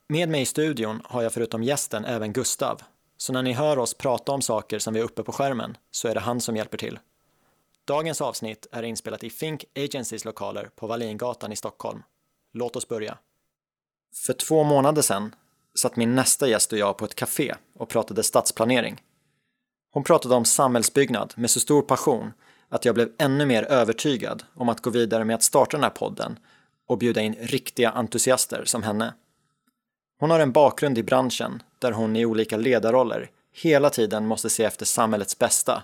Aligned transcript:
Med 0.08 0.28
mig 0.28 0.42
i 0.42 0.46
studion 0.46 1.02
har 1.04 1.22
jag 1.22 1.32
förutom 1.32 1.62
gästen 1.62 2.04
även 2.04 2.32
Gustav, 2.32 2.82
så 3.16 3.32
när 3.32 3.42
ni 3.42 3.52
hör 3.52 3.78
oss 3.78 3.94
prata 3.94 4.32
om 4.32 4.42
saker 4.42 4.78
som 4.78 4.94
vi 4.94 5.00
är 5.00 5.04
uppe 5.04 5.22
på 5.22 5.32
skärmen 5.32 5.76
så 5.90 6.08
är 6.08 6.14
det 6.14 6.20
han 6.20 6.40
som 6.40 6.56
hjälper 6.56 6.78
till. 6.78 6.98
Dagens 7.84 8.20
avsnitt 8.20 8.66
är 8.72 8.82
inspelat 8.82 9.24
i 9.24 9.30
Think 9.30 9.64
Agencys 9.74 10.24
lokaler 10.24 10.70
på 10.76 10.86
Wallingatan 10.86 11.52
i 11.52 11.56
Stockholm. 11.56 12.02
Låt 12.52 12.76
oss 12.76 12.88
börja. 12.88 13.18
För 14.14 14.32
två 14.32 14.64
månader 14.64 15.02
sedan 15.02 15.34
satt 15.74 15.96
min 15.96 16.14
nästa 16.14 16.48
gäst 16.48 16.72
och 16.72 16.78
jag 16.78 16.98
på 16.98 17.04
ett 17.04 17.14
café 17.14 17.54
och 17.74 17.88
pratade 17.88 18.22
stadsplanering. 18.22 19.02
Hon 19.92 20.04
pratade 20.04 20.34
om 20.34 20.44
samhällsbyggnad 20.44 21.34
med 21.36 21.50
så 21.50 21.60
stor 21.60 21.82
passion 21.82 22.32
att 22.68 22.84
jag 22.84 22.94
blev 22.94 23.12
ännu 23.18 23.46
mer 23.46 23.62
övertygad 23.62 24.42
om 24.54 24.68
att 24.68 24.80
gå 24.80 24.90
vidare 24.90 25.24
med 25.24 25.36
att 25.36 25.42
starta 25.42 25.76
den 25.76 25.84
här 25.84 25.90
podden 25.90 26.38
och 26.86 26.98
bjuda 26.98 27.20
in 27.20 27.34
riktiga 27.34 27.90
entusiaster 27.90 28.64
som 28.64 28.82
henne. 28.82 29.14
Hon 30.18 30.30
har 30.30 30.40
en 30.40 30.52
bakgrund 30.52 30.98
i 30.98 31.02
branschen 31.02 31.62
där 31.78 31.92
hon 31.92 32.16
i 32.16 32.26
olika 32.26 32.56
ledarroller 32.56 33.30
hela 33.52 33.90
tiden 33.90 34.26
måste 34.26 34.50
se 34.50 34.64
efter 34.64 34.86
samhällets 34.86 35.38
bästa 35.38 35.82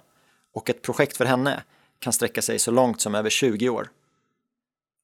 och 0.52 0.70
ett 0.70 0.82
projekt 0.82 1.16
för 1.16 1.24
henne 1.24 1.62
kan 1.98 2.12
sträcka 2.12 2.42
sig 2.42 2.58
så 2.58 2.70
långt 2.70 3.00
som 3.00 3.14
över 3.14 3.30
20 3.30 3.68
år. 3.68 3.90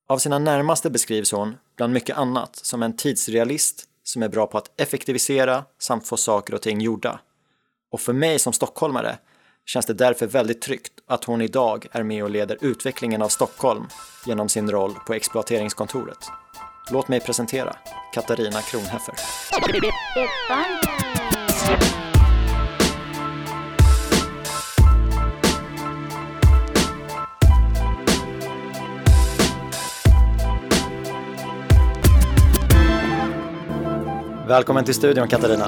Av 0.08 0.18
sina 0.18 0.38
närmaste 0.38 0.90
beskrivs 0.90 1.32
hon, 1.32 1.56
bland 1.76 1.92
mycket 1.92 2.16
annat, 2.16 2.56
som 2.56 2.82
en 2.82 2.96
tidsrealist 2.96 3.88
som 4.02 4.22
är 4.22 4.28
bra 4.28 4.46
på 4.46 4.58
att 4.58 4.80
effektivisera 4.80 5.64
samt 5.78 6.06
få 6.06 6.16
saker 6.16 6.54
och 6.54 6.62
ting 6.62 6.80
gjorda. 6.80 7.20
Och 7.90 8.00
för 8.00 8.12
mig 8.12 8.38
som 8.38 8.52
stockholmare 8.52 9.18
känns 9.66 9.86
det 9.86 9.94
därför 9.94 10.26
väldigt 10.26 10.62
tryggt 10.62 10.92
att 11.06 11.24
hon 11.24 11.40
idag 11.40 11.86
är 11.92 12.02
med 12.02 12.24
och 12.24 12.30
leder 12.30 12.58
utvecklingen 12.60 13.22
av 13.22 13.28
Stockholm 13.28 13.86
genom 14.26 14.48
sin 14.48 14.70
roll 14.70 14.94
på 15.06 15.14
exploateringskontoret. 15.14 16.18
Låt 16.90 17.08
mig 17.08 17.20
presentera 17.20 17.76
Katarina 18.12 18.60
Kronheffer. 18.60 19.14
Välkommen 34.46 34.84
till 34.84 34.94
studion 34.94 35.28
Katarina. 35.28 35.64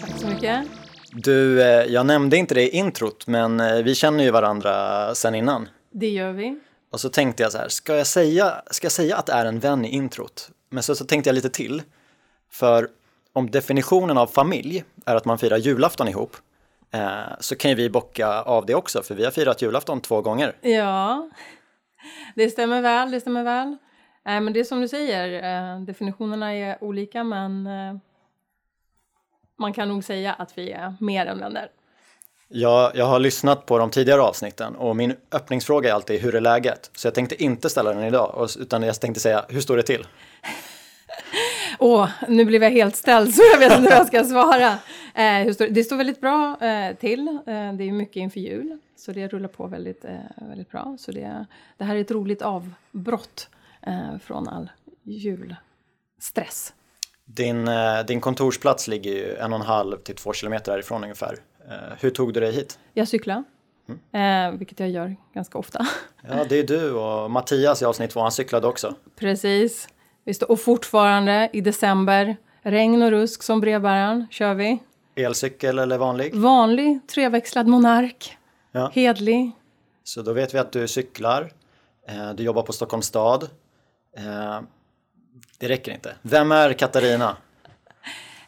Tack 0.00 0.18
så 0.18 0.26
mycket. 0.26 0.66
Du, 1.12 1.62
eh, 1.62 1.84
jag 1.84 2.06
nämnde 2.06 2.36
inte 2.36 2.54
det 2.54 2.62
i 2.62 2.76
introt, 2.76 3.26
men 3.26 3.60
eh, 3.60 3.82
vi 3.82 3.94
känner 3.94 4.24
ju 4.24 4.30
varandra 4.30 5.14
sen 5.14 5.34
innan. 5.34 5.68
Det 5.90 6.08
gör 6.08 6.32
vi. 6.32 6.60
Och 6.92 7.00
så 7.00 7.08
tänkte 7.08 7.42
jag 7.42 7.52
så 7.52 7.58
här, 7.58 7.68
ska 7.68 7.96
jag 7.96 8.06
säga, 8.06 8.62
ska 8.70 8.84
jag 8.84 8.92
säga 8.92 9.16
att 9.16 9.26
det 9.26 9.32
är 9.32 9.46
en 9.46 9.58
vän 9.58 9.84
i 9.84 9.88
introt? 9.88 10.50
Men 10.70 10.82
så, 10.82 10.94
så 10.94 11.04
tänkte 11.04 11.30
jag 11.30 11.34
lite 11.34 11.50
till. 11.50 11.82
För 12.50 12.88
om 13.32 13.50
definitionen 13.50 14.18
av 14.18 14.26
familj 14.26 14.84
är 15.06 15.16
att 15.16 15.24
man 15.24 15.38
firar 15.38 15.56
julafton 15.56 16.08
ihop, 16.08 16.36
eh, 16.90 17.10
så 17.40 17.56
kan 17.56 17.70
ju 17.70 17.74
vi 17.74 17.90
bocka 17.90 18.42
av 18.42 18.66
det 18.66 18.74
också, 18.74 19.02
för 19.02 19.14
vi 19.14 19.24
har 19.24 19.30
firat 19.30 19.62
julafton 19.62 20.00
två 20.00 20.22
gånger. 20.22 20.56
Ja, 20.60 21.30
det 22.34 22.50
stämmer 22.50 22.82
väl, 22.82 23.10
det 23.10 23.20
stämmer 23.20 23.44
väl. 23.44 23.76
Eh, 24.26 24.40
men 24.40 24.52
det 24.52 24.60
är 24.60 24.64
som 24.64 24.80
du 24.80 24.88
säger, 24.88 25.42
eh, 25.44 25.80
definitionerna 25.80 26.54
är 26.54 26.84
olika, 26.84 27.24
men 27.24 27.66
eh, 27.66 27.96
man 29.60 29.72
kan 29.72 29.88
nog 29.88 30.04
säga 30.04 30.32
att 30.32 30.58
vi 30.58 30.70
är 30.70 30.94
mer 31.00 31.26
än 31.26 31.38
vänner. 31.38 31.68
Jag, 32.48 32.96
jag 32.96 33.06
har 33.06 33.18
lyssnat 33.18 33.66
på 33.66 33.78
de 33.78 33.90
tidigare 33.90 34.20
avsnitten 34.20 34.76
och 34.76 34.96
min 34.96 35.14
öppningsfråga 35.32 35.90
är 35.90 35.94
alltid 35.94 36.20
hur 36.20 36.34
är 36.34 36.40
läget? 36.40 36.90
Så 36.94 37.06
jag 37.06 37.14
tänkte 37.14 37.42
inte 37.42 37.70
ställa 37.70 37.92
den 37.92 38.04
idag, 38.04 38.48
utan 38.60 38.82
jag 38.82 39.00
tänkte 39.00 39.20
säga 39.20 39.44
hur 39.48 39.60
står 39.60 39.76
det 39.76 39.82
till? 39.82 40.06
Åh, 41.78 42.08
nu 42.28 42.44
blev 42.44 42.62
jag 42.62 42.70
helt 42.70 42.96
ställd 42.96 43.34
så 43.34 43.42
jag 43.52 43.58
vet 43.58 43.78
inte 43.78 43.90
vad 43.90 43.98
jag 43.98 44.06
ska 44.06 44.24
svara. 44.24 44.78
Eh, 45.14 45.52
står, 45.52 45.66
det 45.66 45.84
står 45.84 45.96
väldigt 45.96 46.20
bra 46.20 46.56
eh, 46.60 46.96
till. 46.96 47.28
Eh, 47.28 47.72
det 47.72 47.84
är 47.84 47.92
mycket 47.92 48.16
inför 48.16 48.40
jul, 48.40 48.78
så 48.96 49.12
det 49.12 49.28
rullar 49.28 49.48
på 49.48 49.66
väldigt, 49.66 50.04
eh, 50.04 50.18
väldigt 50.36 50.70
bra. 50.70 50.96
Så 50.98 51.12
det, 51.12 51.46
det 51.76 51.84
här 51.84 51.96
är 51.96 52.00
ett 52.00 52.10
roligt 52.10 52.42
avbrott 52.42 53.48
eh, 53.82 54.18
från 54.18 54.48
all 54.48 54.70
julstress. 55.02 56.72
Din, 57.34 57.68
eh, 57.68 58.00
din 58.06 58.20
kontorsplats 58.20 58.88
ligger 58.88 59.10
ju 59.12 59.36
en 59.36 59.52
och 59.52 59.58
en 59.60 59.66
halv 59.66 59.96
till 59.96 60.16
två 60.16 60.32
kilometer 60.32 60.72
härifrån 60.72 61.02
ungefär. 61.02 61.36
Eh, 61.68 61.74
Hur 62.00 62.10
tog 62.10 62.32
du 62.34 62.40
dig 62.40 62.52
hit? 62.52 62.78
Jag 62.94 63.08
cyklar, 63.08 63.44
eh, 64.12 64.50
vilket 64.58 64.80
jag 64.80 64.90
gör 64.90 65.16
ganska 65.34 65.58
ofta. 65.58 65.86
Ja, 66.28 66.44
det 66.48 66.58
är 66.58 66.64
du 66.64 66.92
och 66.92 67.30
Mattias 67.30 67.82
i 67.82 67.84
avsnitt 67.84 68.10
två, 68.10 68.20
han 68.20 68.32
cyklade 68.32 68.66
också. 68.66 68.94
Precis. 69.18 69.88
Vi 70.24 70.34
står, 70.34 70.50
och 70.50 70.60
fortfarande 70.60 71.50
i 71.52 71.60
december, 71.60 72.36
regn 72.62 73.02
och 73.02 73.10
rusk 73.10 73.42
som 73.42 73.60
brevbäraren, 73.60 74.26
kör 74.30 74.54
vi. 74.54 74.78
Elcykel 75.16 75.78
eller 75.78 75.98
vanlig? 75.98 76.34
Vanlig 76.34 77.00
treväxlad 77.14 77.66
monark, 77.66 78.36
Ja. 78.72 78.90
hedlig. 78.94 79.50
Så 80.04 80.22
då 80.22 80.32
vet 80.32 80.54
vi 80.54 80.58
att 80.58 80.72
du 80.72 80.88
cyklar, 80.88 81.52
du 82.34 82.42
jobbar 82.42 82.62
på 82.62 82.72
Stockholms 82.72 83.06
stad. 83.06 83.48
Det 85.60 85.68
räcker 85.68 85.92
inte. 85.92 86.14
Vem 86.22 86.52
är 86.52 86.72
Katarina? 86.72 87.36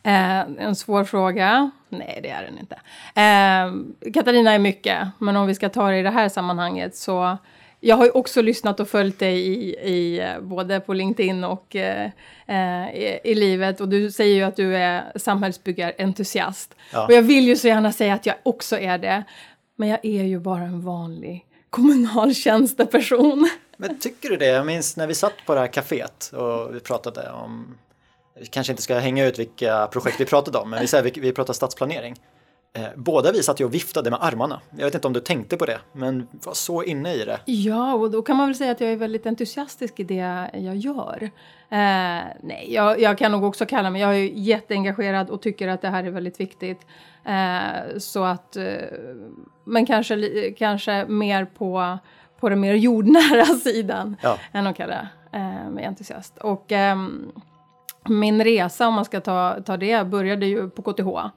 Eh, 0.03 0.41
en 0.41 0.77
svår 0.77 1.05
fråga. 1.05 1.71
Nej, 1.89 2.21
det 2.23 2.29
är 2.29 2.43
den 2.43 2.59
inte. 2.59 2.75
Eh, 3.21 4.13
Katarina 4.13 4.53
är 4.53 4.59
mycket, 4.59 5.09
men 5.19 5.37
om 5.37 5.47
vi 5.47 5.55
ska 5.55 5.69
ta 5.69 5.91
det 5.91 5.99
i 5.99 6.03
det 6.03 6.11
här 6.11 6.29
sammanhanget 6.29 6.97
så 6.97 7.39
jag 7.81 7.97
har 7.97 8.05
ju 8.05 8.11
också 8.11 8.43
lyssnat 8.43 8.81
och 8.81 8.89
följt 8.89 9.19
dig 9.19 9.39
i, 9.39 9.77
i 9.91 10.21
eh, 10.21 10.41
både 10.41 10.81
på 10.81 10.95
LinkedIn 10.95 11.45
och 11.45 11.77
eh, 11.77 12.11
eh, 12.47 12.95
i, 12.95 13.21
i 13.25 13.35
livet 13.35 13.81
och 13.81 13.89
du 13.89 14.11
säger 14.11 14.35
ju 14.35 14.43
att 14.43 14.57
du 14.57 14.77
är 14.77 15.13
samhällsbyggarentusiast. 15.19 16.75
Ja. 16.93 17.07
Och 17.07 17.13
jag 17.13 17.23
vill 17.23 17.49
ju 17.49 17.57
så 17.57 17.69
gärna 17.69 17.93
säga 17.93 18.15
att 18.15 18.27
jag 18.27 18.37
också 18.43 18.79
är 18.79 18.99
det, 18.99 19.23
men 19.77 19.89
jag 19.89 19.99
är 20.03 20.23
ju 20.23 20.39
bara 20.39 20.63
en 20.63 20.81
vanlig 20.81 21.47
kommunal 21.73 22.35
tjänsteperson. 22.35 23.51
Men 23.77 23.99
tycker 23.99 24.29
du 24.29 24.37
det? 24.37 24.47
Jag 24.47 24.67
minns 24.67 24.97
när 24.97 25.07
vi 25.07 25.15
satt 25.15 25.33
på 25.47 25.55
det 25.55 25.61
här 25.61 25.67
kaféet 25.67 26.33
och 26.33 26.75
vi 26.75 26.81
pratade 26.81 27.31
om, 27.31 27.79
vi 28.41 28.47
kanske 28.47 28.73
inte 28.73 28.83
ska 28.83 28.99
hänga 28.99 29.27
ut 29.27 29.39
vilka 29.39 29.87
projekt 29.87 30.21
vi 30.21 30.25
pratade 30.25 30.59
om, 30.59 30.71
men 30.71 30.81
vi, 30.81 30.87
säger, 30.87 31.05
vi, 31.05 31.21
vi 31.21 31.33
pratade 31.33 31.57
stadsplanering. 31.57 32.17
Eh, 32.75 32.83
båda 32.97 33.33
vi 33.33 33.43
satt 33.43 33.61
ju 33.61 33.65
och 33.65 33.75
viftade 33.75 34.11
med 34.11 34.19
armarna. 34.23 34.61
Jag 34.77 34.85
vet 34.85 34.95
inte 34.95 35.07
om 35.07 35.13
du 35.13 35.21
tänkte 35.21 35.57
på 35.57 35.67
det, 35.67 35.79
men 35.93 36.29
var 36.33 36.55
så 36.55 36.83
inne 36.83 37.15
i 37.15 37.25
det. 37.25 37.41
Ja, 37.45 37.95
och 37.95 38.11
då 38.11 38.23
kan 38.23 38.37
man 38.37 38.47
väl 38.49 38.55
säga 38.55 38.73
att 38.73 38.81
jag 38.81 38.91
är 38.91 38.97
väldigt 38.97 39.27
entusiastisk 39.27 40.01
i 40.01 40.05
det 40.05 40.49
jag 40.55 40.77
gör. 40.77 41.23
Eh, 41.69 42.25
nej, 42.43 42.67
jag, 42.69 43.01
jag 43.01 43.19
kan 43.19 43.33
nog 43.33 43.45
också 43.45 43.67
kalla 43.67 43.91
mig, 43.91 44.01
jag 44.01 44.11
är 44.15 44.31
jätteengagerad 44.35 45.31
och 45.31 45.43
tycker 45.43 45.69
att 45.69 45.83
det 45.83 45.89
här 45.89 46.05
är 46.05 46.11
väldigt 46.11 46.41
viktigt. 46.41 46.87
Eh, 47.25 47.99
så 47.99 48.25
att, 48.25 48.57
eh, 48.57 48.65
men 49.65 49.87
kanske, 49.87 50.51
kanske 50.59 51.05
mer 51.09 51.45
på, 51.45 51.99
på 52.41 52.49
den 52.49 52.61
mer 52.61 52.75
jordnära 52.75 53.45
sidan 53.65 54.17
Ja. 54.23 54.39
än 54.53 54.67
att 54.67 54.77
kalla 54.77 55.09
eh, 55.33 55.71
mig 55.71 55.85
entusiast. 55.85 56.39
Och 56.39 56.73
ehm, 56.73 57.33
min 58.09 58.45
resa, 58.45 58.89
om 58.89 58.95
man 58.95 59.05
ska 59.05 59.21
ta, 59.21 59.57
ta 59.67 59.77
det, 59.77 60.07
började 60.07 60.47
ju 60.47 60.71
på 60.71 60.83
KTH. 60.83 61.29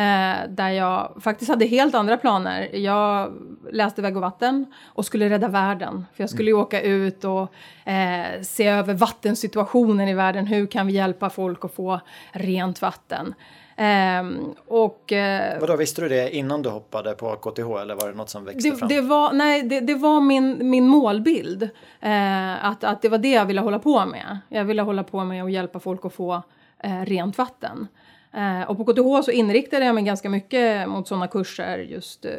Eh, 0.00 0.48
där 0.48 0.70
jag 0.70 1.12
faktiskt 1.20 1.50
hade 1.50 1.64
helt 1.64 1.94
andra 1.94 2.16
planer. 2.16 2.76
Jag 2.76 3.32
läste 3.70 4.02
Väg 4.02 4.16
och 4.16 4.22
vatten 4.22 4.66
och 4.84 5.04
skulle 5.04 5.30
rädda 5.30 5.48
världen. 5.48 6.06
För 6.14 6.22
jag 6.22 6.30
skulle 6.30 6.50
ju 6.50 6.56
åka 6.56 6.80
ut 6.80 7.24
och 7.24 7.52
eh, 7.90 8.42
se 8.42 8.66
över 8.66 8.94
vattensituationen 8.94 10.08
i 10.08 10.14
världen. 10.14 10.46
Hur 10.46 10.66
kan 10.66 10.86
vi 10.86 10.92
hjälpa 10.92 11.30
folk 11.30 11.64
att 11.64 11.74
få 11.74 12.00
rent 12.32 12.82
vatten? 12.82 13.34
Ehm, 13.76 14.54
och 14.66 15.12
eh, 15.12 15.60
Vadå, 15.60 15.76
visste 15.76 16.02
du 16.02 16.08
det 16.08 16.36
innan 16.36 16.62
du 16.62 16.68
hoppade 16.68 17.14
på 17.14 17.36
KTH 17.36 17.82
eller 17.82 17.94
var 17.94 18.08
det 18.08 18.14
något 18.14 18.30
som 18.30 18.44
växte 18.44 18.70
det, 18.70 18.76
fram? 18.76 18.88
det 18.88 19.00
var, 19.00 19.32
nej, 19.32 19.62
det, 19.62 19.80
det 19.80 19.94
var 19.94 20.20
min, 20.20 20.70
min 20.70 20.86
målbild. 20.86 21.62
Eh, 22.00 22.64
att, 22.64 22.84
att 22.84 23.02
det 23.02 23.08
var 23.08 23.18
det 23.18 23.30
jag 23.30 23.46
ville 23.46 23.60
hålla 23.60 23.78
på 23.78 24.06
med. 24.06 24.38
Jag 24.48 24.64
ville 24.64 24.82
hålla 24.82 25.04
på 25.04 25.24
med 25.24 25.44
att 25.44 25.52
hjälpa 25.52 25.80
folk 25.80 26.04
att 26.04 26.12
få 26.12 26.42
eh, 26.78 27.00
rent 27.04 27.38
vatten. 27.38 27.88
Eh, 28.34 28.70
och 28.70 28.76
på 28.76 28.84
KTH 28.84 29.24
så 29.24 29.30
inriktade 29.30 29.84
jag 29.84 29.94
mig 29.94 30.04
ganska 30.04 30.30
mycket 30.30 30.88
mot 30.88 31.08
sådana 31.08 31.28
kurser, 31.28 31.78
just 31.78 32.24
eh, 32.24 32.32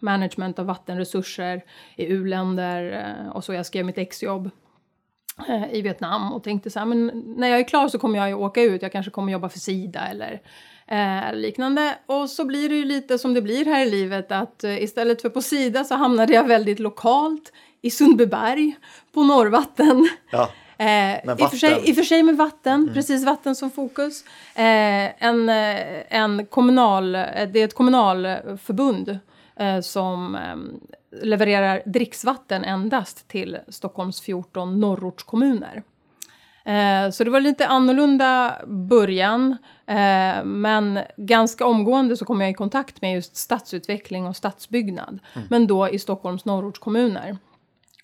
management 0.00 0.58
av 0.58 0.66
vattenresurser 0.66 1.62
i 1.96 2.04
u-länder 2.06 3.06
eh, 3.26 3.36
och 3.36 3.44
så. 3.44 3.52
Jag 3.52 3.66
skrev 3.66 3.84
mitt 3.84 3.98
exjobb 3.98 4.50
i 5.72 5.82
Vietnam 5.82 6.32
och 6.32 6.44
tänkte 6.44 6.70
så 6.70 6.78
här, 6.78 6.86
men 6.86 7.06
när 7.36 7.48
jag 7.48 7.58
är 7.58 7.68
klar 7.68 7.88
så 7.88 7.98
kommer 7.98 8.18
jag 8.18 8.28
ju 8.28 8.34
åka 8.34 8.62
ut, 8.62 8.82
jag 8.82 8.92
kanske 8.92 9.10
kommer 9.10 9.32
jobba 9.32 9.48
för 9.48 9.58
Sida 9.58 10.00
eller 10.00 10.40
eh, 10.86 11.34
liknande. 11.34 11.98
Och 12.06 12.30
så 12.30 12.44
blir 12.44 12.68
det 12.68 12.74
ju 12.74 12.84
lite 12.84 13.18
som 13.18 13.34
det 13.34 13.42
blir 13.42 13.64
här 13.64 13.86
i 13.86 13.90
livet 13.90 14.32
att 14.32 14.64
eh, 14.64 14.82
istället 14.82 15.22
för 15.22 15.28
på 15.28 15.42
Sida 15.42 15.84
så 15.84 15.94
hamnade 15.94 16.32
jag 16.32 16.44
väldigt 16.44 16.78
lokalt 16.78 17.52
i 17.82 17.90
Sundbyberg 17.90 18.76
på 19.12 19.22
Norrvatten. 19.22 20.08
Ja. 20.30 20.50
Eh, 20.80 21.16
i, 21.16 21.44
och 21.44 21.50
för 21.50 21.56
sig. 21.56 21.88
I 21.88 21.92
och 21.92 21.96
för 21.96 22.02
sig 22.02 22.22
med 22.22 22.36
vatten, 22.36 22.90
precis 22.94 23.24
vatten 23.24 23.54
som 23.54 23.70
fokus. 23.70 24.24
Eh, 24.54 25.24
en, 25.24 25.48
eh, 25.48 25.76
en 26.08 26.46
kommunal, 26.46 27.14
eh, 27.14 27.22
det 27.52 27.60
är 27.60 27.64
ett 27.64 27.74
kommunalförbund 27.74 29.18
eh, 29.56 29.80
som 29.80 30.34
eh, 30.34 30.56
levererar 31.22 31.82
dricksvatten 31.86 32.64
endast 32.64 33.28
till 33.28 33.58
Stockholms 33.68 34.20
14 34.20 34.80
norrortskommuner. 34.80 35.82
Så 37.12 37.24
det 37.24 37.30
var 37.30 37.40
lite 37.40 37.66
annorlunda 37.66 38.56
början, 38.66 39.56
men 40.44 41.00
ganska 41.16 41.66
omgående 41.66 42.16
så 42.16 42.24
kom 42.24 42.40
jag 42.40 42.50
i 42.50 42.54
kontakt 42.54 43.02
med 43.02 43.14
just 43.14 43.36
stadsutveckling 43.36 44.26
och 44.26 44.36
stadsbyggnad, 44.36 45.18
men 45.48 45.66
då 45.66 45.88
i 45.88 45.98
Stockholms 45.98 46.44
norrortskommuner. 46.44 47.36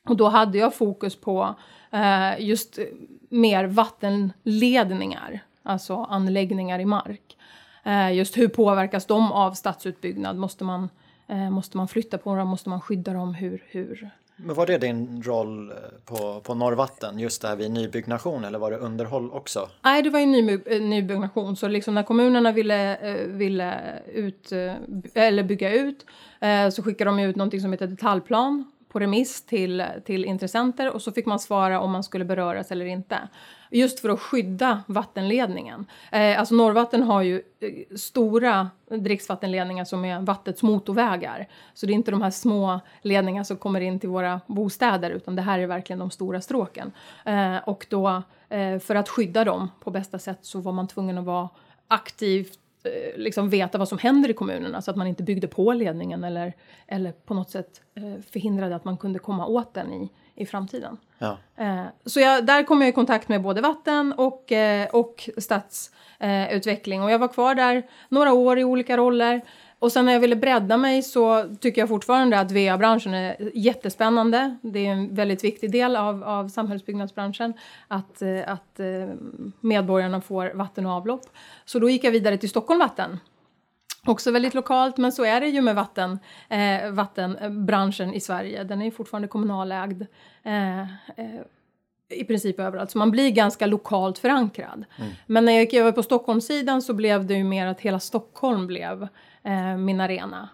Och 0.09 0.17
då 0.17 0.29
hade 0.29 0.59
jag 0.59 0.75
fokus 0.75 1.17
på 1.17 1.55
eh, 1.91 2.41
just 2.41 2.79
mer 3.29 3.65
vattenledningar, 3.65 5.41
alltså 5.63 5.97
anläggningar 5.97 6.79
i 6.79 6.85
mark. 6.85 7.37
Eh, 7.85 8.13
just 8.13 8.37
hur 8.37 8.49
påverkas 8.49 9.07
de 9.07 9.33
av 9.33 9.53
stadsutbyggnad? 9.53 10.37
Måste 10.37 10.65
man, 10.65 10.89
eh, 11.27 11.51
måste 11.51 11.77
man 11.77 11.89
flytta 11.89 12.19
på 12.19 12.37
dem? 12.37 12.49
Måste 12.49 12.69
man 12.69 12.81
skydda 12.81 13.13
dem? 13.13 13.35
Hur, 13.35 13.65
hur? 13.67 14.11
Men 14.37 14.57
var 14.57 14.67
det 14.67 14.79
din 14.79 15.23
roll 15.23 15.71
eh, 15.71 15.77
på, 16.05 16.41
på 16.41 16.55
Norrvatten, 16.55 17.19
just 17.19 17.43
det 17.43 17.49
här 17.49 17.57
vid 17.57 17.71
nybyggnation 17.71 18.45
eller 18.45 18.59
var 18.59 18.71
det 18.71 18.77
underhåll 18.77 19.31
också? 19.31 19.69
Nej, 19.83 20.03
det 20.03 20.11
var 20.11 20.21
ju 20.21 20.27
ny, 20.27 20.59
eh, 20.67 20.83
nybyggnation. 20.83 21.57
Så 21.57 21.69
liksom 21.69 21.95
när 21.95 22.03
kommunerna 22.03 22.53
ville, 22.53 22.97
eh, 22.97 23.27
ville 23.27 23.99
ut, 24.15 24.53
eller 25.15 25.43
bygga 25.43 25.75
ut 25.75 26.07
så 26.73 26.83
skickade 26.83 27.11
de 27.11 27.19
ut 27.19 27.37
någonting 27.37 27.61
som 27.61 27.73
heter 27.73 27.87
detaljplan 27.87 28.65
på 28.97 29.01
remiss 29.01 29.43
till, 29.43 29.85
till 30.05 30.25
intressenter 30.25 30.93
och 30.93 31.03
så 31.03 31.13
fick 31.13 31.27
man 31.27 31.39
svara 31.39 31.81
om 31.81 31.91
man 31.91 32.03
skulle 32.03 32.25
beröras 32.25 32.73
eller 32.73 32.87
inte. 32.87 33.19
Just 33.71 34.01
för 34.01 34.09
att 34.09 34.21
skydda 34.21 34.83
vattenledningen. 34.87 35.87
Eh, 36.13 36.39
alltså 36.39 36.55
Norrvatten 36.55 37.03
har 37.03 37.23
ju 37.23 37.43
eh, 37.61 37.97
stora 37.97 38.71
dricksvattenledningar 38.91 39.85
som 39.85 40.05
är 40.05 40.21
vattnets 40.21 40.63
motorvägar. 40.63 41.49
Så 41.75 41.87
det 41.87 41.93
är 41.93 41.95
inte 41.95 42.11
de 42.11 42.23
här 42.23 42.31
små 42.31 42.81
ledningarna 43.03 43.45
som 43.45 43.57
kommer 43.57 43.81
in 43.81 44.01
till 44.01 44.09
våra 44.09 44.41
bostäder 44.47 45.11
utan 45.11 45.37
det 45.37 45.43
här 45.43 45.59
är 45.59 45.67
verkligen 45.67 45.99
de 45.99 46.11
stora 46.11 46.41
stråken. 46.41 46.93
Eh, 47.25 47.57
och 47.57 47.87
då 47.91 48.23
eh, 48.49 48.79
för 48.79 48.95
att 48.95 49.09
skydda 49.09 49.45
dem 49.45 49.71
på 49.81 49.91
bästa 49.91 50.19
sätt 50.19 50.39
så 50.43 50.61
var 50.61 50.73
man 50.73 50.89
tvungen 50.89 51.19
att 51.19 51.25
vara 51.25 51.49
aktivt 51.89 52.59
liksom 53.17 53.51
veta 53.51 53.79
vad 53.79 53.89
som 53.89 53.99
händer 53.99 54.31
i 54.31 54.33
kommunerna 54.33 54.83
så 54.83 54.91
att 54.91 54.97
man 54.97 55.07
inte 55.07 55.23
byggde 55.23 55.49
på 55.49 55.73
ledningen 55.73 56.25
eller, 56.25 56.53
eller 56.87 57.13
på 57.13 57.35
något 57.35 57.51
sätt 57.51 57.81
eh, 57.95 58.23
förhindrade 58.31 58.77
att 58.77 58.85
man 58.85 58.97
kunde 58.97 59.19
komma 59.19 59.47
åt 59.47 59.75
den 59.75 59.93
i, 59.93 60.11
i 60.35 60.47
framtiden. 60.47 60.97
Ja. 61.19 61.39
Eh, 61.57 61.85
så 62.05 62.21
jag, 62.21 62.47
där 62.47 62.63
kom 62.63 62.81
jag 62.81 62.89
i 62.89 62.93
kontakt 62.93 63.29
med 63.29 63.43
både 63.43 63.61
vatten 63.61 64.13
och, 64.13 64.53
eh, 64.53 64.89
och 64.89 65.31
stadsutveckling. 65.39 65.97
Eh, 66.19 66.53
utveckling. 66.57 67.03
och 67.03 67.11
jag 67.11 67.19
var 67.19 67.29
kvar 67.29 67.55
där 67.55 67.83
några 68.09 68.33
år 68.33 68.59
i 68.59 68.65
olika 68.65 68.97
roller. 68.97 69.41
Och 69.79 69.93
sen 69.93 70.05
när 70.05 70.13
jag 70.13 70.21
ville 70.21 70.37
bredda 70.37 70.77
mig 70.77 71.03
så 71.03 71.55
tycker 71.61 71.83
jag 71.83 71.89
fortfarande 71.89 72.41
att 72.41 72.53
VA-branschen 72.53 73.15
är 73.15 73.51
jättespännande. 73.55 74.57
Det 74.63 74.87
är 74.87 74.93
en 74.93 75.15
väldigt 75.15 75.45
viktig 75.45 75.73
del 75.73 75.97
av, 75.97 76.25
av 76.25 76.49
samhällsbyggnadsbranschen 76.49 77.55
att, 77.89 78.23
eh, 78.23 78.53
att 78.53 78.81
eh, 78.81 78.87
medborgarna 79.61 80.21
får 80.21 80.53
vatten 80.55 80.87
och 80.87 80.93
avlopp. 80.93 81.23
Så 81.65 81.79
då 81.79 81.91
gick 81.91 82.05
jag 82.05 82.11
vidare 82.11 82.37
till 82.37 82.51
Stockholm 82.51 82.81
Vatten. 82.81 83.19
Också 84.07 84.31
väldigt 84.31 84.55
lokalt, 84.55 84.97
men 84.97 85.13
så 85.13 85.25
är 85.25 85.41
det 85.41 85.49
ju 85.49 85.61
med 85.61 85.75
vatten, 85.75 86.19
eh, 86.49 86.91
vattenbranschen 86.91 88.15
i 88.15 88.21
Sverige. 88.21 88.65
Den 88.65 88.81
är 88.81 88.85
ju 88.85 88.91
fortfarande 88.91 89.29
kommunalägd 89.29 90.03
eh, 90.43 90.81
eh, 90.81 91.41
i 92.09 92.25
princip 92.25 92.61
överallt, 92.61 92.91
så 92.91 92.99
man 92.99 93.11
blir 93.11 93.31
ganska 93.31 93.67
lokalt 93.67 94.19
förankrad. 94.19 94.85
Men 95.27 95.45
när 95.45 95.53
jag 95.53 95.61
gick 95.61 95.75
över 95.75 95.93
på 95.93 96.03
Stockholmssidan 96.03 96.83
så 96.83 96.95
blev 96.95 97.27
det 97.27 97.35
ju 97.35 97.45
mer 97.45 97.67
att 97.67 97.81
hela 97.81 98.01
Stockholm 98.01 98.67
blev 98.67 99.09
Eh, 99.47 99.77
min 99.77 100.01
arena. 100.01 100.49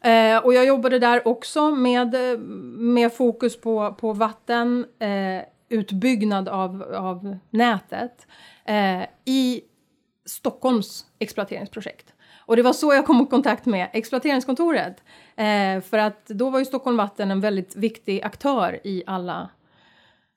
Eh, 0.00 0.38
och 0.38 0.54
jag 0.54 0.66
jobbade 0.66 0.98
där 0.98 1.28
också 1.28 1.70
med, 1.70 2.38
med 2.78 3.12
fokus 3.12 3.60
på, 3.60 3.94
på 3.94 4.12
vatten, 4.12 4.86
eh, 4.98 5.42
utbyggnad 5.68 6.48
av, 6.48 6.82
av 6.82 7.38
nätet 7.50 8.26
eh, 8.64 9.02
i 9.24 9.60
Stockholms 10.26 11.06
exploateringsprojekt. 11.18 12.12
Och 12.46 12.56
det 12.56 12.62
var 12.62 12.72
så 12.72 12.94
jag 12.94 13.06
kom 13.06 13.20
i 13.20 13.26
kontakt 13.26 13.66
med 13.66 13.88
exploateringskontoret. 13.92 15.02
Eh, 15.36 15.80
för 15.80 15.98
att 15.98 16.26
då 16.26 16.50
var 16.50 16.58
ju 16.58 16.64
Stockholm 16.64 16.96
Vatten 16.96 17.30
en 17.30 17.40
väldigt 17.40 17.76
viktig 17.76 18.22
aktör 18.22 18.80
i 18.84 19.02
alla 19.06 19.50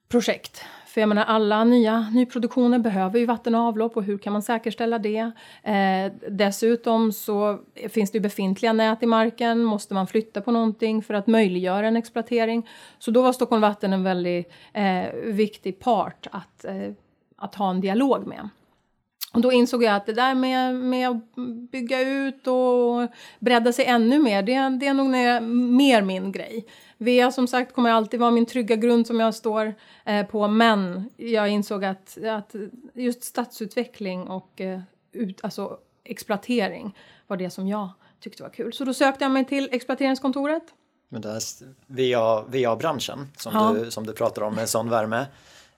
projekt. 0.10 0.65
För 0.98 1.02
jag 1.02 1.10
menar 1.10 1.26
alla 1.26 1.64
nya 1.64 2.10
nyproduktioner 2.14 2.80
behöver 2.80 3.20
ju 3.20 3.26
vatten 3.26 3.56
och 3.56 3.62
avlopp 3.62 3.98
och 3.98 4.04
hur 4.04 4.18
kan 4.18 4.34
man 4.34 4.42
säkerställa 4.42 5.00
det? 5.00 5.32
Eh, 5.64 6.12
dessutom 6.30 7.12
så 7.12 7.60
finns 7.90 8.12
det 8.12 8.18
ju 8.18 8.22
befintliga 8.22 8.74
nät 8.74 9.04
i 9.04 9.06
marken. 9.06 9.64
Måste 9.64 9.94
man 9.94 10.08
flytta 10.08 10.42
på 10.42 10.52
någonting 10.52 11.04
för 11.04 11.14
att 11.14 11.28
möjliggöra 11.28 11.88
en 11.88 11.98
exploatering? 11.98 12.70
Så 13.00 13.12
då 13.12 13.22
var 13.22 13.34
Stockholm 13.34 13.62
Vatten 13.62 13.94
en 13.94 14.04
väldigt 14.04 14.52
eh, 14.74 15.14
viktig 15.24 15.80
part 15.80 16.28
att, 16.32 16.66
eh, 16.66 16.92
att 17.36 17.56
ha 17.56 17.70
en 17.70 17.82
dialog 17.82 18.28
med. 18.28 18.50
Och 19.34 19.42
då 19.42 19.52
insåg 19.52 19.84
jag 19.84 19.96
att 19.96 20.06
det 20.06 20.14
där 20.14 20.36
med, 20.36 20.76
med 20.76 21.10
att 21.10 21.36
bygga 21.72 22.02
ut 22.02 22.48
och 22.48 23.12
bredda 23.40 23.74
sig 23.74 23.86
ännu 23.86 24.20
mer, 24.20 24.42
det, 24.42 24.78
det 24.80 24.88
är 24.88 24.94
nog 24.94 25.10
mer 25.54 26.02
min 26.02 26.32
grej. 26.32 26.66
VA 26.98 27.32
som 27.32 27.48
sagt 27.48 27.74
kommer 27.74 27.90
alltid 27.92 28.20
vara 28.20 28.32
min 28.32 28.46
trygga 28.46 28.76
grund 28.76 29.08
som 29.08 29.20
jag 29.20 29.36
står 29.36 29.76
eh, 30.06 30.26
på, 30.26 30.48
men 30.48 31.10
jag 31.18 31.50
insåg 31.50 31.86
att, 31.86 32.18
att 32.26 32.56
just 32.94 33.24
stadsutveckling 33.24 34.28
och 34.28 34.62
eh, 34.62 34.80
ut, 35.12 35.44
alltså 35.44 35.78
exploatering 36.04 36.98
var 37.28 37.38
det 37.38 37.50
som 37.50 37.68
jag 37.68 37.90
tyckte 38.20 38.44
var 38.44 38.50
kul. 38.50 38.74
Så 38.74 38.86
då 38.86 38.94
sökte 38.94 39.24
jag 39.26 39.32
mig 39.32 39.46
till 39.46 39.70
exploateringskontoret. 39.72 40.64
Men 41.10 41.22
det 41.22 41.30
här 41.30 41.38
s- 41.38 41.64
VA, 41.88 42.42
VA-branschen 42.42 43.28
som, 43.38 43.52
Ja. 43.54 43.76
du, 43.84 43.92
som 43.92 44.06
du 44.08 44.14
pratar 44.14 44.42
om 44.42 44.56
med 44.56 44.70
sån 44.70 44.90
värme. 44.90 45.26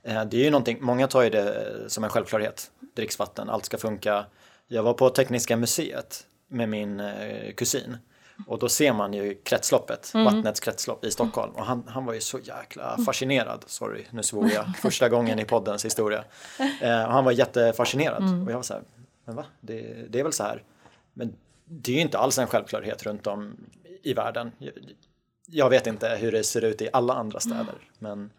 eh, 0.04 0.25
Det 0.25 0.38
är 0.38 0.44
ju 0.44 0.50
någonting, 0.51 0.77
många 0.81 1.07
tar 1.07 1.21
ju 1.24 1.30
det 1.30 1.54
eh, 1.54 1.88
som 1.88 2.04
en 2.04 2.10
självklarhet. 2.10 2.71
Dricksvatten, 2.95 3.50
allt 3.50 3.66
ska 3.66 3.77
funka. 3.77 4.25
Jag 4.68 4.83
var 4.83 4.94
på 4.94 5.10
Tekniska 5.10 5.57
museet 5.57 6.25
med 6.48 6.69
min 6.69 7.00
eh, 7.00 7.54
kusin. 7.57 7.98
Och 8.47 8.59
då 8.59 8.69
ser 8.69 8.94
man 8.94 9.13
ju 9.13 9.36
kretsloppet, 9.44 10.12
vattnets 10.13 10.59
kretslopp 10.59 11.06
i 11.06 11.12
Stockholm. 11.12 11.53
Och 11.56 11.65
han, 11.65 11.83
han 11.88 12.06
var 12.06 12.13
ju 12.13 12.21
så 12.21 12.39
jäkla 12.39 12.97
fascinerad. 13.06 13.63
Sorry, 13.68 14.06
nu 14.12 14.24
svor 14.24 14.50
jag. 14.50 14.75
Första 14.81 15.09
gången 15.09 15.40
i 15.40 15.45
poddens 15.45 15.85
historia. 15.85 16.23
Eh, 16.81 17.04
och 17.04 17.11
han 17.11 17.25
var 17.25 17.31
jättefascinerad. 17.31 18.23
Och 18.23 18.52
jag 18.52 18.56
var 18.56 18.61
så 18.61 18.73
här, 18.73 18.83
men 19.25 19.35
va? 19.35 19.45
Det, 19.61 20.06
det 20.09 20.19
är 20.19 20.23
väl 20.23 20.33
så 20.33 20.44
här. 20.44 20.63
Men 21.13 21.35
det 21.66 21.92
är 21.92 21.95
ju 21.95 22.02
inte 22.02 22.18
alls 22.18 22.40
en 22.40 22.47
självklarhet 22.47 23.04
runt 23.04 23.28
om 23.28 23.56
i 24.04 24.13
världen. 24.13 24.52
Jag, 24.57 24.73
jag 25.45 25.69
vet 25.69 25.87
inte 25.87 26.09
hur 26.09 26.31
det 26.31 26.44
ser 26.44 26.63
ut 26.63 26.81
i 26.81 26.90
alla 26.94 27.13
andra 27.13 27.40
städer. 27.40 27.75
Men 27.99 28.31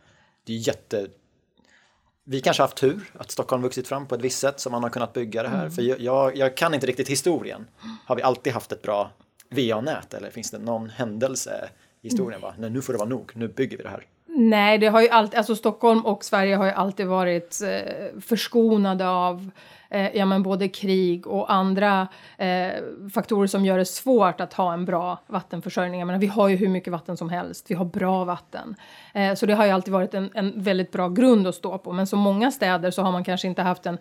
det 0.44 0.52
är 0.52 0.56
jätte... 0.56 1.06
Vi 2.24 2.40
kanske 2.40 2.62
har 2.62 2.68
haft 2.68 2.76
tur 2.76 3.12
att 3.18 3.30
Stockholm 3.30 3.62
vuxit 3.62 3.88
fram 3.88 4.06
på 4.06 4.14
ett 4.14 4.20
visst 4.20 4.38
sätt 4.38 4.60
som 4.60 4.72
man 4.72 4.82
har 4.82 4.90
kunnat 4.90 5.12
bygga 5.12 5.42
det 5.42 5.48
här. 5.48 5.70
För 5.70 5.82
jag, 5.82 6.00
jag, 6.00 6.36
jag 6.36 6.56
kan 6.56 6.74
inte 6.74 6.86
riktigt 6.86 7.08
historien. 7.08 7.66
Har 8.06 8.16
vi 8.16 8.22
alltid 8.22 8.52
haft 8.52 8.72
ett 8.72 8.82
bra 8.82 9.10
VA-nät 9.50 10.14
eller 10.14 10.30
finns 10.30 10.50
det 10.50 10.58
någon 10.58 10.90
händelse 10.90 11.68
i 12.02 12.06
historien? 12.06 12.40
Va? 12.40 12.54
Nej, 12.58 12.70
nu 12.70 12.82
får 12.82 12.92
det 12.92 12.98
vara 12.98 13.08
nog, 13.08 13.32
nu 13.34 13.48
bygger 13.48 13.76
vi 13.76 13.82
det 13.82 13.88
här. 13.88 14.06
Nej, 14.26 14.78
det 14.78 14.86
har 14.86 15.02
ju 15.02 15.08
alltid, 15.08 15.38
alltså 15.38 15.56
Stockholm 15.56 16.06
och 16.06 16.24
Sverige 16.24 16.56
har 16.56 16.64
ju 16.64 16.72
alltid 16.72 17.06
varit 17.06 17.60
eh, 17.62 18.20
förskonade 18.20 19.08
av 19.08 19.50
eh, 19.90 20.16
ja, 20.16 20.26
men 20.26 20.42
både 20.42 20.68
krig 20.68 21.26
och 21.26 21.52
andra 21.52 22.08
eh, 22.38 22.72
faktorer 23.14 23.46
som 23.46 23.64
gör 23.64 23.78
det 23.78 23.84
svårt 23.84 24.40
att 24.40 24.52
ha 24.52 24.72
en 24.72 24.84
bra 24.84 25.18
vattenförsörjning. 25.26 26.00
Jag 26.00 26.06
menar, 26.06 26.20
vi 26.20 26.26
har 26.26 26.48
ju 26.48 26.56
hur 26.56 26.68
mycket 26.68 26.92
vatten 26.92 27.16
som 27.16 27.28
helst, 27.28 27.66
vi 27.68 27.74
har 27.74 27.84
bra 27.84 28.24
vatten. 28.24 28.74
Eh, 29.14 29.34
så 29.34 29.46
det 29.46 29.54
har 29.54 29.66
ju 29.66 29.70
alltid 29.70 29.92
varit 29.92 30.14
en, 30.14 30.30
en 30.34 30.62
väldigt 30.62 30.92
bra 30.92 31.08
grund 31.08 31.46
att 31.46 31.54
stå 31.54 31.78
på. 31.78 31.92
Men 31.92 32.06
som 32.06 32.18
många 32.18 32.50
städer 32.50 32.90
så 32.90 33.02
har 33.02 33.12
man 33.12 33.24
kanske 33.24 33.48
inte 33.48 33.62
haft 33.62 33.86
en 33.86 33.98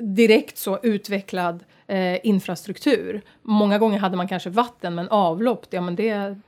direkt 0.00 0.58
så 0.58 0.78
utvecklad 0.82 1.64
eh, 1.86 2.26
infrastruktur. 2.26 3.22
Många 3.42 3.78
gånger 3.78 3.98
hade 3.98 4.16
man 4.16 4.28
kanske 4.28 4.50
vatten, 4.50 4.94
men 4.94 5.08
avlopp, 5.08 5.66
ja 5.70 5.80
men 5.80 5.96
det 5.96 6.40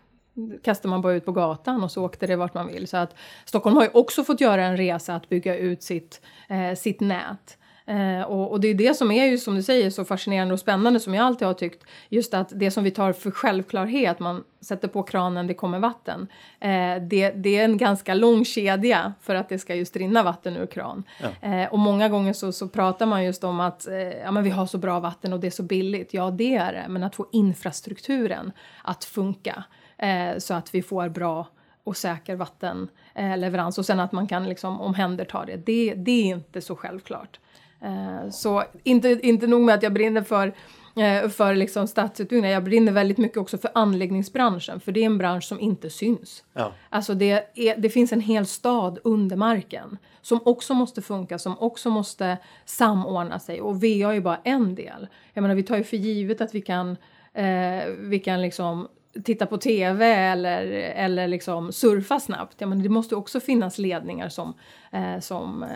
kastar 0.63 0.89
man 0.89 1.03
bara 1.03 1.13
ut 1.13 1.25
på 1.25 1.33
gatan 1.33 1.83
och 1.85 1.91
så 1.91 2.05
åkte 2.05 2.27
det 2.27 2.37
vart 2.37 2.55
man 2.55 2.69
vill. 2.69 2.89
Så 2.89 2.97
att 2.97 3.15
Stockholm 3.45 3.77
har 3.77 3.85
ju 3.85 3.91
också 3.95 4.25
fått 4.25 4.41
göra 4.41 4.65
en 4.65 4.77
resa 4.77 5.15
att 5.15 5.29
bygga 5.29 5.57
ut 5.57 5.83
sitt, 5.83 6.21
eh, 6.49 6.75
sitt 6.75 7.01
nät. 7.01 7.59
Eh, 7.89 8.23
och, 8.23 8.51
och, 8.51 8.61
det 8.61 8.69
är 8.69 8.75
det 8.75 8.95
som 8.95 9.11
är 9.11 9.25
ju 9.25 9.39
som 9.39 9.55
du 9.55 9.63
säger 9.63 9.91
så 9.91 10.05
fascinerande 10.05 10.55
och 10.55 10.61
spännande 10.61 11.01
som 11.01 11.15
jag 11.15 11.27
alltid 11.27 11.47
har 11.47 11.55
tyckt. 11.55 11.85
Just 12.09 12.35
att 12.35 12.53
det 12.55 12.71
som 12.71 12.85
vi 12.85 12.91
tar 12.91 13.13
för 13.13 13.31
självklarhet, 13.31 14.19
man 14.19 14.45
sätter 14.61 14.89
på 14.89 15.03
kranen, 15.03 15.47
det 15.47 15.55
kommer 15.55 15.79
vatten. 15.79 16.27
Eh, 16.61 17.03
det, 17.03 17.31
det, 17.31 17.59
är 17.59 17.65
en 17.65 17.77
ganska 17.77 18.15
lång 18.15 18.45
kedja 18.45 19.13
för 19.21 19.35
att 19.35 19.49
det 19.49 19.59
ska 19.59 19.75
just 19.75 19.97
rinna 19.97 20.23
vatten 20.23 20.57
ur 20.57 20.67
kran. 20.67 21.05
Ja. 21.23 21.49
Eh, 21.49 21.73
och 21.73 21.79
många 21.79 22.09
gånger 22.09 22.33
så, 22.33 22.53
så 22.53 22.69
pratar 22.69 23.07
man 23.07 23.25
just 23.25 23.45
om 23.45 23.61
att 23.61 23.89
eh, 23.89 23.97
ja, 23.97 24.31
men 24.31 24.45
vi 24.45 24.51
har 24.51 24.67
så 24.67 24.79
bra 24.79 25.01
vatten 25.01 25.33
och 25.33 25.41
det 25.41 25.47
är 25.47 25.51
så 25.51 25.63
billigt. 25.63 26.15
Ja, 26.15 26.31
det 26.31 26.57
är 26.57 26.73
det, 26.73 26.87
men 26.89 27.03
att 27.03 27.17
få 27.17 27.27
infrastrukturen 27.33 28.53
att 28.83 29.05
funka 29.05 29.65
eh, 29.99 30.39
så 30.39 30.55
att 30.55 30.75
vi 30.75 30.83
får 30.83 31.09
bra 31.09 31.47
och 31.85 31.97
säker 31.97 32.37
vattenleverans 32.37 33.79
och 33.79 33.87
sen 33.87 34.01
att 34.01 34.13
man 34.13 34.27
kan 34.27 34.49
liksom 34.49 34.81
omhänderta 34.81 35.45
det. 35.45 35.57
det. 35.57 35.95
Det 35.95 36.31
är 36.31 36.35
inte 36.35 36.61
så 36.61 36.77
självklart. 36.77 37.39
Eh, 37.81 38.31
så 38.31 38.65
inte, 38.83 39.19
inte 39.23 39.47
nog 39.47 39.61
med 39.61 39.75
att 39.75 39.83
jag 39.83 39.93
brinner 39.93 40.23
för 40.23 40.55
eh, 40.97 41.29
för 41.29 41.55
liksom 41.55 41.87
stadsutbyggnad. 41.87 42.51
Jag 42.51 42.65
brinner 42.65 42.93
väldigt 42.93 43.19
mycket 43.19 43.39
också 43.39 43.59
för 43.59 43.71
anläggningsbranschen, 43.75 44.81
för 44.81 44.93
det 44.93 45.01
är 45.01 45.07
en 45.07 45.19
bransch 45.19 45.45
som 45.45 45.61
inte 45.61 45.91
syns. 45.91 46.45
Ja. 46.53 46.73
Alltså 46.89 47.15
det, 47.15 47.31
är, 47.55 47.77
det 47.77 47.91
finns 47.91 48.13
en 48.13 48.21
hel 48.21 48.47
stad 48.47 48.99
under 49.05 49.37
marken 49.37 49.99
som 50.23 50.41
också 50.45 50.75
måste 50.75 51.03
funka, 51.03 51.39
som 51.39 51.59
också 51.59 51.91
måste 51.91 52.39
samordna 52.65 53.39
sig. 53.39 53.61
Och 53.61 53.77
VA 53.77 53.87
är 53.87 54.13
ju 54.13 54.21
bara 54.21 54.41
en 54.45 54.75
del. 54.75 55.09
Jag 55.33 55.43
menar, 55.43 55.55
vi 55.55 55.63
tar 55.63 55.77
ju 55.77 55.85
för 55.85 55.97
givet 55.97 56.41
att 56.41 56.55
vi 56.55 56.61
kan, 56.61 56.97
eh, 57.35 57.85
vi 57.99 58.21
kan 58.25 58.43
liksom 58.43 58.89
titta 59.25 59.47
på 59.47 59.59
tv 59.59 60.07
eller, 60.07 60.67
eller 60.97 61.29
liksom 61.29 61.73
surfa 61.73 62.21
snabbt. 62.21 62.55
Ja, 62.59 62.67
men 62.67 62.83
det 62.83 62.89
måste 62.89 63.17
också 63.17 63.41
finnas 63.41 63.79
ledningar 63.79 64.29
som, 64.29 64.55
eh, 64.93 65.21
som, 65.21 65.63
eh, 65.63 65.69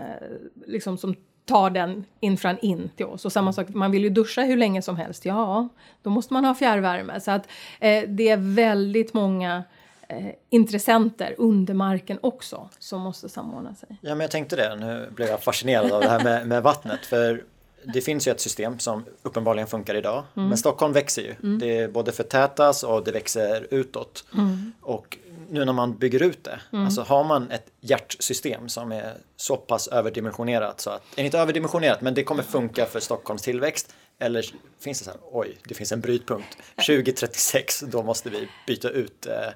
liksom, 0.66 0.98
som 0.98 1.14
tar 1.44 1.70
den 1.70 2.04
infran 2.20 2.58
in 2.58 2.90
till 2.96 3.06
oss. 3.06 3.24
Och 3.24 3.32
samma 3.32 3.52
sak, 3.52 3.68
man 3.68 3.90
vill 3.90 4.02
ju 4.02 4.10
duscha 4.10 4.42
hur 4.42 4.56
länge 4.56 4.82
som 4.82 4.96
helst. 4.96 5.24
Ja, 5.24 5.68
då 6.02 6.10
måste 6.10 6.32
man 6.32 6.44
ha 6.44 6.54
fjärrvärme. 6.54 7.20
Så 7.20 7.30
att 7.30 7.46
eh, 7.80 8.02
det 8.08 8.28
är 8.28 8.54
väldigt 8.54 9.14
många 9.14 9.64
eh, 10.08 10.26
intressenter 10.50 11.34
under 11.38 11.74
marken 11.74 12.18
också 12.20 12.68
som 12.78 13.00
måste 13.00 13.28
samordna 13.28 13.74
sig. 13.74 13.88
Ja, 14.00 14.14
men 14.14 14.20
jag 14.20 14.30
tänkte 14.30 14.56
det. 14.56 14.76
Nu 14.76 15.10
blev 15.14 15.28
jag 15.28 15.42
fascinerad 15.42 15.92
av 15.92 16.00
det 16.00 16.08
här 16.08 16.24
med, 16.24 16.46
med 16.46 16.62
vattnet. 16.62 17.06
För 17.06 17.44
det 17.84 18.00
finns 18.00 18.28
ju 18.28 18.32
ett 18.32 18.40
system 18.40 18.78
som 18.78 19.04
uppenbarligen 19.22 19.68
funkar 19.68 19.94
idag. 19.94 20.24
Mm. 20.36 20.48
Men 20.48 20.58
Stockholm 20.58 20.92
växer 20.92 21.22
ju. 21.22 21.34
Mm. 21.42 21.58
Det 21.58 21.92
både 21.92 22.12
förtätas 22.12 22.82
och 22.82 23.04
det 23.04 23.12
växer 23.12 23.66
utåt. 23.70 24.24
Mm. 24.34 24.72
Och 24.80 25.18
nu 25.50 25.64
när 25.64 25.72
man 25.72 25.98
bygger 25.98 26.22
ut 26.22 26.44
det, 26.44 26.60
mm. 26.72 26.84
alltså 26.84 27.02
har 27.02 27.24
man 27.24 27.50
ett 27.50 27.66
hjärtsystem 27.80 28.68
som 28.68 28.92
är 28.92 29.16
så 29.36 29.56
pass 29.56 29.88
överdimensionerat 29.88 30.80
så 30.80 30.90
att, 30.90 31.02
inte 31.16 31.38
överdimensionerat 31.38 32.00
men 32.00 32.14
det 32.14 32.24
kommer 32.24 32.42
funka 32.42 32.86
för 32.86 33.00
Stockholms 33.00 33.42
tillväxt 33.42 33.94
eller 34.18 34.44
finns 34.80 34.98
det 34.98 35.04
så 35.04 35.10
här, 35.10 35.20
oj, 35.32 35.58
det 35.68 35.74
finns 35.74 35.92
en 35.92 36.00
brytpunkt 36.00 36.56
2036, 36.86 37.80
då 37.80 38.02
måste 38.02 38.30
vi 38.30 38.48
byta 38.66 38.88
ut 38.88 39.26
eh, 39.26 39.48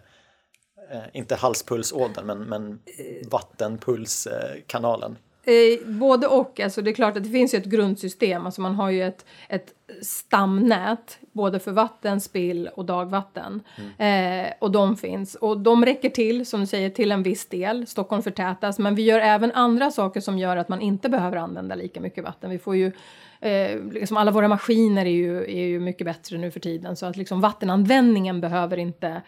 eh, 0.97 1.05
inte 1.13 1.35
halspulsådern 1.35 2.27
men, 2.27 2.39
men 2.39 2.79
vattenpulskanalen. 3.31 5.17
Eh, 5.47 5.89
både 5.89 6.27
och. 6.27 6.61
Alltså 6.61 6.83
det 6.83 6.91
är 6.91 6.95
klart 6.95 7.17
att 7.17 7.25
det 7.25 7.31
finns 7.31 7.55
ett 7.55 7.65
grundsystem. 7.65 8.47
Alltså 8.47 8.61
man 8.61 8.75
har 8.75 8.91
ju 8.91 9.03
ett, 9.03 9.27
ett 9.49 9.75
stamnät 10.03 11.19
både 11.33 11.59
för 11.59 11.73
vatten, 11.73 12.21
spill 12.21 12.69
och 12.75 12.85
dagvatten. 12.85 13.63
Mm. 13.99 14.47
Eh, 14.47 14.53
och 14.59 14.71
de 14.71 14.97
finns. 14.97 15.35
Och 15.35 15.59
de 15.59 15.85
räcker 15.85 16.11
till, 16.11 16.47
som 16.47 16.61
du 16.61 16.67
säger, 16.67 16.91
till 16.91 17.13
en 17.13 17.23
viss 17.23 17.49
del. 17.49 17.87
Stockholm 17.87 18.23
förtätas. 18.23 18.79
Men 18.79 18.95
vi 18.95 19.03
gör 19.03 19.21
även 19.21 19.53
andra 19.53 19.91
saker 19.91 20.21
som 20.21 20.39
gör 20.39 20.57
att 20.57 20.69
man 20.69 20.81
inte 20.81 21.09
behöver 21.09 21.37
använda 21.37 21.75
lika 21.75 22.01
mycket 22.01 22.25
vatten. 22.25 22.51
Vi 22.51 22.59
får 22.59 22.77
ju 22.77 22.93
Eh, 23.41 23.81
liksom 23.93 24.17
alla 24.17 24.31
våra 24.31 24.49
maskiner 24.49 25.07
är 25.07 25.11
ju, 25.11 25.39
är 25.39 25.67
ju 25.67 25.81
mycket 25.81 26.05
bättre 26.05 26.39
nu 26.39 26.51
för 26.51 26.61
tiden 26.61 26.97
så 26.97 27.07
att 27.07 27.17
liksom 27.17 27.41
vattenanvändningen 27.41 28.41
behöver 28.41 28.77
inte 28.77 29.23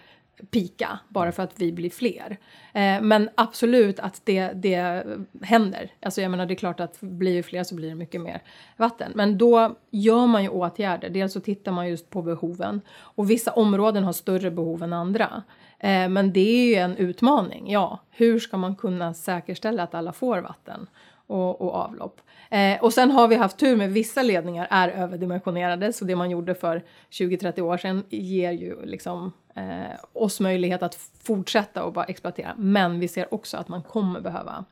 pika 0.51 0.99
bara 1.09 1.33
för 1.33 1.43
att 1.43 1.61
vi 1.61 1.73
blir 1.73 1.91
fler. 1.91 2.39
Eh, 2.73 3.01
men 3.01 3.29
absolut 3.35 4.01
att 4.01 4.21
det, 4.25 4.53
det 4.55 5.05
händer. 5.43 5.91
Alltså 6.03 6.21
jag 6.21 6.31
menar 6.31 6.47
det 6.47 6.55
är 6.55 6.57
klart 6.57 6.81
att 6.81 7.01
blir 7.01 7.35
vi 7.35 7.43
fler 7.43 7.65
så 7.65 7.75
blir 7.75 7.89
det 7.89 7.95
mycket 7.95 8.21
mer 8.21 8.43
vatten. 8.77 9.13
Men 9.15 9.39
då 9.39 9.77
gör 9.91 10.27
man 10.27 10.43
ju 10.43 10.49
åtgärder. 10.49 11.11
Dels 11.11 11.33
så 11.33 11.41
tittar 11.41 11.73
man 11.73 11.89
just 11.89 12.11
på 12.11 12.23
behoven 12.23 12.81
och 13.01 13.31
vissa 13.31 13.53
områden 13.53 14.05
har 14.05 14.13
större 14.13 14.51
behov 14.51 14.83
än 14.83 14.93
andra. 14.93 15.43
Eh, 15.79 16.09
men 16.09 16.33
det 16.33 16.41
är 16.41 16.67
ju 16.67 16.75
en 16.75 16.97
utmaning. 16.97 17.71
Ja, 17.71 17.99
hur 18.11 18.39
ska 18.39 18.57
man 18.57 18.77
kunna 18.77 19.15
säkerställa 19.15 19.83
att 19.83 19.95
alla 19.95 20.13
får 20.13 20.39
vatten 20.39 20.87
och, 21.27 21.61
och 21.61 21.75
avlopp? 21.75 22.21
Eh, 22.51 22.83
och 22.83 22.93
sen 22.93 23.11
har 23.11 23.29
vi 23.29 23.37
haft 23.37 23.59
tur 23.59 23.77
med 23.77 23.93
vissa 23.93 24.23
ledningar 24.23 24.67
är 24.71 24.89
överdimensionerade 24.89 25.93
så 25.93 26.05
det 26.05 26.17
man 26.17 26.31
gjorde 26.31 26.55
för 26.55 26.85
20-30 27.11 27.61
år 27.61 27.77
sedan 27.77 28.05
ger 28.09 28.53
ju 28.53 28.87
liksom 28.87 29.33
eh, 29.55 29.99
oss 30.13 30.41
möjlighet 30.41 30.83
att 30.83 30.95
fortsätta 31.23 31.85
och 31.85 31.93
bara 31.93 32.05
exploatera. 32.05 32.55
Men 32.57 33.01
vi 33.01 33.09
ser 33.09 33.35
också 33.35 33.57
att 33.57 33.69
man 33.69 33.83
kommer 33.83 34.21
behöva 34.21 34.65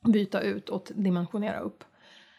byta 0.00 0.40
ut 0.40 0.68
och 0.68 0.92
dimensionera 0.94 1.58
upp. 1.58 1.84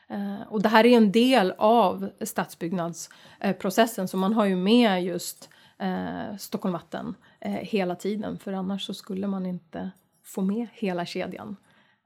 Eh, 0.09 0.41
och 0.49 0.61
det 0.61 0.69
här 0.69 0.85
är 0.85 0.97
en 0.97 1.11
del 1.11 1.53
av 1.57 2.09
stadsbyggnadsprocessen 2.21 4.07
så 4.07 4.17
man 4.17 4.33
har 4.33 4.45
ju 4.45 4.55
med 4.55 5.03
just 5.03 5.49
eh, 5.79 6.37
Stockholm 6.37 6.73
Vatten 6.73 7.15
eh, 7.39 7.51
hela 7.51 7.95
tiden 7.95 8.37
för 8.37 8.53
annars 8.53 8.85
så 8.85 8.93
skulle 8.93 9.27
man 9.27 9.45
inte 9.45 9.91
få 10.23 10.41
med 10.41 10.67
hela 10.73 11.05
kedjan. 11.05 11.55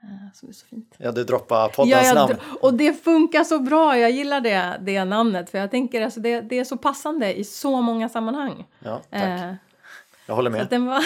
Eh, 0.05 0.33
som 0.33 0.50
är 0.50 0.53
så 0.53 0.65
fint. 0.65 0.95
Ja, 0.97 1.12
du 1.12 1.24
droppar 1.24 1.69
poddens 1.69 2.07
ja, 2.07 2.13
namn. 2.13 2.35
Och 2.62 2.74
det 2.74 3.03
funkar 3.03 3.43
så 3.43 3.59
bra, 3.59 4.00
jag 4.00 4.12
gillar 4.12 4.41
det, 4.41 4.79
det 4.81 5.05
namnet 5.05 5.50
för 5.50 5.57
jag 5.57 5.71
tänker 5.71 6.01
alltså 6.01 6.19
det, 6.19 6.41
det 6.41 6.59
är 6.59 6.63
så 6.63 6.77
passande 6.77 7.33
i 7.33 7.43
så 7.43 7.81
många 7.81 8.09
sammanhang. 8.09 8.65
Ja, 8.79 9.01
tack. 9.09 9.41
Eh, 9.41 9.53
jag 10.25 10.35
håller 10.35 10.50
med. 10.50 10.67
den, 10.69 10.85
var, 10.85 11.03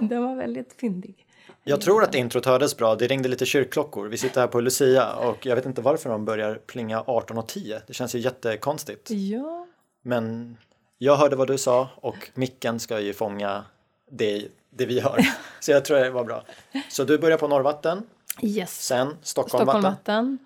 den 0.08 0.24
var 0.24 0.36
väldigt 0.36 0.72
fyndig. 0.80 1.26
Jag 1.64 1.80
tror 1.80 2.02
att 2.02 2.14
introt 2.14 2.46
hördes 2.46 2.76
bra. 2.76 2.94
Det 2.94 3.06
ringde 3.06 3.28
lite 3.28 3.46
kyrkklockor. 3.46 4.06
Vi 4.06 4.16
sitter 4.16 4.40
här 4.40 4.48
på 4.48 4.60
Lucia 4.60 5.14
och 5.14 5.46
jag 5.46 5.56
vet 5.56 5.66
inte 5.66 5.82
varför 5.82 6.10
de 6.10 6.24
börjar 6.24 6.54
plinga 6.54 7.02
18.10. 7.02 7.80
Det 7.86 7.94
känns 7.94 8.14
ju 8.14 8.18
jättekonstigt. 8.18 9.10
Ja. 9.10 9.66
Men 10.02 10.56
jag 10.98 11.16
hörde 11.16 11.36
vad 11.36 11.46
du 11.46 11.58
sa 11.58 11.88
och 11.94 12.30
micken 12.34 12.80
ska 12.80 13.00
ju 13.00 13.12
fånga 13.12 13.64
det, 14.10 14.48
det 14.70 14.86
vi 14.86 15.00
hör. 15.00 15.20
Så 15.60 15.70
jag 15.70 15.84
tror 15.84 15.96
det 15.96 16.10
var 16.10 16.24
bra. 16.24 16.44
Så 16.88 17.04
du 17.04 17.18
börjar 17.18 17.38
på 17.38 17.48
Norrvatten. 17.48 18.02
Yes. 18.42 18.86
Sen 18.86 19.16
Stockholm, 19.22 19.62
Stockholm 19.62 19.82
Vatten. 19.82 20.38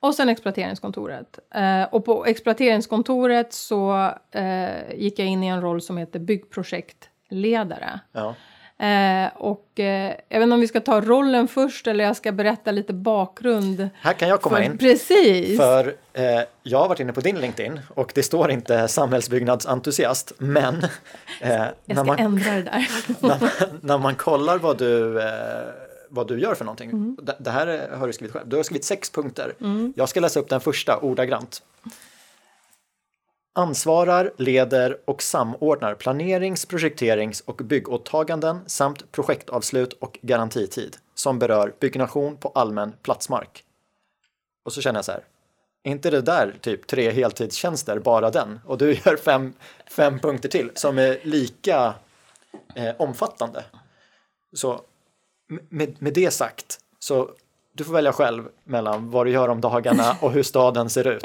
Och 0.00 0.14
sen 0.14 0.28
exploateringskontoret. 0.28 1.38
Eh, 1.54 1.82
och 1.82 2.04
på 2.04 2.26
exploateringskontoret 2.26 3.52
så 3.52 4.10
eh, 4.30 4.94
gick 4.94 5.18
jag 5.18 5.28
in 5.28 5.42
i 5.42 5.46
en 5.46 5.60
roll 5.60 5.82
som 5.82 5.96
heter 5.96 6.18
byggprojektledare. 6.18 8.00
Ja. 8.12 8.34
Eh, 8.86 9.28
och 9.36 9.80
eh, 9.80 10.14
jag 10.28 10.38
vet 10.38 10.42
inte 10.42 10.54
om 10.54 10.60
vi 10.60 10.68
ska 10.68 10.80
ta 10.80 11.00
rollen 11.00 11.48
först 11.48 11.86
eller 11.86 12.04
jag 12.04 12.16
ska 12.16 12.32
berätta 12.32 12.70
lite 12.70 12.92
bakgrund. 12.92 13.88
Här 14.00 14.12
kan 14.12 14.28
jag 14.28 14.40
komma 14.40 14.56
för, 14.56 14.62
in. 14.62 14.78
Precis. 14.78 15.58
För 15.58 15.94
eh, 16.12 16.40
jag 16.62 16.78
har 16.78 16.88
varit 16.88 17.00
inne 17.00 17.12
på 17.12 17.20
din 17.20 17.40
LinkedIn 17.40 17.80
och 17.94 18.12
det 18.14 18.22
står 18.22 18.50
inte 18.50 18.88
samhällsbyggnadsentusiast 18.88 20.32
men 20.38 20.74
eh, 21.40 21.50
jag 21.50 21.68
ska 21.84 21.94
när 21.94 22.04
man, 22.04 22.18
ändra 22.18 22.50
det 22.50 22.62
där. 22.62 22.88
när, 23.20 23.86
när, 23.86 23.98
man 23.98 24.14
kollar 24.14 24.58
vad 24.58 24.78
du 24.78 25.20
eh, 25.20 25.89
vad 26.10 26.28
du 26.28 26.40
gör 26.40 26.54
för 26.54 26.64
någonting. 26.64 26.90
Mm. 26.90 27.16
Det, 27.22 27.36
det, 27.38 27.50
här 27.50 27.96
har 27.96 28.06
du 28.06 28.12
skrivit 28.12 28.32
själv. 28.32 28.48
Du 28.48 28.56
har 28.56 28.62
skrivit 28.62 28.84
sex 28.84 29.10
punkter. 29.10 29.54
Mm. 29.60 29.92
Jag 29.96 30.08
ska 30.08 30.20
läsa 30.20 30.40
upp 30.40 30.48
den 30.48 30.60
första 30.60 30.98
ordagrant. 30.98 31.62
Ansvarar, 33.52 34.32
leder 34.36 34.98
och 35.04 35.22
samordnar 35.22 35.94
planerings-, 35.94 36.68
projekterings 36.68 37.40
och 37.40 37.56
byggåtaganden 37.56 38.60
samt 38.66 39.12
projektavslut 39.12 39.92
och 39.92 40.18
garantitid 40.22 40.96
som 41.14 41.38
berör 41.38 41.74
byggnation 41.80 42.36
på 42.36 42.48
allmän 42.48 42.92
platsmark. 43.02 43.64
Och 44.64 44.72
så 44.72 44.80
känner 44.80 44.98
jag 44.98 45.04
så 45.04 45.12
här, 45.12 45.24
är 45.82 45.90
inte 45.90 46.10
det 46.10 46.20
där 46.20 46.54
typ 46.60 46.86
tre 46.86 47.10
heltidstjänster, 47.10 47.98
bara 47.98 48.30
den? 48.30 48.60
Och 48.64 48.78
du 48.78 48.92
gör 48.92 49.16
fem, 49.16 49.52
fem 49.86 50.18
punkter 50.18 50.48
till 50.48 50.70
som 50.74 50.98
är 50.98 51.18
lika 51.22 51.94
eh, 52.74 52.94
omfattande. 52.98 53.64
Så 54.52 54.80
med, 55.68 56.02
med 56.02 56.14
det 56.14 56.30
sagt, 56.30 56.78
så 56.98 57.30
du 57.72 57.84
får 57.84 57.92
välja 57.92 58.12
själv 58.12 58.48
mellan 58.64 59.10
vad 59.10 59.26
du 59.26 59.30
gör 59.30 59.48
om 59.48 59.60
dagarna 59.60 60.16
och 60.20 60.32
hur 60.32 60.42
staden 60.42 60.90
ser 60.90 61.08
ut. 61.08 61.24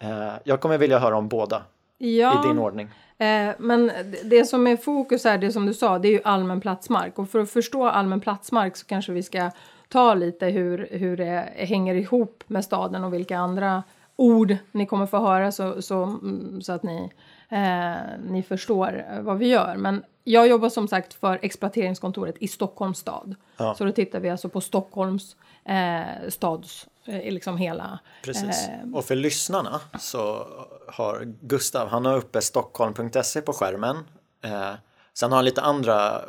Eh, 0.00 0.34
jag 0.44 0.60
kommer 0.60 0.78
vilja 0.78 0.98
höra 0.98 1.16
om 1.16 1.28
båda 1.28 1.62
ja, 1.98 2.44
i 2.44 2.48
din 2.48 2.58
ordning. 2.58 2.88
Eh, 3.18 3.50
men 3.58 3.92
det 4.24 4.44
som 4.44 4.66
är 4.66 4.76
fokus 4.76 5.24
här, 5.24 5.38
det 5.38 5.52
som 5.52 5.66
du 5.66 5.74
sa, 5.74 5.98
det 5.98 6.08
är 6.08 6.12
ju 6.12 6.20
allmän 6.24 6.60
platsmark. 6.60 7.18
Och 7.18 7.28
för 7.28 7.38
att 7.38 7.50
förstå 7.50 7.88
allmän 7.88 8.20
platsmark 8.20 8.76
så 8.76 8.86
kanske 8.86 9.12
vi 9.12 9.22
ska 9.22 9.50
ta 9.88 10.14
lite 10.14 10.46
hur, 10.46 10.88
hur 10.90 11.16
det 11.16 11.48
hänger 11.56 11.94
ihop 11.94 12.44
med 12.46 12.64
staden 12.64 13.04
och 13.04 13.14
vilka 13.14 13.38
andra 13.38 13.82
ord 14.16 14.56
ni 14.72 14.86
kommer 14.86 15.06
få 15.06 15.18
höra 15.18 15.52
så, 15.52 15.82
så, 15.82 16.18
så 16.60 16.72
att 16.72 16.82
ni, 16.82 17.12
eh, 17.48 18.18
ni 18.30 18.42
förstår 18.48 19.20
vad 19.22 19.38
vi 19.38 19.48
gör. 19.48 19.76
Men 19.76 20.02
jag 20.24 20.48
jobbar 20.48 20.68
som 20.68 20.88
sagt 20.88 21.14
för 21.14 21.38
exploateringskontoret 21.42 22.34
i 22.40 22.48
Stockholms 22.48 22.98
stad. 22.98 23.34
Ja. 23.56 23.74
Så 23.74 23.84
då 23.84 23.92
tittar 23.92 24.20
vi 24.20 24.30
alltså 24.30 24.48
på 24.48 24.60
Stockholms 24.60 25.36
eh, 25.64 26.28
stads 26.28 26.88
eh, 27.04 27.32
liksom 27.32 27.56
hela... 27.56 27.98
Precis. 28.22 28.68
Eh, 28.68 28.94
och 28.94 29.04
för 29.04 29.14
lyssnarna 29.14 29.80
så 29.98 30.46
har 30.88 31.34
Gustav, 31.40 31.88
han 31.88 32.06
har 32.06 32.16
uppe 32.16 32.40
stockholm.se 32.40 33.40
på 33.40 33.52
skärmen. 33.52 33.96
Eh, 34.44 34.72
sen 35.14 35.30
har 35.30 35.36
han 35.36 35.44
lite 35.44 35.62
andra 35.62 36.22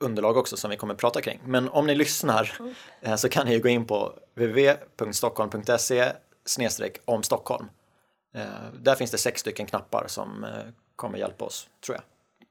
underlag 0.00 0.36
också 0.36 0.56
som 0.56 0.70
vi 0.70 0.76
kommer 0.76 0.94
att 0.94 1.00
prata 1.00 1.20
kring. 1.20 1.40
Men 1.44 1.68
om 1.68 1.86
ni 1.86 1.94
lyssnar 1.94 2.52
eh, 3.00 3.16
så 3.16 3.28
kan 3.28 3.46
ni 3.46 3.58
gå 3.58 3.68
in 3.68 3.84
på 3.84 4.12
www.stockholm.se 4.34 6.12
snedstreck 6.44 6.98
om 7.04 7.22
Stockholm. 7.22 7.68
Eh, 8.34 8.42
där 8.82 8.94
finns 8.94 9.10
det 9.10 9.18
sex 9.18 9.40
stycken 9.40 9.66
knappar 9.66 10.04
som 10.08 10.44
eh, 10.44 10.50
kommer 10.96 11.18
hjälpa 11.18 11.44
oss, 11.44 11.68
tror 11.86 11.96
jag. 11.96 12.02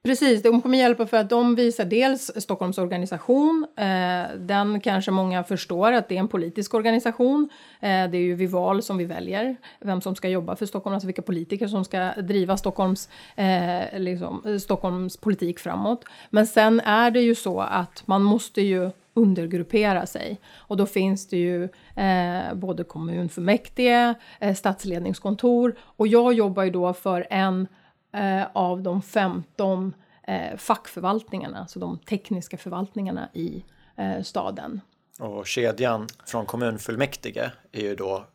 Precis, 0.06 0.42
de 0.42 0.62
kommer 0.62 0.78
hjälpa 0.78 1.06
för 1.06 1.18
att 1.18 1.30
de 1.30 1.56
visar 1.56 1.86
dels 1.86 2.32
Stockholms 2.36 2.78
organisation. 2.78 3.68
Eh, 3.78 4.38
den 4.38 4.80
kanske 4.80 5.12
många 5.12 5.44
förstår 5.44 5.92
att 5.92 6.10
det 6.10 6.16
är 6.16 6.20
en 6.20 6.28
politisk 6.28 6.74
organisation. 6.74 7.50
Eh, 7.80 7.90
det 7.90 8.18
är 8.18 8.22
ju 8.22 8.36
vid 8.36 8.50
val 8.50 8.82
som 8.82 8.98
vi 8.98 9.06
väljer 9.06 9.56
vem 9.80 10.02
som 10.02 10.16
ska 10.16 10.30
jobba 10.30 10.56
för 10.56 10.66
Stockholm, 10.66 10.94
alltså 10.94 11.08
vilka 11.08 11.22
politiker 11.22 11.68
som 11.68 11.86
ska 11.86 12.12
driva 12.12 12.58
Stockholms, 12.58 13.10
eh, 13.36 14.00
liksom, 14.00 14.44
eh, 14.46 14.58
Stockholms 14.58 15.18
politik 15.18 15.60
framåt. 15.60 16.06
Men 16.30 16.48
sen 16.48 16.80
är 16.80 17.12
det 17.12 17.22
ju 17.22 17.36
så 17.36 17.62
att 17.62 18.04
man 18.06 18.24
måste 18.24 18.62
ju 18.62 18.92
undergruppera 19.14 20.06
sig. 20.06 20.42
Och 20.56 20.78
då 20.78 20.86
finns 20.86 21.28
det 21.28 21.38
ju 21.38 21.64
eh, 21.96 22.54
både 22.54 22.84
kommunfullmäktige, 22.84 24.14
eh, 24.40 24.56
statsledningskontor 24.56 25.76
och 25.80 26.08
jag 26.08 26.34
jobbar 26.34 26.64
ju 26.64 26.70
då 26.70 26.94
för 26.94 27.28
en 27.30 27.68
eh, 28.14 28.44
av 28.54 28.82
de 28.82 29.02
15 29.02 29.94
eh, 30.28 30.58
fackförvaltningarna, 30.58 31.60
alltså 31.60 31.80
de 31.80 31.98
tekniska 31.98 32.58
förvaltningarna 32.58 33.30
i 33.34 33.64
eh, 33.98 34.24
staden. 34.24 34.82
Och 35.20 35.48
kedjan 35.48 36.08
från 36.26 36.46
kommunfullmäktige 36.46 37.52
är 37.72 37.82
ju 37.82 37.96
då 37.96 38.26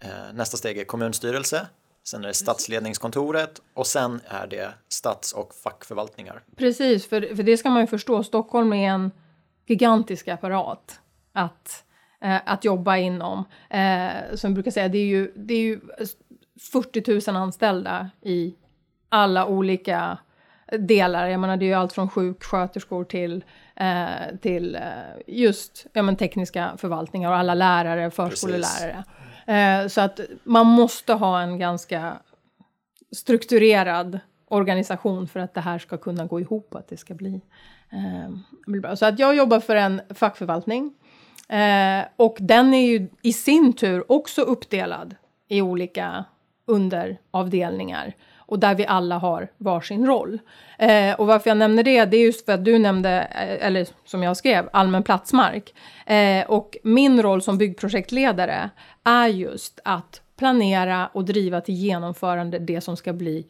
eh, 0.00 0.08
nästa 0.34 0.56
steg 0.56 0.78
är 0.78 0.84
kommunstyrelse, 0.84 1.66
sen 2.04 2.24
är 2.24 2.28
det 2.28 2.34
statsledningskontoret 2.34 3.62
och 3.74 3.86
sen 3.86 4.20
är 4.24 4.46
det 4.46 4.74
stats 4.88 5.32
och 5.32 5.54
fackförvaltningar. 5.54 6.42
Precis, 6.56 7.08
för, 7.08 7.36
för 7.36 7.42
det 7.42 7.56
ska 7.56 7.70
man 7.70 7.80
ju 7.80 7.86
förstå. 7.86 8.22
Stockholm 8.22 8.72
är 8.72 8.88
en 8.88 9.10
gigantisk 9.68 10.28
apparat 10.28 11.00
att, 11.32 11.84
eh, 12.20 12.40
att 12.44 12.64
jobba 12.64 12.96
inom. 12.96 13.44
Eh, 13.70 14.34
som 14.34 14.50
jag 14.50 14.54
brukar 14.54 14.70
säga, 14.70 14.88
det 14.88 14.98
är 14.98 15.06
ju, 15.06 15.32
det 15.36 15.54
är 15.54 15.60
ju 15.60 15.80
40 16.72 17.30
000 17.32 17.36
anställda 17.42 18.10
i 18.22 18.54
alla 19.08 19.46
olika 19.46 20.18
delar. 20.78 21.26
Jag 21.26 21.40
menar, 21.40 21.56
det 21.56 21.64
är 21.64 21.66
ju 21.66 21.74
allt 21.74 21.92
från 21.92 22.08
sjuksköterskor 22.08 23.04
till, 23.04 23.44
eh, 23.76 24.36
till 24.40 24.74
eh, 24.74 24.82
just 25.26 25.86
ja, 25.92 26.02
men 26.02 26.16
tekniska 26.16 26.72
förvaltningar 26.76 27.30
och 27.30 27.36
alla 27.36 27.54
lärare, 27.54 28.10
förskollärare. 28.10 29.04
Eh, 29.46 29.88
så 29.88 30.00
att 30.00 30.20
man 30.44 30.66
måste 30.66 31.12
ha 31.12 31.40
en 31.40 31.58
ganska 31.58 32.16
strukturerad 33.12 34.20
organisation 34.48 35.28
för 35.28 35.40
att 35.40 35.54
det 35.54 35.60
här 35.60 35.78
ska 35.78 35.96
kunna 35.96 36.24
gå 36.24 36.40
ihop 36.40 36.68
och 36.72 36.78
att 36.78 36.88
det 36.88 36.96
ska 36.96 37.14
bli, 37.14 37.40
eh. 37.92 38.94
Så 38.94 39.06
att 39.06 39.18
jag 39.18 39.36
jobbar 39.36 39.60
för 39.60 39.76
en 39.76 40.00
fackförvaltning 40.14 40.94
eh, 41.48 42.04
och 42.16 42.36
den 42.40 42.74
är 42.74 42.86
ju 42.86 43.08
i 43.22 43.32
sin 43.32 43.72
tur 43.72 44.12
också 44.12 44.42
uppdelad 44.42 45.14
i 45.48 45.62
olika 45.62 46.24
underavdelningar 46.66 48.14
och 48.48 48.58
där 48.58 48.74
vi 48.74 48.86
alla 48.86 49.18
har 49.18 49.48
varsin 49.58 50.06
roll. 50.06 50.38
Eh, 50.78 51.14
och 51.14 51.26
varför 51.26 51.50
jag 51.50 51.56
nämner 51.56 51.82
det, 51.82 52.04
det 52.04 52.16
är 52.16 52.24
just 52.24 52.44
för 52.44 52.52
att 52.52 52.64
du 52.64 52.78
nämnde, 52.78 53.10
eh, 53.10 53.66
eller 53.66 53.88
som 54.04 54.22
jag 54.22 54.36
skrev, 54.36 54.68
allmän 54.72 55.02
platsmark. 55.02 55.74
Eh, 56.06 56.46
och 56.46 56.76
min 56.82 57.22
roll 57.22 57.42
som 57.42 57.58
byggprojektledare 57.58 58.70
är 59.04 59.26
just 59.26 59.80
att 59.84 60.22
planera 60.36 61.06
och 61.12 61.24
driva 61.24 61.60
till 61.60 61.74
genomförande 61.74 62.58
det 62.58 62.80
som 62.80 62.96
ska 62.96 63.12
bli 63.12 63.46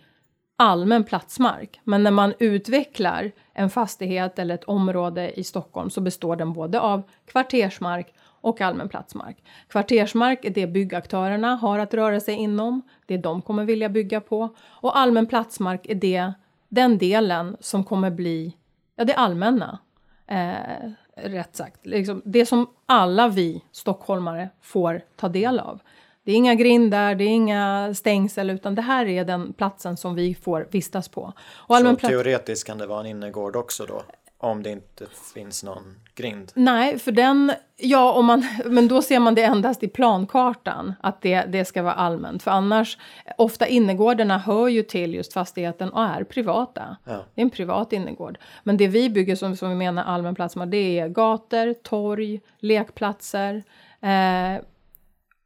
allmän 0.61 1.05
platsmark. 1.05 1.81
Men 1.85 2.03
när 2.03 2.11
man 2.11 2.35
utvecklar 2.38 3.33
en 3.53 3.71
fastighet 3.71 4.38
eller 4.38 4.55
ett 4.55 4.65
område 4.65 5.41
i 5.41 5.45
Stockholm 5.45 5.91
så 5.91 6.00
består 6.00 6.37
den 6.37 6.53
både 6.53 6.81
av 6.81 7.03
kvartersmark 7.27 8.15
och 8.41 8.61
allmän 8.61 8.88
platsmark. 8.88 9.45
Kvartersmark 9.69 10.45
är 10.45 10.50
det 10.50 10.67
byggaktörerna 10.67 11.55
har 11.55 11.79
att 11.79 11.95
röra 11.95 12.21
sig 12.21 12.35
inom, 12.35 12.83
det 13.07 13.17
de 13.17 13.43
kommer 13.43 13.65
vilja 13.65 13.88
bygga 13.88 14.21
på. 14.21 14.55
Och 14.59 14.99
allmän 14.99 15.27
platsmark 15.27 15.87
är 15.87 15.95
det, 15.95 16.33
den 16.69 16.99
delen 16.99 17.57
som 17.61 17.85
kommer 17.85 18.11
bli 18.11 18.57
ja, 18.97 19.05
det 19.05 19.15
allmänna. 19.15 19.79
Eh, 20.27 20.91
rätt 21.17 21.57
sagt. 21.57 21.87
Liksom, 21.87 22.23
det 22.25 22.47
som 22.47 22.67
alla 22.87 23.29
vi 23.29 23.65
stockholmare 23.73 24.49
får 24.61 25.03
ta 25.17 25.29
del 25.29 25.59
av. 25.59 25.81
Det 26.28 26.32
är 26.32 26.37
inga 26.37 26.54
grindar, 26.54 27.14
det 27.14 27.24
är 27.24 27.29
inga 27.29 27.94
stängsel, 27.94 28.50
utan 28.50 28.74
det 28.74 28.83
här 28.83 29.07
är 29.07 29.24
den 29.24 29.53
platsen 29.53 29.96
som 29.96 30.14
vi 30.14 30.35
får 30.35 30.68
vistas 30.70 31.09
på. 31.09 31.33
Och 31.50 31.76
så 31.76 31.96
teoretiskt 31.96 32.66
kan 32.66 32.79
det 32.79 32.87
vara 32.87 33.00
en 33.00 33.07
innergård 33.07 33.57
också 33.57 33.87
då? 33.87 34.03
Om 34.38 34.62
det 34.62 34.70
inte 34.70 35.07
finns 35.35 35.64
någon 35.64 35.94
grind? 36.14 36.53
Nej, 36.55 36.98
för 36.98 37.12
den, 37.12 37.53
ja, 37.76 38.12
om 38.12 38.26
man, 38.26 38.46
men 38.64 38.88
då 38.88 39.03
ser 39.03 39.18
man 39.18 39.35
det 39.35 39.42
endast 39.42 39.83
i 39.83 39.88
plankartan, 39.88 40.94
att 41.00 41.22
det, 41.22 41.40
det 41.40 41.64
ska 41.64 41.83
vara 41.83 41.94
allmänt. 41.94 42.42
För 42.42 42.50
annars, 42.50 42.98
ofta 43.38 43.66
innergårdarna 43.66 44.38
hör 44.38 44.68
ju 44.68 44.83
till 44.83 45.14
just 45.14 45.33
fastigheten 45.33 45.90
och 45.90 46.03
är 46.03 46.24
privata. 46.24 46.96
Ja. 47.05 47.24
Det 47.35 47.40
är 47.40 47.44
en 47.44 47.50
privat 47.50 47.92
innergård. 47.92 48.38
Men 48.62 48.76
det 48.76 48.88
vi 48.88 49.11
bygger 49.11 49.37
som, 49.37 49.57
som 49.57 49.68
vi 49.68 49.74
menar 49.74 50.05
allmän 50.05 50.35
plats, 50.35 50.55
det 50.66 50.98
är 50.98 51.09
gator, 51.09 51.74
torg, 51.74 52.40
lekplatser 52.59 53.62
eh, 54.00 54.62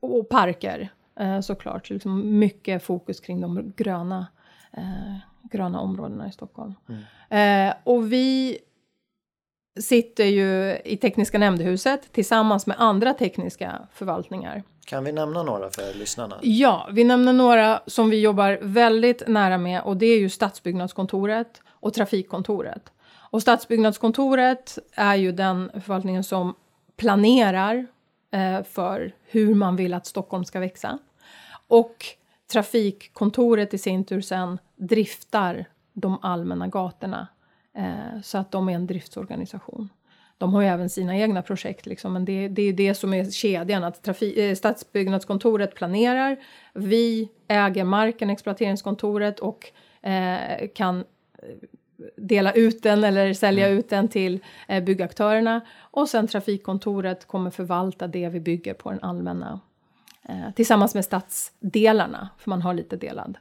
och 0.03 0.29
parker 0.29 0.93
eh, 1.21 1.41
såklart. 1.41 1.87
Så 1.87 1.95
liksom 1.95 2.39
mycket 2.39 2.83
fokus 2.83 3.21
kring 3.21 3.41
de 3.41 3.73
gröna, 3.77 4.27
eh, 4.73 5.17
gröna 5.43 5.81
områdena 5.81 6.29
i 6.29 6.33
Stockholm. 6.33 6.75
Mm. 6.89 7.69
Eh, 7.69 7.75
och 7.85 8.13
vi 8.13 8.59
sitter 9.81 10.25
ju 10.25 10.79
i 10.85 10.97
Tekniska 10.97 11.39
nämndhuset 11.39 12.13
tillsammans 12.13 12.67
med 12.67 12.77
andra 12.79 13.15
tekniska 13.15 13.89
förvaltningar. 13.93 14.63
Kan 14.87 15.05
vi 15.05 15.13
nämna 15.13 15.43
några 15.43 15.71
för 15.71 15.99
lyssnarna? 15.99 16.39
Ja, 16.43 16.89
vi 16.93 17.05
nämner 17.05 17.33
några 17.33 17.83
som 17.87 18.11
vi 18.11 18.21
jobbar 18.21 18.59
väldigt 18.63 19.29
nära 19.29 19.59
med 19.59 19.83
och 19.83 19.97
det 19.97 20.07
är 20.07 20.19
ju 20.19 20.29
Stadsbyggnadskontoret 20.29 21.63
och 21.69 21.95
Trafikkontoret. 21.95 22.93
Och 23.31 23.43
Stadsbyggnadskontoret 23.43 24.79
är 24.95 25.15
ju 25.15 25.33
den 25.33 25.71
förvaltningen 25.73 26.25
som 26.25 26.55
planerar 26.97 27.87
Eh, 28.33 28.63
för 28.63 29.15
hur 29.27 29.55
man 29.55 29.77
vill 29.77 29.95
att 29.95 30.07
Stockholm 30.07 30.45
ska 30.45 30.61
växa. 30.61 30.99
Och 31.69 31.97
Trafikkontoret 32.53 33.75
i 33.75 33.79
sin 33.79 34.05
tur 34.05 34.21
sen 34.21 34.59
driftar 34.77 35.65
de 35.93 36.19
allmänna 36.23 36.69
gatorna 36.69 37.29
Eh, 37.75 38.21
så 38.23 38.39
att 38.39 38.51
de 38.51 38.69
är 38.69 38.73
en 38.73 38.87
driftsorganisation. 38.87 39.89
De 40.39 40.55
har 40.55 40.63
ju 40.63 40.69
även 40.69 40.91
sina 40.91 41.17
egna 41.17 41.43
projekt, 41.43 41.87
liksom, 41.87 42.13
men 42.13 42.25
det, 42.25 42.49
det 42.49 42.63
är 42.63 42.73
det 42.73 42.95
som 42.95 43.15
är 43.15 43.31
kedjan. 43.31 43.85
Att 43.85 44.03
trafik, 44.03 44.37
eh, 44.37 44.55
Stadsbyggnadskontoret 44.55 45.75
planerar, 45.75 46.37
vi 46.75 47.29
äger 47.49 47.85
marken, 47.85 48.31
exploateringskontoret 48.31 49.41
och 49.41 49.73
eh, 50.09 50.69
kan 50.75 50.99
eh, 50.99 51.05
dela 52.17 52.53
ut 52.53 52.83
den 52.83 53.05
eller 53.05 53.35
sälja 53.35 53.67
mm. 53.67 53.79
ut 53.79 53.89
den 53.89 54.09
till 54.09 54.41
eh, 54.69 54.85
byggaktörerna. 54.85 55.61
Och 55.81 56.09
sen 56.09 56.29
trafikkontoret 56.29 57.27
kommer 57.27 57.51
förvalta 57.51 58.07
det 58.07 58.29
vi 58.29 58.41
bygger 58.41 58.75
på 58.75 58.91
den 58.91 59.03
allmänna 59.03 59.61
eh, 60.29 60.51
tillsammans 60.57 60.95
med 60.95 61.05
stadsdelarna, 61.05 62.29
för 62.39 62.51
man 62.51 62.63
har 62.63 62.75
lite 62.75 62.97
delad 62.97 63.39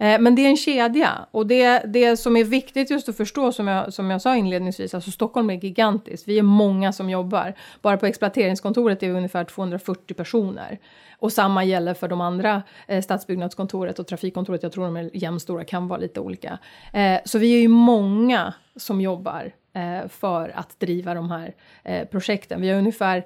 Eh, 0.00 0.20
men 0.20 0.34
det 0.34 0.42
är 0.42 0.48
en 0.48 0.56
kedja 0.56 1.26
och 1.30 1.46
det, 1.46 1.82
det 1.86 2.16
som 2.16 2.36
är 2.36 2.44
viktigt 2.44 2.90
just 2.90 3.08
att 3.08 3.16
förstå 3.16 3.52
som 3.52 3.68
jag, 3.68 3.92
som 3.92 4.10
jag 4.10 4.22
sa 4.22 4.36
inledningsvis, 4.36 4.94
alltså 4.94 5.10
Stockholm 5.10 5.50
är 5.50 5.54
gigantiskt. 5.54 6.28
Vi 6.28 6.38
är 6.38 6.42
många 6.42 6.92
som 6.92 7.10
jobbar. 7.10 7.54
Bara 7.82 7.96
på 7.96 8.06
exploateringskontoret 8.06 9.02
är 9.02 9.08
vi 9.08 9.14
ungefär 9.14 9.44
240 9.44 10.14
personer. 10.14 10.78
Och 11.18 11.32
samma 11.32 11.64
gäller 11.64 11.94
för 11.94 12.08
de 12.08 12.20
andra, 12.20 12.62
eh, 12.86 13.02
stadsbyggnadskontoret 13.02 13.98
och 13.98 14.06
trafikkontoret. 14.06 14.62
Jag 14.62 14.72
tror 14.72 14.84
de 14.84 14.96
är 14.96 15.10
jämnstora, 15.12 15.64
kan 15.64 15.88
vara 15.88 16.00
lite 16.00 16.20
olika. 16.20 16.58
Eh, 16.92 17.20
så 17.24 17.38
vi 17.38 17.54
är 17.54 17.60
ju 17.60 17.68
många 17.68 18.54
som 18.76 19.00
jobbar 19.00 19.52
eh, 19.72 20.08
för 20.08 20.52
att 20.54 20.80
driva 20.80 21.14
de 21.14 21.30
här 21.30 21.54
eh, 21.84 22.08
projekten. 22.08 22.60
Vi 22.60 22.70
har 22.70 22.78
ungefär 22.78 23.24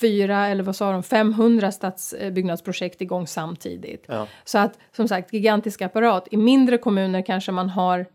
fyra 0.00 0.46
eller 0.46 0.62
vad 0.64 0.76
sa 0.76 0.92
de, 0.92 1.02
500 1.02 1.72
stadsbyggnadsprojekt 1.72 3.00
igång 3.00 3.26
samtidigt. 3.26 4.04
Ja. 4.08 4.26
Så 4.44 4.58
att 4.58 4.78
som 4.96 5.08
sagt, 5.08 5.32
gigantisk 5.32 5.82
apparat. 5.82 6.28
I 6.30 6.36
mindre 6.36 6.78
kommuner 6.78 7.22
kanske 7.22 7.52
man 7.52 7.68
har 7.68 8.06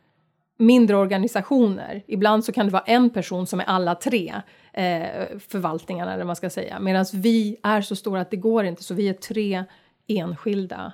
mindre 0.57 0.97
organisationer. 0.97 2.03
Ibland 2.07 2.45
så 2.45 2.51
kan 2.51 2.65
det 2.65 2.71
vara 2.71 2.83
en 2.83 3.09
person 3.09 3.47
som 3.47 3.59
är 3.59 3.63
alla 3.63 3.95
tre 3.95 4.33
eh, 4.73 5.37
förvaltningarna 5.49 6.11
eller 6.11 6.19
vad 6.19 6.27
man 6.27 6.35
ska 6.35 6.49
säga. 6.49 6.79
Medan 6.79 7.05
vi 7.13 7.57
är 7.63 7.81
så 7.81 7.95
stora 7.95 8.21
att 8.21 8.31
det 8.31 8.37
går 8.37 8.65
inte, 8.65 8.83
så 8.83 8.93
vi 8.93 9.09
är 9.09 9.13
tre 9.13 9.63
enskilda 10.07 10.93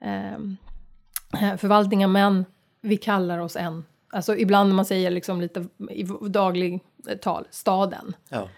eh, 0.00 1.56
förvaltningar, 1.56 2.08
men 2.08 2.44
vi 2.80 2.96
kallar 2.96 3.38
oss 3.38 3.56
en. 3.56 3.84
Alltså 4.10 4.36
ibland 4.36 4.74
man 4.74 4.84
säger 4.84 5.10
liksom 5.10 5.40
lite 5.40 5.66
i 5.90 6.02
daglig 6.28 6.80
tal, 7.20 7.46
staden. 7.50 8.14
Ja. 8.28 8.48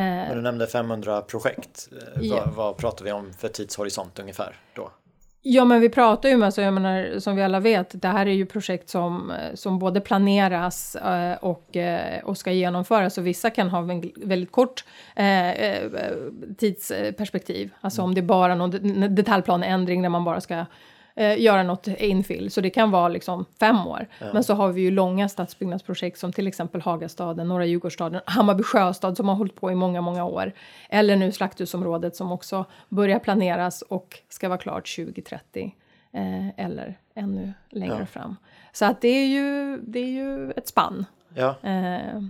Men 0.00 0.36
du 0.36 0.42
nämnde 0.42 0.66
500 0.66 1.20
projekt. 1.20 1.88
Eh, 1.92 2.22
Ja. 2.22 2.42
Vad, 2.46 2.54
vad 2.54 2.76
pratar 2.76 3.04
vi 3.04 3.12
om 3.12 3.32
för 3.32 3.48
tidshorisont 3.48 4.18
ungefär 4.18 4.56
då? 4.74 4.90
Ja, 5.46 5.64
men 5.64 5.80
vi 5.80 5.88
pratar 5.88 6.28
ju 6.28 6.36
med, 6.36 6.46
alltså, 6.46 6.62
jag 6.62 6.74
menar, 6.74 7.18
som 7.18 7.36
vi 7.36 7.42
alla 7.42 7.60
vet, 7.60 8.02
det 8.02 8.08
här 8.08 8.26
är 8.26 8.30
ju 8.32 8.46
projekt 8.46 8.88
som, 8.88 9.30
eh, 9.30 9.54
som 9.54 9.78
både 9.78 10.00
planeras 10.00 10.96
eh, 10.96 11.36
och, 11.40 11.76
eh, 11.76 12.24
och 12.24 12.38
ska 12.38 12.52
genomföras. 12.52 13.18
Och 13.18 13.26
vissa 13.26 13.50
kan 13.50 13.68
ha 13.68 13.78
en 13.92 14.12
väldigt 14.16 14.52
kort 14.52 14.84
eh, 15.16 15.50
eh, 15.50 15.90
tidsperspektiv. 16.58 17.70
Alltså 17.80 18.02
om 18.02 18.14
det 18.14 18.20
är 18.20 18.22
bara 18.22 18.54
någon 18.54 18.70
de- 18.70 19.08
detaljplaneändring 19.14 20.02
där 20.02 20.08
man 20.08 20.24
bara 20.24 20.40
ska 20.40 20.64
eh, 21.16 21.40
göra 21.40 21.62
något 21.62 21.86
infill. 21.86 22.50
Så 22.50 22.60
det 22.60 22.70
kan 22.70 22.90
vara 22.90 23.08
liksom 23.08 23.44
fem 23.60 23.86
år. 23.86 24.06
Men 24.32 24.44
så 24.44 24.54
har 24.54 24.72
vi 24.72 24.80
ju 24.82 24.90
långa 24.90 25.28
stadsbyggnadsprojekt 25.28 26.18
som 26.18 26.32
till 26.32 26.46
exempel 26.46 26.80
Hagastaden, 26.80 27.48
Norra 27.48 27.66
Djurgårdsstaden, 27.66 28.20
Hammarby 28.26 28.62
sjöstad 28.62 29.16
som 29.16 29.28
har 29.28 29.34
hållit 29.36 29.54
på 29.56 29.70
i 29.70 29.74
många, 29.74 30.00
många 30.00 30.24
år. 30.24 30.52
Eller 30.90 31.16
nu 31.16 31.32
Slakthusområdet 31.32 32.16
som 32.16 32.32
också 32.32 32.64
börjar 32.88 33.18
planeras 33.18 33.82
och 33.82 34.18
ska 34.28 34.48
vara 34.48 34.58
klart 34.58 34.96
2030. 34.96 35.74
Eh, 36.12 36.64
eller 36.64 36.98
ännu 37.14 37.52
längre 37.70 37.96
Ja. 38.00 38.06
fram. 38.06 38.36
Så 38.72 38.84
att 38.84 39.00
det 39.00 39.08
är 39.08 39.26
ju, 39.26 39.78
det 39.82 39.98
är 39.98 40.10
ju 40.10 40.50
ett 40.50 40.68
spann. 40.68 41.06
Ja, 41.36 41.54
Eh, 41.62 42.22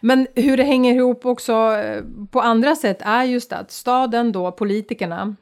men 0.00 0.26
hur 0.34 0.56
det 0.56 0.62
hänger 0.62 0.94
ihop 0.94 1.26
också 1.26 1.52
eh, 1.76 2.02
på 2.30 2.40
andra 2.40 2.76
sätt 2.76 2.98
är 3.00 3.24
just 3.24 3.52
att 3.52 3.70
staden 3.70 4.32
då, 4.32 4.52
politikerna, 4.52 5.36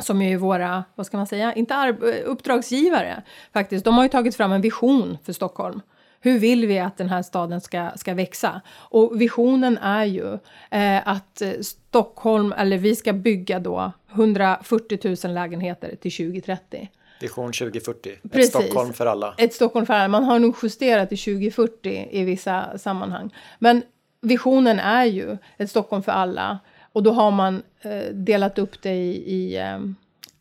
som 0.00 0.22
ju 0.22 0.32
är 0.32 0.36
våra, 0.36 0.84
vad 0.94 1.06
ska 1.06 1.16
man 1.16 1.26
säga, 1.26 1.52
inte 1.52 1.74
ar- 1.74 2.22
uppdragsgivare 2.24 3.22
faktiskt, 3.52 3.84
de 3.84 3.94
har 3.94 4.02
ju 4.02 4.08
tagit 4.08 4.36
fram 4.36 4.52
en 4.52 4.60
vision 4.60 5.18
för 5.24 5.32
Stockholm. 5.32 5.80
Hur 6.20 6.38
vill 6.38 6.66
vi 6.66 6.78
att 6.78 6.96
den 6.96 7.08
här 7.08 7.22
staden 7.22 7.60
ska, 7.60 7.90
ska 7.96 8.14
växa? 8.14 8.60
Och 8.70 9.20
visionen 9.20 9.78
är 9.78 10.04
ju 10.04 10.38
eh, 10.70 11.08
att 11.08 11.42
Stockholm, 11.60 12.52
eller 12.58 12.78
vi 12.78 12.96
ska 12.96 13.12
bygga 13.12 13.58
då 13.58 13.92
140 14.12 15.16
000 15.24 15.34
lägenheter 15.34 15.96
till 15.96 16.12
2030. 16.12 16.90
Vision 17.20 17.52
2040. 17.52 18.10
Ett 18.24 18.32
Precis. 18.32 18.50
Stockholm 18.50 18.92
för 18.92 19.06
alla. 19.06 19.34
Ett 19.38 19.54
Stockholm 19.54 19.86
för 19.86 19.94
alla. 19.94 20.08
Man 20.08 20.24
har 20.24 20.38
nog 20.38 20.56
justerat 20.62 21.08
till 21.08 21.18
2040 21.18 22.08
i 22.10 22.24
vissa 22.24 22.78
sammanhang. 22.78 23.34
Men 23.58 23.82
visionen 24.20 24.78
är 24.78 25.04
ju 25.04 25.36
ett 25.56 25.70
Stockholm 25.70 26.02
för 26.02 26.12
alla. 26.12 26.58
Och 26.98 27.04
då 27.04 27.12
har 27.12 27.30
man 27.30 27.62
eh, 27.80 28.12
delat 28.12 28.58
upp 28.58 28.82
det 28.82 28.94
i, 28.94 29.34
i, 29.34 29.56
eh, 29.56 29.78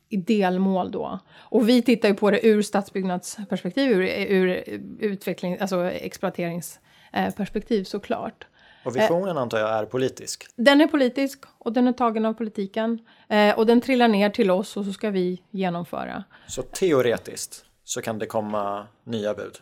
i 0.10 0.17
delmål 0.17 0.91
då. 0.91 1.20
Och 1.36 1.70
vi 1.70 1.82
tittar 1.82 2.10
ju 2.10 2.15
på 2.15 2.32
det 2.32 2.48
ur 2.48 2.62
stadsbyggnadsperspektiv, 2.62 3.91
ur, 3.91 4.02
ur 4.30 4.63
utveckling, 5.00 5.58
alltså 5.60 5.84
exploateringsperspektiv 5.84 7.84
såklart. 7.84 8.48
Och 8.86 8.96
visionen 8.96 9.38
antar 9.38 9.60
jag 9.60 9.70
är 9.70 9.86
politisk. 9.86 10.48
Den 10.56 10.82
är 10.82 10.88
politisk 10.88 11.39
och 11.58 11.74
den 11.74 11.88
är 11.88 11.93
tagen 11.93 12.26
av 12.26 12.34
politiken. 12.34 13.00
Eh, 13.28 13.58
och 13.58 13.65
den 13.65 13.82
trillar 13.82 14.08
ner 14.08 14.30
till 14.30 14.52
oss 14.52 14.78
och 14.78 14.86
så 14.86 14.93
ska 14.93 15.10
vi 15.10 15.41
genomföra. 15.52 16.24
Så 16.48 16.62
teoretiskt 16.62 17.65
så 17.84 18.02
kan 18.02 18.20
det 18.20 18.26
komma 18.26 18.88
nya 19.04 19.34
bud. 19.34 19.56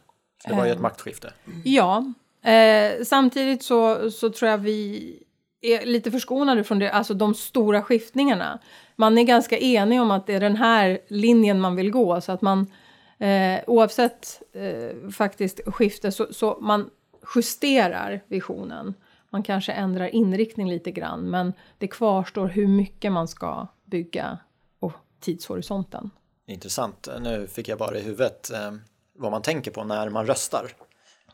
Det 0.48 0.54
var 0.54 0.66
ju 0.66 0.72
ett 0.72 0.82
maktskifte. 0.82 1.34
Ja, 1.64 2.14
eh, 2.52 3.04
samtidigt 3.04 3.64
så, 3.64 4.12
så 4.12 4.30
tror 4.30 4.52
jag 4.52 4.58
vi 4.58 5.25
är 5.74 5.86
lite 5.86 6.12
förskonade 6.12 6.64
från 6.64 6.80
det, 6.80 6.92
alltså 6.92 7.14
de 7.14 7.34
stora 7.34 7.82
skiftningarna. 7.82 8.60
Man 8.96 9.18
är 9.18 9.24
ganska 9.24 9.58
enig 9.58 10.02
om 10.02 10.12
att 10.12 10.28
det 10.28 10.34
är 10.34 10.40
den 10.40 10.56
här 10.56 11.00
linjen 11.08 11.62
man 11.62 11.76
vill 11.76 11.92
gå 11.92 12.22
så 12.22 12.32
att 12.32 12.42
man 12.42 12.72
eh, 13.18 13.60
oavsett 13.68 14.42
eh, 14.54 15.10
faktiskt 15.12 15.62
skifte 15.66 16.12
så, 16.12 16.28
så 16.32 16.58
man 16.62 16.90
justerar 17.36 18.24
visionen. 18.28 18.94
Man 19.30 19.44
kanske 19.44 19.72
ändrar 19.72 20.16
inriktning 20.16 20.70
lite 20.70 20.92
grann 20.92 21.30
men 21.30 21.54
det 21.78 21.88
kvarstår 21.88 22.48
hur 22.48 22.68
mycket 22.68 23.12
man 23.12 23.28
ska 23.28 23.68
bygga 23.86 24.38
och 24.80 24.94
tidshorisonten. 25.20 26.10
Intressant. 26.48 27.08
Nu 27.20 27.48
fick 27.48 27.68
jag 27.68 27.78
bara 27.78 27.98
i 27.98 28.02
huvudet 28.02 28.52
eh, 28.52 28.72
vad 29.14 29.32
man 29.32 29.42
tänker 29.42 29.72
på 29.72 29.84
när 29.84 30.10
man 30.10 30.26
röstar. 30.26 30.72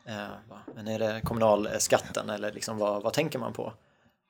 Eh, 0.05 0.55
men 0.75 0.87
är 0.87 0.99
det 0.99 1.21
kommunalskatten 1.23 2.29
eller 2.29 2.51
liksom 2.51 2.77
vad, 2.77 3.03
vad 3.03 3.13
tänker 3.13 3.39
man 3.39 3.53
på? 3.53 3.73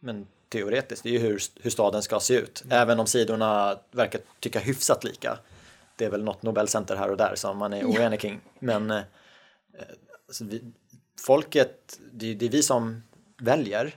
Men 0.04 0.28
teoretiskt, 0.50 1.04
det 1.04 1.10
är 1.10 1.14
ju 1.14 1.20
hur, 1.20 1.42
hur 1.62 1.70
staden 1.70 2.02
ska 2.02 2.20
se 2.20 2.34
ut. 2.34 2.64
Även 2.70 3.00
om 3.00 3.08
sidorna 3.08 3.78
verkar 3.92 4.22
tycka 4.40 4.60
hyfsat 4.60 5.04
lika. 5.04 5.38
Det 5.96 6.06
är 6.06 6.10
väl 6.10 6.24
något 6.24 6.44
Nobelcenter 6.44 6.96
här 6.96 7.12
och 7.12 7.18
där 7.18 7.36
som 7.36 7.58
man 7.58 7.74
är 7.74 7.86
oenig 7.86 8.20
kring. 8.20 8.40
Men 8.60 8.92
eh, 8.92 9.02
alltså 10.28 10.44
vi, 10.44 10.62
folket, 11.26 12.00
det, 12.12 12.34
det 12.34 12.46
är 12.46 12.50
vi 12.50 12.64
som 12.64 13.04
väljer. 13.42 13.96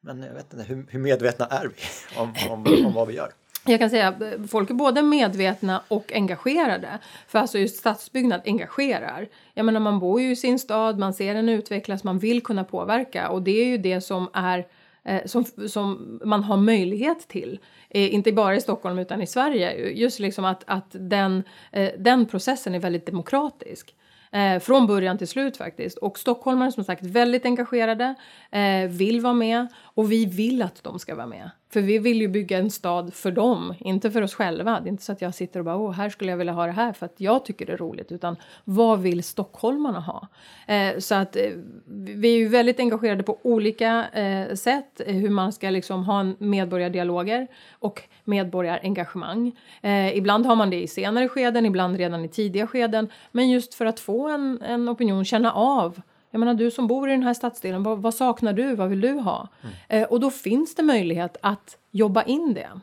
Men 0.00 0.22
jag 0.22 0.34
vet 0.34 0.52
inte, 0.52 0.64
hur, 0.64 0.86
hur 0.88 1.00
medvetna 1.00 1.46
är 1.46 1.66
vi 1.66 1.74
om, 2.20 2.34
om, 2.50 2.86
om 2.86 2.92
vad 2.92 3.08
vi 3.08 3.14
gör? 3.14 3.32
Jag 3.66 3.80
kan 3.80 3.90
säga 3.90 4.08
att 4.08 4.50
folk 4.50 4.70
är 4.70 4.74
både 4.74 5.02
medvetna 5.02 5.82
och 5.88 6.12
engagerade. 6.12 6.98
För 7.28 7.38
alltså 7.38 7.58
just 7.58 7.76
stadsbyggnad 7.76 8.40
engagerar. 8.44 9.28
Jag 9.54 9.66
menar 9.66 9.80
man 9.80 9.98
bor 9.98 10.20
ju 10.20 10.30
i 10.30 10.36
sin 10.36 10.58
stad, 10.58 10.98
man 10.98 11.14
ser 11.14 11.34
den 11.34 11.48
utvecklas, 11.48 12.04
man 12.04 12.18
vill 12.18 12.42
kunna 12.42 12.64
påverka. 12.64 13.28
Och 13.28 13.42
det 13.42 13.50
är 13.50 13.66
ju 13.66 13.78
det 13.78 14.00
som 14.00 14.30
är 14.32 14.66
Eh, 15.04 15.20
som, 15.24 15.44
som 15.44 16.20
man 16.24 16.44
har 16.44 16.56
möjlighet 16.56 17.28
till. 17.28 17.58
Eh, 17.90 18.14
inte 18.14 18.32
bara 18.32 18.56
i 18.56 18.60
Stockholm 18.60 18.98
utan 18.98 19.22
i 19.22 19.26
Sverige. 19.26 19.90
Just 19.90 20.18
liksom 20.18 20.44
att, 20.44 20.64
att 20.66 20.86
den, 20.90 21.42
eh, 21.72 21.90
den 21.98 22.26
processen 22.26 22.74
är 22.74 22.78
väldigt 22.78 23.06
demokratisk. 23.06 23.94
Eh, 24.32 24.58
från 24.58 24.86
början 24.86 25.18
till 25.18 25.28
slut 25.28 25.56
faktiskt. 25.56 25.98
Och 25.98 26.18
stockholmare 26.18 26.72
som 26.72 26.84
sagt 26.84 27.06
väldigt 27.06 27.44
engagerade, 27.44 28.14
eh, 28.50 28.88
vill 28.88 29.20
vara 29.20 29.34
med 29.34 29.66
och 29.94 30.12
vi 30.12 30.26
vill 30.26 30.62
att 30.62 30.84
de 30.84 30.98
ska 30.98 31.14
vara 31.14 31.26
med. 31.26 31.50
För 31.72 31.80
vi 31.80 31.98
vill 31.98 32.20
ju 32.20 32.28
bygga 32.28 32.58
en 32.58 32.70
stad 32.70 33.14
för 33.14 33.30
dem, 33.30 33.74
inte 33.80 34.10
för 34.10 34.22
oss 34.22 34.34
själva. 34.34 34.80
Det 34.80 34.88
är 34.88 34.90
inte 34.90 35.02
så 35.02 35.12
att 35.12 35.22
jag 35.22 35.34
sitter 35.34 35.58
och 35.58 35.64
bara 35.64 35.76
åh, 35.76 35.92
här 35.92 36.10
skulle 36.10 36.30
jag 36.30 36.38
vilja 36.38 36.52
ha 36.52 36.66
det 36.66 36.72
här 36.72 36.92
för 36.92 37.06
att 37.06 37.14
jag 37.16 37.44
tycker 37.44 37.66
det 37.66 37.72
är 37.72 37.76
roligt. 37.76 38.12
Utan 38.12 38.36
vad 38.64 39.00
vill 39.00 39.24
stockholmarna 39.24 40.00
ha? 40.00 40.28
Eh, 40.66 40.98
så 40.98 41.14
att 41.14 41.36
eh, 41.36 41.50
vi 41.86 42.34
är 42.34 42.38
ju 42.38 42.48
väldigt 42.48 42.80
engagerade 42.80 43.22
på 43.22 43.38
olika 43.42 44.08
eh, 44.08 44.54
sätt. 44.54 45.00
Eh, 45.06 45.14
hur 45.14 45.30
man 45.30 45.52
ska 45.52 45.70
liksom 45.70 46.04
ha 46.04 46.20
en 46.20 46.36
medborgardialoger 46.38 47.46
och 47.70 48.02
medborgarengagemang. 48.24 49.52
Eh, 49.82 50.16
ibland 50.16 50.46
har 50.46 50.56
man 50.56 50.70
det 50.70 50.82
i 50.82 50.86
senare 50.86 51.28
skeden, 51.28 51.66
ibland 51.66 51.96
redan 51.96 52.24
i 52.24 52.28
tidiga 52.28 52.66
skeden. 52.66 53.08
Men 53.32 53.50
just 53.50 53.74
för 53.74 53.86
att 53.86 54.00
få 54.00 54.28
en, 54.28 54.62
en 54.62 54.88
opinion, 54.88 55.24
känna 55.24 55.52
av 55.52 56.00
jag 56.32 56.38
menar 56.38 56.54
du 56.54 56.70
som 56.70 56.86
bor 56.86 57.08
i 57.08 57.12
den 57.12 57.22
här 57.22 57.34
stadsdelen, 57.34 57.82
vad, 57.82 57.98
vad 57.98 58.14
saknar 58.14 58.52
du, 58.52 58.74
vad 58.74 58.88
vill 58.88 59.00
du 59.00 59.12
ha? 59.12 59.48
Eh, 59.88 60.02
och 60.02 60.20
då 60.20 60.30
finns 60.30 60.74
det 60.74 60.82
möjlighet 60.82 61.36
att 61.40 61.78
jobba 61.90 62.22
in 62.22 62.54
det. 62.54 62.80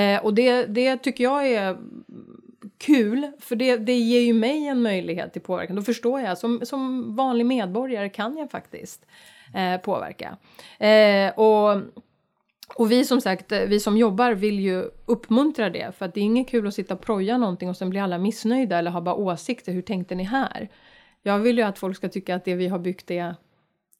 Eh, 0.00 0.24
och 0.24 0.34
det, 0.34 0.66
det 0.66 0.96
tycker 0.96 1.24
jag 1.24 1.46
är 1.46 1.76
kul, 2.78 3.30
för 3.40 3.56
det, 3.56 3.76
det 3.76 3.94
ger 3.94 4.20
ju 4.20 4.32
mig 4.32 4.66
en 4.66 4.82
möjlighet 4.82 5.32
till 5.32 5.42
påverkan. 5.42 5.76
Då 5.76 5.82
förstår 5.82 6.20
jag, 6.20 6.38
som, 6.38 6.60
som 6.62 7.16
vanlig 7.16 7.46
medborgare 7.46 8.08
kan 8.08 8.36
jag 8.36 8.50
faktiskt 8.50 9.06
eh, 9.54 9.80
påverka. 9.80 10.36
Eh, 10.78 11.38
och, 11.38 11.82
och 12.76 12.92
vi 12.92 13.04
som 13.04 13.20
sagt, 13.20 13.52
eh, 13.52 13.60
vi 13.60 13.80
som 13.80 13.96
jobbar 13.96 14.32
vill 14.32 14.60
ju 14.60 14.84
uppmuntra 15.06 15.70
det, 15.70 15.96
för 15.98 16.04
att 16.04 16.14
det 16.14 16.20
är 16.20 16.24
inget 16.24 16.48
kul 16.48 16.66
att 16.66 16.74
sitta 16.74 16.94
och 16.94 17.00
proja 17.00 17.38
någonting 17.38 17.68
och 17.68 17.76
sen 17.76 17.90
blir 17.90 18.00
alla 18.00 18.18
missnöjda 18.18 18.78
eller 18.78 18.90
har 18.90 19.00
bara 19.00 19.14
åsikter, 19.14 19.72
hur 19.72 19.82
tänkte 19.82 20.14
ni 20.14 20.24
här? 20.24 20.68
Jag 21.26 21.38
vill 21.38 21.58
ju 21.58 21.64
att 21.64 21.78
folk 21.78 21.96
ska 21.96 22.08
tycka 22.08 22.34
att 22.34 22.44
det 22.44 22.54
vi 22.54 22.68
har 22.68 22.78
byggt 22.78 23.10
är, 23.10 23.36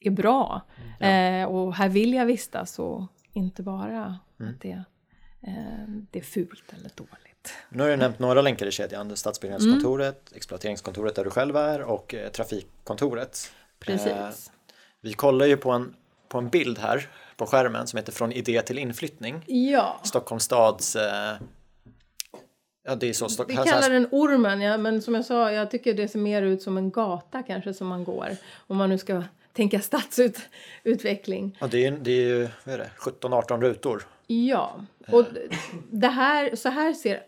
är 0.01 0.11
bra. 0.11 0.63
Eh, 1.01 1.45
och 1.45 1.75
här 1.75 1.89
vill 1.89 2.15
jag 2.15 2.27
vistas 2.27 2.79
och 2.79 3.03
inte 3.33 3.63
bara 3.63 4.19
att 4.39 4.61
det, 4.61 4.85
eh, 5.43 5.89
det 6.11 6.19
är 6.19 6.23
fult 6.23 6.73
eller 6.73 6.91
dåligt. 6.95 7.55
Nu 7.69 7.83
har 7.83 7.91
du 7.91 7.97
nämnt 7.97 8.19
några 8.19 8.43
länkar 8.43 8.67
i 8.67 8.71
kedjan. 8.71 9.17
Stadsbyggnadskontoret, 9.17 10.33
exploateringskontoret 10.35 11.15
där 11.15 11.25
du 11.25 11.31
själv 11.31 11.57
är 11.57 11.83
och 11.83 12.15
eh, 12.15 12.29
trafikkontoret. 12.29 13.53
Precis. 13.79 14.07
Eh, 14.07 14.29
vi 15.01 15.13
kollar 15.13 15.47
ju 15.47 15.57
på 15.57 15.71
en, 15.71 15.95
på 16.29 16.39
en 16.39 16.49
bild 16.49 16.79
här 16.79 17.09
på 17.37 17.47
skärmen 17.47 17.87
som 17.87 17.97
heter 17.97 18.13
Från 18.13 18.33
idé 18.33 18.63
till 18.63 18.79
inflyttning. 18.79 19.45
Ja, 19.47 20.01
Stockholms 20.05 20.45
stads... 20.45 20.97
Eh, 22.85 22.91
ja, 22.91 22.95
det 22.95 23.09
är 23.09 23.13
så. 23.13 23.29
Stock, 23.29 23.51
vi 23.51 23.55
kallar 23.55 23.91
den 23.91 24.09
ormen, 24.11 24.61
ja, 24.61 24.79
men 24.79 25.03
som 25.03 25.15
jag 25.15 25.25
sa, 25.25 25.53
jag 25.53 25.71
tycker 25.71 25.95
det 25.95 26.09
ser 26.09 26.19
mer 26.19 26.43
ut 26.43 26.63
som 26.63 26.77
en 26.77 26.91
gata 26.91 27.43
kanske 27.43 27.75
som 27.75 27.87
man 27.87 28.05
går. 28.05 28.29
Om 28.67 28.77
man 28.77 28.89
nu 28.89 28.99
ska 28.99 29.23
tänka 29.53 29.81
stadsutveckling. 29.81 31.57
ja, 31.61 31.67
det 31.67 31.87
är, 31.87 31.91
det 31.91 32.11
är 32.11 32.51
är 32.65 32.79
det, 32.79 32.91
17-18 32.99 33.61
rutor. 33.61 34.07
Ja, 34.27 34.85
och 35.09 35.25
det 35.91 36.09
här, 36.09 36.57
så 36.57 36.69
här 36.69 36.93
ser 36.93 37.23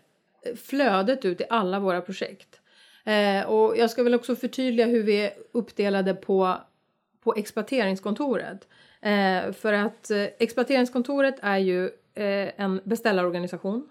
flödet 0.55 1.25
ut 1.25 1.41
i 1.41 1.43
alla 1.49 1.79
våra 1.79 2.01
projekt. 2.01 2.59
Eh, 3.03 3.41
och 3.41 3.77
jag 3.77 3.89
ska 3.89 4.03
väl 4.03 4.15
också 4.15 4.35
förtydliga 4.35 4.85
hur 4.85 5.03
vi 5.03 5.25
är 5.25 5.33
uppdelade 5.51 6.13
på, 6.13 6.57
på 7.23 7.35
exploateringskontoret. 7.35 8.67
Eh, 9.01 9.51
för 9.53 9.73
att 9.73 10.11
eh, 10.11 10.23
exploateringskontoret 10.39 11.35
är 11.41 11.57
ju 11.57 11.85
eh, 12.13 12.61
en 12.61 12.81
beställarorganisation. 12.83 13.89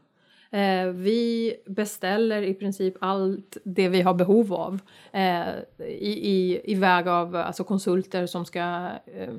Eh, 0.50 0.86
vi 0.86 1.54
beställer 1.66 2.42
i 2.42 2.54
princip 2.54 2.94
allt 3.00 3.56
det 3.64 3.88
vi 3.88 4.02
har 4.02 4.14
behov 4.14 4.52
av 4.54 4.80
eh, 5.12 5.46
i, 5.78 6.30
i, 6.30 6.60
i 6.64 6.74
väg 6.74 7.08
av 7.08 7.36
alltså 7.36 7.64
konsulter 7.64 8.26
som 8.26 8.44
ska 8.44 8.90
eh, 9.16 9.34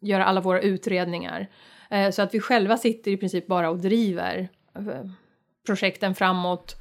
göra 0.00 0.24
alla 0.24 0.40
våra 0.40 0.60
utredningar. 0.60 1.46
Eh, 1.90 2.10
så 2.10 2.22
att 2.22 2.34
vi 2.34 2.40
själva 2.40 2.76
sitter 2.76 3.10
i 3.10 3.16
princip 3.16 3.46
bara 3.46 3.70
och 3.70 3.78
driver 3.78 4.48
eh, 4.74 5.10
projekten 5.66 6.14
framåt, 6.14 6.76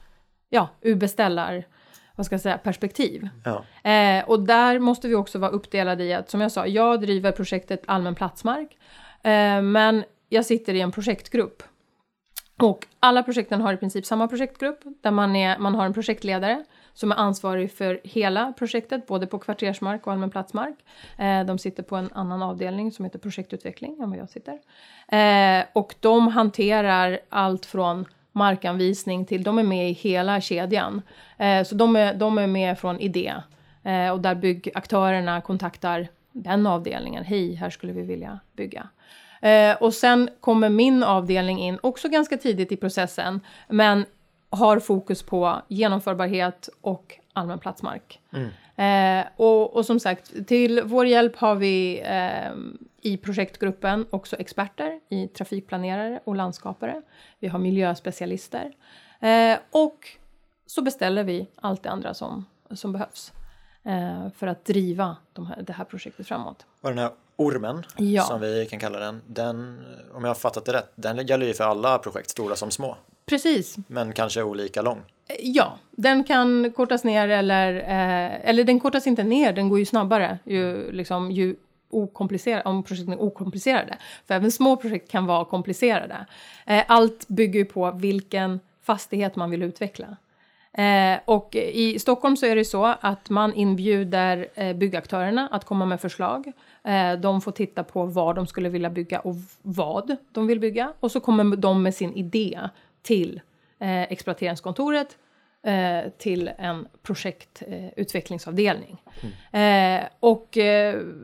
ja, 0.50 0.70
ur 0.82 0.96
beställar 0.96 1.66
vad 2.18 2.26
ska 2.26 2.34
jag 2.34 2.42
säga, 2.42 2.58
perspektiv. 2.58 3.30
Ja. 3.46 3.90
Eh, 3.92 4.30
och 4.30 4.40
där 4.40 4.80
måste 4.80 5.08
vi 5.08 5.16
också 5.16 5.40
vara 5.40 5.52
uppdelade 5.52 6.04
i 6.04 6.14
att, 6.14 6.30
som 6.30 6.42
jag 6.42 6.52
sa, 6.52 6.68
jag 6.68 7.02
driver 7.02 7.32
projektet 7.32 7.82
allmän 7.86 8.16
platsmark, 8.16 8.78
eh, 9.24 9.62
men 9.62 10.04
jag 10.30 10.46
sitter 10.46 10.74
i 10.74 10.82
en 10.82 10.92
projektgrupp. 10.92 11.64
Och 12.62 12.88
alla 13.00 13.24
projekten 13.24 13.62
har 13.62 13.74
i 13.74 13.78
princip 13.78 14.06
samma 14.06 14.28
projektgrupp, 14.28 14.80
där 15.02 15.12
man, 15.12 15.36
är, 15.36 15.58
man 15.58 15.76
har 15.76 15.86
en 15.86 15.94
projektledare 15.94 16.64
som 16.94 17.12
är 17.12 17.16
ansvarig 17.16 17.72
för 17.72 18.02
hela 18.04 18.54
projektet, 18.58 19.08
både 19.08 19.28
på 19.28 19.40
kvartersmark 19.40 20.08
och 20.08 20.14
allmän 20.14 20.30
platsmark. 20.30 20.76
Eh, 21.18 21.44
de 21.44 21.58
sitter 21.58 21.84
på 21.84 21.96
en 21.96 22.10
annan 22.14 22.44
avdelning 22.44 22.92
som 22.92 23.06
heter 23.06 23.20
projektutveckling 23.20 23.98
än 24.02 24.10
vad 24.10 24.20
jag 24.20 24.30
sitter. 24.30 24.60
Eh, 25.08 25.66
och 25.74 25.96
de 26.00 26.28
hanterar 26.28 27.20
allt 27.30 27.66
från 27.66 28.06
markanvisning 28.32 29.26
till, 29.26 29.44
de 29.44 29.58
är 29.58 29.64
med 29.64 29.90
i 29.90 29.94
hela 29.94 30.42
kedjan. 30.42 31.02
Eh, 31.38 31.64
så 31.64 31.76
de 31.76 31.96
är, 31.96 32.14
de 32.14 32.38
är 32.38 32.48
med 32.48 32.80
från 32.80 33.00
idé 33.00 33.34
eh, 33.84 34.10
och 34.10 34.20
där 34.20 34.36
byggaktörerna 34.36 35.42
kontaktar 35.42 36.08
den 36.32 36.68
avdelningen. 36.68 37.24
Hej, 37.24 37.54
här 37.54 37.70
skulle 37.70 37.94
vi 37.94 38.02
vilja 38.02 38.40
bygga. 38.56 38.88
Eh, 39.42 39.76
och 39.76 39.94
sen 39.94 40.30
kommer 40.40 40.70
min 40.70 41.04
avdelning 41.04 41.60
in, 41.60 41.80
också 41.84 42.10
ganska 42.10 42.38
tidigt 42.38 42.72
i 42.72 42.78
processen, 42.78 43.40
men 43.68 44.06
har 44.50 44.80
fokus 44.80 45.24
på 45.24 45.62
genomförbarhet 45.68 46.70
och 46.82 47.20
allmän 47.34 47.60
platsmark. 47.60 48.20
Eh, 48.76 49.26
och, 49.36 49.76
och 49.76 49.86
som 49.86 50.00
sagt, 50.00 50.48
till 50.48 50.82
vår 50.86 51.06
hjälp 51.06 51.36
har 51.36 51.56
vi 51.56 52.02
eh, 52.06 52.52
i 53.02 53.18
projektgruppen 53.18 54.06
också 54.10 54.36
experter 54.36 55.00
i 55.10 55.28
trafikplanerare 55.28 56.20
och 56.24 56.36
landskapare. 56.36 57.02
Vi 57.40 57.48
har 57.48 57.60
miljöspecialister. 57.60 58.74
Eh, 59.20 59.58
och 59.72 60.08
så 60.66 60.82
beställer 60.82 61.24
vi 61.24 61.48
allt 61.56 61.84
det 61.84 61.90
andra 61.90 62.14
som, 62.14 62.46
som 62.72 62.92
behövs 62.92 63.34
eh, 63.84 64.30
för 64.36 64.48
att 64.48 64.66
driva 64.66 65.18
de 65.34 65.46
här, 65.46 65.62
det 65.62 65.74
här 65.74 65.86
projektet 65.86 66.28
framåt. 66.28 66.66
Och 66.82 66.90
den 66.90 66.98
här 66.98 67.12
ormen, 67.38 67.84
Ja. 67.98 68.24
som 68.24 68.42
vi 68.42 68.66
kan 68.70 68.80
kalla 68.80 69.00
den, 69.00 69.22
den, 69.28 69.80
om 70.14 70.24
jag 70.24 70.30
har 70.30 70.36
fattat 70.36 70.66
det 70.66 70.74
rätt, 70.74 70.92
den 70.96 71.28
gäller 71.28 71.46
ju 71.46 71.54
för 71.54 71.64
alla 71.64 71.98
projekt, 71.98 72.30
stora 72.30 72.56
som 72.56 72.72
små, 72.72 72.98
Precis, 73.26 73.76
men 73.88 74.14
kanske 74.14 74.44
olika 74.44 74.82
lång. 74.82 74.98
Eh, 75.28 75.36
Ja, 75.40 75.78
den 75.92 76.24
kan 76.24 76.72
kortas 76.72 77.04
ner 77.04 77.28
eller, 77.30 77.74
eh, 77.74 78.50
eller 78.50 78.64
den 78.64 78.80
kortas 78.80 79.08
inte 79.08 79.24
ner, 79.24 79.54
den 79.54 79.70
går 79.70 79.80
ju 79.80 79.86
snabbare 79.86 80.40
ju, 80.46 80.92
liksom, 80.92 81.32
ju 81.32 81.56
okomplicerad, 81.90 82.62
om 82.66 82.84
projekten 82.84 83.14
är 83.14 83.22
okomplicerade. 83.22 83.98
För 84.28 84.34
även 84.36 84.52
små 84.52 84.76
projekt 84.78 85.12
kan 85.12 85.26
vara 85.26 85.46
komplicerade. 85.46 86.26
Eh, 86.66 86.84
allt 86.88 87.28
bygger 87.28 87.60
ju 87.60 87.66
på 87.66 87.92
vilken 87.92 88.60
fastighet 88.84 89.36
man 89.36 89.50
vill 89.52 89.64
utveckla. 89.64 90.18
Eh, 90.74 91.20
och 91.26 91.56
i 91.56 92.00
Stockholm 92.00 92.38
så 92.38 92.46
är 92.46 92.56
det 92.56 92.66
så 92.66 92.86
att 93.02 93.30
man 93.30 93.54
inbjuder 93.54 94.48
eh, 94.56 94.74
byggaktörerna 94.76 95.48
att 95.52 95.66
komma 95.66 95.86
med 95.86 96.02
förslag. 96.02 96.52
Eh, 96.88 97.14
de 97.14 97.42
får 97.42 97.52
titta 97.52 97.84
på 97.84 98.06
vad 98.06 98.36
de 98.36 98.48
skulle 98.48 98.70
vilja 98.70 98.90
bygga 98.90 99.20
och 99.20 99.36
vad 99.62 100.16
de 100.32 100.48
vill 100.48 100.60
bygga. 100.60 100.94
Och 101.00 101.12
så 101.12 101.20
kommer 101.20 101.56
de 101.56 101.84
med 101.84 101.96
sin 101.96 102.14
idé 102.14 102.60
till 103.02 103.42
eh, 103.80 104.02
exploateringskontoret 104.02 105.18
eh, 105.64 106.12
till 106.18 106.52
en 106.58 106.88
projektutvecklingsavdelning. 107.04 109.02
Eh, 109.52 110.04
och 110.20 110.58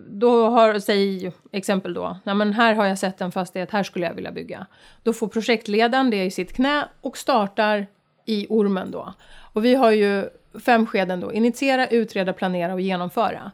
då 0.08 0.50
har, 0.50 0.80
säg 0.80 1.32
exempel 1.52 1.94
då, 1.94 2.18
nej 2.24 2.36
men 2.36 2.54
här 2.54 2.74
har 2.74 2.86
jag 2.86 3.00
sett 3.00 3.22
en 3.22 3.32
fastighet, 3.32 3.72
här 3.72 3.84
skulle 3.84 4.06
jag 4.06 4.14
vilja 4.14 4.32
bygga. 4.32 4.68
Då 5.04 5.14
får 5.14 5.28
projektledaren 5.28 6.10
det 6.10 6.24
i 6.24 6.32
sitt 6.32 6.54
knä 6.54 6.88
och 7.02 7.18
startar 7.18 7.88
i 8.26 8.48
ormen 8.50 8.92
då. 8.92 9.14
Och 9.54 9.66
vi 9.66 9.76
har 9.76 9.92
ju 9.92 10.30
fem 10.66 10.88
skeden 10.88 11.20
då, 11.20 11.34
initiera, 11.34 11.88
utreda, 11.88 12.34
planera 12.34 12.74
och 12.74 12.82
genomföra. 12.82 13.52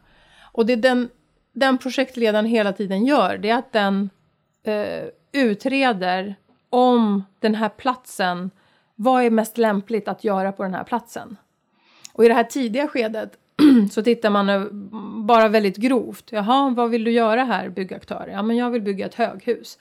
Och 0.52 0.66
det 0.66 0.76
den, 0.76 1.10
den 1.54 1.78
projektledaren 1.78 2.46
hela 2.46 2.74
tiden 2.74 3.06
gör, 3.06 3.38
det 3.38 3.50
är 3.50 3.58
att 3.58 3.72
den 3.72 4.10
eh, 4.64 5.04
utreder 5.32 6.36
om 6.70 7.24
den 7.40 7.56
här 7.56 7.70
platsen, 7.70 8.52
vad 8.96 9.24
är 9.24 9.30
mest 9.30 9.58
lämpligt 9.58 10.08
att 10.08 10.24
göra 10.24 10.52
på 10.52 10.64
den 10.64 10.74
här 10.74 10.84
platsen? 10.84 11.38
Och 12.14 12.26
i 12.26 12.28
det 12.28 12.34
här 12.34 12.44
tidiga 12.44 12.88
skedet 12.88 13.38
så 13.92 14.04
tittar 14.04 14.30
man 14.30 14.70
bara 15.28 15.48
väldigt 15.48 15.78
grovt. 15.78 16.32
Jaha, 16.32 16.70
vad 16.70 16.90
vill 16.90 17.04
du 17.04 17.12
göra 17.12 17.44
här 17.44 17.70
byggaktör? 17.70 18.30
Ja, 18.32 18.42
men 18.42 18.58
jag 18.58 18.70
vill 18.70 18.82
bygga 18.82 19.06
ett 19.06 19.16
höghus. 19.16 19.78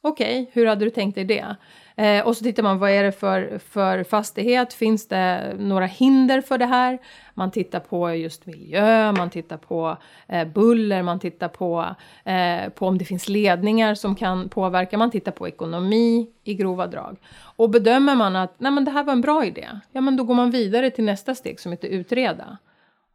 Okej, 0.00 0.50
hur 0.52 0.66
hade 0.66 0.84
du 0.84 0.90
tänkt 0.90 1.14
dig 1.14 1.24
det? 1.24 1.56
Eh, 1.98 2.26
och 2.26 2.36
så 2.36 2.44
tittar 2.44 2.62
man, 2.62 2.78
vad 2.78 2.90
är 2.90 3.02
det 3.02 3.12
för, 3.12 3.58
för 3.58 4.04
fastighet? 4.04 4.74
Finns 4.74 5.08
det 5.08 5.54
några 5.58 5.86
hinder 5.86 6.40
för 6.40 6.58
det 6.58 6.66
här? 6.66 6.98
Man 7.34 7.50
tittar 7.50 7.80
på 7.80 8.14
just 8.14 8.46
miljö, 8.46 9.12
man 9.12 9.30
tittar 9.30 9.56
på 9.56 9.96
eh, 10.28 10.48
buller, 10.48 11.02
man 11.02 11.20
tittar 11.20 11.48
på, 11.48 11.94
eh, 12.24 12.68
på 12.68 12.86
om 12.86 12.98
det 12.98 13.04
finns 13.04 13.28
ledningar 13.28 13.94
som 13.94 14.14
kan 14.14 14.48
påverka, 14.48 14.98
man 14.98 15.10
tittar 15.10 15.32
på 15.32 15.48
ekonomi 15.48 16.26
i 16.44 16.54
grova 16.54 16.86
drag. 16.86 17.16
Och 17.56 17.70
bedömer 17.70 18.14
man 18.14 18.36
att 18.36 18.54
Nej, 18.60 18.72
men 18.72 18.84
det 18.84 18.90
här 18.90 19.04
var 19.04 19.12
en 19.12 19.20
bra 19.20 19.44
idé, 19.44 19.68
ja 19.92 20.00
men 20.00 20.16
då 20.16 20.24
går 20.24 20.34
man 20.34 20.50
vidare 20.50 20.90
till 20.90 21.04
nästa 21.04 21.34
steg 21.34 21.60
som 21.60 21.72
heter 21.72 21.88
utreda. 21.88 22.58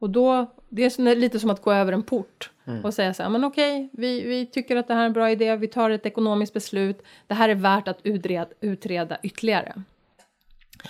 Och 0.04 0.10
då, 0.10 0.46
det 0.70 0.84
är 0.84 1.16
lite 1.16 1.40
som 1.40 1.50
att 1.50 1.62
gå 1.62 1.72
över 1.72 1.94
en 1.94 2.04
port 2.04 2.52
och 2.84 2.94
säga 2.94 3.14
så 3.14 3.24
här, 3.24 3.30
men 3.30 3.44
okej, 3.44 3.90
vi, 3.94 4.22
vi 4.22 4.46
tycker 4.46 4.76
att 4.76 4.88
det 4.88 4.94
här 4.94 5.02
är 5.02 5.06
en 5.06 5.14
bra 5.14 5.32
idé, 5.32 5.56
vi 5.56 5.68
tar 5.68 5.90
ett 5.90 6.06
ekonomiskt 6.06 6.54
beslut, 6.54 7.04
det 7.28 7.34
här 7.34 7.50
är 7.50 7.56
värt 7.56 7.88
att 7.88 8.00
utreda, 8.04 8.48
utreda 8.62 9.18
ytterligare. 9.24 9.74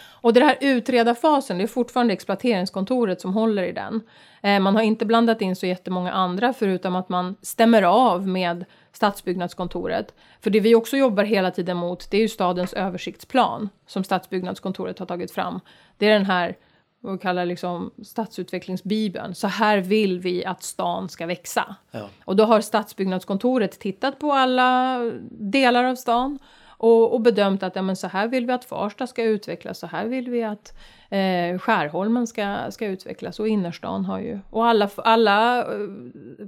Och 0.03 0.33
den 0.33 0.43
här 0.43 0.57
utreda-fasen, 0.61 1.57
det 1.57 1.63
är 1.63 1.67
fortfarande 1.67 2.13
exploateringskontoret 2.13 3.21
som 3.21 3.33
håller 3.33 3.63
i 3.63 3.71
den. 3.71 4.01
Eh, 4.41 4.59
man 4.59 4.75
har 4.75 4.83
inte 4.83 5.05
blandat 5.05 5.41
in 5.41 5.55
så 5.55 5.65
jättemånga 5.65 6.11
andra 6.11 6.53
förutom 6.53 6.95
att 6.95 7.09
man 7.09 7.35
stämmer 7.41 7.83
av 7.83 8.27
med 8.27 8.65
stadsbyggnadskontoret. 8.91 10.13
För 10.41 10.49
det 10.49 10.59
vi 10.59 10.75
också 10.75 10.97
jobbar 10.97 11.23
hela 11.23 11.51
tiden 11.51 11.77
mot, 11.77 12.11
det 12.11 12.17
är 12.17 12.21
ju 12.21 12.29
stadens 12.29 12.73
översiktsplan 12.73 13.69
som 13.87 14.03
stadsbyggnadskontoret 14.03 14.99
har 14.99 15.05
tagit 15.05 15.31
fram. 15.31 15.59
Det 15.97 16.05
är 16.05 16.13
den 16.13 16.25
här 16.25 16.55
vad 17.03 17.13
vi 17.13 17.19
kallar 17.19 17.45
liksom 17.45 17.91
stadsutvecklingsbibeln. 18.03 19.35
Så 19.35 19.47
här 19.47 19.77
vill 19.77 20.19
vi 20.19 20.45
att 20.45 20.63
stan 20.63 21.09
ska 21.09 21.25
växa. 21.25 21.75
Ja. 21.91 22.09
Och 22.25 22.35
då 22.35 22.43
har 22.43 22.61
stadsbyggnadskontoret 22.61 23.79
tittat 23.79 24.19
på 24.19 24.31
alla 24.31 24.99
delar 25.29 25.83
av 25.83 25.95
stan 25.95 26.39
och, 26.83 27.13
och 27.13 27.21
bedömt 27.21 27.63
att 27.63 27.75
ja, 27.75 27.81
men 27.81 27.95
så 27.95 28.07
här 28.07 28.27
vill 28.27 28.45
vi 28.45 28.53
att 28.53 28.65
Farsta 28.65 29.07
ska 29.07 29.23
utvecklas, 29.23 29.79
så 29.79 29.87
här 29.87 30.05
vill 30.05 30.29
vi 30.29 30.43
att 30.43 30.77
eh, 31.09 31.59
Skärholmen 31.59 32.27
ska, 32.27 32.71
ska 32.71 32.85
utvecklas 32.85 33.39
och 33.39 33.47
innerstan 33.47 34.05
har 34.05 34.19
ju, 34.19 34.39
och 34.49 34.65
alla, 34.65 34.89
alla 34.97 35.59
eh, 35.59 35.87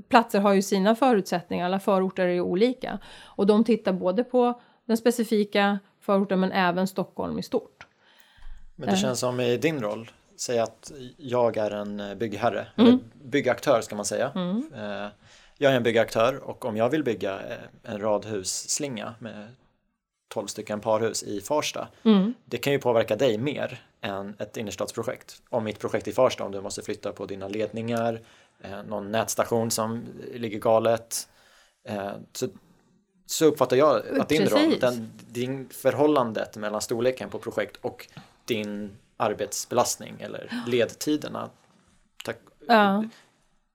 platser 0.09 0.39
har 0.39 0.53
ju 0.53 0.61
sina 0.61 0.95
förutsättningar, 0.95 1.65
alla 1.65 1.79
förorter 1.79 2.23
är 2.23 2.33
ju 2.33 2.41
olika. 2.41 2.99
Och 3.23 3.47
de 3.47 3.63
tittar 3.63 3.93
både 3.93 4.23
på 4.23 4.61
den 4.85 4.97
specifika 4.97 5.79
förorten 6.01 6.39
men 6.39 6.51
även 6.51 6.87
Stockholm 6.87 7.39
i 7.39 7.43
stort. 7.43 7.87
Men 8.75 8.89
det 8.89 8.95
känns 8.95 9.19
som 9.19 9.39
i 9.39 9.57
din 9.57 9.81
roll, 9.81 10.11
säg 10.37 10.59
att 10.59 10.91
jag 11.17 11.57
är 11.57 11.71
en 11.71 11.99
eh, 11.99 12.15
byggherre, 12.15 12.67
Mm. 12.77 12.87
eller 12.89 12.99
byggaktör 13.23 13.81
ska 13.81 13.95
man 13.95 14.05
säga. 14.05 14.31
Eh, 14.75 15.07
Jag 15.57 15.71
är 15.71 15.75
en 15.77 15.83
byggaktör 15.83 16.35
och 16.43 16.65
om 16.65 16.77
jag 16.77 16.89
vill 16.89 17.03
bygga 17.03 17.39
eh, 17.39 17.57
en 17.93 17.99
radhusslinga 18.01 19.15
med 19.19 19.47
12 20.27 20.47
stycken 20.47 20.79
parhus 20.79 21.23
i 21.23 21.41
Farsta, 21.41 21.87
Mm. 22.03 22.33
det 22.45 22.57
kan 22.57 22.73
ju 22.73 22.79
påverka 22.79 23.15
dig 23.15 23.37
mer 23.37 23.83
än 24.01 24.35
ett 24.39 24.57
innerstadsprojekt. 24.57 25.41
Om 25.49 25.63
mitt 25.63 25.79
projekt 25.79 26.07
i 26.07 26.11
Farsta, 26.11 26.43
om 26.43 26.51
du 26.51 26.61
måste 26.61 26.81
flytta 26.81 27.11
på 27.11 27.25
dina 27.25 27.47
ledningar, 27.47 28.21
någon 28.87 29.11
nätstation 29.11 29.71
som 29.71 30.05
ligger 30.33 30.59
galet, 30.59 31.27
så, 32.33 32.47
så 33.25 33.45
uppfattar 33.45 33.77
jag 33.77 34.19
att 34.19 34.29
din 34.29 34.47
roll, 34.47 34.79
den, 34.81 35.11
din 35.29 35.69
förhållandet 35.69 36.57
mellan 36.57 36.81
storleken 36.81 37.29
på 37.29 37.39
projekt 37.39 37.77
och 37.81 38.07
din 38.45 38.97
arbetsbelastning 39.17 40.15
eller 40.19 40.49
ledtiderna, 40.67 41.49
tack, 42.25 42.37
Ja. 42.67 43.03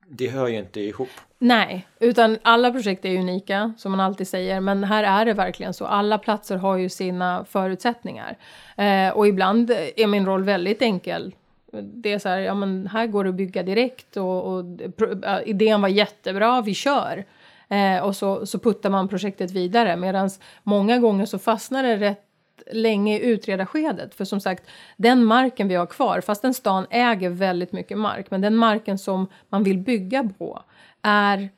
det 0.08 0.28
hör 0.28 0.48
ju 0.48 0.58
inte 0.58 0.80
ihop. 0.80 1.08
Nej, 1.38 1.86
utan 2.00 2.38
alla 2.42 2.70
projekt 2.70 3.04
är 3.04 3.18
unika, 3.18 3.72
som 3.78 3.90
man 3.92 4.00
alltid 4.00 4.28
säger. 4.28 4.60
Men 4.60 4.84
här 4.84 5.04
är 5.04 5.24
det 5.24 5.32
verkligen 5.32 5.74
så. 5.74 5.86
Alla 5.86 6.18
platser 6.18 6.56
har 6.56 6.76
ju 6.76 6.88
sina 6.88 7.44
förutsättningar. 7.44 8.36
Eh, 8.76 9.08
och 9.08 9.28
ibland 9.28 9.70
är 9.96 10.06
min 10.06 10.26
roll 10.26 10.44
väldigt 10.44 10.82
enkel. 10.82 11.34
Det 11.82 12.12
är 12.12 12.18
så 12.18 12.28
här, 12.28 12.38
ja 12.38 12.54
men 12.54 12.86
här 12.86 13.06
går 13.06 13.24
det 13.24 13.30
att 13.30 13.36
bygga 13.36 13.62
direkt 13.62 14.16
och, 14.16 14.44
och 14.54 14.64
ja, 15.22 15.40
idén 15.42 15.80
var 15.82 15.88
jättebra, 15.88 16.60
vi 16.60 16.74
kör. 16.74 17.24
Eh, 17.68 18.04
och 18.04 18.16
så, 18.16 18.46
så 18.46 18.58
puttar 18.58 18.90
man 18.90 19.08
projektet 19.08 19.50
vidare. 19.50 19.96
Medan 19.96 20.30
många 20.62 20.98
gånger 20.98 21.26
så 21.26 21.38
fastnar 21.38 21.82
det 21.82 21.96
rätt 21.96 22.24
länge 22.72 23.18
i 23.18 23.26
utredarskedet. 23.26 24.14
För 24.14 24.24
som 24.24 24.40
sagt, 24.40 24.64
den 24.96 25.24
marken 25.24 25.68
vi 25.68 25.74
har 25.74 25.86
kvar, 25.86 26.20
fast 26.20 26.44
en 26.44 26.54
stan 26.54 26.86
äger 26.90 27.30
väldigt 27.30 27.72
mycket 27.72 27.98
mark, 27.98 28.30
men 28.30 28.40
den 28.40 28.56
marken 28.56 28.98
som 28.98 29.26
man 29.48 29.62
vill 29.62 29.78
bygga 29.78 30.28
på 30.38 30.62
är 31.02 31.48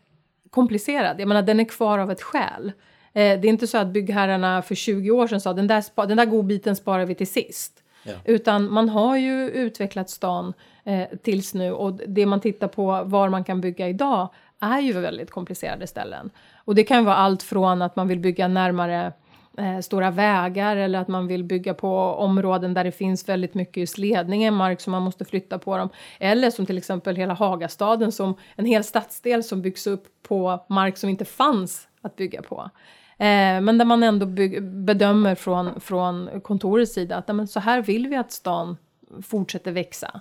komplicerad. 0.50 1.20
Jag 1.20 1.28
menar, 1.28 1.42
den 1.42 1.60
är 1.60 1.64
kvar 1.64 1.98
av 1.98 2.10
ett 2.10 2.22
skäl. 2.22 2.72
det 3.12 3.20
är 3.20 3.46
inte 3.46 3.66
så 3.66 3.78
att 3.78 3.88
byggherrarna 3.88 4.62
för 4.62 4.74
20 4.74 5.10
år 5.10 5.26
sedan 5.26 5.40
sa 5.40 5.52
den 5.52 5.66
där, 5.66 6.06
den 6.06 6.16
där 6.16 6.26
godbiten 6.26 6.76
sparar 6.76 7.04
vi 7.04 7.14
till 7.14 7.26
sist. 7.26 7.82
Ja. 8.04 8.12
Utan 8.24 8.72
man 8.72 8.88
har 8.88 9.16
ju 9.16 9.50
utvecklat 9.50 10.10
stan 10.10 10.52
eh, 10.84 11.08
tills 11.22 11.54
nu 11.54 11.72
och 11.72 11.92
det 11.92 12.26
man 12.26 12.40
tittar 12.40 12.68
på 12.68 13.02
var 13.04 13.28
man 13.28 13.44
kan 13.44 13.60
bygga 13.60 13.88
idag 13.88 14.28
är 14.60 14.80
ju 14.80 14.92
väldigt 14.92 15.30
komplicerade 15.30 15.86
ställen. 15.86 16.30
Och 16.64 16.74
det 16.74 16.84
kan 16.84 17.04
vara 17.04 17.16
allt 17.16 17.42
från 17.42 17.82
att 17.82 17.96
man 17.96 18.08
vill 18.08 18.18
bygga 18.18 18.48
närmare 18.48 19.12
eh, 19.58 19.78
stora 19.78 20.10
vägar 20.10 20.76
eller 20.76 20.98
att 20.98 21.08
man 21.08 21.26
vill 21.26 21.44
bygga 21.44 21.74
på 21.74 21.98
områden 21.98 22.74
där 22.74 22.84
det 22.84 22.92
finns 22.92 23.28
väldigt 23.28 23.54
mycket 23.54 23.76
just 23.76 23.98
ledningen, 23.98 24.54
mark 24.54 24.80
som 24.80 24.90
man 24.90 25.02
måste 25.02 25.24
flytta 25.24 25.58
på 25.58 25.76
dem. 25.76 25.88
Eller 26.18 26.50
som 26.50 26.66
till 26.66 26.78
exempel 26.78 27.16
hela 27.16 27.34
Hagastaden 27.34 28.12
som 28.12 28.34
en 28.56 28.66
hel 28.66 28.84
stadsdel 28.84 29.44
som 29.44 29.62
byggs 29.62 29.86
upp 29.86 30.04
på 30.22 30.64
mark 30.68 30.98
som 30.98 31.10
inte 31.10 31.24
fanns 31.24 31.88
att 32.02 32.16
bygga 32.16 32.42
på. 32.42 32.70
Eh, 33.18 33.60
men 33.60 33.78
där 33.78 33.84
man 33.84 34.02
ändå 34.02 34.26
bedömer 34.62 35.34
från, 35.34 35.80
från 35.80 36.40
kontorets 36.42 36.94
sida 36.94 37.16
att 37.16 37.36
men, 37.36 37.48
så 37.48 37.60
här 37.60 37.82
vill 37.82 38.06
vi 38.06 38.16
att 38.16 38.32
stan 38.32 38.76
fortsätter 39.22 39.72
växa. 39.72 40.20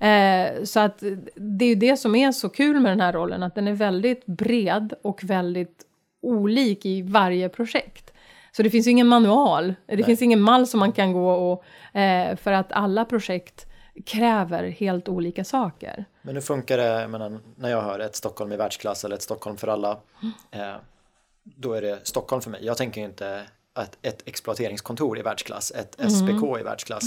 Eh, 0.00 0.64
så 0.64 0.80
att 0.80 1.02
det 1.34 1.64
är 1.64 1.68
ju 1.68 1.74
det 1.74 1.96
som 1.96 2.14
är 2.14 2.32
så 2.32 2.48
kul 2.48 2.80
med 2.80 2.92
den 2.92 3.00
här 3.00 3.12
rollen, 3.12 3.42
att 3.42 3.54
den 3.54 3.68
är 3.68 3.72
väldigt 3.72 4.26
bred 4.26 4.94
och 5.02 5.24
väldigt 5.24 5.86
olik 6.22 6.86
i 6.86 7.02
varje 7.02 7.48
projekt. 7.48 8.11
Så 8.56 8.62
det 8.62 8.70
finns 8.70 8.86
ingen 8.86 9.06
manual, 9.06 9.74
det 9.86 9.96
Nej. 9.96 10.04
finns 10.04 10.22
ingen 10.22 10.40
mall 10.40 10.66
som 10.66 10.80
man 10.80 10.92
kan 10.92 11.12
gå 11.12 11.30
och... 11.32 11.64
Eh, 12.00 12.36
för 12.36 12.52
att 12.52 12.72
alla 12.72 13.04
projekt 13.04 13.66
kräver 14.06 14.68
helt 14.68 15.08
olika 15.08 15.44
saker. 15.44 16.04
Men 16.22 16.34
hur 16.34 16.42
funkar 16.42 16.78
det 16.78 17.08
menar, 17.08 17.40
när 17.56 17.70
jag 17.70 17.82
hör 17.82 17.98
ett 17.98 18.16
Stockholm 18.16 18.52
i 18.52 18.56
världsklass 18.56 19.04
eller 19.04 19.16
ett 19.16 19.22
Stockholm 19.22 19.56
för 19.56 19.68
alla? 19.68 19.98
Eh, 20.50 20.74
då 21.44 21.72
är 21.72 21.82
det 21.82 22.06
Stockholm 22.06 22.42
för 22.42 22.50
mig. 22.50 22.64
Jag 22.64 22.76
tänker 22.76 23.00
inte 23.00 23.42
att 23.72 23.98
ett 24.02 24.22
exploateringskontor 24.24 25.18
i 25.18 25.22
världsklass, 25.22 25.70
ett 25.70 26.00
mm. 26.00 26.10
SPK 26.10 26.58
i 26.60 26.62
världsklass. 26.62 27.04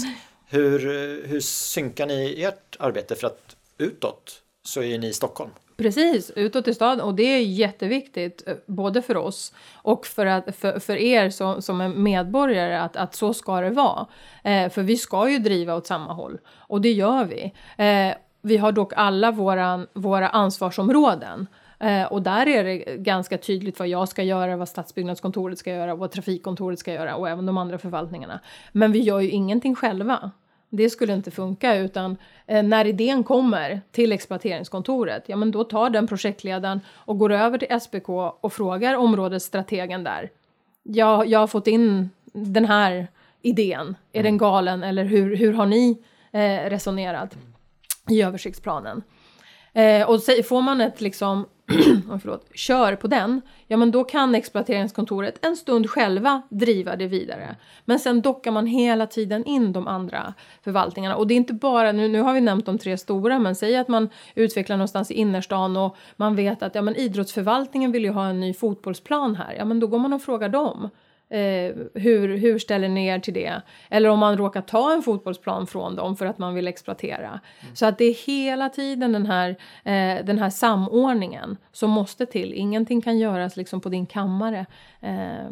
Hur, 0.48 0.78
hur 1.26 1.40
synkar 1.40 2.06
ni 2.06 2.42
ert 2.42 2.76
arbete? 2.78 3.14
För 3.14 3.26
att 3.26 3.56
utåt 3.78 4.42
så 4.66 4.82
är 4.82 4.98
ni 4.98 5.06
i 5.06 5.12
Stockholm. 5.12 5.50
Precis, 5.76 6.30
utåt 6.36 6.68
i 6.68 6.74
staden. 6.74 7.00
Och 7.00 7.14
det 7.14 7.22
är 7.22 7.40
jätteviktigt, 7.40 8.42
eh, 8.46 8.54
både 8.66 9.02
för 9.02 9.16
oss 9.16 9.52
och 9.74 10.06
för, 10.06 10.26
att, 10.26 10.56
för, 10.56 10.78
för 10.78 10.96
er 10.96 11.30
som, 11.30 11.62
som 11.62 11.80
är 11.80 11.88
medborgare, 11.88 12.80
att, 12.80 12.96
att 12.96 13.14
så 13.14 13.34
ska 13.34 13.60
det 13.60 13.70
vara. 13.70 14.06
Eh, 14.44 14.70
för 14.70 14.82
vi 14.82 14.96
ska 14.96 15.30
ju 15.30 15.38
driva 15.38 15.74
åt 15.74 15.86
samma 15.86 16.12
håll, 16.12 16.38
och 16.56 16.80
det 16.80 16.92
gör 16.92 17.24
vi. 17.24 17.52
Eh, 17.84 18.14
vi 18.42 18.56
har 18.56 18.72
dock 18.72 18.92
alla 18.96 19.30
våra, 19.30 19.86
våra 19.92 20.28
ansvarsområden. 20.28 21.46
Eh, 21.80 22.04
och 22.04 22.22
där 22.22 22.48
är 22.48 22.64
det 22.64 22.76
ganska 22.96 23.38
tydligt 23.38 23.78
vad 23.78 23.88
jag 23.88 24.08
ska 24.08 24.22
göra, 24.22 24.56
vad 24.56 24.68
stadsbyggnadskontoret 24.68 25.58
ska 25.58 25.70
göra, 25.70 25.94
vad 25.94 26.10
trafikkontoret 26.10 26.78
ska 26.78 26.92
göra 26.92 27.16
och 27.16 27.28
även 27.28 27.46
de 27.46 27.58
andra 27.58 27.78
förvaltningarna. 27.78 28.40
Men 28.72 28.92
vi 28.92 29.00
gör 29.00 29.20
ju 29.20 29.30
ingenting 29.30 29.74
själva. 29.74 30.30
Det 30.70 30.90
skulle 30.90 31.12
inte 31.12 31.30
funka 31.30 31.76
utan 31.76 32.16
eh, 32.46 32.62
när 32.62 32.84
idén 32.84 33.24
kommer 33.24 33.80
till 33.90 34.12
exploateringskontoret, 34.12 35.24
ja 35.26 35.36
men 35.36 35.50
då 35.50 35.64
tar 35.64 35.90
den 35.90 36.06
projektledaren 36.06 36.80
och 36.88 37.18
går 37.18 37.32
över 37.32 37.58
till 37.58 37.80
SPK 37.80 38.08
och 38.40 38.52
frågar 38.52 38.94
områdesstrategen 38.94 40.04
där. 40.04 40.30
Jag, 40.82 41.26
jag 41.26 41.38
har 41.38 41.46
fått 41.46 41.66
in 41.66 42.10
den 42.32 42.64
här 42.64 43.06
idén, 43.42 43.96
är 44.12 44.22
den 44.22 44.26
mm. 44.26 44.38
galen 44.38 44.82
eller 44.82 45.04
hur, 45.04 45.36
hur 45.36 45.52
har 45.52 45.66
ni 45.66 45.98
eh, 46.32 46.70
resonerat 46.70 47.36
i 48.10 48.22
översiktsplanen? 48.22 49.02
Eh, 49.76 50.08
och 50.08 50.20
får 50.44 50.62
man 50.62 50.80
ett 50.80 51.00
liksom 51.00 51.46
oh, 52.10 52.18
förlåt, 52.18 52.46
kör 52.54 52.96
på 52.96 53.06
den, 53.06 53.40
ja 53.66 53.76
men 53.76 53.90
då 53.90 54.04
kan 54.04 54.34
exploateringskontoret 54.34 55.46
en 55.46 55.56
stund 55.56 55.90
själva 55.90 56.42
driva 56.50 56.96
det 56.96 57.06
vidare. 57.06 57.56
Men 57.84 57.98
sen 57.98 58.20
dockar 58.20 58.50
man 58.50 58.66
hela 58.66 59.06
tiden 59.06 59.44
in 59.44 59.72
de 59.72 59.88
andra 59.88 60.34
förvaltningarna. 60.64 61.16
Och 61.16 61.26
det 61.26 61.34
är 61.34 61.36
inte 61.36 61.52
bara, 61.54 61.92
nu, 61.92 62.08
nu 62.08 62.20
har 62.20 62.34
vi 62.34 62.40
nämnt 62.40 62.66
de 62.66 62.78
tre 62.78 62.98
stora, 62.98 63.38
men 63.38 63.54
säg 63.54 63.76
att 63.76 63.88
man 63.88 64.08
utvecklar 64.34 64.76
någonstans 64.76 65.10
i 65.10 65.14
innerstan 65.14 65.76
och 65.76 65.96
man 66.16 66.36
vet 66.36 66.62
att 66.62 66.74
ja, 66.74 66.82
men 66.82 66.96
idrottsförvaltningen 66.96 67.92
vill 67.92 68.04
ju 68.04 68.10
ha 68.10 68.26
en 68.26 68.40
ny 68.40 68.54
fotbollsplan 68.54 69.34
här. 69.34 69.54
Ja 69.58 69.64
men 69.64 69.80
då 69.80 69.86
går 69.86 69.98
man 69.98 70.12
och 70.12 70.22
frågar 70.22 70.48
dem. 70.48 70.90
Eh, 71.28 71.76
hur, 71.94 72.36
hur 72.36 72.58
ställer 72.58 72.88
ni 72.88 73.06
er 73.06 73.18
till 73.18 73.34
det? 73.34 73.62
Eller 73.90 74.08
om 74.08 74.18
man 74.18 74.36
råkar 74.36 74.62
ta 74.62 74.92
en 74.92 75.02
fotbollsplan 75.02 75.66
från 75.66 75.96
dem 75.96 76.16
för 76.16 76.26
att 76.26 76.38
man 76.38 76.54
vill 76.54 76.68
exploatera. 76.68 77.40
Mm. 77.60 77.76
Så 77.76 77.86
att 77.86 77.98
det 77.98 78.04
är 78.04 78.14
hela 78.26 78.68
tiden 78.68 79.12
den 79.12 79.26
här, 79.26 79.50
eh, 79.84 80.24
den 80.24 80.38
här 80.38 80.50
samordningen 80.50 81.56
som 81.72 81.90
måste 81.90 82.26
till. 82.26 82.54
Ingenting 82.54 83.02
kan 83.02 83.18
göras 83.18 83.56
liksom 83.56 83.80
på 83.80 83.88
din 83.88 84.06
kammare. 84.06 84.66
Eh, 85.00 85.50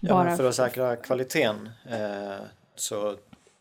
ja, 0.00 0.36
för 0.36 0.48
att 0.48 0.54
säkra 0.54 0.96
kvaliteten 0.96 1.70
eh, 1.90 2.44
så 2.76 3.16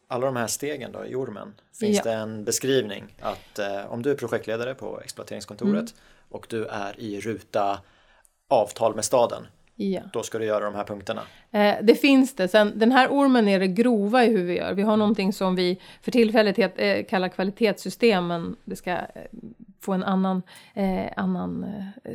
alla 0.08 0.26
de 0.26 0.36
här 0.36 0.48
stegen 0.48 0.92
då 0.92 1.06
i 1.06 1.16
ormen 1.16 1.54
finns 1.80 1.98
ja. 1.98 2.04
det 2.04 2.14
en 2.14 2.44
beskrivning 2.44 3.16
att 3.22 3.60
eh, 3.60 3.92
om 3.92 4.02
du 4.02 4.12
är 4.12 4.16
projektledare 4.16 4.76
på 4.76 5.02
exploateringskontoret 5.02 5.74
mm. 5.74 5.94
och 6.30 6.46
du 6.50 6.66
är 6.66 7.00
i 7.00 7.20
ruta 7.20 7.80
avtal 8.50 8.96
med 8.96 9.06
staden 9.06 9.48
Ja. 9.76 10.02
Då 10.14 10.24
ska 10.24 10.38
du 10.38 10.46
göra 10.46 10.66
de 10.66 10.76
här 10.76 10.84
punkterna. 10.84 11.22
Eh, 11.52 11.76
det 11.82 11.96
finns 11.96 12.36
det. 12.36 12.48
Sen, 12.48 12.80
den 12.80 12.92
här 12.92 13.08
ormen 13.08 13.48
är 13.48 13.60
det 13.60 13.68
grova 13.68 14.26
i 14.26 14.30
hur 14.30 14.44
vi 14.44 14.58
gör. 14.58 14.74
Vi 14.74 14.82
har 14.82 14.98
någonting 14.98 15.34
som 15.34 15.56
vi 15.56 15.80
för 16.02 16.12
tillfället 16.12 16.58
het, 16.58 16.74
eh, 16.76 17.06
kallar 17.06 17.30
kvalitetssystem, 17.30 18.28
men 18.28 18.56
det 18.66 18.76
ska 18.76 18.92
eh, 18.92 19.00
få 19.82 19.94
en 19.94 20.04
annan, 20.04 20.42
eh, 20.74 21.06
annan 21.16 21.64
eh, 22.04 22.12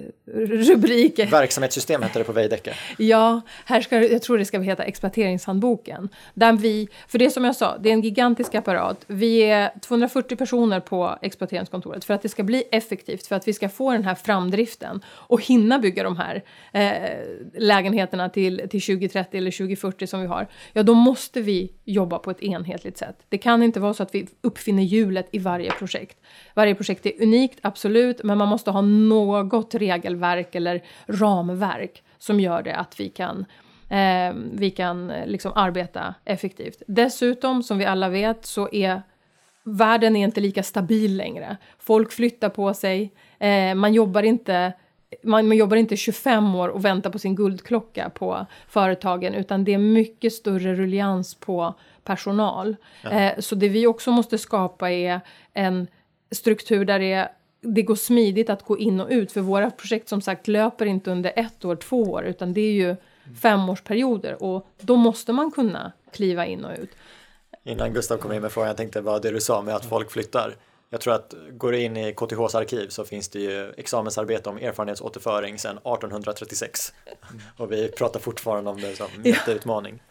rubrik. 0.46 1.18
Verksamhetssystem 1.18 2.02
heter 2.02 2.20
det 2.20 2.24
på 2.24 2.32
Veidekke. 2.32 2.74
ja, 2.98 3.40
här 3.64 3.80
ska, 3.80 4.02
jag 4.02 4.22
tror 4.22 4.38
det 4.38 4.44
ska 4.44 4.60
heta 4.60 4.84
exploateringshandboken. 4.84 6.08
Där 6.34 6.52
vi, 6.52 6.88
för 7.08 7.18
det 7.18 7.30
som 7.30 7.44
jag 7.44 7.56
sa, 7.56 7.78
det 7.78 7.88
är 7.88 7.92
en 7.92 8.00
gigantisk 8.00 8.54
apparat. 8.54 9.04
Vi 9.06 9.42
är 9.42 9.70
240 9.80 10.36
personer 10.36 10.80
på 10.80 11.18
exploateringskontoret 11.22 12.04
för 12.04 12.14
att 12.14 12.22
det 12.22 12.28
ska 12.28 12.42
bli 12.42 12.64
effektivt, 12.72 13.26
för 13.26 13.36
att 13.36 13.48
vi 13.48 13.52
ska 13.52 13.68
få 13.68 13.92
den 13.92 14.04
här 14.04 14.14
framdriften 14.14 15.00
och 15.08 15.44
hinna 15.44 15.78
bygga 15.78 16.02
de 16.02 16.16
här 16.16 16.42
eh, 16.72 17.20
lägenheterna 17.54 18.28
till, 18.28 18.56
till 18.70 18.82
2030 18.82 19.38
eller 19.38 19.50
2040 19.50 20.06
som 20.06 20.20
vi 20.20 20.26
har. 20.26 20.46
Ja, 20.72 20.82
då 20.82 20.94
måste 20.94 21.40
vi 21.40 21.72
jobba 21.84 22.18
på 22.18 22.30
ett 22.30 22.42
enhetligt 22.42 22.98
sätt. 22.98 23.16
Det 23.28 23.38
kan 23.38 23.62
inte 23.62 23.80
vara 23.80 23.94
så 23.94 24.02
att 24.02 24.14
vi 24.14 24.26
uppfinner 24.40 24.82
hjulet 24.82 25.28
i 25.32 25.38
varje 25.38 25.70
projekt. 25.70 26.18
Varje 26.54 26.74
projekt 26.74 27.06
är 27.06 27.22
unikt, 27.22 27.59
absolut, 27.62 28.22
men 28.22 28.38
man 28.38 28.48
måste 28.48 28.70
ha 28.70 28.80
något 28.80 29.74
regelverk 29.74 30.54
eller 30.54 30.82
ramverk 31.06 32.02
som 32.18 32.40
gör 32.40 32.62
det 32.62 32.76
att 32.76 33.00
vi 33.00 33.08
kan 33.08 33.46
eh, 33.88 34.34
vi 34.52 34.70
kan 34.70 35.10
eh, 35.10 35.26
liksom 35.26 35.52
arbeta 35.54 36.14
effektivt. 36.24 36.82
Dessutom, 36.86 37.62
som 37.62 37.78
vi 37.78 37.84
alla 37.84 38.08
vet, 38.08 38.46
så 38.46 38.68
är 38.72 39.02
världen 39.64 40.16
är 40.16 40.24
inte 40.24 40.40
lika 40.40 40.62
stabil 40.62 41.16
längre. 41.16 41.56
Folk 41.78 42.12
flyttar 42.12 42.48
på 42.48 42.74
sig, 42.74 43.12
eh, 43.38 43.74
man 43.74 43.94
jobbar 43.94 44.22
inte 44.22 44.72
man, 45.22 45.48
man, 45.48 45.56
jobbar 45.56 45.76
inte 45.76 45.96
25 45.96 46.54
år 46.54 46.68
och 46.68 46.84
väntar 46.84 47.10
på 47.10 47.18
sin 47.18 47.34
guldklocka 47.34 48.10
på 48.10 48.46
företagen 48.68 49.34
utan 49.34 49.64
det 49.64 49.74
är 49.74 49.78
mycket 49.78 50.32
större 50.32 50.74
rullians 50.74 51.34
på 51.34 51.74
personal. 52.04 52.76
Eh, 53.10 53.32
så 53.38 53.54
det 53.54 53.68
vi 53.68 53.86
också 53.86 54.10
måste 54.10 54.38
skapa 54.38 54.90
är 54.90 55.20
en 55.54 55.86
struktur 56.30 56.84
där 56.84 56.98
det, 56.98 57.28
det 57.60 57.82
går 57.82 57.94
smidigt 57.94 58.50
att 58.50 58.62
gå 58.62 58.78
in 58.78 59.00
och 59.00 59.08
ut. 59.10 59.32
För 59.32 59.40
våra 59.40 59.70
projekt 59.70 60.08
som 60.08 60.20
sagt 60.20 60.48
löper 60.48 60.86
inte 60.86 61.10
under 61.10 61.32
ett 61.36 61.64
år, 61.64 61.76
två 61.76 62.02
år, 62.02 62.24
utan 62.24 62.52
det 62.54 62.60
är 62.60 62.72
ju 62.72 62.96
femårsperioder 63.42 64.42
och 64.42 64.68
då 64.80 64.96
måste 64.96 65.32
man 65.32 65.50
kunna 65.50 65.92
kliva 66.12 66.46
in 66.46 66.64
och 66.64 66.72
ut. 66.78 66.90
Innan 67.64 67.92
Gustav 67.92 68.16
kom 68.16 68.32
in 68.32 68.42
med 68.42 68.52
frågan, 68.52 68.68
jag 68.68 68.76
tänkte 68.76 69.00
vad 69.00 69.22
det 69.22 69.30
du 69.30 69.40
sa 69.40 69.62
med 69.62 69.74
att 69.74 69.84
folk 69.84 70.10
flyttar. 70.10 70.56
Jag 70.90 71.00
tror 71.00 71.14
att 71.14 71.34
går 71.50 71.72
du 71.72 71.82
in 71.82 71.96
i 71.96 72.12
KTHs 72.12 72.54
arkiv 72.54 72.88
så 72.88 73.04
finns 73.04 73.28
det 73.28 73.38
ju 73.38 73.72
examensarbete 73.76 74.50
om 74.50 74.56
erfarenhetsåterföring 74.56 75.58
sedan 75.58 75.76
1836 75.76 76.92
och 77.56 77.72
vi 77.72 77.88
pratar 77.88 78.20
fortfarande 78.20 78.70
om 78.70 78.80
det 78.80 78.96
som 78.96 79.06
jätteutmaning. 79.24 80.02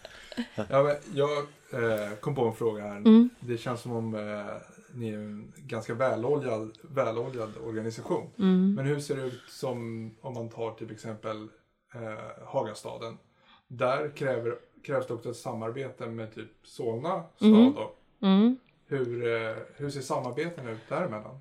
Ja, 0.55 0.95
jag 1.13 1.37
eh, 1.73 2.15
kom 2.19 2.35
på 2.35 2.47
en 2.47 2.55
fråga 2.55 2.83
här. 2.83 2.97
Mm. 2.97 3.29
Det 3.39 3.57
känns 3.57 3.81
som 3.81 3.91
om 3.91 4.15
eh, 4.15 4.55
ni 4.93 5.09
är 5.09 5.17
en 5.17 5.53
ganska 5.57 5.93
väloljad, 5.93 6.77
väloljad 6.81 7.49
organisation. 7.63 8.29
Mm. 8.37 8.73
Men 8.73 8.85
hur 8.85 8.99
ser 8.99 9.15
det 9.15 9.23
ut 9.23 9.41
som 9.47 10.11
om 10.21 10.33
man 10.33 10.49
tar 10.49 10.71
till 10.71 10.91
exempel 10.91 11.47
eh, 11.93 12.45
Hagastaden? 12.45 13.17
Där 13.67 14.09
kräver, 14.15 14.55
krävs 14.83 15.07
det 15.07 15.13
också 15.13 15.29
ett 15.29 15.37
samarbete 15.37 16.07
med 16.07 16.35
typ 16.35 16.51
Solna 16.63 17.23
stad. 17.35 17.51
Mm. 17.51 17.73
Mm. 18.21 18.57
Hur, 18.85 19.27
eh, 19.27 19.55
hur 19.75 19.89
ser 19.89 20.01
samarbeten 20.01 20.67
ut 20.67 20.89
däremellan? 20.89 21.39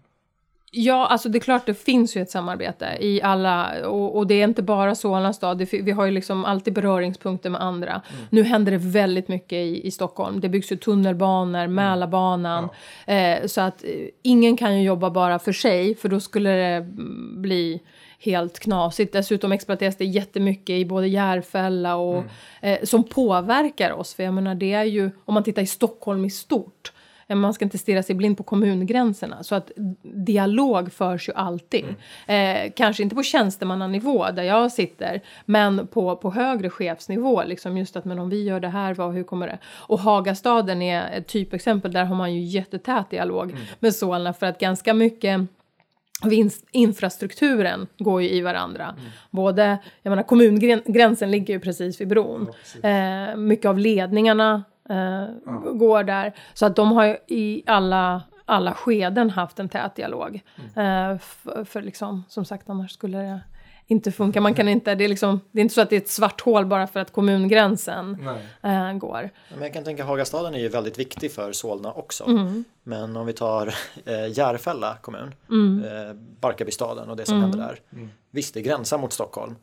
Ja, 0.71 1.07
alltså 1.07 1.29
det 1.29 1.39
är 1.39 1.41
klart 1.41 1.67
det 1.67 1.75
finns 1.75 2.17
ju 2.17 2.23
ett 2.23 2.31
samarbete 2.31 2.97
i 3.01 3.23
alla, 3.23 3.89
och, 3.89 4.17
och 4.17 4.27
det 4.27 4.35
är 4.35 4.45
inte 4.45 4.63
bara 4.63 4.95
Solna 4.95 5.33
stad, 5.33 5.59
det, 5.59 5.73
vi 5.73 5.91
har 5.91 6.05
ju 6.05 6.11
liksom 6.11 6.45
alltid 6.45 6.75
beröringspunkter 6.75 7.51
med 7.51 7.63
andra. 7.63 7.91
Mm. 7.91 8.27
Nu 8.31 8.43
händer 8.43 8.73
det 8.73 8.79
väldigt 8.79 9.29
mycket 9.29 9.53
i, 9.53 9.87
i 9.87 9.91
Stockholm, 9.91 10.41
det 10.41 10.49
byggs 10.49 10.73
ju 10.73 10.77
tunnelbanor, 10.77 11.61
mm. 11.61 11.75
Mälarbanan, 11.75 12.69
ja. 13.07 13.13
eh, 13.13 13.47
så 13.47 13.61
att 13.61 13.85
eh, 13.85 13.91
ingen 14.23 14.57
kan 14.57 14.79
ju 14.79 14.87
jobba 14.87 15.11
bara 15.11 15.39
för 15.39 15.53
sig, 15.53 15.95
för 15.95 16.09
då 16.09 16.21
skulle 16.21 16.51
det 16.51 16.87
bli 17.37 17.81
helt 18.21 18.59
knasigt. 18.59 19.13
Dessutom 19.13 19.53
exploateras 19.53 19.97
det 19.97 20.05
jättemycket 20.05 20.75
i 20.75 20.85
både 20.85 21.09
Järfälla 21.09 21.97
och 21.97 22.17
mm. 22.17 22.29
eh, 22.61 22.79
som 22.85 23.05
påverkar 23.05 23.93
oss. 23.93 24.15
För 24.15 24.23
jag 24.23 24.35
menar 24.35 24.55
det 24.55 24.73
är 24.73 24.85
ju, 24.85 25.11
om 25.25 25.35
man 25.35 25.45
tittar 25.45 25.63
i 25.63 25.67
Stockholm 25.67 26.25
i 26.25 26.31
stort, 26.31 26.93
man 27.35 27.55
ska 27.55 27.65
inte 27.65 27.79
stirra 27.79 28.03
sig 28.03 28.15
blind 28.17 28.37
på 28.37 28.43
kommungränserna. 28.43 29.43
Så 29.43 29.55
att 29.55 29.71
dialog 30.03 30.93
förs 30.93 31.29
ju 31.29 31.33
alltid. 31.33 31.85
Mm. 32.27 32.67
Eh, 32.67 32.73
kanske 32.77 33.03
inte 33.03 33.17
på 33.17 33.23
tjänstemannanivå 33.23 34.31
där 34.31 34.43
jag 34.43 34.73
sitter, 34.73 35.21
men 35.45 35.87
på, 35.87 36.17
på 36.17 36.31
högre 36.31 36.71
chefsnivå. 36.71 37.43
Liksom 37.43 37.79
just 37.79 37.97
att 37.97 38.05
men 38.05 38.19
om 38.19 38.31
vi 38.31 38.45
gör 38.45 38.61
det 38.61 38.69
här, 38.69 38.95
vad, 38.95 39.15
hur 39.15 39.25
kommer 39.25 39.47
det? 39.47 39.59
Och 39.67 40.01
Hagastaden 40.01 40.83
är 40.83 41.19
ett 41.19 41.27
typexempel, 41.27 41.93
där 41.93 42.05
har 42.05 42.17
man 42.17 42.35
ju 42.35 42.41
jättetät 42.41 43.11
dialog 43.11 43.51
mm. 43.51 43.63
med 43.79 43.95
Solna 43.95 44.33
för 44.33 44.47
att 44.47 44.59
ganska 44.59 44.95
mycket 44.95 45.41
infrastrukturen 46.73 47.87
går 47.99 48.23
ju 48.23 48.31
i 48.31 48.41
varandra. 48.41 48.85
Mm. 48.85 49.11
Både, 49.31 49.79
jag 50.03 50.11
menar 50.11 50.23
kommungränsen 50.23 51.31
ligger 51.31 51.55
ju 51.55 51.61
precis 51.61 52.01
vid 52.01 52.09
bron. 52.09 52.53
Ja, 52.83 52.89
eh, 52.89 53.37
mycket 53.37 53.67
av 53.67 53.79
ledningarna 53.79 54.65
eh, 54.89 55.27
ja. 55.47 55.53
går 55.53 56.05
där. 56.05 56.35
Så 56.55 56.67
att 56.67 56.77
de 56.77 56.93
har 56.93 57.05
ju 57.05 57.17
i 57.27 57.63
alla, 57.67 58.23
alla 58.45 58.75
skeden 58.75 59.31
haft 59.31 59.59
en 59.59 59.69
tät 59.69 59.95
dialog. 59.95 60.43
Mm. 60.75 61.13
Eh, 61.13 61.19
för, 61.19 61.65
för 61.65 61.83
liksom, 61.83 62.25
som 62.29 62.45
sagt, 62.45 62.71
annars 62.71 62.93
skulle 62.93 63.19
det 63.19 63.41
inte 63.91 64.13
funka. 64.13 64.41
Man 64.41 64.55
kan 64.55 64.69
inte, 64.69 64.95
det, 64.95 65.05
är 65.05 65.09
liksom, 65.09 65.41
det 65.53 65.61
är 65.61 65.63
inte 65.63 65.75
så 65.75 65.81
att 65.81 65.91
det 65.91 65.97
är 65.97 66.01
ett 66.01 66.09
svart 66.09 66.41
hål 66.41 66.67
bara 66.67 66.87
för 66.87 67.01
att 67.01 67.13
kommungränsen 67.13 68.29
äh, 68.63 68.93
går. 68.93 69.31
Men 69.49 69.63
jag 69.63 69.73
kan 69.73 69.85
tänka 69.85 70.05
Hagastaden 70.05 70.55
är 70.55 70.59
ju 70.59 70.69
väldigt 70.69 70.99
viktig 70.99 71.33
för 71.33 71.53
Solna 71.53 71.93
också. 71.93 72.25
Mm. 72.25 72.65
Men 72.83 73.17
om 73.17 73.27
vi 73.27 73.33
tar 73.33 73.75
äh, 74.05 74.39
Järfälla 74.39 74.97
kommun, 75.01 75.35
mm. 75.51 75.85
äh, 75.85 76.15
Barkarbystaden 76.41 77.11
och 77.11 77.17
det 77.17 77.27
som 77.27 77.37
mm. 77.37 77.51
händer 77.51 77.67
där. 77.67 77.81
Mm. 77.93 78.11
Visst, 78.31 78.55
det 78.55 78.63
gränsar 78.63 78.99
mot 78.99 79.13
Stockholm. 79.13 79.55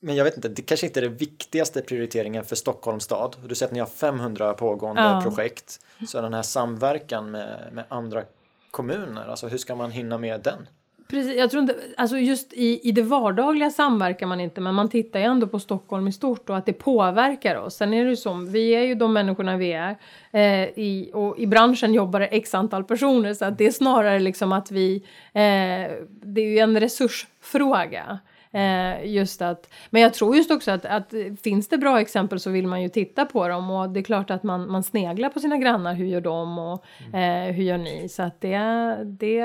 Men 0.00 0.16
jag 0.16 0.24
vet 0.24 0.36
inte, 0.36 0.48
det 0.48 0.62
kanske 0.62 0.86
inte 0.86 1.00
är 1.00 1.02
den 1.02 1.16
viktigaste 1.16 1.82
prioriteringen 1.82 2.44
för 2.44 2.56
Stockholms 2.56 3.04
stad. 3.04 3.36
Du 3.46 3.54
säger 3.54 3.68
att 3.68 3.74
ni 3.74 3.80
har 3.80 3.86
500 3.86 4.54
pågående 4.54 5.02
ja. 5.02 5.20
projekt. 5.22 5.80
Så 6.08 6.20
den 6.20 6.34
här 6.34 6.42
samverkan 6.42 7.30
med, 7.30 7.68
med 7.72 7.84
andra 7.88 8.22
kommuner, 8.70 9.28
alltså 9.28 9.48
hur 9.48 9.58
ska 9.58 9.74
man 9.74 9.90
hinna 9.90 10.18
med 10.18 10.40
den? 10.40 10.66
Precis, 11.10 11.36
jag 11.36 11.50
tror 11.50 11.62
inte, 11.62 11.76
alltså 11.96 12.16
just 12.16 12.52
i, 12.52 12.88
i 12.88 12.92
det 12.92 13.02
vardagliga 13.02 13.70
samverkar 13.70 14.26
man 14.26 14.40
inte 14.40 14.60
men 14.60 14.74
man 14.74 14.88
tittar 14.88 15.20
ju 15.20 15.24
ändå 15.24 15.46
på 15.46 15.58
Stockholm 15.58 16.08
i 16.08 16.12
stort 16.12 16.50
och 16.50 16.56
att 16.56 16.66
det 16.66 16.72
påverkar 16.72 17.56
oss. 17.56 17.74
Sen 17.76 17.94
är 17.94 18.04
det 18.04 18.10
ju 18.10 18.16
så, 18.16 18.34
vi 18.34 18.70
är 18.70 18.82
ju 18.82 18.94
de 18.94 19.12
människorna 19.12 19.56
vi 19.56 19.72
är 19.72 19.96
eh, 20.30 20.68
i, 20.78 21.10
och 21.14 21.38
i 21.38 21.46
branschen 21.46 21.94
jobbar 21.94 22.20
det 22.20 22.26
x 22.26 22.54
antal 22.54 22.84
personer 22.84 23.34
så 23.34 23.44
att 23.44 23.58
det 23.58 23.66
är 23.66 23.72
snarare 23.72 24.18
liksom 24.18 24.52
att 24.52 24.70
vi, 24.70 24.96
eh, 25.32 25.90
det 26.22 26.40
är 26.40 26.50
ju 26.50 26.58
en 26.58 26.80
resursfråga. 26.80 28.18
Eh, 28.52 29.06
just 29.06 29.42
att, 29.42 29.70
men 29.90 30.02
jag 30.02 30.14
tror 30.14 30.36
just 30.36 30.50
också 30.50 30.70
att, 30.70 30.84
att 30.84 31.14
finns 31.42 31.68
det 31.68 31.78
bra 31.78 32.00
exempel 32.00 32.40
så 32.40 32.50
vill 32.50 32.66
man 32.66 32.82
ju 32.82 32.88
titta 32.88 33.26
på 33.26 33.48
dem 33.48 33.70
och 33.70 33.90
det 33.90 34.00
är 34.00 34.04
klart 34.04 34.30
att 34.30 34.42
man, 34.42 34.70
man 34.70 34.82
sneglar 34.82 35.28
på 35.28 35.40
sina 35.40 35.58
grannar, 35.58 35.94
hur 35.94 36.06
gör 36.06 36.20
de 36.20 36.58
och 36.58 36.84
eh, 37.14 37.52
hur 37.52 37.64
gör 37.64 37.78
ni? 37.78 38.08
Så 38.08 38.22
att 38.22 38.40
det, 38.40 38.58
det 39.04 39.44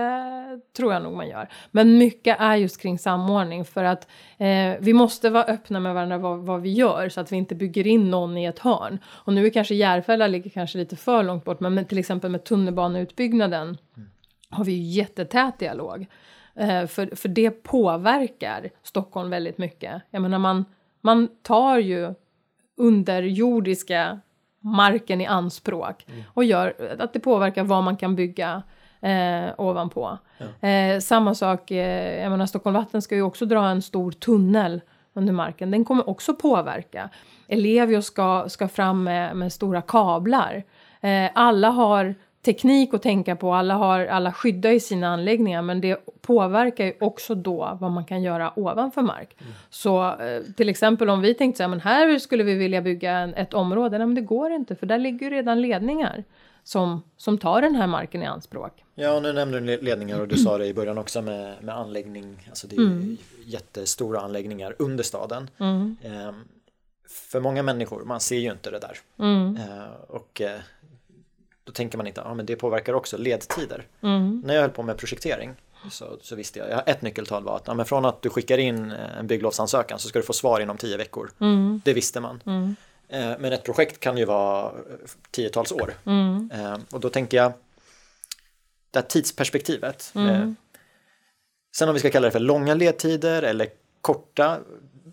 tror 0.77 0.93
jag 0.93 1.03
nog 1.03 1.13
man 1.13 1.29
gör. 1.29 1.49
Men 1.71 1.97
mycket 1.97 2.39
är 2.39 2.55
just 2.55 2.81
kring 2.81 2.99
samordning 2.99 3.65
för 3.65 3.83
att 3.83 4.07
eh, 4.37 4.73
vi 4.79 4.93
måste 4.93 5.29
vara 5.29 5.43
öppna 5.43 5.79
med 5.79 5.93
varandra 5.93 6.17
vad, 6.17 6.39
vad, 6.39 6.61
vi 6.61 6.73
gör 6.73 7.09
så 7.09 7.21
att 7.21 7.31
vi 7.31 7.35
inte 7.35 7.55
bygger 7.55 7.87
in 7.87 8.09
någon 8.09 8.37
i 8.37 8.45
ett 8.45 8.59
hörn. 8.59 8.99
Och 9.05 9.33
nu 9.33 9.45
är 9.45 9.49
kanske 9.49 9.75
Järfälla 9.75 10.27
ligger 10.27 10.49
kanske 10.49 10.77
lite 10.77 10.95
för 10.95 11.23
långt 11.23 11.45
bort 11.45 11.59
men 11.59 11.73
med, 11.73 11.89
till 11.89 11.97
exempel 11.97 12.31
med 12.31 12.43
tunnelbaneutbyggnaden 12.43 13.77
mm. 13.97 14.09
har 14.49 14.65
vi 14.65 14.71
ju 14.71 14.99
jättetät 14.99 15.59
dialog. 15.59 16.07
Eh, 16.55 16.87
för, 16.87 17.15
för 17.15 17.29
det 17.29 17.51
påverkar 17.51 18.69
Stockholm 18.83 19.29
väldigt 19.29 19.57
mycket. 19.57 20.01
Jag 20.09 20.21
menar 20.21 20.39
man, 20.39 20.65
man 21.01 21.27
tar 21.41 21.77
ju 21.77 22.13
underjordiska 22.77 24.19
marken 24.59 25.21
i 25.21 25.25
anspråk 25.25 26.05
mm. 26.07 26.23
och 26.33 26.43
gör 26.43 26.95
att 26.99 27.13
det 27.13 27.19
påverkar 27.19 27.63
vad 27.63 27.83
man 27.83 27.97
kan 27.97 28.15
bygga 28.15 28.63
eh, 29.01 29.53
ovanpå. 29.57 30.17
Ja. 30.37 30.67
Eh, 30.67 30.99
samma 30.99 31.35
sak, 31.35 31.71
eh, 31.71 32.21
jag 32.21 32.31
menar 32.31 32.45
Stockholm 32.45 32.73
Vatten 32.73 33.01
ska 33.01 33.15
ju 33.15 33.21
också 33.21 33.45
dra 33.45 33.67
en 33.67 33.81
stor 33.81 34.11
tunnel 34.11 34.81
under 35.13 35.33
marken. 35.33 35.71
Den 35.71 35.85
kommer 35.85 36.09
också 36.09 36.35
påverka. 36.35 37.09
Ellevio 37.47 38.01
ska, 38.01 38.49
ska 38.49 38.67
fram 38.67 39.03
med, 39.03 39.35
med 39.35 39.53
stora 39.53 39.81
kablar. 39.81 40.63
Eh, 41.01 41.31
alla 41.33 41.69
har 41.69 42.15
teknik 42.45 42.93
att 42.93 43.01
tänka 43.01 43.35
på. 43.35 43.53
Alla, 43.53 43.73
har, 43.73 44.05
alla 44.05 44.33
skyddar 44.33 44.69
i 44.69 44.79
sina 44.79 45.07
anläggningar 45.07 45.61
men 45.61 45.81
det 45.81 45.99
påverkar 46.21 46.85
ju 46.85 46.93
också 46.99 47.35
då 47.35 47.77
vad 47.81 47.91
man 47.91 48.05
kan 48.05 48.23
göra 48.23 48.59
ovanför 48.59 49.01
mark. 49.01 49.35
Mm. 49.39 49.53
Så 49.69 50.19
eh, 50.19 50.41
till 50.57 50.69
exempel 50.69 51.09
om 51.09 51.21
vi 51.21 51.33
tänkte 51.33 51.57
så 51.57 51.63
här, 51.63 51.69
men 51.69 51.79
här 51.79 52.19
skulle 52.19 52.43
vi 52.43 52.55
vilja 52.55 52.81
bygga 52.81 53.11
en, 53.11 53.33
ett 53.33 53.53
område. 53.53 53.97
Nej 53.97 54.07
men 54.07 54.15
det 54.15 54.21
går 54.21 54.51
inte 54.51 54.75
för 54.75 54.85
där 54.85 54.97
ligger 54.97 55.29
ju 55.29 55.35
redan 55.35 55.61
ledningar 55.61 56.23
som, 56.63 57.03
som 57.17 57.37
tar 57.37 57.61
den 57.61 57.75
här 57.75 57.87
marken 57.87 58.23
i 58.23 58.25
anspråk. 58.25 58.83
Ja, 58.95 59.19
nu 59.19 59.33
nämnde 59.33 59.59
du 59.59 59.81
ledningar 59.81 60.19
och 60.19 60.27
du 60.27 60.37
sa 60.37 60.57
det 60.57 60.65
i 60.65 60.73
början 60.73 60.97
också 60.97 61.21
med, 61.21 61.63
med 61.63 61.75
anläggning. 61.75 62.45
Alltså 62.49 62.67
det 62.67 62.75
är 62.75 62.79
mm. 62.79 63.17
jättestora 63.45 64.19
anläggningar 64.19 64.75
under 64.79 65.03
staden. 65.03 65.49
Mm. 65.59 65.97
Eh, 66.03 66.31
för 67.07 67.39
många 67.39 67.63
människor, 67.63 68.03
man 68.03 68.19
ser 68.19 68.39
ju 68.39 68.51
inte 68.51 68.71
det 68.71 68.79
där. 68.79 68.97
Mm. 69.19 69.57
Eh, 69.57 69.87
och 70.07 70.41
eh, 70.41 70.59
då 71.65 71.71
tänker 71.71 71.97
man 71.97 72.07
inte, 72.07 72.21
ja 72.25 72.33
men 72.33 72.45
det 72.45 72.55
påverkar 72.55 72.93
också 72.93 73.17
ledtider. 73.17 73.87
Mm. 74.01 74.41
När 74.45 74.53
jag 74.53 74.61
höll 74.61 74.71
på 74.71 74.83
med 74.83 74.97
projektering 74.97 75.55
så, 75.91 76.17
så 76.21 76.35
visste 76.35 76.59
jag, 76.59 76.89
ett 76.89 77.01
nyckeltal 77.01 77.43
var 77.43 77.55
att 77.55 77.63
ja, 77.67 77.73
men 77.73 77.85
från 77.85 78.05
att 78.05 78.21
du 78.21 78.29
skickar 78.29 78.57
in 78.57 78.91
eh, 78.91 79.17
en 79.19 79.27
bygglovsansökan 79.27 79.99
så 79.99 80.07
ska 80.07 80.19
du 80.19 80.25
få 80.25 80.33
svar 80.33 80.59
inom 80.59 80.77
tio 80.77 80.97
veckor. 80.97 81.31
Mm. 81.39 81.81
Det 81.85 81.93
visste 81.93 82.19
man. 82.19 82.41
Mm. 82.45 82.75
Eh, 83.09 83.39
men 83.39 83.53
ett 83.53 83.63
projekt 83.63 83.99
kan 83.99 84.17
ju 84.17 84.25
vara 84.25 84.65
eh, 84.65 84.71
tiotals 85.31 85.71
år. 85.71 85.93
Mm. 86.05 86.49
Och 86.91 86.99
då 86.99 87.09
tänker 87.09 87.37
jag, 87.37 87.53
det 88.91 88.99
här 88.99 89.07
tidsperspektivet. 89.07 90.11
Mm. 90.15 90.55
Sen 91.77 91.89
om 91.89 91.93
vi 91.93 91.99
ska 91.99 92.09
kalla 92.09 92.27
det 92.27 92.31
för 92.31 92.39
långa 92.39 92.73
ledtider 92.73 93.43
eller 93.43 93.67
korta, 94.01 94.59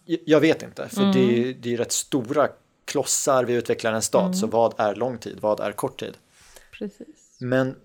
jag 0.05 0.41
vet 0.41 0.63
inte. 0.63 0.89
För 0.89 1.03
det, 1.03 1.21
är, 1.21 1.39
mm. 1.39 1.57
det 1.61 1.75
är 1.75 1.77
rätt 1.77 1.93
stora 1.93 2.49
klossar 2.85 3.45
vi 3.45 3.55
utvecklar 3.55 3.93
en 3.93 4.03
stad, 4.03 4.37
så 4.37 4.47
vad 4.47 4.75
är 4.81 4.95
lång 4.95 5.19
tid, 5.19 5.39
vad 5.41 5.61
är 5.61 5.73
kort 5.73 6.01
tid? 6.01 6.17
Precis. 6.83 7.37
Men 7.41 7.77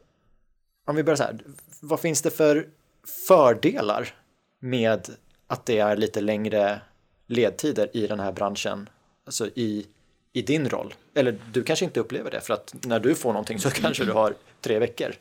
om 0.85 0.95
vi 0.95 1.03
börjar 1.03 1.17
så 1.17 1.23
här, 1.23 1.39
vad 1.79 1.99
finns 1.99 2.21
det 2.21 2.31
för 2.31 2.67
fördelar 3.27 4.15
med 4.59 5.09
att 5.47 5.65
det 5.65 5.79
är 5.79 5.97
lite 5.97 6.21
längre 6.21 6.81
ledtider 7.27 7.89
i 7.93 8.07
den 8.07 8.19
här 8.19 8.31
branschen, 8.31 8.89
alltså 9.25 9.47
i, 9.55 9.87
i 10.33 10.41
din 10.41 10.69
roll? 10.69 10.93
Eller 11.13 11.39
du 11.53 11.63
kanske 11.63 11.85
inte 11.85 11.99
upplever 11.99 12.31
det, 12.31 12.41
för 12.41 12.53
att 12.53 12.75
när 12.85 12.99
du 12.99 13.15
får 13.15 13.33
någonting 13.33 13.59
så 13.59 13.69
kanske 13.69 14.05
du 14.05 14.11
har 14.11 14.33
tre 14.61 14.79
veckor. 14.79 15.13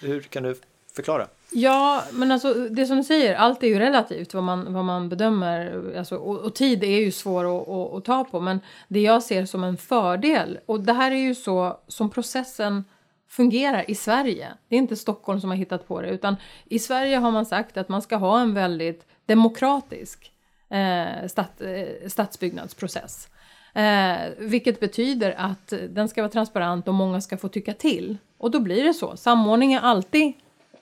Hur 0.00 0.20
kan 0.20 0.42
du 0.42 0.56
förklara? 0.92 1.26
Ja, 1.50 2.02
men 2.12 2.32
alltså 2.32 2.54
det 2.54 2.86
som 2.86 2.96
du 2.96 3.04
säger, 3.04 3.34
allt 3.34 3.62
är 3.62 3.66
ju 3.66 3.78
relativt 3.78 4.34
vad 4.34 4.42
man, 4.42 4.72
vad 4.74 4.84
man 4.84 5.08
bedömer. 5.08 5.94
Alltså, 5.98 6.16
och, 6.16 6.38
och 6.38 6.54
tid 6.54 6.84
är 6.84 7.00
ju 7.00 7.12
svår 7.12 7.44
att, 7.44 7.68
att, 7.68 7.94
att, 7.94 8.04
ta 8.04 8.24
på, 8.24 8.40
men 8.40 8.60
det 8.88 9.00
jag 9.00 9.22
ser 9.22 9.46
som 9.46 9.64
en 9.64 9.76
fördel, 9.76 10.58
och 10.66 10.80
det 10.80 10.92
här 10.92 11.10
är 11.10 11.16
ju 11.16 11.34
så 11.34 11.80
som 11.88 12.10
processen 12.10 12.84
fungerar 13.28 13.90
i 13.90 13.94
Sverige. 13.94 14.48
Det 14.68 14.76
är 14.76 14.78
inte 14.78 14.96
Stockholm 14.96 15.40
som 15.40 15.50
har 15.50 15.56
hittat 15.56 15.88
på 15.88 16.00
det, 16.00 16.08
utan 16.08 16.36
i 16.64 16.78
Sverige 16.78 17.16
har 17.16 17.30
man 17.30 17.46
sagt 17.46 17.76
att 17.76 17.88
man 17.88 18.02
ska 18.02 18.16
ha 18.16 18.40
en 18.40 18.54
väldigt 18.54 19.06
demokratisk 19.26 20.32
eh, 20.70 21.26
stat, 21.28 21.60
eh, 21.60 22.08
stadsbyggnadsprocess. 22.08 23.28
Eh, 23.74 24.16
vilket 24.38 24.80
betyder 24.80 25.34
att 25.38 25.72
den 25.88 26.08
ska 26.08 26.22
vara 26.22 26.32
transparent 26.32 26.88
och 26.88 26.94
många 26.94 27.20
ska 27.20 27.36
få 27.36 27.48
tycka 27.48 27.72
till. 27.72 28.18
Och 28.38 28.50
då 28.50 28.60
blir 28.60 28.84
det 28.84 28.94
så. 28.94 29.16
Samordning 29.16 29.72
är 29.72 29.80
alltid 29.80 30.32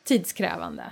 tidskrävande. 0.05 0.85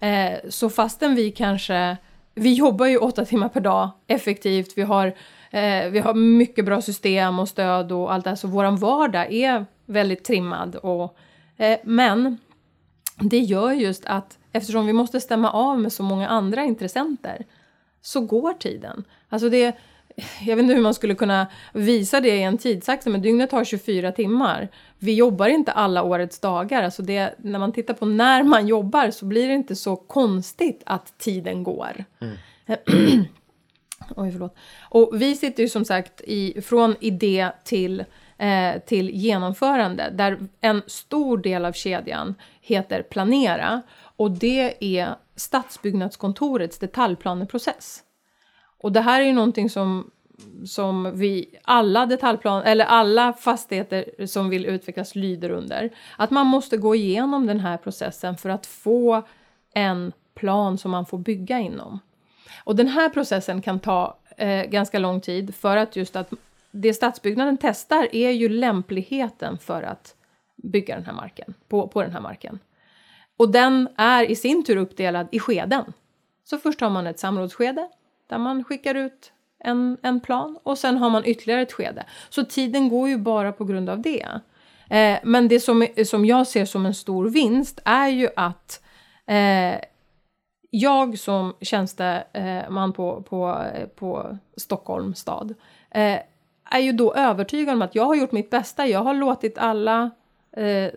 Eh, 0.00 0.38
så 0.48 0.70
fastän 0.70 1.14
vi 1.14 1.30
kanske, 1.30 1.96
vi 2.34 2.52
jobbar 2.52 2.86
ju 2.86 2.98
åtta 2.98 3.24
timmar 3.24 3.48
per 3.48 3.60
dag 3.60 3.90
effektivt, 4.06 4.72
vi 4.76 4.82
har, 4.82 5.06
eh, 5.50 5.88
vi 5.90 5.98
har 5.98 6.14
mycket 6.14 6.64
bra 6.64 6.82
system 6.82 7.38
och 7.38 7.48
stöd 7.48 7.92
och 7.92 8.12
allt 8.12 8.24
det 8.24 8.30
här, 8.30 8.36
så 8.36 8.48
vår 8.48 8.76
vardag 8.76 9.32
är 9.32 9.66
väldigt 9.88 10.24
trimmad. 10.24 10.76
Och, 10.76 11.16
eh, 11.56 11.78
men 11.84 12.38
det 13.16 13.38
gör 13.38 13.72
just 13.72 14.04
att 14.04 14.38
eftersom 14.52 14.86
vi 14.86 14.92
måste 14.92 15.20
stämma 15.20 15.50
av 15.50 15.80
med 15.80 15.92
så 15.92 16.02
många 16.02 16.28
andra 16.28 16.64
intressenter 16.64 17.46
så 18.02 18.20
går 18.20 18.52
tiden. 18.52 19.04
Alltså 19.28 19.48
det, 19.48 19.76
jag 20.40 20.56
vet 20.56 20.62
inte 20.62 20.74
hur 20.74 20.82
man 20.82 20.94
skulle 20.94 21.14
kunna 21.14 21.46
visa 21.72 22.20
det 22.20 22.36
i 22.36 22.42
en 22.42 22.58
tidsaxel, 22.58 23.12
men 23.12 23.22
dygnet 23.22 23.52
har 23.52 23.64
24 23.64 24.12
timmar. 24.12 24.68
Vi 24.98 25.14
jobbar 25.14 25.48
inte 25.48 25.72
alla 25.72 26.02
årets 26.02 26.40
dagar. 26.40 26.82
Alltså 26.82 27.02
det, 27.02 27.34
när 27.38 27.58
man 27.58 27.72
tittar 27.72 27.94
på 27.94 28.06
när 28.06 28.42
man 28.42 28.66
jobbar 28.66 29.10
så 29.10 29.24
blir 29.24 29.48
det 29.48 29.54
inte 29.54 29.76
så 29.76 29.96
konstigt 29.96 30.82
att 30.86 31.18
tiden 31.18 31.62
går. 31.62 32.04
Mm. 32.20 32.36
Oj, 34.16 34.32
förlåt. 34.32 34.56
Och 34.80 35.10
vi 35.22 35.34
sitter 35.36 35.62
ju 35.62 35.68
som 35.68 35.84
sagt 35.84 36.20
i, 36.20 36.62
från 36.62 36.94
idé 37.00 37.50
till 37.64 38.04
eh, 38.38 38.78
till 38.86 39.10
genomförande 39.10 40.10
där 40.10 40.38
en 40.60 40.82
stor 40.86 41.38
del 41.38 41.64
av 41.64 41.72
kedjan 41.72 42.34
heter 42.60 43.02
planera 43.02 43.82
och 44.00 44.30
det 44.30 44.96
är 44.98 45.14
stadsbyggnadskontorets 45.36 46.78
detaljplaneprocess. 46.78 48.02
Och 48.80 48.92
det 48.92 49.00
här 49.00 49.20
är 49.20 49.24
ju 49.24 49.32
någonting 49.32 49.70
som, 49.70 50.10
som 50.66 51.18
vi 51.18 51.58
alla 51.62 52.06
detaljplan 52.06 52.62
eller 52.62 52.84
alla 52.84 53.32
fastigheter 53.32 54.26
som 54.26 54.48
vill 54.50 54.66
utvecklas 54.66 55.14
lyder 55.14 55.50
under. 55.50 55.90
Att 56.16 56.30
man 56.30 56.46
måste 56.46 56.76
gå 56.76 56.94
igenom 56.94 57.46
den 57.46 57.60
här 57.60 57.76
processen 57.76 58.36
för 58.36 58.48
att 58.48 58.66
få 58.66 59.22
en 59.74 60.12
plan 60.34 60.78
som 60.78 60.90
man 60.90 61.06
får 61.06 61.18
bygga 61.18 61.58
inom. 61.58 61.98
Och 62.64 62.76
den 62.76 62.88
här 62.88 63.08
processen 63.08 63.62
kan 63.62 63.80
ta 63.80 64.18
eh, 64.36 64.64
ganska 64.64 64.98
lång 64.98 65.20
tid 65.20 65.54
för 65.54 65.76
att 65.76 65.96
just 65.96 66.16
att 66.16 66.32
det 66.70 66.94
stadsbyggnaden 66.94 67.56
testar 67.60 68.08
är 68.12 68.30
ju 68.30 68.48
lämpligheten 68.48 69.58
för 69.58 69.82
att 69.82 70.14
bygga 70.56 70.94
den 70.94 71.04
här 71.04 71.12
marken, 71.12 71.54
på, 71.68 71.88
på 71.88 72.02
den 72.02 72.12
här 72.12 72.20
marken. 72.20 72.58
Och 73.36 73.50
den 73.52 73.88
är 73.96 74.30
i 74.30 74.36
sin 74.36 74.64
tur 74.64 74.76
uppdelad 74.76 75.28
i 75.32 75.38
skeden. 75.38 75.92
Så 76.44 76.58
först 76.58 76.80
har 76.80 76.90
man 76.90 77.06
ett 77.06 77.18
samrådsskede 77.18 77.88
där 78.26 78.38
man 78.38 78.64
skickar 78.64 78.94
ut 78.94 79.32
en, 79.58 79.96
en 80.02 80.20
plan 80.20 80.58
och 80.62 80.78
sen 80.78 80.96
har 80.96 81.10
man 81.10 81.24
ytterligare 81.26 81.62
ett 81.62 81.72
skede. 81.72 82.04
Så 82.28 82.44
tiden 82.44 82.88
går 82.88 83.08
ju 83.08 83.16
bara 83.16 83.52
på 83.52 83.64
grund 83.64 83.90
av 83.90 84.02
det. 84.02 84.26
Eh, 84.90 85.18
men 85.22 85.48
det 85.48 85.60
som, 85.60 85.86
som 86.06 86.24
jag 86.24 86.46
ser 86.46 86.64
som 86.64 86.86
en 86.86 86.94
stor 86.94 87.28
vinst 87.28 87.80
är 87.84 88.08
ju 88.08 88.28
att 88.36 88.82
eh, 89.26 89.80
jag 90.70 91.18
som 91.18 91.54
tjänsteman 91.60 92.92
på, 92.92 93.22
på, 93.22 93.64
på 93.96 94.38
Stockholm 94.56 95.14
stad 95.14 95.54
eh, 95.90 96.18
är 96.70 96.78
ju 96.78 96.92
då 96.92 97.14
övertygad 97.14 97.74
om 97.74 97.82
att 97.82 97.94
jag 97.94 98.04
har 98.04 98.14
gjort 98.14 98.32
mitt 98.32 98.50
bästa. 98.50 98.86
Jag 98.86 99.00
har 99.00 99.14
låtit 99.14 99.58
alla 99.58 100.10
eh, 100.56 100.92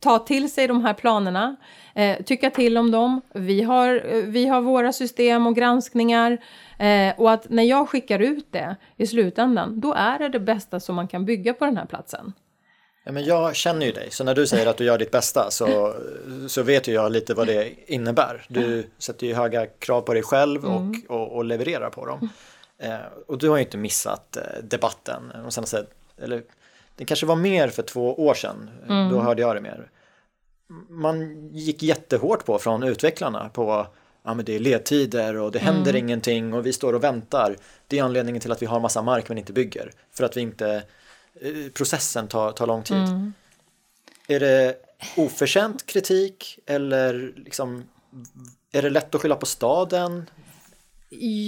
ta 0.00 0.18
till 0.18 0.52
sig 0.52 0.66
de 0.66 0.84
här 0.84 0.94
planerna, 0.94 1.56
eh, 1.94 2.22
tycka 2.22 2.50
till 2.50 2.78
om 2.78 2.90
dem. 2.90 3.20
Vi 3.34 3.62
har, 3.62 4.14
eh, 4.14 4.22
vi 4.22 4.46
har 4.46 4.60
våra 4.60 4.92
system 4.92 5.46
och 5.46 5.56
granskningar 5.56 6.38
eh, 6.78 7.20
och 7.20 7.32
att 7.32 7.50
när 7.50 7.62
jag 7.62 7.88
skickar 7.88 8.18
ut 8.18 8.46
det 8.50 8.76
i 8.96 9.06
slutändan, 9.06 9.80
då 9.80 9.94
är 9.94 10.18
det 10.18 10.28
det 10.28 10.40
bästa 10.40 10.80
som 10.80 10.94
man 10.94 11.08
kan 11.08 11.24
bygga 11.24 11.54
på 11.54 11.64
den 11.64 11.76
här 11.76 11.86
platsen. 11.86 12.32
Ja, 13.04 13.12
men 13.12 13.24
jag 13.24 13.56
känner 13.56 13.86
ju 13.86 13.92
dig, 13.92 14.08
så 14.10 14.24
när 14.24 14.34
du 14.34 14.46
säger 14.46 14.66
att 14.66 14.76
du 14.76 14.84
gör 14.84 14.98
ditt 14.98 15.10
bästa 15.10 15.50
så, 15.50 15.94
så 16.48 16.62
vet 16.62 16.88
ju 16.88 16.92
jag 16.92 17.12
lite 17.12 17.34
vad 17.34 17.46
det 17.46 17.72
innebär. 17.86 18.46
Du 18.48 18.90
sätter 18.98 19.26
ju 19.26 19.34
höga 19.34 19.66
krav 19.66 20.00
på 20.00 20.14
dig 20.14 20.22
själv 20.22 20.64
och, 20.64 20.80
mm. 20.80 21.02
och, 21.08 21.36
och 21.36 21.44
levererar 21.44 21.90
på 21.90 22.06
dem. 22.06 22.28
Eh, 22.78 22.96
och 23.26 23.38
du 23.38 23.48
har 23.48 23.56
ju 23.56 23.62
inte 23.62 23.76
missat 23.76 24.36
eh, 24.36 24.42
debatten 24.62 25.32
de 25.42 25.50
senaste, 25.50 25.86
eller 26.16 26.42
det 26.96 27.04
kanske 27.04 27.26
var 27.26 27.36
mer 27.36 27.68
för 27.68 27.82
två 27.82 28.26
år 28.26 28.34
sedan, 28.34 28.70
mm. 28.88 29.12
då 29.12 29.20
hörde 29.20 29.42
jag 29.42 29.56
det 29.56 29.60
mer. 29.60 29.90
Man 30.88 31.48
gick 31.52 31.82
jättehårt 31.82 32.44
på 32.44 32.58
från 32.58 32.82
utvecklarna 32.82 33.48
på 33.48 33.86
ja 34.22 34.34
men 34.34 34.44
det 34.44 34.54
är 34.54 34.58
ledtider 34.58 35.36
och 35.36 35.52
det 35.52 35.58
händer 35.58 35.90
mm. 35.90 36.04
ingenting 36.04 36.54
och 36.54 36.66
vi 36.66 36.72
står 36.72 36.92
och 36.92 37.04
väntar. 37.04 37.56
Det 37.86 37.98
är 37.98 38.02
anledningen 38.02 38.40
till 38.40 38.52
att 38.52 38.62
vi 38.62 38.66
har 38.66 38.80
massa 38.80 39.02
mark 39.02 39.28
men 39.28 39.38
inte 39.38 39.52
bygger. 39.52 39.92
För 40.12 40.24
att 40.24 40.36
vi 40.36 40.40
inte, 40.40 40.82
eh, 41.40 41.72
processen 41.74 42.28
tar, 42.28 42.52
tar 42.52 42.66
lång 42.66 42.82
tid. 42.82 42.96
Mm. 42.96 43.32
Är 44.28 44.40
det 44.40 44.76
oförtjänt 45.16 45.86
kritik 45.86 46.58
eller 46.66 47.32
liksom, 47.36 47.84
är 48.72 48.82
det 48.82 48.90
lätt 48.90 49.14
att 49.14 49.22
skylla 49.22 49.36
på 49.36 49.46
staden? 49.46 50.30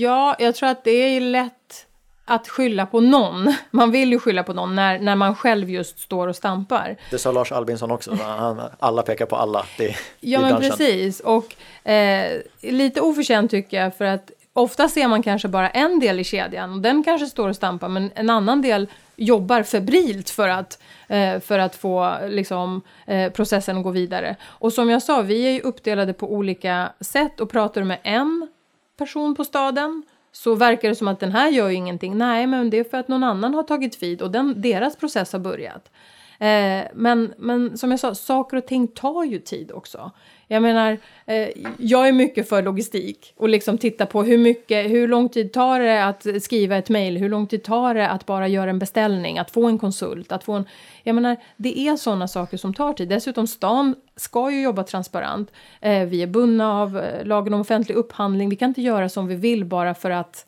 Ja, 0.00 0.36
jag 0.38 0.54
tror 0.54 0.68
att 0.68 0.84
det 0.84 0.90
är 0.90 1.20
lätt 1.20 1.86
att 2.24 2.48
skylla 2.48 2.86
på 2.86 3.00
någon. 3.00 3.54
Man 3.70 3.90
vill 3.90 4.12
ju 4.12 4.18
skylla 4.18 4.42
på 4.42 4.52
någon 4.52 4.74
när, 4.74 4.98
när 4.98 5.16
man 5.16 5.34
själv 5.34 5.70
just 5.70 5.98
står 5.98 6.28
och 6.28 6.36
stampar. 6.36 6.96
Det 7.10 7.18
sa 7.18 7.32
Lars 7.32 7.52
Albinsson 7.52 7.90
också, 7.90 8.16
alla 8.78 9.02
pekar 9.02 9.26
på 9.26 9.36
alla 9.36 9.66
det, 9.78 9.96
Ja 10.20 10.40
men 10.40 10.60
precis 10.60 11.20
och 11.20 11.56
eh, 11.90 12.40
lite 12.60 13.00
oförtjänt 13.00 13.50
tycker 13.50 13.82
jag 13.82 13.96
för 13.96 14.04
att 14.04 14.30
ofta 14.52 14.88
ser 14.88 15.08
man 15.08 15.22
kanske 15.22 15.48
bara 15.48 15.70
en 15.70 16.00
del 16.00 16.20
i 16.20 16.24
kedjan 16.24 16.72
och 16.72 16.80
den 16.80 17.04
kanske 17.04 17.26
står 17.26 17.48
och 17.48 17.56
stampar 17.56 17.88
men 17.88 18.10
en 18.14 18.30
annan 18.30 18.62
del 18.62 18.88
jobbar 19.16 19.62
febrilt 19.62 20.30
för 20.30 20.48
att, 20.48 20.78
eh, 21.08 21.40
för 21.40 21.58
att 21.58 21.76
få 21.76 22.18
liksom, 22.28 22.82
eh, 23.06 23.32
processen 23.32 23.76
att 23.76 23.84
gå 23.84 23.90
vidare. 23.90 24.36
Och 24.42 24.72
som 24.72 24.90
jag 24.90 25.02
sa, 25.02 25.22
vi 25.22 25.46
är 25.46 25.50
ju 25.50 25.60
uppdelade 25.60 26.12
på 26.12 26.32
olika 26.32 26.92
sätt 27.00 27.40
och 27.40 27.50
pratar 27.50 27.82
med 27.82 27.98
en 28.02 28.48
person 29.00 29.34
på 29.34 29.44
staden 29.44 30.02
så 30.32 30.54
verkar 30.54 30.88
det 30.88 30.94
som 30.94 31.08
att 31.08 31.20
den 31.20 31.32
här 31.32 31.48
gör 31.48 31.68
ju 31.68 31.74
ingenting. 31.74 32.18
Nej, 32.18 32.46
men 32.46 32.70
det 32.70 32.78
är 32.78 32.84
för 32.84 32.98
att 32.98 33.08
någon 33.08 33.24
annan 33.24 33.54
har 33.54 33.62
tagit 33.62 34.02
vid 34.02 34.22
och 34.22 34.30
den, 34.30 34.62
deras 34.62 34.96
process 34.96 35.32
har 35.32 35.40
börjat. 35.40 35.90
Eh, 36.38 36.84
men, 36.94 37.34
men 37.38 37.78
som 37.78 37.90
jag 37.90 38.00
sa, 38.00 38.14
saker 38.14 38.56
och 38.56 38.66
ting 38.66 38.88
tar 38.88 39.24
ju 39.24 39.38
tid 39.38 39.72
också. 39.72 40.10
Jag 40.52 40.62
menar, 40.62 40.98
eh, 41.26 41.48
jag 41.78 42.08
är 42.08 42.12
mycket 42.12 42.48
för 42.48 42.62
logistik 42.62 43.32
och 43.36 43.48
liksom 43.48 43.78
titta 43.78 44.06
på 44.06 44.22
hur 44.22 44.38
mycket, 44.38 44.90
hur 44.90 45.08
lång 45.08 45.28
tid 45.28 45.52
tar 45.52 45.80
det 45.80 46.04
att 46.04 46.26
skriva 46.42 46.76
ett 46.76 46.88
mejl, 46.88 47.16
hur 47.16 47.28
lång 47.28 47.46
tid 47.46 47.62
tar 47.62 47.94
det 47.94 48.08
att 48.08 48.26
bara 48.26 48.48
göra 48.48 48.70
en 48.70 48.78
beställning, 48.78 49.38
att 49.38 49.50
få 49.50 49.66
en 49.66 49.78
konsult, 49.78 50.32
att 50.32 50.44
få 50.44 50.52
en... 50.52 50.64
Jag 51.02 51.14
menar, 51.14 51.36
det 51.56 51.78
är 51.78 51.96
sådana 51.96 52.28
saker 52.28 52.56
som 52.56 52.74
tar 52.74 52.92
tid. 52.92 53.08
Dessutom, 53.08 53.46
stan 53.46 53.94
ska 54.16 54.50
ju 54.50 54.62
jobba 54.62 54.82
transparent. 54.82 55.50
Eh, 55.80 56.04
vi 56.04 56.22
är 56.22 56.26
bundna 56.26 56.72
av 56.72 56.98
eh, 56.98 57.24
lagen 57.26 57.54
om 57.54 57.60
offentlig 57.60 57.94
upphandling. 57.94 58.48
Vi 58.48 58.56
kan 58.56 58.68
inte 58.68 58.82
göra 58.82 59.08
som 59.08 59.26
vi 59.26 59.34
vill 59.34 59.64
bara 59.64 59.94
för 59.94 60.10
att, 60.10 60.46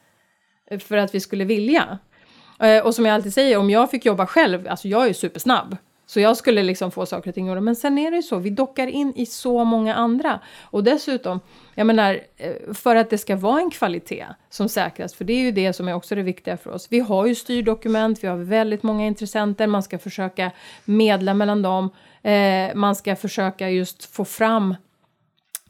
för 0.81 0.97
att 0.97 1.15
vi 1.15 1.21
skulle 1.21 1.45
vilja. 1.45 1.99
Eh, 2.61 2.87
och 2.87 2.95
som 2.95 3.07
jag 3.07 3.15
alltid 3.15 3.35
säger, 3.35 3.59
om 3.59 3.71
jag 3.71 3.91
fick 3.91 4.05
jobba 4.05 4.27
själv, 4.27 4.69
alltså 4.69 4.89
jag 4.89 5.03
är 5.03 5.09
ju 5.09 5.15
supersnabb. 5.15 5.77
Så 6.13 6.21
jag 6.21 6.37
skulle 6.37 6.63
liksom 6.63 6.91
få 6.91 7.07
saker 7.07 7.29
och 7.31 7.35
ting 7.35 7.47
gjorda. 7.47 7.61
Men 7.61 7.77
sen 7.77 7.99
är 7.99 8.11
det 8.11 8.17
ju 8.17 8.23
så, 8.23 8.39
vi 8.39 8.51
dockar 8.51 8.87
in 8.87 9.13
i 9.17 9.27
så 9.27 9.65
många 9.65 9.95
andra. 9.95 10.41
Och 10.63 10.85
dessutom, 10.85 11.41
jag 11.75 11.87
menar, 11.87 12.21
eh, 12.37 12.75
för 12.75 12.97
att 12.97 13.11
det 13.11 13.19
ska 13.19 13.37
vara 13.37 13.61
en 13.61 13.71
kvalitet 13.71 14.27
som 14.51 14.69
säkras, 14.69 15.15
för 15.15 15.25
det 15.25 15.33
är 15.33 15.41
ju 15.41 15.53
det 15.53 15.73
som 15.73 15.89
är 15.89 15.95
också 15.95 16.15
det 16.15 16.23
viktiga 16.23 16.57
för 16.57 16.71
oss. 16.71 16.87
Vi 16.91 17.01
har 17.01 17.27
ju 17.27 17.35
styrdokument, 17.35 18.25
vi 18.25 18.29
har 18.29 18.37
väldigt 18.37 18.83
många 18.83 19.07
intressenter, 19.07 19.67
man 19.67 19.83
ska 19.83 19.99
försöka 19.99 20.51
medla 20.85 21.35
mellan 21.35 21.63
dem. 21.63 21.91
Eh, 22.23 22.75
man 22.75 22.97
ska 22.97 23.17
försöka 23.17 23.71
just 23.71 24.15
få 24.15 24.25
fram 24.25 24.75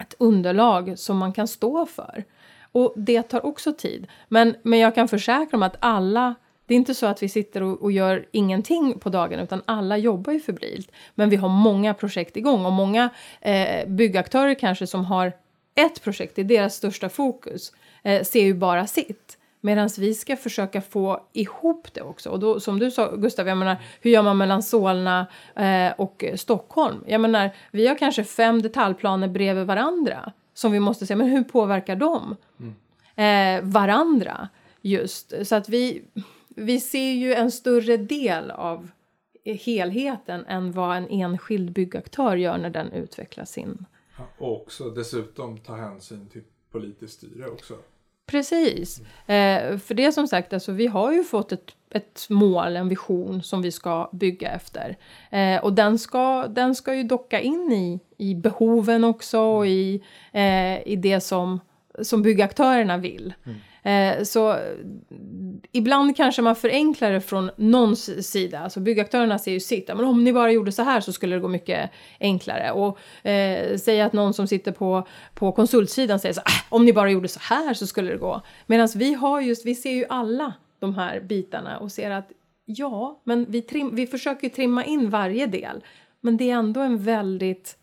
ett 0.01 0.15
underlag 0.19 0.99
som 0.99 1.19
man 1.19 1.33
kan 1.33 1.49
stå 1.49 1.87
för. 1.87 2.25
Och 2.73 2.95
det 2.97 3.23
tar 3.23 3.47
också 3.47 3.73
tid. 3.73 4.07
Men, 4.29 4.55
men 4.63 4.79
jag 4.79 4.95
kan 4.95 5.09
försäkra 5.09 5.57
om 5.57 5.63
att 5.63 5.77
alla 5.81 6.35
det 6.67 6.75
är 6.75 6.77
inte 6.77 6.95
så 6.95 7.07
att 7.07 7.23
vi 7.23 7.29
sitter 7.29 7.63
och, 7.63 7.83
och 7.83 7.93
gör 7.93 8.27
ingenting 8.33 8.99
på 8.99 9.09
dagen 9.09 9.41
utan 9.41 9.63
alla 9.65 9.97
jobbar 9.97 10.33
ju 10.33 10.41
febrilt. 10.41 10.91
Men 11.15 11.31
vi 11.31 11.37
har 11.37 11.49
många 11.49 11.95
projekt 11.95 12.37
igång 12.37 12.65
och 12.65 12.73
många 12.73 13.11
eh, 13.41 13.89
byggaktörer 13.89 14.55
kanske 14.55 14.87
som 14.87 15.05
har 15.05 15.33
ett 15.75 16.03
projekt, 16.03 16.37
det 16.37 16.43
är 16.43 16.45
deras 16.45 16.75
största 16.75 17.09
fokus, 17.09 17.73
eh, 18.03 18.23
ser 18.23 18.43
ju 18.43 18.55
bara 18.55 18.87
sitt. 18.87 19.39
Medan 19.65 19.89
vi 19.99 20.15
ska 20.15 20.37
försöka 20.37 20.81
få 20.81 21.27
ihop 21.33 21.89
det 21.93 22.03
också. 22.03 22.31
Och 22.31 22.41
då, 22.41 22.61
som 22.61 22.79
du 22.79 22.91
sa 22.91 23.17
Gustav, 23.17 23.49
jag 23.49 23.59
menar, 23.59 23.77
hur 24.01 24.11
gör 24.11 24.23
man 24.23 24.37
mellan 24.37 24.63
Solna 24.63 25.27
eh, 25.57 25.93
och 25.97 26.25
Stockholm? 26.37 27.05
Jag 27.07 27.21
menar, 27.21 27.51
vi 27.71 27.87
har 27.87 27.99
kanske 27.99 28.25
fem 28.25 28.63
detaljplaner 28.63 29.29
bredvid 29.29 29.67
varandra 29.67 30.33
som 30.55 30.73
vi 30.73 30.81
måste 30.81 31.07
se, 31.07 31.17
men 31.17 31.29
hur 31.29 31.45
påverkar 31.45 31.97
de 31.97 32.37
mm. 32.61 32.75
eh, 33.17 33.71
varandra? 33.73 34.49
Just 34.81 35.47
så 35.47 35.55
att 35.55 35.69
vi 35.69 36.03
vi 36.57 36.81
ser 36.81 37.13
ju 37.13 37.35
en 37.35 37.51
större 37.51 37.97
del 37.97 38.51
av 38.51 38.91
helheten 39.45 40.47
än 40.47 40.73
vad 40.73 40.97
en 40.97 41.09
enskild 41.09 41.73
byggaktör 41.73 42.37
gör 42.37 42.59
när 42.59 42.71
den 42.71 42.93
utvecklar 42.93 43.45
sin. 43.45 43.85
Och 44.39 44.63
också 44.63 44.91
dessutom 44.91 45.59
ta 45.59 45.77
hänsyn 45.77 46.29
till 46.29 46.43
politiskt 46.71 47.15
styre 47.15 47.49
också. 47.49 47.75
Precis. 48.27 49.01
Eh, 49.27 49.79
för 49.79 49.95
det 49.95 50.13
som 50.13 50.29
sagt, 50.29 50.53
alltså, 50.53 50.73
vi 50.73 50.87
har 50.87 51.13
ju 51.13 51.25
fått 51.25 51.53
ett, 51.53 51.77
ett 51.91 52.27
mål, 52.31 52.77
en 52.77 52.89
vision 52.89 53.43
som 53.43 53.63
vi 53.63 53.73
ska 53.73 54.11
bygga 54.13 54.51
efter. 54.51 54.97
Eh, 55.31 55.65
och 55.65 55.73
den 55.73 55.99
ska, 55.99 56.47
den 56.47 56.75
ska 56.75 56.95
ju 56.95 57.03
docka 57.03 57.41
in 57.41 57.73
i, 57.73 58.01
i 58.17 58.35
behoven 58.35 59.05
också 59.05 59.41
och 59.41 59.67
i, 59.67 60.03
eh, 60.33 60.89
i 60.89 60.97
det 60.97 61.21
som, 61.21 61.61
som 62.03 62.23
byggaktörerna 62.23 62.99
vill. 62.99 63.35
Mm. 63.45 63.59
Eh, 63.83 64.23
så 64.23 64.59
ibland 65.73 66.17
kanske 66.17 66.43
man 66.43 66.57
förenklar 66.57 67.13
det 67.13 67.21
från 67.21 67.51
någons 67.57 68.31
sida. 68.31 68.59
Alltså 68.59 68.81
byggaktörerna 68.81 69.39
ser 69.39 69.53
ju 69.53 69.61
sitt. 69.61 69.89
Men 69.89 70.05
om 70.05 70.25
ni 70.25 70.33
bara 70.33 70.53
gjorde 70.53 70.73
så 70.73 70.83
här 70.83 71.01
så 71.01 71.13
skulle 71.13 71.37
det 71.37 71.41
gå 71.41 71.49
mycket 71.49 71.91
enklare. 72.21 72.71
Och 72.71 73.27
eh, 73.29 73.77
säga 73.77 74.07
att 74.07 74.13
någon 74.13 74.35
som 74.35 74.47
sitter 74.47 74.73
på, 74.73 75.07
på 75.35 75.53
konsultsidan 75.53 76.19
säger 76.19 76.35
så 76.35 76.43
här, 76.45 76.63
om 76.69 76.85
ni 76.85 76.93
bara 76.93 77.11
gjorde 77.11 77.29
så 77.29 77.41
här 77.43 77.75
så 77.75 77.87
skulle 77.87 78.11
det 78.11 78.19
gå. 78.19 78.41
Medan 78.67 78.89
vi 78.95 79.15
har 79.15 79.41
just, 79.41 79.67
vi 79.67 79.75
ser 79.75 79.93
ju 79.93 80.05
alla 80.09 80.55
de 80.79 80.95
här 80.95 81.21
bitarna 81.21 81.79
och 81.79 81.93
ser 81.93 82.11
att 82.11 82.29
ja, 82.65 83.21
men 83.25 83.47
vi, 83.49 83.63
trim, 83.63 83.95
vi 83.95 84.07
försöker 84.07 84.49
trimma 84.49 84.85
in 84.85 85.11
varje 85.11 85.47
del. 85.47 85.85
Men 86.21 86.37
det 86.37 86.51
är 86.51 86.55
ändå 86.55 86.81
en 86.81 86.99
väldigt 86.99 87.77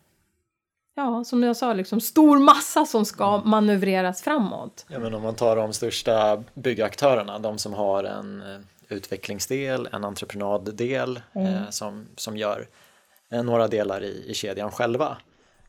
ja, 0.94 1.24
som 1.24 1.42
jag 1.42 1.56
sa, 1.56 1.72
liksom 1.72 2.00
stor 2.00 2.38
massa 2.38 2.86
som 2.86 3.04
ska 3.04 3.34
mm. 3.34 3.50
manövreras 3.50 4.22
framåt. 4.22 4.86
Ja, 4.88 4.98
men 4.98 5.14
om 5.14 5.22
man 5.22 5.34
tar 5.34 5.56
de 5.56 5.72
största 5.72 6.44
byggaktörerna, 6.54 7.38
de 7.38 7.58
som 7.58 7.74
har 7.74 8.04
en 8.04 8.42
eh, 8.42 8.58
utvecklingsdel, 8.88 9.88
en 9.92 10.04
entreprenaddel 10.04 11.20
mm. 11.32 11.46
eh, 11.46 11.70
som, 11.70 12.06
som 12.16 12.36
gör 12.36 12.68
eh, 13.30 13.42
några 13.42 13.68
delar 13.68 14.04
i, 14.04 14.24
i 14.26 14.34
kedjan 14.34 14.70
själva. 14.70 15.16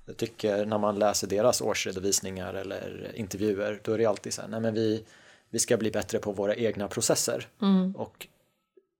Jag 0.05 0.17
tycker 0.17 0.65
när 0.65 0.77
man 0.77 0.99
läser 0.99 1.27
deras 1.27 1.61
årsredovisningar 1.61 2.53
eller 2.53 3.11
intervjuer 3.15 3.79
då 3.83 3.93
är 3.93 3.97
det 3.97 4.05
alltid 4.05 4.33
så 4.33 4.41
här, 4.41 4.49
nej 4.49 4.59
men 4.59 4.73
vi, 4.73 5.05
vi 5.49 5.59
ska 5.59 5.77
bli 5.77 5.91
bättre 5.91 6.19
på 6.19 6.31
våra 6.31 6.55
egna 6.55 6.87
processer. 6.87 7.47
Mm. 7.61 7.95
Och 7.95 8.27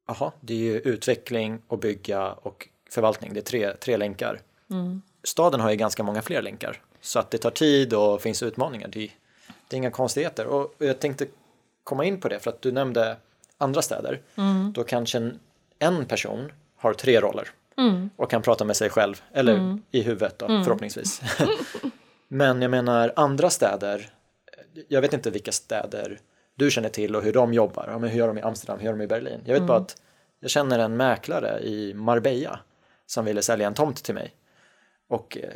aha, 0.07 0.34
det 0.41 0.53
är 0.53 0.57
ju 0.57 0.80
utveckling 0.80 1.61
och 1.67 1.80
bygga 1.80 2.32
och 2.32 2.67
förvaltning, 2.89 3.34
det 3.34 3.39
är 3.39 3.43
tre, 3.43 3.74
tre 3.74 3.97
länkar. 3.97 4.39
Mm. 4.69 5.01
Staden 5.24 5.59
har 5.59 5.69
ju 5.69 5.76
ganska 5.76 6.03
många 6.03 6.22
fler 6.22 6.41
länkar 6.41 6.82
så 7.01 7.19
att 7.19 7.32
det 7.32 7.38
tar 7.38 7.51
tid 7.51 7.93
och 7.93 8.22
finns 8.22 8.43
utmaningar. 8.43 8.88
Det 8.88 9.03
är, 9.03 9.09
det 9.67 9.76
är 9.76 9.78
inga 9.78 9.91
konstigheter 9.91 10.45
och 10.45 10.76
jag 10.78 10.99
tänkte 10.99 11.28
komma 11.84 12.05
in 12.05 12.19
på 12.19 12.30
det 12.30 12.39
för 12.39 12.49
att 12.49 12.61
du 12.61 12.72
nämnde 12.72 13.17
andra 13.57 13.82
städer. 13.82 14.22
Mm. 14.36 14.74
Då 14.74 14.84
kanske 14.84 15.17
en, 15.17 15.39
en 15.80 16.05
person 16.05 16.51
har 16.78 16.93
tre 16.93 17.22
roller 17.22 17.49
Mm. 17.78 18.09
och 18.15 18.30
kan 18.30 18.41
prata 18.41 18.65
med 18.65 18.76
sig 18.78 18.89
själv 18.89 19.22
eller 19.34 19.80
i 19.91 20.01
huvudet 20.01 20.39
då, 20.39 20.47
förhoppningsvis. 20.47 21.22
Men 22.28 22.61
jag 22.61 22.72
menar 22.72 23.13
andra 23.15 23.49
städer, 23.49 24.09
jag 24.88 25.01
vet 25.01 25.13
inte 25.13 25.30
vilka 25.32 25.51
städer 25.51 26.19
du 26.55 26.72
känner 26.72 26.89
till 26.89 27.15
och 27.15 27.24
hur 27.24 27.34
de 27.34 27.53
jobbar. 27.53 27.88
Ja, 27.91 27.99
men 27.99 28.09
hur 28.09 28.19
gör 28.19 28.28
de 28.28 28.38
i 28.38 28.41
Amsterdam, 28.41 28.80
hur 28.80 28.86
gör 28.86 28.93
de 28.93 29.01
i 29.01 29.07
Berlin? 29.07 29.41
Jag 29.45 29.53
vet 29.53 29.63
bara 29.67 29.78
att 29.78 29.95
jag 30.39 30.51
känner 30.51 30.80
en 30.80 30.97
mäklare 30.97 31.59
i 31.59 31.93
Marbella 31.93 32.59
som 33.05 33.26
ville 33.26 33.41
sälja 33.41 33.67
en 33.67 33.74
tomt 33.74 34.03
till 34.03 34.15
mig. 34.15 34.34
Och 35.12 35.38
eh, 35.38 35.49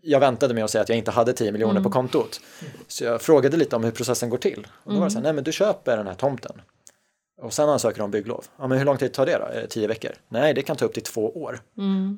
jag 0.00 0.20
väntade 0.20 0.54
med 0.54 0.64
att 0.64 0.70
säga 0.70 0.82
att 0.82 0.88
jag 0.88 0.98
inte 0.98 1.10
hade 1.10 1.32
10 1.32 1.52
miljoner 1.52 1.80
på 1.80 1.90
kontot. 1.90 2.40
Så 2.88 3.04
jag 3.04 3.22
frågade 3.22 3.56
lite 3.56 3.76
om 3.76 3.84
hur 3.84 3.90
processen 3.90 4.30
går 4.30 4.38
till. 4.38 4.66
Och 4.84 4.92
då 4.92 4.98
var 4.98 5.06
det 5.06 5.10
så 5.10 5.18
här, 5.18 5.22
nej 5.22 5.32
men 5.32 5.44
du 5.44 5.52
köper 5.52 5.96
den 5.96 6.06
här 6.06 6.14
tomten. 6.14 6.62
Och 7.42 7.52
sen 7.52 7.68
ansöker 7.68 8.02
om 8.02 8.10
bygglov. 8.10 8.44
Ja, 8.58 8.66
men 8.66 8.78
hur 8.78 8.84
lång 8.84 8.98
tid 8.98 9.12
tar 9.12 9.26
det 9.26 9.38
då? 9.38 9.44
Är 9.44 9.60
det 9.60 9.66
tio 9.66 9.86
veckor? 9.86 10.10
Nej, 10.28 10.54
det 10.54 10.62
kan 10.62 10.76
ta 10.76 10.84
upp 10.84 10.94
till 10.94 11.02
två 11.02 11.42
år. 11.42 11.60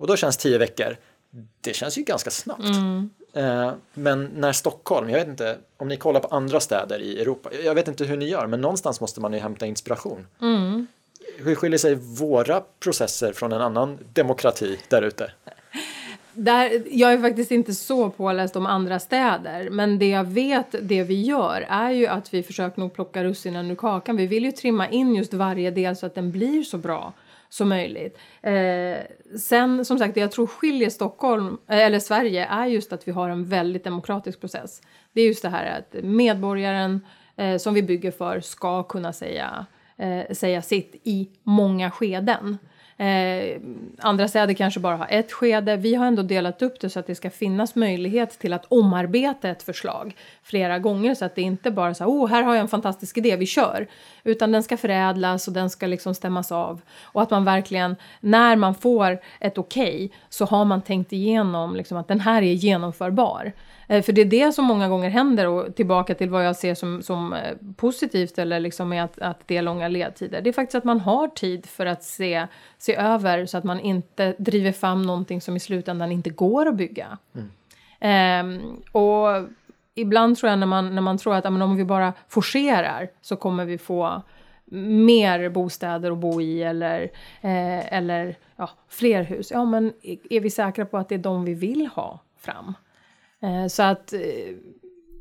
Och 0.00 0.06
då 0.06 0.16
känns 0.16 0.36
tio 0.36 0.58
veckor, 0.58 0.96
det 1.60 1.74
känns 1.74 1.98
ju 1.98 2.02
ganska 2.02 2.30
snabbt. 2.30 2.64
Eh, 3.32 3.72
men 3.94 4.24
när 4.24 4.52
Stockholm, 4.52 5.10
jag 5.10 5.18
vet 5.18 5.28
inte 5.28 5.58
om 5.76 5.88
ni 5.88 5.96
kollar 5.96 6.20
på 6.20 6.28
andra 6.28 6.60
städer 6.60 6.98
i 6.98 7.20
Europa, 7.20 7.50
jag 7.64 7.74
vet 7.74 7.88
inte 7.88 8.04
hur 8.04 8.16
ni 8.16 8.28
gör, 8.28 8.46
men 8.46 8.60
någonstans 8.60 9.00
måste 9.00 9.20
man 9.20 9.32
ju 9.32 9.38
hämta 9.38 9.66
inspiration. 9.66 10.26
Mm. 10.40 10.86
Hur 11.38 11.54
skiljer 11.54 11.78
sig 11.78 11.94
våra 11.94 12.62
processer 12.80 13.32
från 13.32 13.52
en 13.52 13.60
annan 13.60 13.98
demokrati 14.12 14.80
där 14.88 15.02
ute? 15.02 15.32
Där, 16.34 16.82
jag 16.90 17.12
är 17.12 17.18
faktiskt 17.18 17.50
inte 17.50 17.74
så 17.74 18.10
påläst 18.10 18.56
om 18.56 18.66
andra 18.66 18.98
städer, 18.98 19.70
men 19.70 19.98
det 19.98 20.08
jag 20.08 20.24
vet, 20.24 20.74
det 20.82 21.02
vi 21.02 21.22
gör, 21.22 21.66
är 21.68 21.90
ju 21.90 22.06
att 22.06 22.34
vi 22.34 22.42
försöker 22.42 22.80
nog 22.80 22.94
plocka 22.94 23.24
russinen 23.24 23.70
ur 23.70 23.74
kakan. 23.74 24.16
Vi 24.16 24.26
vill 24.26 24.44
ju 24.44 24.52
trimma 24.52 24.88
in 24.88 25.14
just 25.14 25.34
varje 25.34 25.70
del 25.70 25.96
så 25.96 26.06
att 26.06 26.14
den 26.14 26.30
blir 26.30 26.62
så 26.62 26.78
bra 26.78 27.12
som 27.48 27.68
möjligt. 27.68 28.18
Eh, 28.42 28.96
sen, 29.38 29.84
som 29.84 29.98
sagt, 29.98 30.14
det 30.14 30.20
jag 30.20 30.32
tror 30.32 30.46
skiljer 30.46 30.90
Stockholm, 30.90 31.58
eh, 31.68 31.78
eller 31.78 31.98
Sverige, 31.98 32.46
är 32.46 32.66
just 32.66 32.92
att 32.92 33.08
vi 33.08 33.12
har 33.12 33.30
en 33.30 33.44
väldigt 33.44 33.84
demokratisk 33.84 34.40
process. 34.40 34.82
Det 35.12 35.20
är 35.20 35.26
just 35.26 35.42
det 35.42 35.48
här 35.48 35.78
att 35.78 36.04
medborgaren 36.04 37.00
eh, 37.36 37.56
som 37.56 37.74
vi 37.74 37.82
bygger 37.82 38.10
för 38.10 38.40
ska 38.40 38.82
kunna 38.82 39.12
säga, 39.12 39.66
eh, 39.96 40.34
säga 40.34 40.62
sitt 40.62 41.00
i 41.04 41.28
många 41.42 41.90
skeden. 41.90 42.58
Eh, 42.96 43.60
andra 43.98 44.28
städer 44.28 44.54
kanske 44.54 44.80
bara 44.80 44.96
har 44.96 45.06
ett 45.10 45.32
skede. 45.32 45.76
Vi 45.76 45.94
har 45.94 46.06
ändå 46.06 46.22
delat 46.22 46.62
upp 46.62 46.80
det 46.80 46.90
så 46.90 47.00
att 47.00 47.06
det 47.06 47.14
ska 47.14 47.30
finnas 47.30 47.74
möjlighet 47.74 48.38
till 48.38 48.52
att 48.52 48.64
omarbeta 48.68 49.48
ett 49.48 49.62
förslag 49.62 50.16
flera 50.42 50.78
gånger 50.78 51.14
så 51.14 51.24
att 51.24 51.34
det 51.34 51.42
inte 51.42 51.70
bara 51.70 51.94
så 51.94 52.04
här, 52.04 52.10
oh, 52.10 52.28
här 52.28 52.42
har 52.42 52.54
jag 52.54 52.60
en 52.60 52.68
fantastisk 52.68 53.18
idé, 53.18 53.36
vi 53.36 53.46
kör. 53.46 53.86
Utan 54.24 54.52
den 54.52 54.62
ska 54.62 54.76
förädlas 54.76 55.48
och 55.48 55.54
den 55.54 55.70
ska 55.70 55.86
liksom 55.86 56.14
stämmas 56.14 56.52
av. 56.52 56.80
Och 57.02 57.22
att 57.22 57.30
man 57.30 57.44
verkligen, 57.44 57.96
när 58.20 58.56
man 58.56 58.74
får 58.74 59.18
ett 59.40 59.58
okej, 59.58 60.12
så 60.28 60.44
har 60.44 60.64
man 60.64 60.82
tänkt 60.82 61.12
igenom 61.12 61.76
liksom, 61.76 61.98
att 61.98 62.08
den 62.08 62.20
här 62.20 62.42
är 62.42 62.52
genomförbar. 62.52 63.52
Eh, 63.88 64.02
För 64.02 64.12
det 64.12 64.20
är 64.20 64.24
det 64.24 64.52
som 64.52 64.64
många 64.64 64.88
gånger 64.88 65.10
händer 65.10 65.46
och 65.48 65.74
tillbaka 65.74 66.14
till 66.14 66.30
vad 66.30 66.46
jag 66.46 66.56
ser 66.56 66.74
som, 66.74 67.02
som 67.02 67.32
eh, 67.32 67.56
positivt 67.76 68.38
eller 68.38 68.60
liksom 68.60 68.88
med 68.88 69.04
att, 69.04 69.18
att 69.18 69.48
det 69.48 69.56
är 69.56 69.62
långa 69.62 69.88
ledtider. 69.88 70.40
Det 70.40 70.50
är 70.50 70.52
faktiskt 70.52 70.74
att 70.74 70.84
man 70.84 71.00
har 71.00 71.28
tid 71.28 71.66
för 71.66 71.86
att 71.86 72.02
se, 72.02 72.46
se 72.78 72.96
över 72.96 73.46
så 73.46 73.58
att 73.58 73.64
man 73.64 73.80
inte 73.80 74.34
driver 74.38 74.72
fram 74.72 75.02
någonting 75.02 75.40
som 75.40 75.56
i 75.56 75.60
slutändan 75.60 76.12
inte 76.12 76.30
går 76.30 76.66
att 76.68 76.76
bygga. 76.76 77.18
Ehm, 78.00 78.60
och 78.92 79.28
ibland 79.94 80.38
tror 80.38 80.50
jag 80.50 80.58
när 80.58 80.66
man, 80.66 80.94
när 80.94 81.02
man 81.02 81.18
tror 81.18 81.34
att 81.34 81.44
ja, 81.44 81.50
men 81.50 81.62
om 81.62 81.76
vi 81.76 81.84
bara 81.84 82.12
forcerar 82.28 83.08
så 83.22 83.36
kommer 83.36 83.64
vi 83.64 83.78
få 83.78 84.22
mer 84.64 85.48
bostäder 85.48 86.10
att 86.10 86.18
bo 86.18 86.40
i 86.40 86.62
eller, 86.62 87.02
eh, 87.40 87.94
eller 87.94 88.36
ja, 88.56 88.70
fler 88.88 89.22
hus. 89.22 89.50
Ja, 89.50 89.64
men 89.64 89.92
är 90.30 90.40
vi 90.40 90.50
säkra 90.50 90.86
på 90.86 90.98
att 90.98 91.08
det 91.08 91.14
är 91.14 91.18
de 91.18 91.44
vi 91.44 91.54
vill 91.54 91.86
ha 91.94 92.20
fram? 92.38 92.74
Eh, 93.44 93.66
Så 93.66 93.82
att 93.82 94.12
eh, 94.12 94.20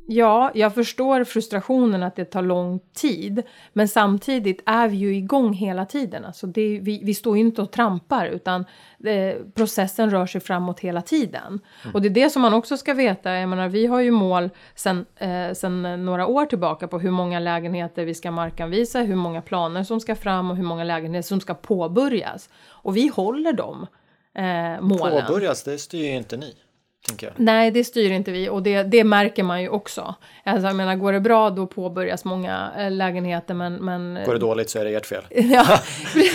ja, 0.06 0.50
jag 0.54 0.74
förstår 0.74 1.24
frustrationen 1.24 2.02
att 2.02 2.16
det 2.16 2.24
tar 2.24 2.42
lång 2.42 2.80
tid. 2.92 3.42
Men 3.72 3.88
samtidigt 3.88 4.62
är 4.66 4.88
vi 4.88 4.96
ju 4.96 5.16
igång 5.16 5.52
hela 5.52 5.86
tiden. 5.86 6.24
Alltså 6.24 6.46
det, 6.46 6.78
vi, 6.82 7.00
vi 7.04 7.14
står 7.14 7.36
ju 7.36 7.40
inte 7.42 7.62
och 7.62 7.70
trampar 7.70 8.26
utan 8.26 8.64
eh, 9.04 9.36
processen 9.54 10.10
rör 10.10 10.26
sig 10.26 10.40
framåt 10.40 10.80
hela 10.80 11.02
tiden. 11.02 11.60
Och 11.94 12.02
det 12.02 12.08
är 12.08 12.10
det 12.10 12.30
som 12.30 12.42
man 12.42 12.54
också 12.54 12.76
ska 12.76 12.94
veta. 12.94 13.32
Jag 13.32 13.48
menar, 13.48 13.68
vi 13.68 13.86
har 13.86 14.00
ju 14.00 14.10
mål 14.10 14.50
sen, 14.74 15.06
eh, 15.16 15.52
sen 15.54 16.04
några 16.04 16.26
år 16.26 16.46
tillbaka 16.46 16.88
på 16.88 16.98
hur 16.98 17.10
många 17.10 17.40
lägenheter 17.40 18.04
vi 18.04 18.14
ska 18.14 18.30
markanvisa, 18.30 19.00
hur 19.00 19.16
många 19.16 19.42
planer 19.42 19.84
som 19.84 20.00
ska 20.00 20.14
fram 20.14 20.50
och 20.50 20.56
hur 20.56 20.64
många 20.64 20.84
lägenheter 20.84 21.28
som 21.28 21.40
ska 21.40 21.54
påbörjas. 21.54 22.48
Och 22.68 22.96
vi 22.96 23.08
håller 23.08 23.52
de 23.52 23.86
eh, 24.34 24.80
målen. 24.80 25.26
Påbörjas, 25.26 25.62
det 25.62 25.78
styr 25.78 26.04
ju 26.04 26.16
inte 26.16 26.36
ni. 26.36 26.54
Nej, 27.36 27.70
det 27.70 27.84
styr 27.84 28.10
inte 28.10 28.32
vi 28.32 28.48
och 28.48 28.62
det, 28.62 28.82
det 28.82 29.04
märker 29.04 29.42
man 29.42 29.62
ju 29.62 29.68
också. 29.68 30.14
Alltså, 30.44 30.66
jag 30.66 30.76
menar, 30.76 30.96
går 30.96 31.12
det 31.12 31.20
bra 31.20 31.50
då 31.50 31.66
påbörjas 31.66 32.24
många 32.24 32.70
eh, 32.78 32.90
lägenheter 32.90 33.54
men... 33.54 33.74
men 33.74 34.18
Går 34.26 34.32
det 34.32 34.38
dåligt 34.38 34.70
så 34.70 34.78
är 34.78 34.84
det 34.84 34.94
ert 34.94 35.06
fel. 35.06 35.24
ja, 35.30 35.80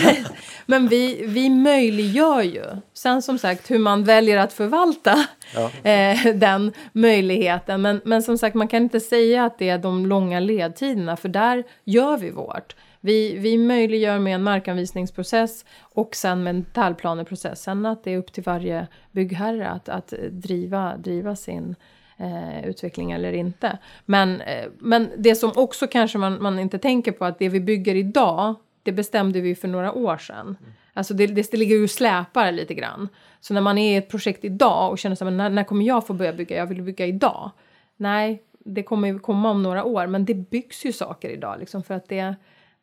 men 0.66 0.88
vi, 0.88 1.26
vi 1.26 1.50
möjliggör 1.50 2.42
ju. 2.42 2.64
Sen 2.94 3.22
som 3.22 3.38
sagt 3.38 3.70
hur 3.70 3.78
man 3.78 4.04
väljer 4.04 4.38
att 4.38 4.52
förvalta 4.52 5.26
Ja. 5.54 5.70
eh, 5.90 6.34
den 6.34 6.72
möjligheten. 6.92 7.82
Men, 7.82 8.00
men 8.04 8.22
som 8.22 8.38
sagt 8.38 8.54
man 8.54 8.68
kan 8.68 8.82
inte 8.82 9.00
säga 9.00 9.44
att 9.44 9.58
det 9.58 9.68
är 9.68 9.78
de 9.78 10.06
långa 10.06 10.40
ledtiderna 10.40 11.16
för 11.16 11.28
där 11.28 11.64
gör 11.84 12.16
vi 12.16 12.30
vårt. 12.30 12.74
Vi, 13.00 13.38
vi 13.38 13.58
möjliggör 13.58 14.18
med 14.18 14.34
en 14.34 14.42
markanvisningsprocess 14.42 15.64
och 15.80 16.14
sen 16.14 16.42
med 16.42 16.50
en 16.50 16.62
detaljplaneprocess. 16.62 17.62
Sen 17.62 17.86
att 17.86 18.04
det 18.04 18.10
är 18.10 18.18
upp 18.18 18.32
till 18.32 18.42
varje 18.42 18.86
byggherre 19.12 19.68
att, 19.68 19.88
att 19.88 20.14
driva, 20.30 20.96
driva 20.96 21.36
sin 21.36 21.76
eh, 22.18 22.64
utveckling 22.64 23.12
eller 23.12 23.32
inte. 23.32 23.78
Men, 24.04 24.40
eh, 24.40 24.68
men 24.78 25.10
det 25.16 25.34
som 25.34 25.52
också 25.54 25.86
kanske 25.86 26.18
man, 26.18 26.42
man 26.42 26.58
inte 26.58 26.78
tänker 26.78 27.12
på 27.12 27.24
att 27.24 27.38
det 27.38 27.48
vi 27.48 27.60
bygger 27.60 27.94
idag, 27.94 28.54
det 28.82 28.92
bestämde 28.92 29.40
vi 29.40 29.54
för 29.54 29.68
några 29.68 29.92
år 29.92 30.16
sedan. 30.16 30.56
Alltså 30.94 31.14
det, 31.14 31.26
det 31.26 31.52
ligger 31.52 31.76
ju 31.76 31.84
och 31.84 31.90
släpar 31.90 32.52
lite 32.52 32.74
grann. 32.74 33.08
Så 33.40 33.54
när 33.54 33.60
man 33.60 33.78
är 33.78 33.94
i 33.94 33.96
ett 33.96 34.08
projekt 34.08 34.44
idag 34.44 34.90
och 34.90 34.98
känner 34.98 35.16
så 35.16 35.24
här, 35.24 35.30
men 35.30 35.36
när, 35.36 35.50
när 35.50 35.64
kommer 35.64 35.84
jag 35.84 36.06
få 36.06 36.12
börja 36.12 36.32
bygga? 36.32 36.56
Jag 36.56 36.66
vill 36.66 36.82
bygga 36.82 37.06
idag. 37.06 37.50
Nej, 37.96 38.42
det 38.58 38.82
kommer 38.82 39.08
ju 39.08 39.18
komma 39.18 39.50
om 39.50 39.62
några 39.62 39.84
år, 39.84 40.06
men 40.06 40.24
det 40.24 40.34
byggs 40.34 40.84
ju 40.84 40.92
saker 40.92 41.30
idag 41.30 41.56
liksom 41.60 41.82
för 41.82 41.94
att 41.94 42.08
det, 42.08 42.34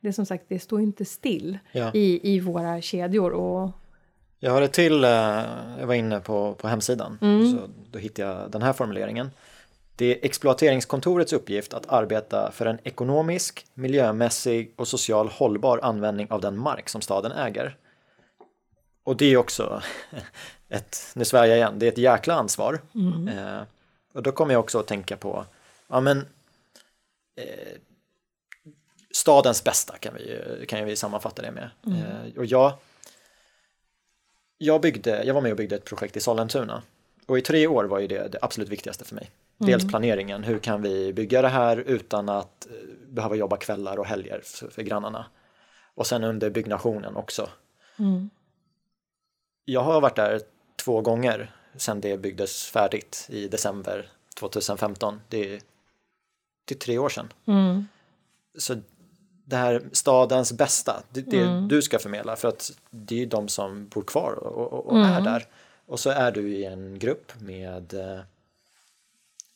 det 0.08 0.14
som 0.14 0.26
sagt, 0.26 0.44
det 0.48 0.60
står 0.60 0.82
inte 0.82 1.06
still 1.06 1.58
Ja. 1.72 1.92
i, 1.94 2.36
i 2.36 2.40
våra 2.40 2.82
kedjor 2.82 3.32
och 3.32 3.72
Jag 4.40 4.52
har 4.52 4.62
ett 4.62 4.74
till, 4.74 5.04
eh, 5.04 5.10
jag 5.80 5.88
var 5.88 5.94
inne 5.94 6.20
på, 6.20 6.54
på 6.54 6.68
hemsidan, 6.68 7.18
så 7.20 7.70
då 7.92 8.00
hittade 8.00 8.30
jag 8.30 8.52
den 8.52 8.62
här 8.62 8.74
formuleringen. 8.74 9.32
Det 9.96 10.06
är 10.06 10.26
exploateringskontorets 10.26 11.34
uppgift 11.34 11.74
att 11.74 11.90
arbeta 11.90 12.52
för 12.52 12.66
en 12.66 12.80
ekonomisk, 12.84 13.66
miljömässig 13.74 14.74
och 14.76 14.88
social 14.88 15.28
hållbar 15.28 15.80
användning 15.84 16.32
av 16.32 16.42
den 16.42 16.58
mark 16.60 16.90
som 16.90 17.02
staden 17.02 17.32
äger. 17.32 17.78
Och 19.04 19.18
det 19.18 19.26
är 19.26 19.38
också 19.38 19.82
ett, 20.70 20.98
nu 21.16 21.26
svär 21.26 21.46
jag 21.46 21.58
igen, 21.58 21.80
det 21.80 21.86
är 21.88 21.92
ett 21.92 21.98
jäkla 21.98 22.34
ansvar. 22.34 22.80
Eh, 23.30 23.62
och 24.14 24.24
då 24.24 24.32
kommer 24.32 24.54
jag 24.54 24.60
också 24.60 24.80
att 24.80 24.88
tänka 24.88 25.18
på, 25.18 25.46
ja 25.88 26.00
men 26.00 26.18
eh, 27.36 27.78
stadens 29.18 29.64
bästa 29.64 29.98
kan 29.98 30.14
vi, 30.14 30.66
kan 30.68 30.86
vi 30.86 30.96
sammanfatta 30.96 31.42
det 31.42 31.52
med. 31.52 31.70
Eh, 31.88 32.38
och 32.38 32.46
jag, 32.46 32.74
jag, 34.58 34.82
byggde, 34.82 35.24
jag 35.24 35.34
var 35.34 35.42
med 35.42 35.52
och 35.52 35.58
byggde 35.58 35.76
ett 35.76 35.86
projekt 35.86 36.18
i 36.18 36.20
Sollentuna. 36.20 36.84
Och 37.26 37.38
i 37.38 37.42
tre 37.42 37.68
år 37.68 37.84
var 37.84 38.00
ju 38.00 38.08
det 38.08 38.28
det 38.28 38.40
absolut 38.42 38.70
viktigaste 38.70 39.06
för 39.06 39.16
mig. 39.16 39.32
Dels 39.58 39.88
planeringen, 39.88 40.44
hur 40.44 40.60
kan 40.60 40.82
vi 40.82 41.14
bygga 41.14 41.42
det 41.42 41.48
här 41.48 41.78
utan 41.78 42.30
att 42.30 42.66
eh, 42.66 42.74
behöva 43.08 43.36
jobba 43.36 43.58
kvällar 43.58 44.00
och 44.00 44.06
helger 44.06 44.42
för, 44.44 44.68
för 44.68 44.82
grannarna. 44.82 45.26
Och 45.96 46.08
sen 46.08 46.24
under 46.24 46.50
byggnationen 46.50 47.16
också. 47.16 47.50
Jag 49.66 49.82
har 49.82 50.02
varit 50.02 50.16
där 50.16 50.42
två 50.76 51.02
gånger 51.02 51.52
sedan 51.78 52.02
det 52.02 52.18
byggdes 52.18 52.66
färdigt 52.66 53.28
i 53.30 53.48
december 53.48 54.10
2015. 54.40 55.22
Det 55.30 55.54
är, 55.54 55.62
det 56.66 56.76
är 56.76 56.80
tre 56.80 56.98
år 56.98 57.10
sedan. 57.10 57.34
Så 58.58 58.76
det 59.50 59.56
här 59.56 59.82
stadens 59.92 60.54
bästa, 60.54 61.04
det, 61.10 61.22
det 61.22 61.68
du 61.70 61.82
ska 61.82 62.00
förmedla 62.00 62.36
för 62.36 62.48
att 62.48 62.72
det 62.90 63.22
är 63.22 63.26
de 63.26 63.48
som 63.48 63.88
bor 63.88 64.02
kvar 64.02 64.32
och, 64.32 64.74
och, 64.74 64.86
och 64.86 65.00
är 65.00 65.22
där. 65.22 65.46
Och 65.86 66.00
så 66.00 66.10
är 66.10 66.32
du 66.32 66.50
i 66.50 66.66
en 66.66 67.00
grupp 67.00 67.32
med 67.40 67.94
eh, 67.94 68.20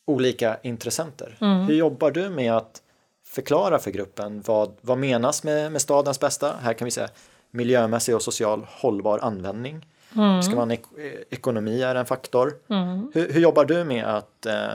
olika 0.04 0.56
intressenter. 0.62 1.36
Mm. 1.40 1.66
Hur 1.66 1.74
jobbar 1.74 2.10
du 2.10 2.30
med 2.30 2.52
att 2.52 2.82
förklara 3.24 3.78
för 3.78 3.90
gruppen 3.90 4.42
vad, 4.46 4.72
vad 4.80 4.98
menas 4.98 5.44
med, 5.44 5.72
med 5.72 5.82
stadens 5.82 6.20
bästa? 6.20 6.56
Här 6.60 6.74
kan 6.74 6.84
vi 6.84 6.90
säga 6.90 7.08
miljömässig 7.50 8.14
och 8.14 8.22
social 8.22 8.66
hållbar 8.68 9.18
användning. 9.18 9.86
Mm. 10.16 10.42
Ska 10.42 10.56
man 10.56 10.70
ek 10.70 10.82
ekonomi 11.30 11.82
är 11.82 11.94
en 11.94 12.06
faktor. 12.06 12.54
Mm. 12.68 13.12
Hur, 13.14 13.32
hur, 13.32 13.40
jobbar 13.40 13.64
du 13.64 13.84
med 13.84 14.04
att 14.04 14.46
eh, 14.46 14.74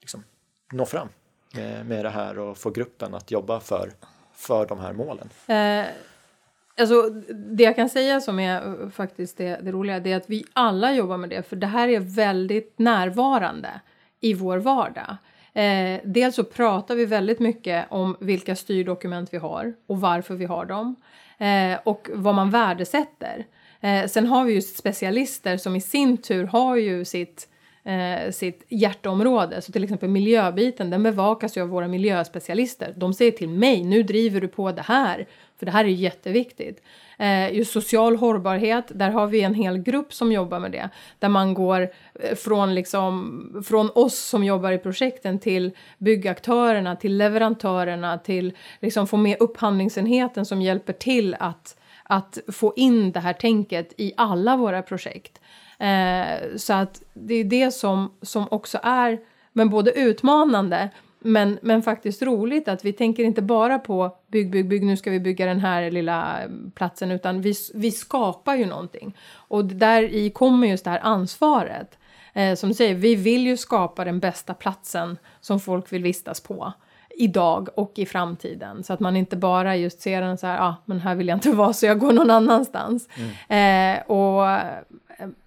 liksom, 0.00 0.24
nå 0.72 0.86
fram 0.86 1.08
med, 1.54 1.86
med 1.86 2.04
det 2.04 2.10
här 2.10 2.38
och 2.38 2.58
få 2.58 2.70
gruppen 2.70 3.14
att 3.14 3.30
jobba 3.30 3.60
för, 3.60 3.92
för 4.38 4.66
de 4.66 4.80
här 4.80 4.92
målen? 4.92 5.28
Eh, 5.46 5.86
alltså, 6.80 7.10
det 7.30 7.62
jag 7.62 7.76
kan 7.76 7.88
säga 7.88 8.20
som 8.20 8.40
är 8.40 8.90
faktiskt 8.90 9.36
det, 9.36 9.60
det 9.62 9.72
roliga 9.72 10.00
det 10.00 10.12
är 10.12 10.16
att 10.16 10.30
vi 10.30 10.44
alla 10.52 10.92
jobbar 10.92 11.16
med 11.16 11.30
det 11.30 11.48
för 11.48 11.56
det 11.56 11.66
här 11.66 11.88
är 11.88 12.00
väldigt 12.00 12.78
närvarande 12.78 13.80
i 14.20 14.34
vår 14.34 14.58
vardag. 14.58 15.16
Eh, 15.52 16.00
dels 16.04 16.34
så 16.34 16.44
pratar 16.44 16.94
vi 16.94 17.06
väldigt 17.06 17.40
mycket 17.40 17.86
om 17.90 18.16
vilka 18.20 18.56
styrdokument 18.56 19.34
vi 19.34 19.38
har 19.38 19.74
och 19.86 20.00
varför 20.00 20.34
vi 20.34 20.44
har 20.44 20.64
dem 20.64 20.96
eh, 21.38 21.78
och 21.84 22.10
vad 22.14 22.34
man 22.34 22.50
värdesätter. 22.50 23.46
Eh, 23.80 24.06
sen 24.06 24.26
har 24.26 24.44
vi 24.44 24.52
ju 24.52 24.62
specialister 24.62 25.56
som 25.56 25.76
i 25.76 25.80
sin 25.80 26.16
tur 26.16 26.46
har 26.46 26.76
ju 26.76 27.04
sitt 27.04 27.48
eh, 27.88 28.30
sitt 28.30 28.64
hjärteområde. 28.68 29.62
Så 29.62 29.72
till 29.72 29.84
exempel 29.84 30.08
miljöbiten, 30.08 30.90
den 30.90 31.02
bevakas 31.02 31.56
ju 31.56 31.62
av 31.62 31.68
våra 31.68 31.88
miljöspecialister. 31.88 32.94
De 32.96 33.14
säger 33.14 33.32
till 33.32 33.48
mig, 33.48 33.84
nu 33.84 34.02
driver 34.02 34.40
du 34.40 34.48
på 34.48 34.72
det 34.72 34.82
här, 34.82 35.26
för 35.58 35.66
det 35.66 35.72
här 35.72 35.84
är 35.84 35.88
jätteviktigt. 35.88 36.82
Eh, 37.18 37.52
just 37.54 37.72
social 37.72 38.16
hållbarhet, 38.16 38.84
där 38.94 39.10
har 39.10 39.26
vi 39.26 39.42
en 39.42 39.54
hel 39.54 39.78
grupp 39.78 40.12
som 40.12 40.32
jobbar 40.32 40.58
med 40.60 40.72
det. 40.72 40.88
Där 41.18 41.28
man 41.28 41.54
går 41.54 41.88
eh, 42.20 42.34
från, 42.36 42.74
liksom, 42.74 43.62
från 43.66 43.90
oss 43.94 44.18
som 44.18 44.44
jobbar 44.44 44.72
i 44.72 44.78
projekten 44.78 45.38
till 45.38 45.70
byggaktörerna, 45.98 46.96
till 46.96 47.16
leverantörerna, 47.16 48.18
till 48.18 48.52
liksom 48.80 49.06
få 49.06 49.16
med 49.16 49.36
upphandlingsenheten 49.40 50.44
som 50.44 50.62
hjälper 50.62 50.92
till 50.92 51.36
att 51.38 51.74
att 52.10 52.38
få 52.52 52.72
in 52.76 53.12
det 53.12 53.20
här 53.20 53.32
tänket 53.32 53.92
i 53.96 54.12
alla 54.16 54.56
våra 54.56 54.82
projekt. 54.82 55.40
Eh, 55.78 56.56
så 56.56 56.72
att 56.72 57.02
det 57.14 57.34
är 57.34 57.44
det 57.44 57.70
som, 57.70 58.12
som 58.22 58.48
också 58.50 58.78
är 58.82 59.18
men 59.52 59.70
både 59.70 59.92
utmanande 59.92 60.90
men, 61.20 61.58
men 61.62 61.82
faktiskt 61.82 62.22
roligt 62.22 62.68
att 62.68 62.84
vi 62.84 62.92
tänker 62.92 63.24
inte 63.24 63.42
bara 63.42 63.78
på 63.78 64.16
bygg, 64.26 64.50
bygg, 64.50 64.68
bygg, 64.68 64.82
nu 64.82 64.96
ska 64.96 65.10
vi 65.10 65.20
bygga 65.20 65.46
den 65.46 65.60
här 65.60 65.90
lilla 65.90 66.38
platsen 66.74 67.10
utan 67.10 67.40
vi, 67.40 67.54
vi 67.74 67.90
skapar 67.90 68.54
ju 68.54 68.66
någonting. 68.66 69.16
Och 69.32 69.64
där 69.64 70.02
i 70.02 70.30
kommer 70.30 70.66
just 70.66 70.84
det 70.84 70.90
här 70.90 71.00
ansvaret. 71.02 71.98
Eh, 72.32 72.54
som 72.54 72.68
du 72.68 72.74
säger, 72.74 72.94
vi 72.94 73.14
vill 73.14 73.46
ju 73.46 73.56
skapa 73.56 74.04
den 74.04 74.20
bästa 74.20 74.54
platsen 74.54 75.18
som 75.40 75.60
folk 75.60 75.92
vill 75.92 76.02
vistas 76.02 76.40
på 76.40 76.72
idag 77.10 77.68
och 77.74 77.92
i 77.94 78.06
framtiden. 78.06 78.84
Så 78.84 78.92
att 78.92 79.00
man 79.00 79.16
inte 79.16 79.36
bara 79.36 79.76
just 79.76 80.00
ser 80.00 80.20
den 80.20 80.38
så 80.38 80.46
här, 80.46 80.56
ja 80.56 80.64
ah, 80.64 80.74
men 80.84 81.00
här 81.00 81.14
vill 81.14 81.28
jag 81.28 81.36
inte 81.36 81.50
vara 81.52 81.72
så 81.72 81.86
jag 81.86 81.98
går 81.98 82.12
någon 82.12 82.30
annanstans. 82.30 83.08
Mm. 83.48 83.96
Eh, 83.96 84.02
och, 84.10 84.60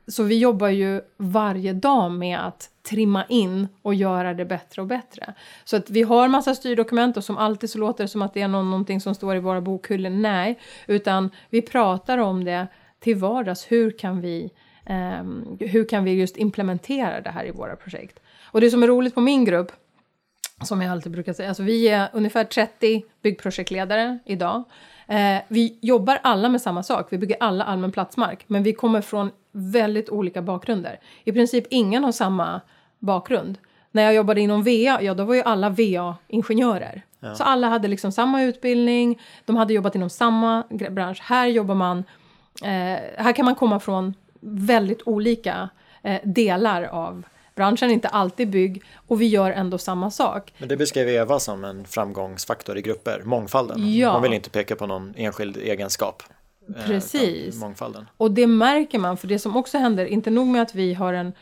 så 0.07 0.23
vi 0.23 0.39
jobbar 0.39 0.67
ju 0.67 1.01
varje 1.17 1.73
dag 1.73 2.11
med 2.11 2.47
att 2.47 2.69
trimma 2.89 3.25
in 3.25 3.67
och 3.81 3.93
göra 3.93 4.33
det 4.33 4.45
bättre 4.45 4.81
och 4.81 4.87
bättre. 4.87 5.33
Så 5.63 5.77
att 5.77 5.89
vi 5.89 6.01
har 6.01 6.27
massa 6.27 6.55
styrdokument 6.55 7.17
och 7.17 7.23
som 7.23 7.37
alltid 7.37 7.69
så 7.69 7.77
låter 7.77 8.03
det 8.03 8.07
som 8.07 8.21
att 8.21 8.33
det 8.33 8.41
är 8.41 8.47
någon, 8.47 8.69
någonting 8.69 9.01
som 9.01 9.15
står 9.15 9.35
i 9.35 9.39
våra 9.39 9.61
bokhyllor. 9.61 10.09
Nej, 10.09 10.59
utan 10.87 11.29
vi 11.49 11.61
pratar 11.61 12.17
om 12.17 12.43
det 12.43 12.67
till 12.99 13.15
vardags. 13.15 13.71
Hur 13.71 13.91
kan 13.97 14.21
vi, 14.21 14.49
eh, 14.85 15.23
hur 15.59 15.89
kan 15.89 16.03
vi 16.03 16.11
just 16.11 16.37
implementera 16.37 17.21
det 17.21 17.29
här 17.29 17.45
i 17.45 17.51
våra 17.51 17.75
projekt? 17.75 18.19
Och 18.43 18.61
det 18.61 18.71
som 18.71 18.83
är 18.83 18.87
roligt 18.87 19.15
på 19.15 19.21
min 19.21 19.45
grupp 19.45 19.71
som 20.63 20.81
jag 20.81 20.91
alltid 20.91 21.11
brukar 21.11 21.33
säga, 21.33 21.49
alltså 21.49 21.63
vi 21.63 21.87
är 21.87 22.09
ungefär 22.13 22.43
30 22.43 23.03
byggprojektledare 23.21 24.19
idag. 24.25 24.63
Eh, 25.07 25.37
vi 25.47 25.79
jobbar 25.81 26.19
alla 26.23 26.49
med 26.49 26.61
samma 26.61 26.83
sak, 26.83 27.07
vi 27.09 27.17
bygger 27.17 27.37
alla 27.39 27.63
allmän 27.63 27.91
platsmark, 27.91 28.43
men 28.47 28.63
vi 28.63 28.73
kommer 28.73 29.01
från 29.01 29.31
väldigt 29.51 30.09
olika 30.09 30.41
bakgrunder. 30.41 30.99
I 31.23 31.31
princip 31.31 31.65
ingen 31.69 32.03
har 32.03 32.11
samma 32.11 32.61
bakgrund. 32.99 33.57
När 33.91 34.03
jag 34.03 34.13
jobbade 34.13 34.41
inom 34.41 34.63
VA, 34.63 35.01
ja 35.01 35.13
då 35.13 35.23
var 35.23 35.35
ju 35.35 35.41
alla 35.41 35.69
VA-ingenjörer. 35.69 37.01
Ja. 37.19 37.35
Så 37.35 37.43
alla 37.43 37.67
hade 37.67 37.87
liksom 37.87 38.11
samma 38.11 38.43
utbildning, 38.43 39.21
de 39.45 39.55
hade 39.55 39.73
jobbat 39.73 39.95
inom 39.95 40.09
samma 40.09 40.63
bransch. 40.69 41.21
Här 41.21 41.47
jobbar 41.47 41.75
man, 41.75 41.97
eh, 42.61 42.99
här 43.17 43.35
kan 43.35 43.45
man 43.45 43.55
komma 43.55 43.79
från 43.79 44.13
väldigt 44.39 45.01
olika 45.05 45.69
eh, 46.03 46.19
delar 46.23 46.83
av 46.83 47.23
branschen 47.55 47.89
är 47.89 47.93
inte 47.93 48.07
alltid 48.07 48.49
bygg 48.49 48.83
och 49.07 49.21
vi 49.21 49.27
gör 49.27 49.51
ändå 49.51 49.77
samma 49.77 50.11
sak. 50.11 50.53
Men 50.57 50.69
det 50.69 50.77
beskrev 50.77 51.09
Eva 51.09 51.39
som 51.39 51.63
en 51.63 51.85
framgångsfaktor 51.85 52.77
i 52.77 52.81
grupper, 52.81 53.21
mångfalden. 53.25 53.95
Ja. 53.95 54.13
Man 54.13 54.21
vill 54.21 54.33
inte 54.33 54.49
peka 54.49 54.75
på 54.75 54.87
någon 54.87 55.13
enskild 55.17 55.57
egenskap. 55.57 56.23
Eh, 56.77 56.85
Precis. 56.85 57.59
mångfalden. 57.59 58.05
Och 58.17 58.31
det 58.31 58.47
märker 58.47 58.99
man, 58.99 59.17
för 59.17 59.27
det 59.27 59.39
som 59.39 59.57
också 59.57 59.77
händer, 59.77 60.05
inte 60.05 60.29
nog 60.29 60.47
med 60.47 60.61
att 60.61 60.75
vi 60.75 60.93
har 60.93 61.13
en 61.13 61.33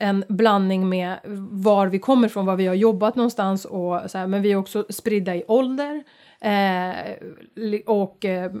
en 0.00 0.24
blandning 0.28 0.88
med 0.88 1.18
var 1.50 1.86
vi 1.86 1.98
kommer 1.98 2.26
ifrån, 2.28 2.46
var 2.46 2.56
vi 2.56 2.66
har 2.66 2.74
jobbat 2.74 3.16
någonstans 3.16 3.64
och 3.64 4.00
så 4.10 4.18
här, 4.18 4.26
men 4.26 4.42
vi 4.42 4.52
är 4.52 4.56
också 4.56 4.86
spridda 4.88 5.34
i 5.34 5.44
ålder 5.48 6.02
eh, 6.40 6.94
och 7.86 8.24
eh, 8.24 8.52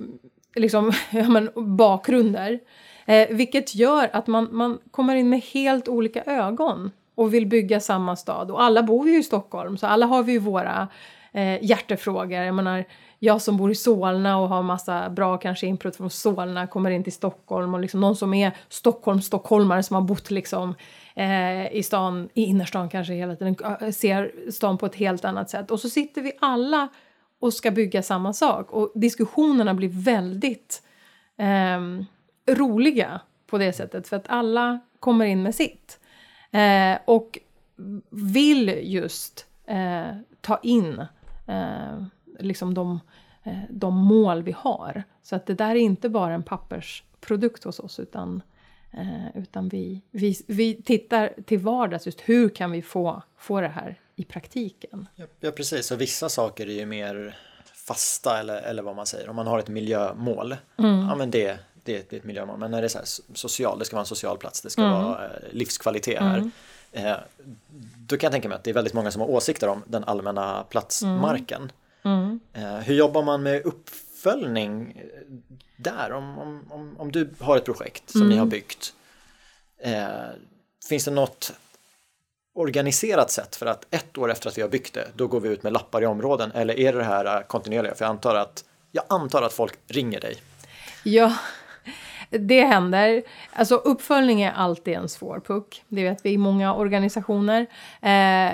liksom, 0.54 0.92
ja, 1.10 1.28
men, 1.28 1.50
bakgrunder. 1.76 2.60
Eh, 3.06 3.28
vilket 3.30 3.74
gör 3.74 4.10
att 4.12 4.26
man, 4.26 4.48
man 4.52 4.78
kommer 4.90 5.16
in 5.16 5.28
med 5.28 5.40
helt 5.40 5.88
olika 5.88 6.22
ögon 6.22 6.90
och 7.14 7.34
vill 7.34 7.46
bygga 7.46 7.80
samma 7.80 8.16
stad. 8.16 8.50
Och 8.50 8.62
alla 8.62 8.82
bor 8.82 9.08
ju 9.08 9.18
i 9.18 9.22
Stockholm, 9.22 9.76
så 9.76 9.86
alla 9.86 10.06
har 10.06 10.22
vi 10.22 10.32
ju 10.32 10.38
våra 10.38 10.88
eh, 11.32 11.64
hjärtefrågor. 11.64 12.38
Jag 12.38 12.54
menar, 12.54 12.84
jag 13.24 13.42
som 13.42 13.56
bor 13.56 13.70
i 13.70 13.74
Solna 13.74 14.38
och 14.38 14.48
har 14.48 14.62
massa 14.62 15.10
bra 15.10 15.38
kanske 15.38 15.66
input 15.66 15.96
från 15.96 16.10
Solna 16.10 16.66
kommer 16.66 16.90
in 16.90 17.04
till 17.04 17.12
Stockholm 17.12 17.74
och 17.74 17.80
liksom 17.80 18.00
någon 18.00 18.16
som 18.16 18.34
är 18.34 18.56
Stockholm, 18.68 19.22
stockholmare 19.22 19.82
som 19.82 19.94
har 19.94 20.02
bott 20.02 20.30
liksom 20.30 20.74
eh, 21.14 21.76
i 21.76 21.82
stan, 21.82 22.28
i 22.34 22.44
innerstan 22.44 22.88
kanske 22.88 23.14
hela 23.14 23.36
tiden, 23.36 23.56
eh, 23.80 23.90
ser 23.90 24.50
stan 24.50 24.78
på 24.78 24.86
ett 24.86 24.94
helt 24.94 25.24
annat 25.24 25.50
sätt. 25.50 25.70
Och 25.70 25.80
så 25.80 25.88
sitter 25.88 26.22
vi 26.22 26.32
alla 26.40 26.88
och 27.40 27.54
ska 27.54 27.70
bygga 27.70 28.02
samma 28.02 28.32
sak 28.32 28.70
och 28.70 28.92
diskussionerna 28.94 29.74
blir 29.74 30.04
väldigt 30.04 30.82
eh, 31.38 31.80
roliga 32.56 33.20
på 33.46 33.58
det 33.58 33.72
sättet 33.72 34.08
för 34.08 34.16
att 34.16 34.28
alla 34.28 34.80
kommer 35.00 35.24
in 35.24 35.42
med 35.42 35.54
sitt. 35.54 36.00
Eh, 36.50 36.98
och 37.04 37.38
vill 38.10 38.68
just 38.82 39.46
eh, 39.66 40.16
ta 40.40 40.58
in 40.62 41.06
eh, 41.46 42.06
liksom 42.38 42.74
de, 42.74 43.00
eh, 43.42 43.58
de 43.70 43.96
mål 43.96 44.42
vi 44.42 44.52
har. 44.52 45.02
Så 45.22 45.36
att 45.36 45.46
det 45.46 45.54
där 45.54 45.70
är 45.70 45.74
inte 45.74 46.08
bara 46.08 46.34
en 46.34 46.42
pappersprodukt 46.42 47.64
hos 47.64 47.80
oss 47.80 48.00
utan, 48.00 48.42
eh, 48.92 49.36
utan 49.42 49.68
vi, 49.68 50.00
vi, 50.10 50.36
vi 50.46 50.82
tittar 50.82 51.32
till 51.46 51.58
vardags 51.58 52.06
just 52.06 52.20
hur 52.20 52.48
kan 52.48 52.70
vi 52.70 52.82
få, 52.82 53.22
få 53.36 53.60
det 53.60 53.68
här 53.68 54.00
i 54.16 54.24
praktiken. 54.24 55.06
Ja, 55.40 55.50
precis, 55.50 55.90
och 55.90 56.00
vissa 56.00 56.28
saker 56.28 56.66
är 56.68 56.74
ju 56.74 56.86
mer 56.86 57.36
fasta 57.74 58.40
eller, 58.40 58.62
eller 58.62 58.82
vad 58.82 58.96
man 58.96 59.06
säger. 59.06 59.28
Om 59.28 59.36
man 59.36 59.46
har 59.46 59.58
ett 59.58 59.68
miljömål, 59.68 60.56
mm. 60.78 60.98
ja 61.08 61.14
men 61.14 61.30
det 61.30 61.58
det, 61.84 62.10
det 62.10 62.16
är 62.16 62.20
ett 62.20 62.24
miljömål. 62.24 62.58
Men 62.58 62.70
när 62.70 62.80
det 62.80 62.86
är 62.86 62.88
så 62.88 62.98
här, 62.98 63.06
social, 63.34 63.78
det 63.78 63.84
ska 63.84 63.96
vara 63.96 64.02
en 64.02 64.06
social 64.06 64.38
plats, 64.38 64.60
det 64.60 64.70
ska 64.70 64.82
mm. 64.82 64.94
vara 64.94 65.24
eh, 65.24 65.30
livskvalitet 65.50 66.20
här. 66.20 66.38
Mm. 66.38 66.50
Eh, 66.92 67.16
då 67.96 68.16
kan 68.16 68.26
jag 68.26 68.32
tänka 68.32 68.48
mig 68.48 68.56
att 68.56 68.64
det 68.64 68.70
är 68.70 68.74
väldigt 68.74 68.94
många 68.94 69.10
som 69.10 69.20
har 69.20 69.30
åsikter 69.30 69.68
om 69.68 69.82
den 69.86 70.04
allmänna 70.04 70.64
platsmarken. 70.68 71.72
Mm. 72.04 72.40
mm. 72.52 72.74
Eh, 72.74 72.80
hur 72.80 72.94
jobbar 72.94 73.22
man 73.22 73.42
med 73.42 73.62
uppföljning 73.62 75.02
där? 75.76 76.12
Om, 76.12 76.38
om, 76.70 76.96
om, 76.98 77.12
du 77.12 77.30
har 77.40 77.56
ett 77.56 77.64
projekt 77.64 78.10
som 78.10 78.28
ni 78.28 78.34
har 78.34 78.42
mm. 78.42 78.48
byggt. 78.48 78.94
Eh, 79.78 80.04
finns 80.88 81.04
det 81.04 81.10
något 81.10 81.52
organiserat 82.54 83.30
sätt 83.30 83.56
för 83.56 83.66
att 83.66 83.86
ett 83.90 84.18
år 84.18 84.30
efter 84.32 84.48
att 84.48 84.58
vi 84.58 84.62
har 84.62 84.68
byggt 84.68 84.94
det, 84.94 85.08
då 85.14 85.26
går 85.26 85.40
vi 85.40 85.48
ut 85.48 85.62
med 85.62 85.72
lappar 85.72 86.02
i 86.02 86.06
områden? 86.06 86.52
Eller 86.52 86.78
är 86.78 86.92
det 86.92 86.98
det 86.98 87.04
här 87.04 87.42
kontinuerliga? 87.42 87.94
För 87.94 88.04
jag 88.04 88.10
antar 88.10 88.34
att, 88.34 88.64
jag 88.92 89.04
antar 89.08 89.42
att 89.42 89.52
folk 89.52 89.74
ringer 89.86 90.20
dig. 90.20 90.36
Ja, 91.02 91.36
det 92.38 92.64
händer. 92.64 93.22
Alltså 93.52 93.74
uppföljning 93.74 94.42
är 94.42 94.52
alltid 94.52 94.94
en 94.94 95.08
svår 95.08 95.40
puck. 95.40 95.82
Det 95.88 96.04
vet 96.04 96.24
vi 96.24 96.30
i 96.30 96.38
många 96.38 96.74
organisationer. 96.74 97.66
Eh, 98.02 98.52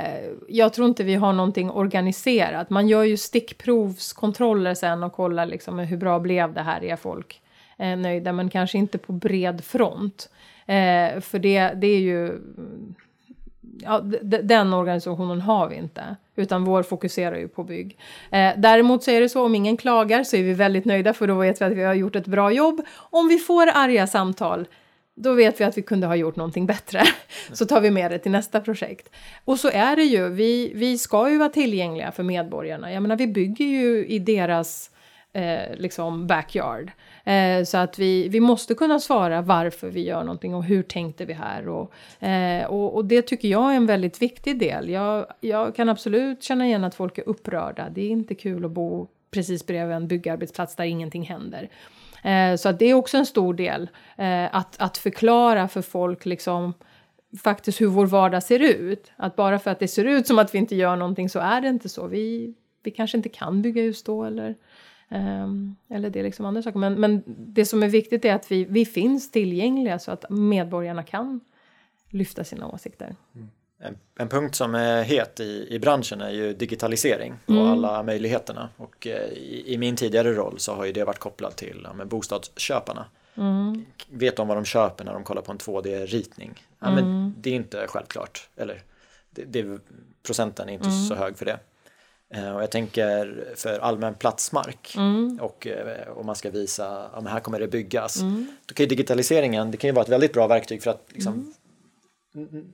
jag 0.49 0.73
tror 0.73 0.89
inte 0.89 1.05
vi 1.05 1.15
har 1.15 1.33
någonting 1.33 1.71
organiserat. 1.71 2.71
Man 2.71 2.89
gör 2.89 3.03
ju 3.03 3.17
stickprovskontroller 3.17 4.75
sen 4.75 5.03
och 5.03 5.13
kollar 5.13 5.47
liksom 5.47 5.79
hur 5.79 5.97
bra 5.97 6.19
blev 6.19 6.55
det 6.55 6.63
här, 6.63 6.85
är 6.85 6.97
folk 6.97 7.41
eh, 7.79 7.97
nöjda? 7.97 8.33
Men 8.33 8.51
kanske 8.51 8.79
inte 8.79 8.99
på 8.99 9.13
bred 9.13 9.65
front. 9.65 10.31
Eh, 10.67 11.21
för 11.21 11.39
det, 11.39 11.73
det 11.75 11.87
är 11.87 12.01
ju 12.01 12.41
ja, 13.83 14.01
den 14.23 14.73
organisationen 14.73 15.41
har 15.41 15.69
vi 15.69 15.77
inte, 15.77 16.17
utan 16.37 16.65
vår 16.65 16.83
fokuserar 16.83 17.37
ju 17.37 17.49
på 17.49 17.65
bygg. 17.65 17.99
Eh, 18.31 18.53
däremot 18.57 19.03
så 19.03 19.11
är 19.11 19.21
det 19.21 19.29
så 19.29 19.45
om 19.45 19.55
ingen 19.55 19.77
klagar 19.77 20.25
så 20.25 20.37
är 20.37 20.43
vi 20.43 20.53
väldigt 20.53 20.85
nöjda 20.85 21.13
för 21.13 21.27
då 21.27 21.35
vet 21.35 21.61
vi 21.61 21.65
att 21.65 21.73
vi 21.73 21.83
har 21.83 21.95
gjort 21.95 22.17
ett 22.17 22.27
bra 22.27 22.53
jobb. 22.53 22.81
Om 22.97 23.29
vi 23.29 23.39
får 23.39 23.67
arga 23.75 24.07
samtal, 24.07 24.67
då 25.15 25.33
vet 25.33 25.61
vi 25.61 25.65
att 25.65 25.79
vi 25.79 25.83
kunde 25.83 26.07
ha 26.07 26.17
gjort 26.17 26.37
någonting 26.37 26.67
bättre. 26.67 27.03
Så 27.53 27.67
tar 27.67 27.81
vi 27.81 27.91
med 27.91 28.11
det 28.11 28.19
till 28.19 28.33
nästa 28.33 28.61
projekt. 28.61 29.09
Och 29.45 29.59
så 29.59 29.69
är 29.69 29.97
det 29.97 30.05
ju, 30.05 30.29
vi, 30.29 30.73
vi 30.75 30.99
ska 30.99 31.31
ju 31.31 31.39
vara 31.39 31.49
tillgängliga 31.49 32.13
för 32.13 32.23
medborgarna. 32.23 32.93
Jag 32.93 33.03
menar, 33.03 33.17
vi 33.17 33.27
bygger 33.27 33.65
ju 33.65 34.07
i 34.07 34.19
deras 34.19 34.91
eh, 35.33 35.77
liksom 35.77 36.27
backyard. 36.27 36.91
Eh, 37.31 37.65
så 37.65 37.79
att 37.79 37.99
vi, 37.99 38.29
vi 38.29 38.41
måste 38.41 38.75
kunna 38.75 39.01
svara 39.01 39.43
varför 39.43 39.91
vi 39.91 40.05
gör 40.05 40.25
någonting 40.25 40.55
och 40.55 40.65
hur 40.65 40.83
tänkte 40.83 41.25
vi 41.25 41.33
här. 41.33 41.69
Och, 41.69 41.93
eh, 42.25 42.67
och, 42.67 42.95
och, 42.95 43.05
det 43.05 43.23
tycker 43.23 43.49
jag 43.49 43.73
är 43.73 43.77
en 43.77 43.87
väldigt 43.87 44.23
viktig 44.23 44.59
del. 44.59 44.89
Jag, 44.89 45.27
jag 45.41 45.77
kan 45.77 45.89
absolut 45.89 46.43
känna 46.43 46.67
igen 46.67 46.85
att 46.85 46.95
folk 46.95 47.19
är 47.19 47.29
upprörda. 47.29 47.89
Det 47.91 48.01
är 48.01 48.09
inte 48.09 48.35
kul 48.35 48.65
att 48.65 48.71
bo 48.71 49.09
precis 49.31 49.67
bredvid 49.67 49.97
en 49.97 50.09
byggarbetsplats 50.09 50.77
där 50.77 50.85
ingenting 50.85 51.23
händer. 51.23 51.71
Eh, 52.25 52.57
så 52.57 52.69
att 52.69 52.79
det 52.79 52.85
är 52.85 52.95
också 52.95 53.17
en 53.17 53.27
stor 53.27 53.55
del 53.55 53.91
eh, 54.17 54.55
att, 54.57 54.81
att 54.81 54.99
förklara 54.99 55.69
för 55.69 55.83
folk 55.83 56.27
liksom 56.27 56.75
faktiskt 57.43 57.81
hur 57.81 57.87
vår 57.87 58.07
vardag 58.07 58.43
ser 58.43 58.61
ut. 58.61 59.13
Att 59.17 59.37
bara 59.37 59.59
för 59.59 59.71
att 59.71 59.79
det 59.79 59.89
ser 59.89 60.05
ut 60.05 60.27
som 60.27 60.39
att 60.39 60.55
vi 60.55 60.59
inte 60.59 60.77
gör 60.77 60.97
någonting 60.97 61.29
så 61.29 61.39
är 61.39 61.61
det 61.61 61.69
inte 61.69 61.89
så. 61.89 62.07
Vi, 62.07 62.55
vi 62.83 62.91
kanske 62.91 63.17
inte 63.17 63.29
kan 63.29 63.63
bygga 63.63 63.83
hus 63.83 64.03
då 64.03 64.25
eller, 64.25 64.55
um, 65.11 65.77
eller 65.89 66.11
det 66.11 66.19
är 66.19 66.23
liksom 66.23 66.47
andra 66.47 66.63
saker. 66.63 66.79
Men, 66.79 67.01
men 67.01 67.23
det 67.27 67.65
som 67.65 67.83
är 67.83 67.89
viktigt 67.89 68.25
är 68.25 68.35
att 68.35 68.53
vi, 68.53 68.65
vi 68.65 68.85
finns 68.85 69.31
tillgängliga 69.31 69.99
så 69.99 70.11
att 70.11 70.31
medborgarna 70.31 71.03
kan 71.03 71.41
lyfta 72.09 72.45
sina 72.45 72.69
åsikter. 72.69 73.17
Mm. 73.35 73.49
En, 73.83 73.99
en, 74.19 74.29
punkt 74.29 74.55
som 74.55 74.75
är 74.75 75.03
het 75.03 75.41
i, 75.41 75.67
i 75.71 75.79
branschen 75.79 76.21
är 76.21 76.31
ju 76.31 76.53
digitalisering 76.55 77.35
och 77.47 77.55
mm. 77.55 77.67
alla 77.67 78.03
möjligheterna. 78.03 78.69
Och 78.77 79.07
eh, 79.07 79.29
i, 79.29 79.75
i, 79.75 79.79
min 79.79 79.97
tidigare 79.97 80.33
roll 80.33 80.59
så 80.59 80.75
har 80.75 80.85
ju 80.85 80.93
det 80.93 81.05
varit 81.05 81.19
kopplat 81.19 81.57
till 81.57 81.87
ja, 81.99 82.05
bostadsköparna. 82.05 83.05
Mm. 83.35 83.85
Vet 84.09 84.37
de 84.37 84.49
vad 84.49 84.57
de 84.57 84.65
köper 84.65 85.05
när 85.05 85.13
de 85.13 85.25
kollar 85.25 85.43
på 85.43 85.53
en 85.53 85.59
2D-ritning? 85.59 86.51
Ja, 86.79 86.89
mm. 86.89 87.35
det 87.39 87.51
är 87.51 87.55
inte 87.55 87.87
självklart. 87.89 88.49
Eller 88.57 88.83
det, 89.31 89.45
det, 89.45 89.81
procenten 90.23 90.69
är 90.69 90.73
inte 90.73 90.89
mm. 90.89 91.05
så 91.05 91.15
hög 91.15 91.39
för 91.39 91.45
det. 91.45 91.59
Eh, 92.35 92.55
och 92.55 92.63
jag 92.63 92.71
tänker 92.71 93.45
för 93.57 93.79
allmän 93.79 94.15
platsmark 94.15 94.95
mm. 94.97 95.39
och 95.41 95.67
eh, 95.67 96.09
om 96.17 96.27
man 96.27 96.37
ska 96.37 96.51
visa 96.51 97.05
att 97.05 97.25
ja, 97.25 97.31
här 97.31 97.41
kommer 97.41 97.61
det 97.61 97.69
byggas. 97.69 98.21
Mm. 98.21 98.47
Då 98.67 98.75
kan 98.75 98.89
digitaliseringen, 98.89 99.71
det 99.71 99.77
kan 99.77 99.89
ju 99.89 99.95
vara 99.95 100.03
ett 100.03 100.09
väldigt 100.09 100.33
bra 100.33 100.47
verktyg 100.47 100.83
för 100.83 100.91
att 100.91 101.07
liksom, 101.09 101.55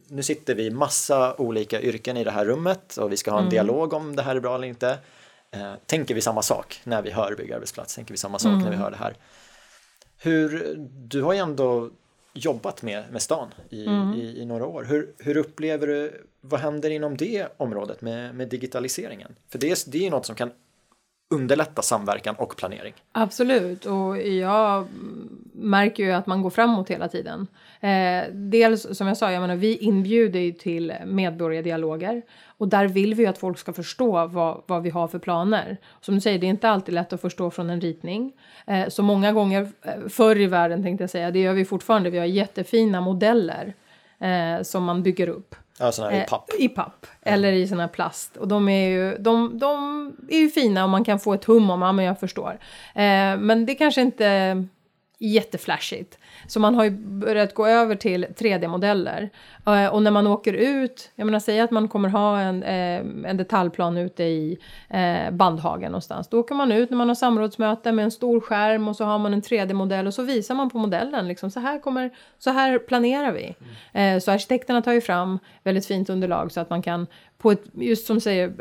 nu 0.09 0.23
sitter 0.23 0.55
vi 0.55 0.71
massa 0.71 1.35
olika 1.35 1.81
yrken 1.81 2.17
i 2.17 2.25
det 2.25 2.31
här 2.31 2.45
rummet 2.45 2.97
och 2.97 3.13
vi 3.13 3.17
ska 3.17 3.31
ha 3.31 3.39
en 3.39 3.45
mm. 3.45 3.51
dialog 3.51 3.93
om 3.93 4.17
det 4.17 4.23
här 4.23 4.37
är 4.37 4.41
bra 4.41 4.55
eller 4.55 4.69
inte. 4.69 4.99
Eh, 5.51 5.75
tänker 5.87 6.15
vi 6.15 6.21
samma 6.21 6.43
sak 6.43 6.81
när 6.85 7.03
vi 7.03 7.11
hör 7.11 7.35
byggarbetsplats? 7.35 7.95
Tänker 7.95 8.13
vi 8.13 8.19
samma 8.19 8.39
sak 8.39 8.51
mm. 8.51 8.63
när 8.63 8.71
vi 8.71 8.77
hör 8.77 8.91
det 8.91 8.97
här? 8.97 9.17
Hur, 10.19 10.75
du 10.89 11.23
har 11.23 11.33
ju 11.33 11.39
ändå 11.39 11.91
jobbat 12.37 12.83
med, 12.83 13.05
med 13.13 13.23
stan 13.23 13.49
i, 13.71 13.87
mm. 13.87 14.15
i, 14.15 14.41
i, 14.41 14.45
några 14.45 14.67
år. 14.67 14.85
Hur, 14.85 15.15
hur 15.19 15.37
upplever 15.37 15.87
du, 15.87 16.27
vad 16.41 16.61
händer 16.61 16.91
inom 16.91 17.17
det 17.17 17.49
området 17.57 18.01
med, 18.01 18.35
med 18.35 18.49
digitaliseringen? 18.49 19.35
För 19.49 19.59
det, 19.59 19.85
det 19.87 20.07
är 20.07 20.11
något 20.11 20.27
som 20.27 20.37
kan 20.37 20.51
underlätta 21.31 21.83
samverkan 21.83 22.35
och 22.39 22.57
planering. 22.57 22.95
Absolut, 23.13 23.87
och 23.87 24.19
jag 24.23 24.87
märker 25.53 26.03
ju 26.03 26.13
att 26.13 26.27
man 26.27 26.43
går 26.43 26.51
framåt 26.51 26.91
hela 26.91 27.09
tiden. 27.09 27.47
Eh, 27.81 28.33
dels 28.33 28.97
som 28.99 29.07
jag 29.07 29.17
sa, 29.17 29.33
jag 29.33 29.41
menar, 29.41 29.57
vi 29.57 29.77
inbjuder 29.77 30.41
ju 30.41 30.53
till 30.53 30.95
medborgardialoger 31.07 32.23
och 32.59 32.69
där 32.69 32.89
vill 32.89 33.15
vi 33.15 33.23
ju 33.23 33.29
att 33.29 33.39
folk 33.39 33.59
ska 33.59 33.73
förstå 33.73 34.27
vad, 34.27 34.63
vad 34.67 34.83
vi 34.83 34.91
har 34.91 35.09
för 35.09 35.19
planer. 35.19 35.77
Som 36.01 36.15
du 36.15 36.21
säger, 36.21 36.39
det 36.39 36.47
är 36.47 36.51
inte 36.51 36.69
alltid 36.69 36.95
lätt 36.95 37.13
att 37.13 37.21
förstå 37.21 37.51
från 37.51 37.71
en 37.71 37.81
ritning. 37.81 38.33
Eh, 38.67 38.89
så 38.89 39.03
många 39.03 39.33
gånger 39.33 39.69
eh, 39.83 40.09
förr 40.09 40.41
i 40.41 40.47
världen 40.47 40.83
tänkte 40.83 41.03
jag 41.03 41.11
säga, 41.11 41.31
det 41.31 41.39
gör 41.39 41.53
vi 41.53 41.65
fortfarande, 41.65 42.11
vi 42.11 42.19
har 42.19 42.27
jättefina 42.27 43.01
modeller 43.01 43.75
eh, 44.19 44.63
som 44.63 44.85
man 44.85 45.03
bygger 45.03 45.29
upp. 45.29 45.55
Ja, 45.79 45.93
sådana 45.93 46.13
här 46.13 46.23
i 46.23 46.27
papp. 46.27 46.51
I 46.59 46.69
papp, 46.69 47.07
mm. 47.23 47.35
eller 47.35 47.53
i 47.53 47.69
sån 47.69 47.81
här 47.81 47.89
plast. 47.89 48.37
Och 48.37 48.49
de 48.49 48.69
är 48.69 48.89
ju, 48.89 49.17
de, 49.19 49.59
de 49.59 50.07
är 50.29 50.39
ju 50.39 50.49
fina 50.49 50.85
och 50.85 50.91
man 50.91 51.05
kan 51.05 51.19
få 51.19 51.35
ett 51.35 51.45
hum 51.45 51.71
om, 51.71 51.83
ja 51.83 51.93
men 51.93 52.05
jag 52.05 52.21
förstår. 52.21 52.59
Eh, 52.95 53.37
men 53.39 53.67
det 53.67 53.75
kanske 53.75 54.01
inte 54.01 54.67
jätteflashigt. 55.19 56.19
Så 56.47 56.61
man 56.61 56.75
har 56.75 56.85
ju 56.85 56.91
börjat 56.91 57.55
gå 57.55 57.67
över 57.67 57.97
till 57.97 58.27
3D-modeller. 58.27 59.31
Uh, 59.69 59.87
och 59.87 60.03
när 60.03 60.11
man 60.11 60.27
åker 60.27 60.53
ut, 60.53 61.11
jag 61.15 61.27
menar 61.27 61.39
säga 61.39 61.65
att 61.65 61.71
man 61.71 61.89
kommer 61.89 62.09
ha 62.09 62.41
en, 62.41 62.63
uh, 62.63 63.29
en 63.31 63.37
detaljplan 63.37 63.97
ute 63.97 64.25
i 64.25 64.59
uh, 64.95 65.31
Bandhagen 65.31 65.93
någonstans. 65.93 66.29
Då 66.29 66.41
åker 66.41 66.55
man 66.55 66.73
ut 66.73 66.91
när 66.91 66.97
man 66.97 67.09
har 67.09 67.15
samrådsmöte 67.15 67.93
med 67.93 68.05
en 68.05 68.11
stor 68.11 68.41
skärm 68.41 68.89
och 68.89 68.97
så 68.97 69.05
har 69.05 69.19
man 69.19 69.33
en 69.33 69.43
3D-modell 69.43 70.07
och 70.07 70.15
så 70.15 70.23
visar 70.23 70.55
man 70.55 70.71
på 70.71 70.79
modellen 70.79 71.29
liksom 71.29 71.51
så 71.51 71.61
här 71.61 71.79
kommer, 71.79 72.11
så 72.39 72.51
här 72.51 72.79
planerar 72.79 73.33
vi. 73.33 73.55
Mm. 73.93 74.21
så 74.21 74.31
arkitekterna 74.31 74.83
tar 74.83 74.93
ju 74.93 75.01
fram 75.01 75.39
väldigt 75.63 75.87
fint 75.87 76.11
underlag 76.11 76.53
så 76.53 76.61
att 76.61 76.71
man 76.71 76.83
kan 76.83 77.07
på 77.39 77.51
ett, 77.51 77.63
just 77.75 78.07
som 78.07 78.21
säger, 78.21 78.53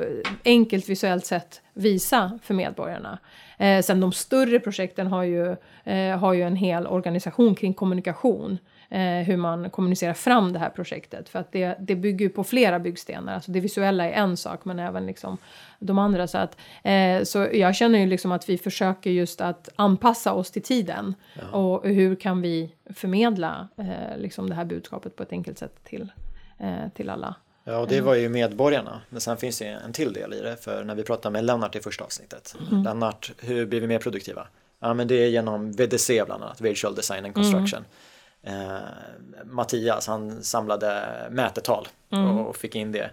enkelt 0.45 0.89
visuellt 0.89 1.26
sätt 1.26 1.62
visa 1.74 2.39
för 2.43 2.53
medborgarna. 2.53 3.20
Eh, 3.58 3.82
sen 3.82 3.99
de 3.99 4.12
större 4.12 4.60
projekten 4.60 5.08
har 5.08 5.24
ju, 5.24 5.56
eh, 5.84 6.18
har 6.18 6.34
ju 6.34 6.41
en 6.41 6.56
hel 6.56 6.88
organisation 6.88 7.56
kring 7.56 7.74
kommunikation. 7.74 8.58
Eh, 8.89 9.01
hur 9.01 9.38
man 9.38 9.70
kommunicerar 9.70 10.14
fram 10.14 10.53
det 10.53 10.60
här 10.60 10.70
projektet. 10.70 11.30
För 11.30 11.39
att 11.39 11.51
det, 11.51 11.78
det 11.80 11.95
bygger 11.95 12.30
på 12.30 12.43
flera 12.43 12.80
byggstenar. 12.80 13.34
Alltså 13.34 13.51
det 13.51 13.60
visuella 13.60 14.06
är 14.06 14.12
en 14.12 14.38
sak 14.38 14.66
men 14.66 14.80
även 14.80 15.06
liksom 15.06 15.38
de 15.80 15.99
andra. 15.99 16.28
Så, 16.28 16.38
att, 16.38 16.58
eh, 16.84 17.24
så 17.24 17.47
jag 17.53 17.76
känner 17.76 17.99
ju 17.99 18.06
liksom 18.06 18.32
att 18.32 18.49
vi 18.49 18.58
försöker 18.58 19.10
just 19.10 19.41
att 19.41 19.70
anpassa 19.76 20.34
oss 20.34 20.51
till 20.51 20.62
tiden. 20.62 21.16
Ja. 21.34 21.58
Och 21.58 21.88
hur 21.88 22.16
kan 22.16 22.41
vi 22.41 22.76
förmedla 22.93 23.68
eh, 23.78 24.18
liksom 24.18 24.49
det 24.49 24.56
här 24.56 24.66
budskapet 24.66 25.16
på 25.16 25.24
ett 25.24 25.32
enkelt 25.32 25.58
sätt 25.58 25.84
till, 25.84 26.12
eh, 26.60 26.89
till 26.93 27.10
alla. 27.10 27.36
Ja, 27.68 27.78
och 27.78 27.88
det 27.88 28.01
var 28.01 28.16
ju 28.16 28.30
medborgarna. 28.30 29.01
Men 29.09 29.22
sen 29.22 29.38
finns 29.38 29.59
det 29.59 29.66
en 29.66 29.93
till 29.93 30.13
del 30.13 30.34
i 30.34 30.41
det. 30.41 30.57
För 30.57 30.84
när 30.84 30.95
vi 30.95 31.03
pratade 31.03 31.34
med 31.34 31.45
Lennart 31.45 31.76
i 31.76 31.82
första 31.82 32.03
avsnittet. 32.03 32.55
Mm. 32.72 32.84
Lennart, 32.84 33.32
hur 33.39 33.66
blir 33.66 33.82
vi 33.82 33.88
mer 33.88 33.99
produktiva? 33.99 34.47
Ja, 34.80 34.93
men 34.93 35.07
det 35.07 35.16
är 35.16 35.28
genom 35.28 35.72
VDC 35.72 36.24
bland 36.26 36.43
annat, 36.43 36.61
Visual 36.61 36.95
Design 36.95 37.26
and 37.26 37.34
Construction. 37.34 37.86
Mm. 38.43 38.76
Eh, 38.76 38.82
Mattias, 39.45 40.07
han 40.07 40.43
samlade 40.43 41.07
mätetal 41.32 41.88
mm. 42.09 42.38
och, 42.39 42.55
fick 42.55 42.76
in 42.76 42.91
det. 42.91 43.09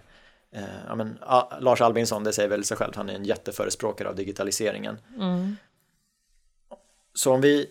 Eh, 0.52 0.62
ja, 0.88 0.94
men, 0.94 1.18
a, 1.20 1.58
Lars 1.60 1.80
Albinsson, 1.80 2.24
det 2.24 2.32
säger 2.32 2.48
väl 2.48 2.64
sig 2.64 2.76
själv, 2.76 2.92
han 2.96 3.10
är 3.10 3.14
en 3.14 3.24
jätteförespråkare 3.24 4.08
av 4.08 4.16
digitaliseringen. 4.16 4.98
Mm. 5.18 5.56
Så 7.14 7.32
om 7.32 7.40
vi 7.40 7.70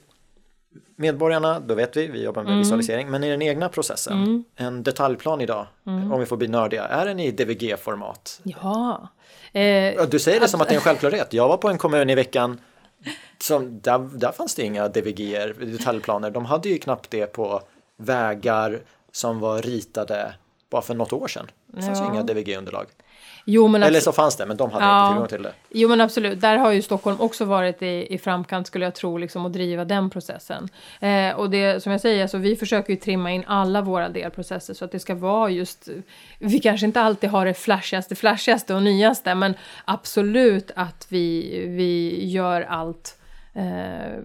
medborgarna, 0.96 1.60
då 1.60 1.76
vet 1.76 1.98
vi, 1.98 2.08
vi 2.08 2.24
jobbar 2.24 2.44
med 2.44 2.50
mm. 2.50 2.60
visualisering, 2.60 3.10
men 3.10 3.24
i 3.24 3.30
den 3.30 3.42
egna 3.42 3.70
processen, 3.70 4.24
mm. 4.24 4.44
en 4.56 4.84
detaljplan 4.84 5.42
idag, 5.42 5.68
mm. 5.88 6.12
om 6.12 6.20
vi 6.20 6.26
får 6.26 6.38
bli 6.38 6.48
nördiga, 6.48 6.84
är 6.84 7.06
den 7.06 7.20
i 7.20 7.32
DVG-format? 7.32 8.42
Ja. 8.44 9.08
Eh, 9.52 10.06
du 10.10 10.20
säger 10.20 10.40
det 10.40 10.48
som 10.48 10.62
att 10.62 10.68
det 10.68 10.74
är 10.74 10.78
en 10.78 10.82
självklarhet. 10.82 11.34
Jag 11.34 11.48
var 11.48 11.58
på 11.58 11.70
en 11.70 11.78
kommun 11.78 12.10
i 12.10 12.16
veckan, 12.16 12.60
som, 13.42 13.82
där, 13.82 14.10
där 14.14 14.32
fanns 14.32 14.56
det 14.56 14.64
inga 14.64 14.88
DVG, 14.88 15.54
detaljplaner, 15.60 16.32
de 16.32 16.46
hade 16.46 16.70
ju 16.70 16.78
knappt 16.78 17.12
det 17.12 17.26
på 17.26 17.62
vägar 17.98 18.80
som 19.12 19.40
var 19.40 19.62
ritade 19.62 20.34
bara 20.70 20.82
för 20.82 20.94
något 20.94 21.14
år 21.14 21.28
sedan. 21.28 21.52
Det 21.68 21.82
fanns 21.82 22.00
ja. 22.00 22.06
ju 22.06 22.14
inga 22.14 22.24
DVG-underlag. 22.24 22.86
Jo, 23.54 23.68
men 23.68 23.84
Eller 23.84 24.00
så 24.00 24.12
fanns 24.12 24.36
det, 24.36 24.46
men 24.46 24.58
de 24.58 24.72
hade 24.72 24.86
ja. 24.86 25.02
inte 25.02 25.14
tillgång 25.14 25.28
till 25.28 25.44
det. 25.44 25.54
Jo, 25.70 25.90
men 25.90 26.02
absolut. 26.02 26.42
Där 26.42 26.58
har 26.58 26.72
ju 26.72 26.82
Stockholm 26.82 27.22
också 27.22 27.46
varit 27.46 27.82
i, 27.82 28.08
i 28.10 28.18
framkant, 28.18 28.68
skulle 28.68 28.86
jag 28.86 28.96
tro, 28.96 29.18
liksom, 29.18 29.46
att 29.46 29.54
driva 29.54 29.86
den 29.86 30.10
processen. 30.10 30.70
Eh, 31.00 31.32
och 31.32 31.50
det, 31.50 31.84
som 31.84 31.92
jag 31.92 32.02
säger, 32.02 32.22
alltså, 32.22 32.38
vi 32.38 32.56
försöker 32.56 32.94
ju 32.94 33.00
trimma 33.00 33.32
in 33.32 33.44
alla 33.48 33.82
våra 33.82 34.10
delprocesser 34.10 34.74
så 34.74 34.86
att 34.86 34.92
det 34.92 35.00
ska 35.00 35.16
vara 35.16 35.50
just... 35.50 35.90
Vi 36.40 36.60
kanske 36.60 36.86
inte 36.86 37.02
alltid 37.02 37.30
har 37.30 37.46
det 37.46 37.54
flashigaste, 37.54 38.16
flashigaste 38.16 38.74
och 38.76 38.84
nyaste, 38.84 39.36
men 39.36 39.54
absolut 39.86 40.72
att 40.76 41.08
vi, 41.10 41.60
vi 41.68 42.26
gör 42.26 42.62
allt 42.62 43.18
eh, 43.54 44.20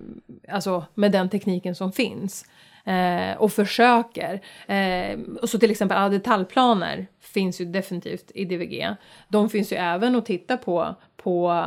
alltså 0.48 0.84
med 0.94 1.12
den 1.12 1.28
tekniken 1.28 1.74
som 1.74 1.92
finns. 1.92 2.44
Eh, 2.86 3.36
och 3.36 3.52
försöker. 3.52 4.40
Eh, 4.66 5.18
och 5.42 5.48
så 5.48 5.58
till 5.58 5.70
exempel 5.70 5.98
alla 5.98 6.08
detaljplaner 6.08 7.06
finns 7.20 7.60
ju 7.60 7.64
definitivt 7.64 8.30
i 8.34 8.44
DVG. 8.44 8.94
De 9.28 9.50
finns 9.50 9.72
ju 9.72 9.76
även 9.76 10.16
att 10.16 10.26
titta 10.26 10.56
på 10.56 10.94
på, 11.16 11.64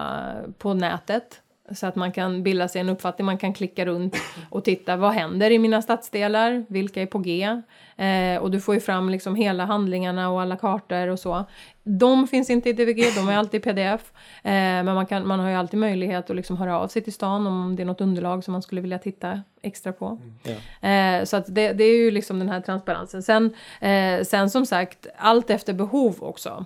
på 0.58 0.74
nätet 0.74 1.42
så 1.76 1.88
att 1.88 1.96
man 1.96 2.12
kan 2.12 2.44
bilda 2.44 2.68
sig 2.68 2.82
en 2.82 2.90
uppfattning, 2.90 3.26
man 3.26 3.38
kan 3.38 3.54
klicka 3.54 3.86
runt 3.86 4.16
och 4.50 4.64
titta 4.64 4.96
vad 4.96 5.12
händer 5.12 5.52
i 5.52 5.60
mina 5.60 5.82
stadsdelar, 5.82 6.66
vilka 6.70 7.02
är 7.02 7.06
på 7.06 7.20
G? 7.20 7.62
Eh, 7.98 8.42
och 8.42 8.52
du 8.52 8.62
får 8.62 8.76
ju 8.76 8.82
fram 8.82 9.10
liksom 9.10 9.36
hela 9.36 9.66
handlingarna 9.66 10.30
och 10.30 10.42
alla 10.42 10.56
kartor 10.56 11.08
och 11.08 11.20
så. 11.20 11.46
De 11.84 12.28
finns 12.28 12.50
inte 12.50 12.70
i 12.70 12.74
DVG, 12.74 13.16
de 13.16 13.30
är 13.30 13.38
alltid 13.38 13.62
i 13.62 13.64
pdf. 13.64 14.12
Eh, 14.44 14.52
men 14.52 14.86
man, 14.86 15.06
kan, 15.06 15.28
man 15.28 15.40
har 15.40 15.50
ju 15.50 15.56
alltid 15.56 15.80
möjlighet 15.80 16.30
att 16.30 16.36
liksom 16.36 16.58
höra 16.58 16.80
av 16.80 16.88
sig 16.88 17.02
till 17.02 17.14
stan 17.14 17.48
om 17.48 17.76
det 17.76 17.84
är 17.84 17.86
något 17.86 18.02
underlag 18.02 18.44
som 18.44 18.52
man 18.52 18.62
skulle 18.62 18.82
vilja 18.82 19.00
titta 19.00 19.42
extra 19.62 19.94
på. 19.94 20.06
Mm. 20.08 20.60
Yeah. 20.82 21.20
Eh, 21.20 21.26
så 21.26 21.38
att 21.38 21.56
det, 21.56 21.74
det, 21.74 21.84
är 21.84 21.98
ju 21.98 22.12
liksom 22.12 22.40
den 22.40 22.50
här 22.50 22.62
transparensen. 22.62 23.24
Sen, 23.24 23.54
eh, 23.82 24.24
sen 24.24 24.50
som 24.50 24.66
sagt, 24.66 25.08
allt 25.18 25.50
efter 25.50 25.74
behov 25.74 26.16
också. 26.20 26.66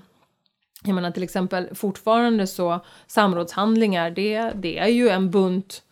Jag 0.83 0.95
menar 0.95 1.11
till 1.11 1.23
exempel 1.23 1.75
fortfarande 1.75 2.47
så 2.47 2.79
samrådshandlingar, 3.07 4.11
det, 4.11 4.51
det 4.55 4.77
är 4.77 4.87
ju 4.87 5.09
en 5.09 5.31
bunt 5.31 5.83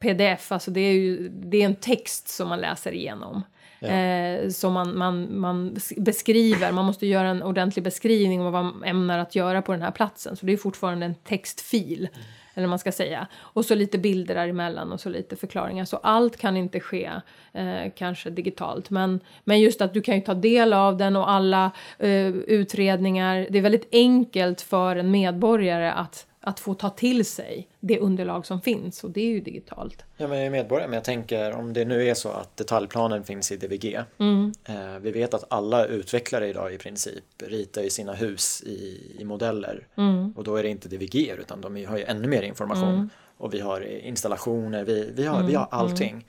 pdf, 0.00 0.52
alltså 0.52 0.70
det 0.70 0.80
är 0.80 0.92
ju 0.92 1.28
det 1.28 1.56
är 1.56 1.64
en 1.64 1.76
text 1.76 2.28
som 2.28 2.48
man 2.48 2.60
läser 2.60 2.92
igenom. 2.92 3.42
Ja. 3.80 3.88
Eh, 3.88 4.48
som 4.48 4.72
man, 4.72 4.98
man, 4.98 5.38
man 5.40 5.76
beskriver, 5.96 6.72
man 6.72 6.84
måste 6.84 7.06
göra 7.06 7.28
en 7.28 7.42
ordentlig 7.42 7.84
beskrivning 7.84 8.40
av 8.40 8.52
vad 8.52 8.64
man 8.64 8.84
ämnar 8.84 9.18
att 9.18 9.34
göra 9.34 9.62
på 9.62 9.72
den 9.72 9.82
här 9.82 9.90
platsen. 9.90 10.36
Så 10.36 10.46
det 10.46 10.52
är 10.52 10.56
fortfarande 10.56 11.06
en 11.06 11.14
textfil. 11.14 12.08
Mm 12.12 12.24
eller 12.56 12.66
man 12.66 12.78
ska 12.78 12.92
säga. 12.92 13.26
Och 13.38 13.64
så 13.64 13.74
lite 13.74 13.98
bilder 13.98 14.34
däremellan 14.34 14.92
och 14.92 15.00
så 15.00 15.08
lite 15.08 15.36
förklaringar. 15.36 15.84
Så 15.84 15.96
allt 15.96 16.36
kan 16.36 16.56
inte 16.56 16.80
ske 16.80 17.10
eh, 17.52 17.92
kanske 17.96 18.30
digitalt. 18.30 18.90
Men, 18.90 19.20
men 19.44 19.60
just 19.60 19.80
att 19.80 19.94
du 19.94 20.02
kan 20.02 20.14
ju 20.14 20.20
ta 20.20 20.34
del 20.34 20.72
av 20.72 20.96
den 20.96 21.16
och 21.16 21.30
alla 21.30 21.70
eh, 21.98 22.28
utredningar. 22.28 23.46
Det 23.50 23.58
är 23.58 23.62
väldigt 23.62 23.88
enkelt 23.92 24.60
för 24.60 24.96
en 24.96 25.10
medborgare 25.10 25.90
att 25.90 26.26
att 26.46 26.60
få 26.60 26.74
ta 26.74 26.90
till 26.90 27.24
sig 27.24 27.68
det 27.80 27.98
underlag 27.98 28.46
som 28.46 28.60
finns 28.60 29.04
och 29.04 29.10
det 29.10 29.20
är 29.20 29.28
ju 29.28 29.40
digitalt. 29.40 30.04
Ja 30.16 30.28
men 30.28 30.38
jag 30.38 30.46
är 30.46 30.50
medborgare 30.50 30.88
men 30.88 30.94
jag 30.94 31.04
tänker 31.04 31.52
om 31.52 31.72
det 31.72 31.84
nu 31.84 32.08
är 32.08 32.14
så 32.14 32.28
att 32.28 32.56
detaljplanen 32.56 33.24
finns 33.24 33.52
i 33.52 33.56
DVG. 33.56 33.98
Mm. 34.18 34.52
Eh, 34.64 34.98
vi 35.00 35.10
vet 35.10 35.34
att 35.34 35.44
alla 35.52 35.86
utvecklare 35.86 36.48
idag 36.48 36.74
i 36.74 36.78
princip 36.78 37.24
ritar 37.38 37.82
ju 37.82 37.90
sina 37.90 38.14
hus 38.14 38.62
i, 38.62 39.00
i 39.18 39.24
modeller 39.24 39.86
mm. 39.96 40.32
och 40.36 40.44
då 40.44 40.56
är 40.56 40.62
det 40.62 40.68
inte 40.68 40.88
DVG 40.88 41.34
utan 41.38 41.60
de 41.60 41.84
har 41.84 41.98
ju 41.98 42.04
ännu 42.04 42.28
mer 42.28 42.42
information 42.42 42.94
mm. 42.94 43.08
och 43.36 43.54
vi 43.54 43.60
har 43.60 43.80
installationer, 43.80 44.84
vi, 44.84 45.12
vi, 45.14 45.26
har, 45.26 45.42
vi 45.42 45.54
har 45.54 45.68
mm. 45.72 45.80
allting. 45.80 46.10
Mm. 46.10 46.24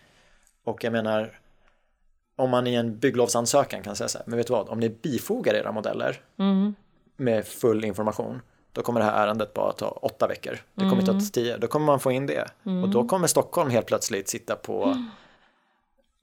Och 0.64 0.84
jag 0.84 0.94
menar 0.94 1.40
om 2.36 2.50
man 2.50 2.68
i 2.68 2.74
en 2.74 3.00
bygglovsansökan 3.00 3.84
kan 3.84 3.96
säga 3.96 4.08
så 4.08 4.18
här, 4.18 4.28
men 4.28 4.38
vet 4.38 4.48
du 4.48 4.54
vad, 4.54 4.70
om 4.70 4.80
ni 4.80 4.90
bifogar 4.90 5.54
era 5.54 5.72
modeller 5.72 6.22
mm. 6.40 6.76
med 7.18 7.46
full 7.46 7.86
information 7.86 8.42
då 8.78 8.84
kommer 8.84 9.00
det 9.00 9.06
här 9.06 9.28
ärendet 9.28 9.54
bara 9.54 9.72
ta 9.72 9.88
åtta 9.88 10.28
veckor. 10.28 10.58
Det 10.74 10.90
kommer 10.90 11.04
mm. 11.04 11.20
ta 11.20 11.26
tio. 11.34 11.58
Då 11.58 11.68
kommer 11.68 11.86
man 11.86 12.00
få 12.00 12.12
in 12.12 12.26
det. 12.26 12.48
Mm. 12.66 12.84
Och 12.84 12.90
då 12.90 13.08
kommer 13.08 13.28
Stockholm 13.28 13.70
helt 13.70 13.86
plötsligt 13.86 14.30
sitta 14.30 14.56
på, 14.56 14.84
mm. 14.84 15.10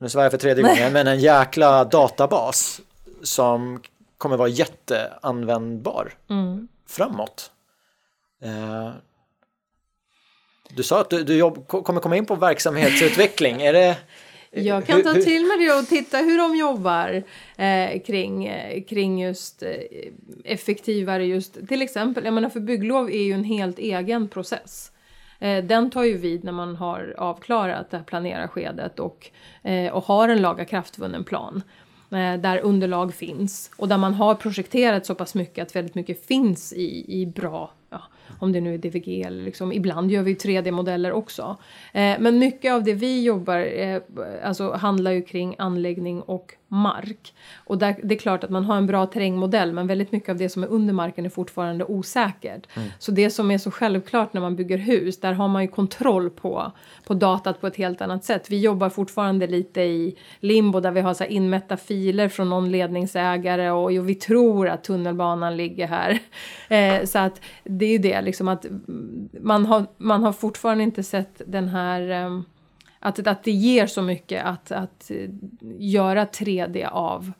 nu 0.00 0.08
svär 0.08 0.22
jag 0.22 0.30
för 0.30 0.38
tredje 0.38 0.64
gången, 0.64 0.92
men 0.92 1.06
en 1.06 1.20
jäkla 1.20 1.84
databas 1.84 2.80
som 3.22 3.82
kommer 4.18 4.36
vara 4.36 4.48
jätteanvändbar 4.48 6.14
mm. 6.30 6.68
framåt. 6.88 7.50
Eh, 8.42 8.90
du 10.68 10.82
sa 10.82 11.00
att 11.00 11.10
du, 11.10 11.24
du 11.24 11.36
jobb, 11.36 11.68
kommer 11.68 12.00
komma 12.00 12.16
in 12.16 12.26
på 12.26 12.34
verksamhetsutveckling. 12.34 13.62
Är 13.62 13.72
det, 13.72 13.96
jag 14.54 14.86
kan 14.86 15.02
ta 15.02 15.12
till 15.12 15.46
mig 15.46 15.66
det 15.66 15.72
och 15.72 15.86
titta 15.86 16.16
hur 16.16 16.38
de 16.38 16.56
jobbar 16.56 17.22
eh, 17.56 18.00
kring, 18.00 18.46
eh, 18.46 18.82
kring 18.82 19.22
just 19.22 19.62
eh, 19.62 19.70
effektivare 20.44 21.26
just 21.26 21.68
till 21.68 21.82
exempel, 21.82 22.24
jag 22.24 22.34
menar 22.34 22.48
för 22.48 22.60
bygglov 22.60 23.10
är 23.10 23.22
ju 23.22 23.32
en 23.32 23.44
helt 23.44 23.78
egen 23.78 24.28
process. 24.28 24.90
Eh, 25.38 25.64
den 25.64 25.90
tar 25.90 26.04
ju 26.04 26.16
vid 26.16 26.44
när 26.44 26.52
man 26.52 26.76
har 26.76 27.14
avklarat 27.18 27.90
det 27.90 27.96
här 27.96 28.04
planerskedet 28.04 28.98
och, 28.98 29.30
eh, 29.62 29.92
och 29.92 30.04
har 30.04 30.28
en 30.28 30.42
lagakraftvunnen 30.42 31.24
plan 31.24 31.62
eh, 32.10 32.34
där 32.40 32.58
underlag 32.58 33.14
finns 33.14 33.70
och 33.76 33.88
där 33.88 33.98
man 33.98 34.14
har 34.14 34.34
projekterat 34.34 35.06
så 35.06 35.14
pass 35.14 35.34
mycket 35.34 35.62
att 35.62 35.76
väldigt 35.76 35.94
mycket 35.94 36.26
finns 36.26 36.72
i, 36.72 37.20
i 37.20 37.26
bra 37.26 37.70
ja, 37.90 38.02
om 38.38 38.52
det 38.52 38.60
nu 38.60 38.74
är 38.74 38.78
DVG 38.78 39.22
eller 39.22 39.44
liksom, 39.44 39.72
ibland 39.72 40.10
gör 40.10 40.22
vi 40.22 40.34
3D-modeller 40.34 41.12
också. 41.12 41.56
Eh, 41.92 42.14
men 42.18 42.38
mycket 42.38 42.72
av 42.72 42.84
det 42.84 42.94
vi 42.94 43.22
jobbar, 43.22 43.58
eh, 43.58 44.00
alltså 44.44 44.72
handlar 44.72 45.10
ju 45.10 45.22
kring 45.22 45.54
anläggning 45.58 46.22
och 46.22 46.54
mark. 46.74 47.34
Och 47.54 47.78
där, 47.78 47.96
det 48.02 48.14
är 48.14 48.18
klart 48.18 48.44
att 48.44 48.50
man 48.50 48.64
har 48.64 48.76
en 48.76 48.86
bra 48.86 49.06
terrängmodell 49.06 49.72
men 49.72 49.86
väldigt 49.86 50.12
mycket 50.12 50.28
av 50.28 50.36
det 50.36 50.48
som 50.48 50.62
är 50.62 50.68
under 50.68 50.94
marken 50.94 51.26
är 51.26 51.30
fortfarande 51.30 51.84
osäkert. 51.84 52.66
Mm. 52.76 52.88
Så 52.98 53.12
det 53.12 53.30
som 53.30 53.50
är 53.50 53.58
så 53.58 53.70
självklart 53.70 54.32
när 54.32 54.40
man 54.40 54.56
bygger 54.56 54.78
hus, 54.78 55.20
där 55.20 55.32
har 55.32 55.48
man 55.48 55.62
ju 55.62 55.68
kontroll 55.68 56.30
på, 56.30 56.72
på 57.06 57.14
datat 57.14 57.60
på 57.60 57.66
ett 57.66 57.76
helt 57.76 58.00
annat 58.00 58.24
sätt. 58.24 58.50
Vi 58.50 58.60
jobbar 58.60 58.88
fortfarande 58.88 59.46
lite 59.46 59.80
i 59.80 60.16
limbo 60.40 60.80
där 60.80 60.90
vi 60.90 61.00
har 61.00 61.14
så 61.14 61.24
inmätta 61.24 61.76
filer 61.76 62.28
från 62.28 62.48
någon 62.50 62.70
ledningsägare 62.70 63.70
och 63.70 63.92
jo, 63.92 64.02
vi 64.02 64.14
tror 64.14 64.68
att 64.68 64.84
tunnelbanan 64.84 65.56
ligger 65.56 65.86
här. 65.86 66.18
Eh, 66.68 67.04
så 67.04 67.18
att 67.18 67.40
det 67.64 67.86
är 67.86 67.90
ju 67.90 67.98
det 67.98 68.13
liksom 68.20 68.48
att 68.48 68.66
man 69.40 69.66
har, 69.66 69.86
man 69.96 70.22
har 70.22 70.32
fortfarande 70.32 70.84
inte 70.84 71.02
sett 71.02 71.42
den 71.46 71.68
här 71.68 72.26
um, 72.26 72.44
att, 72.98 73.26
att 73.26 73.44
det 73.44 73.50
ger 73.50 73.86
så 73.86 74.02
mycket 74.02 74.44
att, 74.44 74.72
att 74.72 75.10
göra 75.78 76.24
3D 76.24 76.88
av 76.88 77.32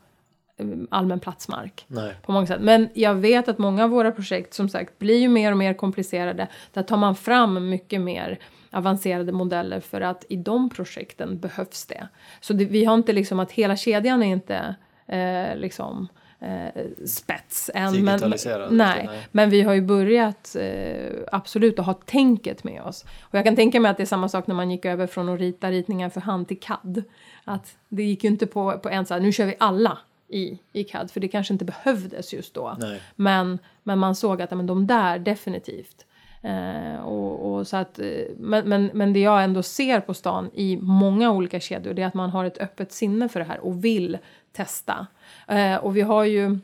um, 0.57 0.87
allmän 0.91 1.19
platsmark. 1.19 1.85
Nej. 1.87 2.13
På 2.21 2.31
många 2.31 2.47
sätt. 2.47 2.61
Men 2.61 2.89
jag 2.93 3.15
vet 3.15 3.47
att 3.47 3.57
många 3.57 3.83
av 3.83 3.89
våra 3.89 4.11
projekt 4.11 4.53
som 4.53 4.69
sagt 4.69 4.99
blir 4.99 5.19
ju 5.19 5.27
mer 5.27 5.51
och 5.51 5.57
mer 5.57 5.73
komplicerade. 5.73 6.47
Där 6.73 6.83
tar 6.83 6.97
man 6.97 7.15
fram 7.15 7.69
mycket 7.69 8.01
mer 8.01 8.39
avancerade 8.71 9.31
modeller 9.31 9.79
för 9.79 10.01
att 10.01 10.25
i 10.29 10.35
de 10.35 10.69
projekten 10.69 11.39
behövs 11.39 11.85
det. 11.85 12.07
Så 12.41 12.53
det, 12.53 12.65
vi 12.65 12.85
har 12.85 12.93
inte 12.95 13.13
liksom 13.13 13.39
att 13.39 13.51
hela 13.51 13.75
kedjan 13.75 14.23
är 14.23 14.31
inte 14.31 14.75
eh, 15.07 15.57
liksom 15.57 16.07
eh, 16.45 17.05
spets 17.05 17.71
än. 17.73 18.03
Men, 18.03 18.19
nej, 18.19 19.07
nej, 19.07 19.27
men 19.31 19.49
vi 19.49 19.61
har 19.61 19.73
ju 19.73 19.81
börjat 19.81 20.55
eh, 20.59 21.11
absolut 21.31 21.79
att 21.79 21.85
ha 21.85 21.93
tänket 21.93 22.63
med 22.63 22.81
oss. 22.81 23.05
Och 23.21 23.35
jag 23.35 23.45
kan 23.45 23.55
tänka 23.55 23.79
mig 23.79 23.91
att 23.91 23.97
det 23.97 24.03
är 24.03 24.07
samma 24.07 24.29
sak 24.29 24.47
när 24.47 24.55
man 24.55 24.71
gick 24.71 24.85
över 24.85 25.07
från 25.07 25.29
att 25.29 25.39
rita 25.39 25.71
ritningar 25.71 26.09
för 26.09 26.21
hand 26.21 26.47
till 26.47 26.59
CAD. 26.59 27.03
Att 27.43 27.77
det 27.89 28.03
gick 28.03 28.23
ju 28.23 28.29
inte 28.29 28.47
på, 28.47 28.79
på 28.79 28.89
en 28.89 29.05
så 29.05 29.13
här, 29.13 29.21
nu 29.21 29.31
kör 29.31 29.45
vi 29.45 29.55
alla 29.59 29.97
i, 30.27 30.59
i 30.73 30.83
CAD, 30.83 31.11
för 31.11 31.19
det 31.19 31.27
kanske 31.27 31.53
inte 31.53 31.65
behövdes 31.65 32.33
just 32.33 32.53
då. 32.53 32.77
Men, 33.15 33.59
men 33.83 33.99
man 33.99 34.15
såg 34.15 34.41
att 34.41 34.51
men 34.51 34.67
de 34.67 34.87
där 34.87 35.19
definitivt. 35.19 36.04
Eh, 36.45 36.99
och, 36.99 37.53
och, 37.53 37.67
så 37.67 37.77
att, 37.77 37.99
eh, 37.99 38.05
men, 38.37 38.69
men, 38.69 38.91
men 38.93 39.13
det 39.13 39.19
jag 39.19 39.43
ändå 39.43 39.63
ser 39.63 39.99
på 39.99 40.13
stan 40.13 40.49
i 40.53 40.77
många 40.81 41.31
olika 41.31 41.59
kedjor 41.59 41.93
det 41.93 42.01
är 42.01 42.07
att 42.07 42.13
man 42.13 42.29
har 42.29 42.45
ett 42.45 42.57
öppet 42.57 42.91
sinne 42.91 43.29
för 43.29 43.39
det 43.39 43.45
här 43.45 43.59
och 43.59 43.85
vill 43.85 44.17
testa. 44.51 45.07
Eh, 45.47 45.75
och 45.75 45.97
vi 45.97 46.01
har 46.01 46.23
ju 46.23 46.59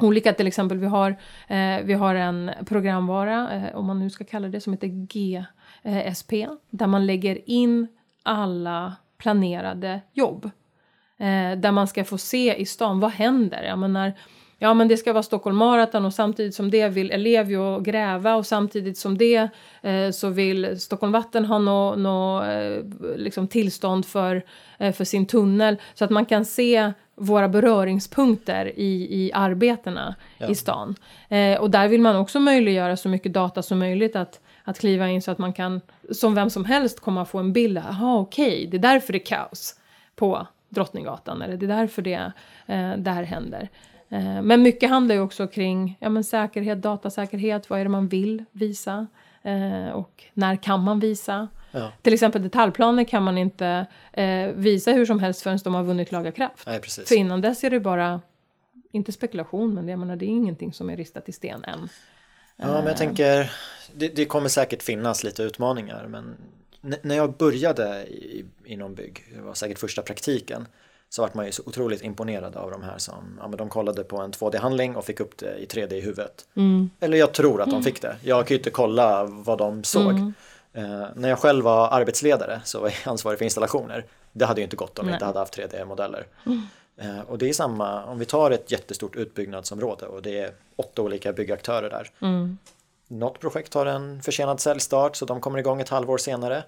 olika, 0.00 0.32
till 0.32 0.46
exempel 0.46 0.78
vi 0.78 0.86
har, 0.86 1.10
eh, 1.48 1.84
vi 1.84 1.92
har 1.92 2.14
en 2.14 2.50
programvara, 2.66 3.52
eh, 3.52 3.76
om 3.76 3.86
man 3.86 3.98
nu 3.98 4.10
ska 4.10 4.24
kalla 4.24 4.48
det, 4.48 4.60
som 4.60 4.72
heter 4.72 4.88
GSP, 4.88 6.48
där 6.70 6.86
man 6.86 7.06
lägger 7.06 7.50
in 7.50 7.86
alla 8.22 8.96
planerade 9.18 10.00
jobb. 10.12 10.50
Eh, 11.18 11.58
där 11.58 11.72
man 11.72 11.86
ska 11.86 12.04
få 12.04 12.18
se 12.18 12.54
i 12.54 12.66
stan, 12.66 13.00
vad 13.00 13.10
händer? 13.10 13.62
Jag 13.62 13.78
menar, 13.78 14.12
ja 14.64 14.74
men 14.74 14.88
det 14.88 14.96
ska 14.96 15.12
vara 15.12 15.22
Stockholm 15.22 15.56
Marathon 15.56 16.04
och 16.04 16.14
samtidigt 16.14 16.54
som 16.54 16.70
det 16.70 16.88
vill 16.88 17.10
Ellevio 17.10 17.80
gräva 17.80 18.34
och 18.34 18.46
samtidigt 18.46 18.98
som 18.98 19.18
det 19.18 19.48
eh, 19.82 20.10
så 20.10 20.28
vill 20.28 20.80
Stockholm 20.80 21.12
Vatten 21.12 21.44
ha 21.44 21.58
något 21.58 21.98
no, 21.98 22.44
eh, 22.44 22.84
liksom 23.16 23.48
tillstånd 23.48 24.06
för, 24.06 24.42
eh, 24.78 24.92
för 24.92 25.04
sin 25.04 25.26
tunnel 25.26 25.76
så 25.94 26.04
att 26.04 26.10
man 26.10 26.26
kan 26.26 26.44
se 26.44 26.92
våra 27.14 27.48
beröringspunkter 27.48 28.72
i, 28.78 29.24
i 29.24 29.32
arbetena 29.34 30.14
ja. 30.38 30.48
i 30.48 30.54
stan. 30.54 30.94
Eh, 31.28 31.60
och 31.60 31.70
där 31.70 31.88
vill 31.88 32.00
man 32.00 32.16
också 32.16 32.40
möjliggöra 32.40 32.96
så 32.96 33.08
mycket 33.08 33.32
data 33.32 33.62
som 33.62 33.78
möjligt 33.78 34.16
att, 34.16 34.40
att 34.64 34.78
kliva 34.78 35.08
in 35.08 35.22
så 35.22 35.30
att 35.30 35.38
man 35.38 35.52
kan 35.52 35.80
som 36.12 36.34
vem 36.34 36.50
som 36.50 36.64
helst 36.64 37.00
komma 37.00 37.24
få 37.24 37.38
en 37.38 37.52
bild. 37.52 37.78
Jaha 37.78 38.18
okej, 38.18 38.46
okay, 38.46 38.66
det 38.66 38.76
är 38.76 38.92
därför 38.92 39.12
det 39.12 39.18
är 39.18 39.26
kaos 39.26 39.74
på 40.16 40.46
Drottninggatan 40.68 41.42
eller 41.42 41.56
det 41.56 41.66
är 41.66 41.76
därför 41.76 42.02
det, 42.02 42.32
eh, 42.66 42.96
det 42.96 43.10
här 43.10 43.22
händer. 43.22 43.68
Eh, 44.08 44.42
men 44.42 44.62
mycket 44.62 44.90
handlar 44.90 45.14
ju 45.14 45.20
också 45.20 45.46
kring 45.46 45.96
ja, 46.00 46.08
men 46.08 46.24
säkerhet, 46.24 46.82
datasäkerhet, 46.82 47.70
vad 47.70 47.80
är 47.80 47.84
det 47.84 47.90
man 47.90 48.08
vill 48.08 48.44
visa 48.52 49.06
eh, 49.42 49.88
och 49.88 50.24
när 50.34 50.56
kan 50.56 50.80
man 50.80 51.00
visa? 51.00 51.48
Ja. 51.70 51.92
Till 52.02 52.14
exempel 52.14 52.42
detaljplaner 52.42 53.04
kan 53.04 53.22
man 53.22 53.38
inte 53.38 53.86
eh, 54.12 54.46
visa 54.54 54.92
hur 54.92 55.06
som 55.06 55.18
helst 55.18 55.42
förrän 55.42 55.58
de 55.64 55.74
har 55.74 55.82
vunnit 55.82 56.12
laga 56.12 56.32
kraft. 56.32 56.66
Nej, 56.66 56.80
precis. 56.80 57.08
För 57.08 57.14
innan 57.14 57.40
dess 57.40 57.64
är 57.64 57.70
det 57.70 57.80
bara, 57.80 58.20
inte 58.92 59.12
spekulation, 59.12 59.74
men 59.74 59.88
jag 59.88 59.98
menar, 59.98 60.16
det 60.16 60.24
är 60.24 60.28
ingenting 60.28 60.72
som 60.72 60.90
är 60.90 60.96
ristat 60.96 61.28
i 61.28 61.32
sten 61.32 61.64
än. 61.64 61.88
Ja, 62.56 62.66
men 62.66 62.86
jag 62.86 62.96
tänker, 62.96 63.52
det, 63.94 64.08
det 64.08 64.24
kommer 64.24 64.48
säkert 64.48 64.82
finnas 64.82 65.24
lite 65.24 65.42
utmaningar, 65.42 66.06
men 66.08 66.36
när 67.02 67.14
jag 67.14 67.36
började 67.36 68.06
i, 68.06 68.44
inom 68.64 68.94
bygg, 68.94 69.24
det 69.34 69.40
var 69.40 69.54
säkert 69.54 69.78
första 69.78 70.02
praktiken, 70.02 70.66
så 71.08 71.22
vart 71.22 71.34
man 71.34 71.46
ju 71.46 71.52
så 71.52 71.62
otroligt 71.66 72.02
imponerad 72.02 72.56
av 72.56 72.70
de 72.70 72.82
här 72.82 72.98
som, 72.98 73.38
ja 73.40 73.48
men 73.48 73.56
de 73.56 73.68
kollade 73.68 74.04
på 74.04 74.18
en 74.18 74.32
2D-handling 74.32 74.96
och 74.96 75.04
fick 75.04 75.20
upp 75.20 75.38
det 75.38 75.56
i 75.58 75.66
3D 75.66 75.92
i 75.92 76.00
huvudet. 76.00 76.46
Mm. 76.56 76.90
Eller 77.00 77.18
jag 77.18 77.32
tror 77.32 77.62
att 77.62 77.70
de 77.70 77.82
fick 77.82 78.02
det. 78.02 78.16
Jag 78.22 78.46
kan 78.46 78.54
ju 78.54 78.58
inte 78.58 78.70
kolla 78.70 79.24
vad 79.24 79.58
de 79.58 79.84
såg. 79.84 80.10
Mm. 80.10 80.34
Eh, 80.72 81.06
när 81.14 81.28
jag 81.28 81.38
själv 81.38 81.64
var 81.64 81.88
arbetsledare 81.88 82.60
så 82.64 82.80
var 82.80 82.88
jag 82.88 83.10
ansvarig 83.12 83.38
för 83.38 83.44
installationer. 83.44 84.04
Det 84.32 84.44
hade 84.44 84.60
ju 84.60 84.64
inte 84.64 84.76
gått 84.76 84.98
om 84.98 85.06
vi 85.06 85.12
inte 85.12 85.24
hade 85.24 85.38
haft 85.38 85.58
3D-modeller. 85.58 86.26
Mm. 86.46 86.62
Eh, 86.96 87.20
och 87.20 87.38
det 87.38 87.48
är 87.48 87.52
samma, 87.52 88.04
om 88.04 88.18
vi 88.18 88.24
tar 88.24 88.50
ett 88.50 88.70
jättestort 88.70 89.16
utbyggnadsområde 89.16 90.06
och 90.06 90.22
det 90.22 90.38
är 90.38 90.52
åtta 90.76 91.02
olika 91.02 91.32
byggaktörer 91.32 91.90
där. 91.90 92.10
Mm. 92.20 92.58
Något 93.08 93.40
projekt 93.40 93.74
har 93.74 93.86
en 93.86 94.22
försenad 94.22 94.60
säljstart 94.60 95.16
så 95.16 95.24
de 95.24 95.40
kommer 95.40 95.58
igång 95.58 95.80
ett 95.80 95.88
halvår 95.88 96.18
senare. 96.18 96.64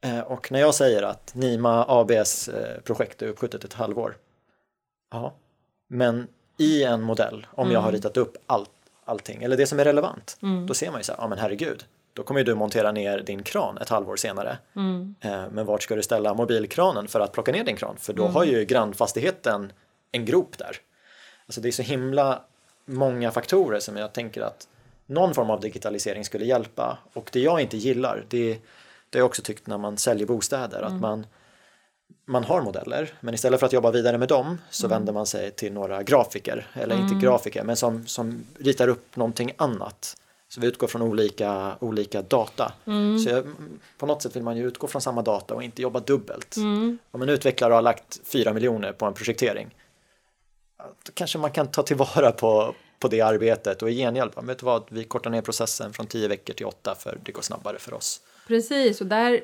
Eh, 0.00 0.20
och 0.20 0.52
när 0.52 0.60
jag 0.60 0.74
säger 0.74 1.02
att 1.02 1.34
Nima 1.34 1.84
ABs 1.88 2.48
eh, 2.48 2.80
projekt 2.80 3.22
är 3.22 3.26
uppskjutet 3.26 3.64
ett 3.64 3.72
halvår. 3.72 4.16
Ja, 5.10 5.34
men 5.88 6.28
i 6.56 6.84
en 6.84 7.02
modell, 7.02 7.46
om 7.50 7.62
mm. 7.62 7.74
jag 7.74 7.80
har 7.80 7.88
mm. 7.88 7.98
ritat 7.98 8.16
upp 8.16 8.36
allt, 8.46 8.70
allting, 9.04 9.42
eller 9.42 9.56
det 9.56 9.66
som 9.66 9.80
är 9.80 9.84
relevant, 9.84 10.38
mm. 10.42 10.66
då 10.66 10.74
ser 10.74 10.90
man 10.90 11.00
ju 11.00 11.04
så 11.04 11.12
här, 11.12 11.18
ja 11.20 11.28
men 11.28 11.38
herregud, 11.38 11.84
då 12.12 12.22
kommer 12.22 12.44
du 12.44 12.54
montera 12.54 12.92
ner 12.92 13.18
din 13.18 13.42
kran 13.42 13.78
ett 13.78 13.88
halvår 13.88 14.16
senare. 14.16 14.58
Mm. 14.76 15.14
Men 15.52 15.66
vart 15.66 15.82
ska 15.82 15.96
du 15.96 16.02
ställa 16.02 16.34
mobilkranen 16.34 17.08
för 17.08 17.20
att 17.20 17.32
plocka 17.32 17.52
ner 17.52 17.64
din 17.64 17.76
kran? 17.76 17.96
För 17.98 18.12
då 18.12 18.22
mm. 18.22 18.34
har 18.34 18.44
ju 18.44 18.64
grannfastigheten 18.64 19.72
en 20.12 20.24
grop 20.24 20.58
där. 20.58 20.76
Alltså 21.46 21.60
det 21.60 21.68
är 21.68 21.72
så 21.72 21.82
himla 21.82 22.42
många 22.84 23.30
faktorer 23.30 23.80
som 23.80 23.96
jag 23.96 24.12
tänker 24.12 24.42
att 24.42 24.68
någon 25.06 25.34
form 25.34 25.50
av 25.50 25.60
digitalisering 25.60 26.24
skulle 26.24 26.44
hjälpa. 26.44 26.98
Och 27.12 27.30
det 27.32 27.40
jag 27.40 27.60
inte 27.60 27.76
gillar, 27.76 28.24
det, 28.28 28.58
det 29.10 29.18
har 29.18 29.20
jag 29.20 29.26
också 29.26 29.42
tyckt 29.42 29.66
när 29.66 29.78
man 29.78 29.98
säljer 29.98 30.26
bostäder, 30.26 30.78
mm. 30.78 30.94
att 30.94 31.00
man, 31.00 31.26
man 32.24 32.44
har 32.44 32.62
modeller, 32.62 33.12
men 33.20 33.34
istället 33.34 33.60
för 33.60 33.66
att 33.66 33.72
jobba 33.72 33.90
vidare 33.90 34.18
med 34.18 34.28
dem 34.28 34.58
så 34.70 34.86
mm. 34.86 34.98
vänder 34.98 35.12
man 35.12 35.26
sig 35.26 35.50
till 35.50 35.72
några 35.72 36.02
grafiker, 36.02 36.66
eller 36.72 36.94
mm. 36.94 37.06
inte 37.06 37.26
grafiker, 37.26 37.64
men 37.64 37.76
som, 37.76 38.06
som 38.06 38.44
ritar 38.58 38.88
upp 38.88 39.16
någonting 39.16 39.52
annat. 39.56 40.16
Så 40.48 40.60
vi 40.60 40.66
utgår 40.66 40.86
från 40.86 41.02
olika, 41.02 41.76
olika 41.80 42.22
data. 42.22 42.72
Mm. 42.86 43.18
Så 43.18 43.30
jag, 43.30 43.44
på 43.98 44.06
något 44.06 44.22
sätt 44.22 44.36
vill 44.36 44.42
man 44.42 44.56
ju 44.56 44.66
utgå 44.66 44.86
från 44.86 45.02
samma 45.02 45.22
data 45.22 45.54
och 45.54 45.62
inte 45.62 45.82
jobba 45.82 46.00
dubbelt. 46.00 46.56
Mm. 46.56 46.98
Om 47.10 47.22
en 47.22 47.28
utvecklare 47.28 47.74
har 47.74 47.82
lagt 47.82 48.20
4 48.24 48.52
miljoner 48.52 48.92
på 48.92 49.06
en 49.06 49.14
projektering, 49.14 49.74
då 50.78 51.12
kanske 51.14 51.38
man 51.38 51.50
kan 51.50 51.66
ta 51.66 51.82
tillvara 51.82 52.32
på, 52.32 52.74
på 52.98 53.08
det 53.08 53.20
arbetet 53.20 53.82
och 53.82 53.90
i 53.90 53.94
gengäld, 53.94 54.32
vet 54.42 54.58
du 54.58 54.66
vad, 54.66 54.84
vi 54.88 55.04
kortar 55.04 55.30
ner 55.30 55.42
processen 55.42 55.92
från 55.92 56.06
10 56.06 56.28
veckor 56.28 56.54
till 56.54 56.66
8 56.66 56.94
för 56.98 57.18
det 57.24 57.32
går 57.32 57.42
snabbare 57.42 57.78
för 57.78 57.94
oss. 57.94 58.20
Precis, 58.50 59.00
och 59.00 59.06
där, 59.06 59.40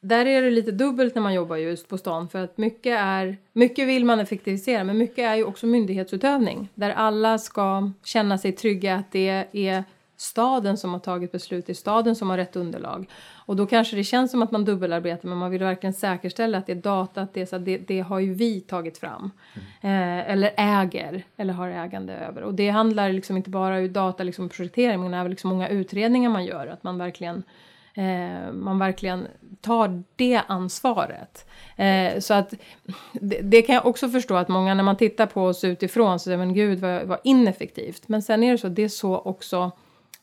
där 0.00 0.26
är 0.26 0.42
det 0.42 0.50
lite 0.50 0.70
dubbelt 0.70 1.14
när 1.14 1.22
man 1.22 1.34
jobbar 1.34 1.56
just 1.56 1.88
på 1.88 1.98
stan 1.98 2.28
för 2.28 2.44
att 2.44 2.58
mycket 2.58 2.98
är, 3.00 3.36
mycket 3.52 3.88
vill 3.88 4.04
man 4.04 4.20
effektivisera 4.20 4.84
men 4.84 4.98
mycket 4.98 5.18
är 5.18 5.34
ju 5.34 5.44
också 5.44 5.66
myndighetsutövning 5.66 6.68
där 6.74 6.90
alla 6.90 7.38
ska 7.38 7.90
känna 8.04 8.38
sig 8.38 8.52
trygga 8.52 8.94
att 8.94 9.12
det 9.12 9.46
är 9.52 9.84
staden 10.16 10.76
som 10.76 10.92
har 10.92 11.00
tagit 11.00 11.32
beslut, 11.32 11.66
det 11.66 11.72
är 11.72 11.74
staden 11.74 12.16
som 12.16 12.30
har 12.30 12.36
rätt 12.36 12.56
underlag. 12.56 13.06
Och 13.46 13.56
då 13.56 13.66
kanske 13.66 13.96
det 13.96 14.04
känns 14.04 14.30
som 14.30 14.42
att 14.42 14.50
man 14.50 14.64
dubbelarbetar 14.64 15.28
men 15.28 15.38
man 15.38 15.50
vill 15.50 15.62
verkligen 15.62 15.94
säkerställa 15.94 16.58
att 16.58 16.66
det 16.66 16.72
är 16.72 16.76
data, 16.76 17.22
att 17.22 17.34
det, 17.34 17.46
så 17.46 17.58
det, 17.58 17.78
det 17.78 18.00
har 18.00 18.18
ju 18.18 18.34
vi 18.34 18.60
tagit 18.60 18.98
fram. 18.98 19.30
Mm. 19.82 20.18
Eh, 20.20 20.30
eller 20.30 20.52
äger, 20.56 21.22
eller 21.36 21.54
har 21.54 21.68
ägande 21.68 22.14
över. 22.14 22.42
Och 22.42 22.54
det 22.54 22.68
handlar 22.68 23.12
liksom 23.12 23.36
inte 23.36 23.50
bara 23.50 23.78
om 23.78 23.92
data, 23.92 24.22
liksom 24.22 24.48
projektering, 24.48 25.00
men 25.00 25.14
även 25.14 25.30
liksom 25.30 25.50
många 25.50 25.68
utredningar 25.68 26.30
man 26.30 26.44
gör. 26.44 26.66
Att 26.66 26.82
man 26.82 26.98
verkligen 26.98 27.42
eh, 27.94 28.52
man 28.52 28.78
verkligen 28.78 29.28
tar 29.60 30.02
det 30.16 30.42
ansvaret. 30.46 31.46
Eh, 31.76 32.20
så 32.20 32.34
att 32.34 32.54
det, 33.12 33.40
det, 33.42 33.62
kan 33.62 33.74
jag 33.74 33.86
också 33.86 34.08
förstå 34.08 34.34
att 34.34 34.48
många 34.48 34.74
när 34.74 34.82
man 34.82 34.96
tittar 34.96 35.26
på 35.26 35.42
oss 35.42 35.64
utifrån 35.64 36.18
så 36.18 36.24
säger 36.24 36.38
men 36.38 36.54
gud 36.54 36.80
vad, 36.80 37.02
vad 37.02 37.18
ineffektivt. 37.24 38.08
Men 38.08 38.22
sen 38.22 38.42
är 38.42 38.52
det 38.52 38.58
så, 38.58 38.68
det 38.68 38.82
är 38.82 38.88
så 38.88 39.18
också 39.18 39.70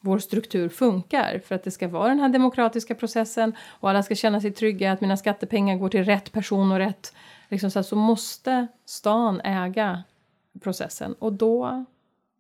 vår 0.02 0.20
struktur 0.20 0.70
funkar 0.70 1.42
för 1.46 1.56
att 1.56 1.64
det 1.64 1.72
ska 1.72 1.88
vara 1.88 2.08
den 2.08 2.20
här 2.20 2.30
demokratiska 2.30 2.96
processen 2.96 3.56
och 3.80 3.90
alla 3.90 4.04
ska 4.04 4.16
känna 4.16 4.42
sig 4.42 4.52
trygga 4.52 4.92
att 4.92 5.02
mina 5.02 5.18
skattepengar 5.18 5.78
går 5.78 5.90
till 5.90 6.06
rätt 6.06 6.32
person 6.32 6.72
och 6.72 6.78
rätt 6.78 7.14
liksom 7.50 7.72
så, 7.72 7.84
så 7.84 7.96
måste 7.96 8.68
stan 8.86 9.42
äga 9.42 10.04
processen 10.62 11.14
och 11.14 11.34
då, 11.34 11.86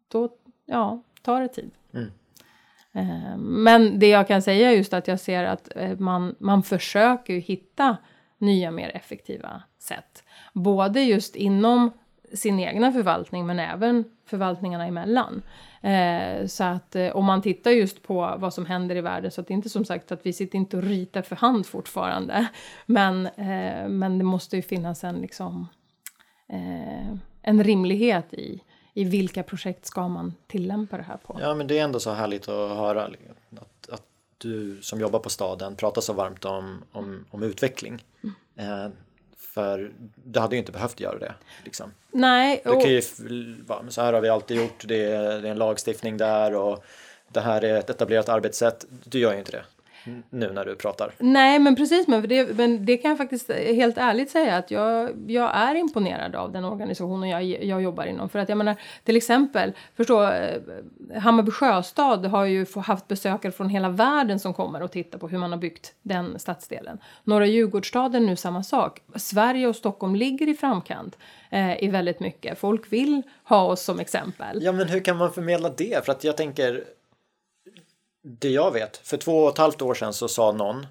då 0.07 0.29
ja, 0.65 1.01
tar 1.21 1.41
det 1.41 1.47
tid. 1.47 1.71
Mm. 1.93 2.11
Eh, 2.93 3.37
men 3.37 3.99
det 3.99 4.07
jag 4.07 4.27
kan 4.27 4.41
säga 4.41 4.71
är 4.71 4.75
just 4.75 4.93
att 4.93 5.07
jag 5.07 5.19
ser 5.19 5.43
att 5.43 5.69
eh, 5.75 5.99
man, 5.99 6.35
man 6.39 6.63
försöker 6.63 7.33
hitta 7.33 7.97
nya 8.37 8.71
mer 8.71 8.95
effektiva 8.95 9.63
sätt. 9.79 10.23
Både 10.53 11.01
just 11.01 11.35
inom 11.35 11.91
sin 12.33 12.59
egna 12.59 12.91
förvaltning 12.91 13.45
men 13.45 13.59
även 13.59 14.03
förvaltningarna 14.25 14.85
emellan. 14.85 15.41
Eh, 15.81 16.45
så 16.45 16.63
att 16.63 16.95
eh, 16.95 17.15
om 17.15 17.25
man 17.25 17.41
tittar 17.41 17.71
just 17.71 18.03
på 18.03 18.35
vad 18.37 18.53
som 18.53 18.65
händer 18.65 18.95
i 18.95 19.01
världen 19.01 19.31
så 19.31 19.41
att 19.41 19.47
det 19.47 19.53
är 19.53 19.55
inte 19.55 19.69
som 19.69 19.85
sagt 19.85 20.11
att 20.11 20.25
vi 20.25 20.33
sitter 20.33 20.57
inte 20.57 20.77
och 20.77 20.83
ritar 20.83 21.21
för 21.21 21.35
hand 21.35 21.65
fortfarande. 21.65 22.47
Men, 22.85 23.25
eh, 23.25 23.87
men 23.87 24.17
det 24.17 24.23
måste 24.23 24.55
ju 24.55 24.61
finnas 24.61 25.03
en 25.03 25.21
liksom 25.21 25.67
eh, 26.49 27.15
en 27.41 27.63
rimlighet 27.63 28.33
i 28.33 28.61
i 28.99 29.03
vilka 29.03 29.43
projekt 29.43 29.85
ska 29.85 30.07
man 30.07 30.33
tillämpa 30.47 30.97
det 30.97 31.03
här 31.03 31.17
på? 31.17 31.37
Ja 31.41 31.55
men 31.55 31.67
det 31.67 31.79
är 31.79 31.83
ändå 31.83 31.99
så 31.99 32.11
härligt 32.11 32.49
att 32.49 32.77
höra 32.77 33.03
att, 33.03 33.89
att 33.89 34.03
du 34.37 34.81
som 34.81 34.99
jobbar 34.99 35.19
på 35.19 35.29
staden 35.29 35.75
pratar 35.75 36.01
så 36.01 36.13
varmt 36.13 36.45
om, 36.45 36.83
om, 36.91 37.25
om 37.31 37.43
utveckling. 37.43 38.05
Mm. 38.23 38.83
Eh, 38.85 38.91
för 39.37 39.91
du 40.23 40.39
hade 40.39 40.55
ju 40.55 40.59
inte 40.59 40.71
behövt 40.71 40.99
göra 40.99 41.19
det. 41.19 41.33
Liksom. 41.65 41.91
Nej. 42.11 42.61
Och... 42.65 42.75
Det 42.75 42.81
kan 42.81 42.91
ju, 42.91 43.01
så 43.89 44.01
här 44.01 44.13
har 44.13 44.21
vi 44.21 44.29
alltid 44.29 44.57
gjort, 44.57 44.87
det 44.87 45.03
är, 45.03 45.41
det 45.41 45.47
är 45.47 45.51
en 45.51 45.57
lagstiftning 45.57 46.17
där 46.17 46.55
och 46.55 46.83
det 47.27 47.41
här 47.41 47.63
är 47.63 47.75
ett 47.75 47.89
etablerat 47.89 48.29
arbetssätt. 48.29 48.85
Du 49.03 49.19
gör 49.19 49.33
ju 49.33 49.39
inte 49.39 49.51
det 49.51 49.63
nu 50.29 50.51
när 50.51 50.65
du 50.65 50.75
pratar. 50.75 51.13
Nej, 51.17 51.59
men 51.59 51.75
precis. 51.75 52.07
Men 52.07 52.27
det, 52.27 52.57
men 52.57 52.85
det 52.85 52.97
kan 52.97 53.09
jag 53.09 53.17
faktiskt 53.17 53.51
helt 53.51 53.97
ärligt 53.97 54.31
säga 54.31 54.57
att 54.57 54.71
jag, 54.71 55.09
jag 55.27 55.55
är 55.55 55.75
imponerad 55.75 56.35
av 56.35 56.51
den 56.51 56.65
organisationen 56.65 57.29
jag, 57.29 57.43
jag 57.43 57.81
jobbar 57.81 58.05
inom. 58.05 58.29
För 58.29 58.39
att 58.39 58.49
jag 58.49 58.57
menar, 58.57 58.75
till 59.03 59.17
exempel, 59.17 59.73
förstå, 59.95 60.23
eh, 60.23 60.61
Hammarby 61.19 61.51
sjöstad 61.51 62.25
har 62.25 62.45
ju 62.45 62.65
haft 62.75 63.07
besökare 63.07 63.51
från 63.51 63.69
hela 63.69 63.89
världen 63.89 64.39
som 64.39 64.53
kommer 64.53 64.81
och 64.81 64.91
tittar 64.91 65.19
på 65.19 65.27
hur 65.27 65.37
man 65.37 65.51
har 65.51 65.59
byggt 65.59 65.93
den 66.01 66.39
stadsdelen. 66.39 66.97
Norra 67.23 67.45
Djurgårdsstaden 67.45 68.25
nu 68.25 68.35
samma 68.35 68.63
sak. 68.63 69.01
Sverige 69.15 69.67
och 69.67 69.75
Stockholm 69.75 70.15
ligger 70.15 70.49
i 70.49 70.53
framkant 70.53 71.17
eh, 71.49 71.83
i 71.83 71.87
väldigt 71.87 72.19
mycket. 72.19 72.59
Folk 72.59 72.93
vill 72.93 73.21
ha 73.43 73.63
oss 73.63 73.81
som 73.81 73.99
exempel. 73.99 74.63
Ja, 74.63 74.71
men 74.71 74.87
hur 74.87 74.99
kan 74.99 75.17
man 75.17 75.33
förmedla 75.33 75.69
det? 75.69 76.05
För 76.05 76.11
att 76.11 76.23
jag 76.23 76.37
tänker 76.37 76.83
det 78.21 78.49
jag 78.49 78.71
vet, 78.71 78.97
för 78.97 79.17
två 79.17 79.43
och 79.43 79.51
ett 79.51 79.57
halvt 79.57 79.81
år 79.81 79.93
sedan 79.93 80.13
så 80.13 80.27
sa 80.27 80.51
någon 80.51 80.87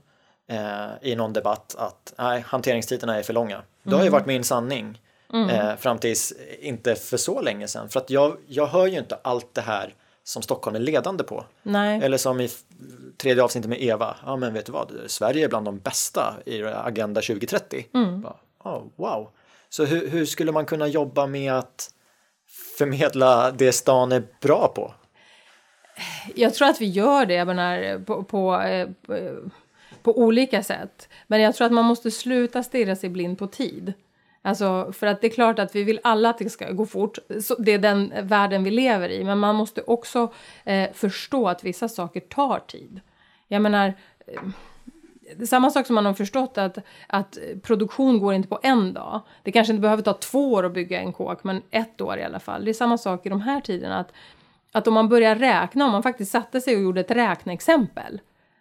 eh, 0.49 0.89
i 1.03 1.16
någon 1.16 1.33
debatt 1.33 1.74
att 1.79 2.14
nej, 2.18 2.45
hanteringstiderna 2.47 3.16
är 3.16 3.22
för 3.22 3.33
långa. 3.33 3.62
Det 3.83 3.91
har 3.91 4.03
ju 4.03 4.09
mm. 4.09 4.12
varit 4.12 4.26
min 4.26 4.45
sanning 4.45 5.03
mm. 5.33 5.51
eh, 5.51 5.76
fram 5.76 5.99
tills 5.99 6.33
inte 6.61 6.95
för 6.95 7.16
så 7.16 7.41
länge 7.41 7.68
sedan. 7.68 7.89
För 7.89 8.01
att 8.01 8.11
jag, 8.11 8.37
jag 8.47 8.66
hör 8.66 8.87
ju 8.87 8.99
inte 8.99 9.18
allt 9.22 9.55
det 9.55 9.61
här 9.61 9.95
som 10.24 10.43
Stockholm 10.43 10.76
är 10.76 10.81
ledande 10.81 11.24
på. 11.24 11.45
Nej. 11.62 12.01
Eller 12.03 12.16
som 12.16 12.41
i 12.41 12.51
tredje 13.16 13.43
avsnittet 13.43 13.68
med 13.68 13.83
Eva, 13.83 14.16
ja 14.24 14.37
men 14.37 14.55
vet 14.55 14.66
du 14.66 14.72
vad, 14.72 14.93
Sverige 15.07 15.45
är 15.45 15.49
bland 15.49 15.66
de 15.66 15.79
bästa 15.79 16.35
i 16.47 16.62
Agenda 16.62 17.20
2030. 17.20 17.87
Mm. 17.95 18.20
Bara, 18.20 18.37
oh, 18.64 18.83
wow. 18.97 19.31
Så 19.68 19.85
hur, 19.85 20.09
hur 20.09 20.26
skulle 20.26 20.53
man 20.53 20.66
kunna 20.66 20.87
jobba 20.87 21.26
med 21.26 21.53
att 21.53 21.91
förmedla 22.79 23.51
det 23.51 23.72
stan 23.72 24.12
är 24.12 24.22
bra 24.41 24.72
på? 24.74 24.95
Jag 26.34 26.55
tror 26.55 26.68
att 26.68 26.80
vi 26.80 26.86
gör 26.86 27.26
det 27.26 27.44
menar, 27.44 27.99
på, 28.05 28.22
på, 28.22 28.61
eh, 28.61 28.88
på, 30.03 30.18
olika 30.18 30.62
sätt. 30.62 31.09
Men 31.26 31.40
jag 31.40 31.55
tror 31.55 31.66
att 31.66 31.72
man 31.72 31.84
måste 31.84 32.11
sluta 32.11 32.62
stirra 32.62 32.96
sig 32.96 33.11
blind 33.11 33.38
på 33.38 33.46
tid. 33.46 33.92
Alltså, 34.42 34.92
för 34.92 35.07
att 35.07 35.20
det 35.20 35.26
är 35.26 35.30
klart 35.30 35.59
att 35.59 35.76
vi 35.76 35.84
vill 35.84 36.01
alla 36.03 36.30
att 36.30 36.38
det 36.38 36.51
ska 36.51 36.70
gå 36.70 36.86
fort. 36.86 37.18
det 37.59 37.72
är 37.72 37.78
den 37.78 38.12
världen 38.22 38.64
vi 38.64 38.70
lever 38.70 39.09
i. 39.09 39.24
Men 39.24 39.38
man 39.38 39.55
måste 39.55 39.82
också 39.82 40.32
eh, 40.64 40.92
förstå 40.92 41.49
att 41.49 41.64
vissa 41.64 41.88
saker 41.88 42.20
tar 42.20 42.59
tid. 42.59 43.01
Jag 43.49 43.62
menar, 43.62 43.94
eh, 44.26 44.42
det 45.36 45.42
är 45.42 45.46
samma 45.46 45.70
sak 45.70 45.86
som 45.86 45.94
man 45.94 46.07
har 46.07 46.14
förstått 46.14 46.59
att, 46.59 46.78
att 47.07 47.38
produktion 47.62 48.18
går 48.18 48.34
inte 48.34 48.49
på 48.49 48.59
en 48.62 48.92
dag. 48.92 49.20
Det 49.42 49.53
kanske 49.53 49.72
inte 49.72 49.80
behöver 49.80 50.03
ta 50.03 50.12
två 50.12 50.53
år 50.53 50.66
att 50.66 50.72
bygga 50.72 51.01
en 51.01 51.12
kåk, 51.12 51.44
men 51.44 51.62
ett 51.70 52.01
år 52.01 52.18
i 52.18 52.22
alla 52.22 52.40
fall. 52.40 52.64
Det 52.64 52.70
är 52.70 52.74
samma 52.74 52.99
sak 52.99 53.26
i 53.26 53.28
de 53.28 53.40
här 53.40 53.61
tiderna. 53.61 53.99
att 53.99 54.12
att 54.79 54.89
om 54.89 54.95
man 54.95 55.09
börjar 55.09 55.35
räkna, 55.35 55.85
om 55.85 55.93
man 55.93 56.03
faktiskt 56.03 56.33
satte 56.33 56.61
sig 56.61 56.76
och 56.76 56.83
gjorde 56.83 57.01
ett 57.01 57.11
räkneexempel 57.11 58.20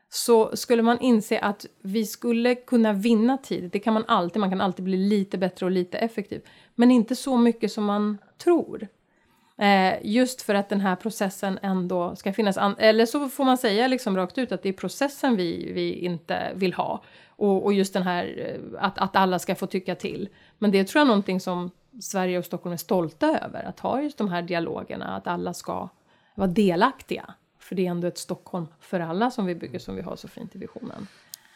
så 0.09 0.55
skulle 0.55 0.81
man 0.81 0.99
inse 0.99 1.39
att 1.39 1.65
vi 1.81 2.05
skulle 2.05 2.55
kunna 2.55 2.93
vinna 2.93 3.37
tid. 3.37 3.69
Det 3.71 3.79
kan 3.79 3.93
man 3.93 4.05
alltid, 4.07 4.39
man 4.39 4.49
kan 4.49 4.61
alltid 4.61 4.85
bli 4.85 4.97
lite 4.97 5.37
bättre 5.37 5.65
och 5.65 5.71
lite 5.71 5.97
effektiv. 5.97 6.41
Men 6.75 6.91
inte 6.91 7.15
så 7.15 7.37
mycket 7.37 7.71
som 7.71 7.85
man 7.85 8.17
tror. 8.43 8.87
Eh, 9.57 9.93
just 10.01 10.41
för 10.41 10.55
att 10.55 10.69
den 10.69 10.81
här 10.81 10.95
processen 10.95 11.59
ändå 11.61 12.15
ska 12.15 12.33
finnas. 12.33 12.57
Eller 12.77 13.05
så 13.05 13.29
får 13.29 13.45
man 13.45 13.57
säga 13.57 13.87
liksom 13.87 14.17
rakt 14.17 14.37
ut 14.37 14.51
att 14.51 14.63
det 14.63 14.69
är 14.69 14.73
processen 14.73 15.35
vi, 15.35 15.71
vi 15.73 15.93
inte 15.93 16.51
vill 16.55 16.73
ha. 16.73 17.03
Och, 17.29 17.65
och 17.65 17.73
just 17.73 17.93
den 17.93 18.03
här 18.03 18.35
eh, 18.37 18.85
att, 18.85 18.97
att 18.97 19.15
alla 19.15 19.39
ska 19.39 19.55
få 19.55 19.67
tycka 19.67 19.95
till. 19.95 20.29
Men 20.57 20.71
det 20.71 20.83
tror 20.83 20.99
jag 20.99 21.05
är 21.05 21.07
någonting 21.07 21.39
som 21.39 21.71
Sverige 22.01 22.37
och 22.37 22.45
Stockholm 22.45 22.73
är 22.73 22.77
stolta 22.77 23.39
över. 23.45 23.63
Att 23.63 23.79
ha 23.79 24.01
just 24.01 24.17
de 24.17 24.29
här 24.29 24.41
dialogerna, 24.41 25.15
att 25.15 25.27
alla 25.27 25.53
ska 25.53 25.89
vara 26.37 26.47
delaktiga. 26.47 27.33
För 27.59 27.75
det 27.75 27.85
är 27.85 27.91
ändå 27.91 28.07
ett 28.07 28.17
Stockholm 28.17 28.67
för 28.79 28.99
alla 28.99 29.31
som 29.31 29.45
vi 29.45 29.55
bygger 29.55 29.79
som 29.79 29.95
vi 29.95 30.01
har 30.01 30.15
så 30.15 30.27
fint 30.27 30.55
i 30.55 30.57
visionen. 30.57 31.07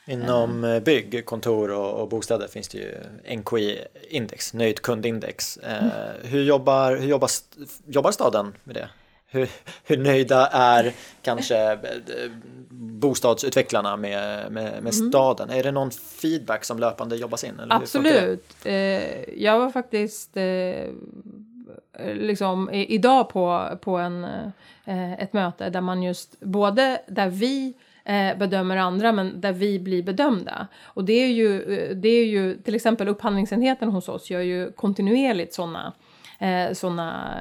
Inom 0.07 0.63
eh, 0.63 0.79
bygg, 0.79 1.25
kontor 1.25 1.71
och, 1.71 2.09
bostäder 2.09 2.47
finns 2.47 2.67
det 2.67 2.77
ju 2.77 2.95
NKI-index, 3.37 4.53
nöjd 4.53 4.81
kundindex. 4.81 5.59
Mm. 5.63 5.89
hur 6.23 6.43
jobbar, 6.43 6.95
hur 6.95 7.07
jobbar, 7.07 7.29
jobbar 7.87 8.11
staden 8.11 8.53
med 8.63 8.75
det? 8.75 8.89
Hur, 9.27 9.49
hur 9.83 9.97
nöjda 9.97 10.47
är 10.47 10.93
kanske 11.21 11.71
eh, 11.71 11.79
bostadsutvecklarna 12.69 13.97
med, 13.97 14.51
med, 14.51 14.83
med 14.83 14.93
mm. 14.93 15.09
staden? 15.09 15.49
Är 15.49 15.63
det 15.63 15.71
någon 15.71 15.91
feedback 15.91 16.65
som 16.65 16.79
löpande 16.79 17.15
jobbas 17.15 17.43
in? 17.43 17.61
Absolut. 17.69 18.65
jag 19.37 19.59
var 19.59 19.69
faktiskt 19.69 20.37
liksom 21.99 22.69
idag 22.73 23.29
på, 23.29 23.67
på 23.81 23.97
en, 23.97 24.23
eh, 24.85 25.13
ett 25.13 25.33
möte 25.33 25.69
där 25.69 25.81
man 25.81 26.03
just 26.03 26.39
både 26.39 27.01
där 27.07 27.29
vi 27.29 27.73
eh, 28.03 28.37
bedömer 28.37 28.77
andra 28.77 29.11
men 29.11 29.41
där 29.41 29.53
vi 29.53 29.79
blir 29.79 30.03
bedömda. 30.03 30.67
Och 30.83 31.05
det 31.05 31.13
är 31.13 31.27
ju, 31.27 31.59
det 31.93 32.09
är 32.09 32.25
ju 32.25 32.55
till 32.55 32.75
exempel 32.75 33.07
upphandlingsenheten 33.07 33.89
hos 33.89 34.09
oss 34.09 34.29
gör 34.29 34.41
ju 34.41 34.71
kontinuerligt 34.71 35.53
sådana 35.53 35.93
eh, 36.41 36.73
sådana, 36.73 37.37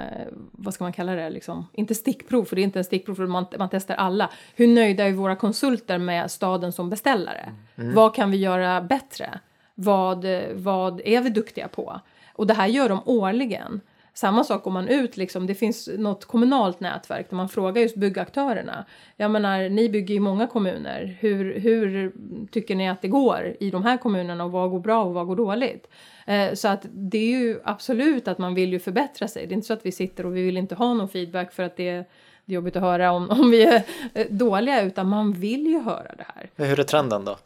vad 0.52 0.74
ska 0.74 0.84
man 0.84 0.92
kalla 0.92 1.14
det, 1.14 1.30
liksom, 1.30 1.66
inte 1.72 1.94
stickprov, 1.94 2.44
för 2.44 2.56
det 2.56 2.62
är 2.62 2.64
inte 2.64 2.78
en 2.78 2.84
stickprov, 2.84 3.14
för 3.14 3.26
man, 3.26 3.46
man 3.58 3.68
testar 3.68 3.94
alla. 3.94 4.30
Hur 4.54 4.66
nöjda 4.66 5.04
är 5.04 5.12
våra 5.12 5.36
konsulter 5.36 5.98
med 5.98 6.30
staden 6.30 6.72
som 6.72 6.90
beställare? 6.90 7.52
Mm. 7.76 7.94
Vad 7.94 8.14
kan 8.14 8.30
vi 8.30 8.36
göra 8.36 8.80
bättre? 8.80 9.40
Vad, 9.74 10.24
vad 10.54 11.00
är 11.04 11.20
vi 11.20 11.30
duktiga 11.30 11.68
på? 11.68 12.00
Och 12.32 12.46
det 12.46 12.54
här 12.54 12.66
gör 12.66 12.88
de 12.88 13.00
årligen. 13.04 13.80
Samma 14.20 14.44
sak 14.44 14.66
om 14.66 14.72
man 14.72 14.88
ut, 14.88 15.16
liksom, 15.16 15.46
det 15.46 15.54
finns 15.54 15.88
något 15.98 16.24
kommunalt 16.24 16.80
nätverk 16.80 17.30
där 17.30 17.36
man 17.36 17.48
frågar 17.48 17.82
just 17.82 17.96
byggaktörerna. 17.96 18.84
Jag 19.16 19.30
menar, 19.30 19.68
ni 19.68 19.88
bygger 19.88 20.14
i 20.14 20.20
många 20.20 20.46
kommuner. 20.46 21.16
Hur, 21.20 21.60
hur 21.60 22.12
tycker 22.50 22.74
ni 22.74 22.88
att 22.88 23.02
det 23.02 23.08
går 23.08 23.56
i 23.60 23.70
de 23.70 23.84
här 23.84 23.96
kommunerna 23.96 24.44
och 24.44 24.52
vad 24.52 24.70
går 24.70 24.80
bra 24.80 25.04
och 25.04 25.14
vad 25.14 25.26
går 25.26 25.36
dåligt? 25.36 25.88
Eh, 26.26 26.54
så 26.54 26.68
att 26.68 26.86
det 26.90 27.18
är 27.18 27.38
ju 27.38 27.60
absolut 27.64 28.28
att 28.28 28.38
man 28.38 28.54
vill 28.54 28.72
ju 28.72 28.78
förbättra 28.78 29.28
sig. 29.28 29.46
Det 29.46 29.52
är 29.52 29.56
inte 29.56 29.66
så 29.66 29.72
att 29.72 29.86
vi 29.86 29.92
sitter 29.92 30.26
och 30.26 30.36
vi 30.36 30.42
vill 30.42 30.56
inte 30.56 30.74
ha 30.74 30.94
någon 30.94 31.08
feedback 31.08 31.52
för 31.52 31.62
att 31.62 31.76
det 31.76 31.88
är, 31.88 32.04
det 32.44 32.52
är 32.52 32.54
jobbigt 32.54 32.76
att 32.76 32.82
höra 32.82 33.12
om, 33.12 33.30
om 33.30 33.50
vi 33.50 33.62
är 33.62 33.82
eh, 34.14 34.26
dåliga, 34.30 34.82
utan 34.82 35.08
man 35.08 35.32
vill 35.32 35.66
ju 35.66 35.80
höra 35.80 36.14
det 36.18 36.26
här. 36.34 36.66
Hur 36.66 36.80
är 36.80 36.84
trenden 36.84 37.24
då? 37.24 37.36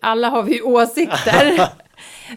Alla 0.00 0.28
har 0.28 0.42
vi 0.42 0.62
åsikter. 0.62 1.68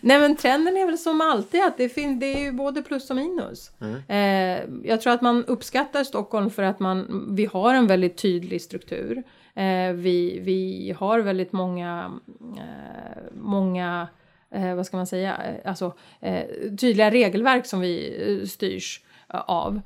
Nej 0.02 0.20
men 0.20 0.36
trenden 0.36 0.78
är 0.78 0.86
väl 0.86 0.98
som 0.98 1.22
alltid 1.22 1.64
att 1.64 1.78
det, 1.78 1.90
fin- 1.90 2.20
det 2.20 2.26
är 2.26 2.40
ju 2.40 2.52
både 2.52 2.82
plus 2.82 3.10
och 3.10 3.16
minus. 3.16 3.72
Mm. 3.82 3.96
Eh, 4.08 4.90
jag 4.90 5.02
tror 5.02 5.14
att 5.14 5.22
man 5.22 5.46
uppskattar 5.46 6.04
Stockholm 6.04 6.50
för 6.50 6.64
att 6.64 6.80
man, 6.80 7.28
vi 7.36 7.46
har 7.46 7.74
en 7.74 7.88
väldigt 7.88 8.18
tydlig 8.18 8.62
struktur. 8.62 9.24
Eh, 9.56 9.92
vi, 9.94 10.40
vi 10.40 10.96
har 11.00 11.20
väldigt 11.20 11.52
många, 11.52 12.12
eh, 12.58 13.24
många 13.34 14.08
eh, 14.52 14.76
vad 14.76 14.86
ska 14.86 14.98
man 14.98 15.08
säga, 15.08 15.38
eh, 15.38 15.70
alltså 15.70 15.94
eh, 16.20 16.44
tydliga 16.80 17.12
regelverk 17.12 17.66
som 17.66 17.80
vi 17.80 18.44
styrs 18.48 19.02
av. 19.30 19.82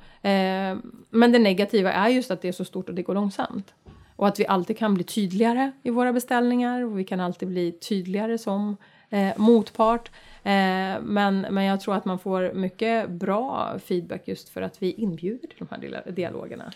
men 1.10 1.32
det 1.32 1.38
negativa 1.38 1.92
är 1.92 2.08
just 2.08 2.30
att 2.30 2.42
det 2.42 2.48
är 2.48 2.52
så 2.52 2.64
stort 2.64 2.88
och 2.88 2.94
det 2.94 3.02
går 3.02 3.14
långsamt. 3.14 3.74
Och 4.16 4.28
att 4.28 4.40
vi 4.40 4.46
alltid 4.46 4.78
kan 4.78 4.94
bli 4.94 5.04
tydligare 5.04 5.72
i 5.82 5.90
våra 5.90 6.12
beställningar 6.12 6.82
och 6.82 6.98
vi 6.98 7.04
kan 7.04 7.20
alltid 7.20 7.48
bli 7.48 7.72
tydligare 7.72 8.38
som 8.38 8.76
eh, 9.12 9.32
motpart. 9.36 10.10
Eh, 10.42 11.00
men, 11.02 11.40
men 11.50 11.64
jag 11.64 11.80
tror 11.80 11.94
att 11.94 12.04
man 12.04 12.18
får 12.18 12.52
mycket 12.52 13.10
bra 13.10 13.78
feedback 13.84 14.28
just 14.28 14.48
för 14.48 14.62
att 14.62 14.82
vi 14.82 14.92
inbjuder 14.92 15.48
till 15.48 15.58
de 15.58 15.68
här 15.70 16.10
dialogerna. 16.12 16.72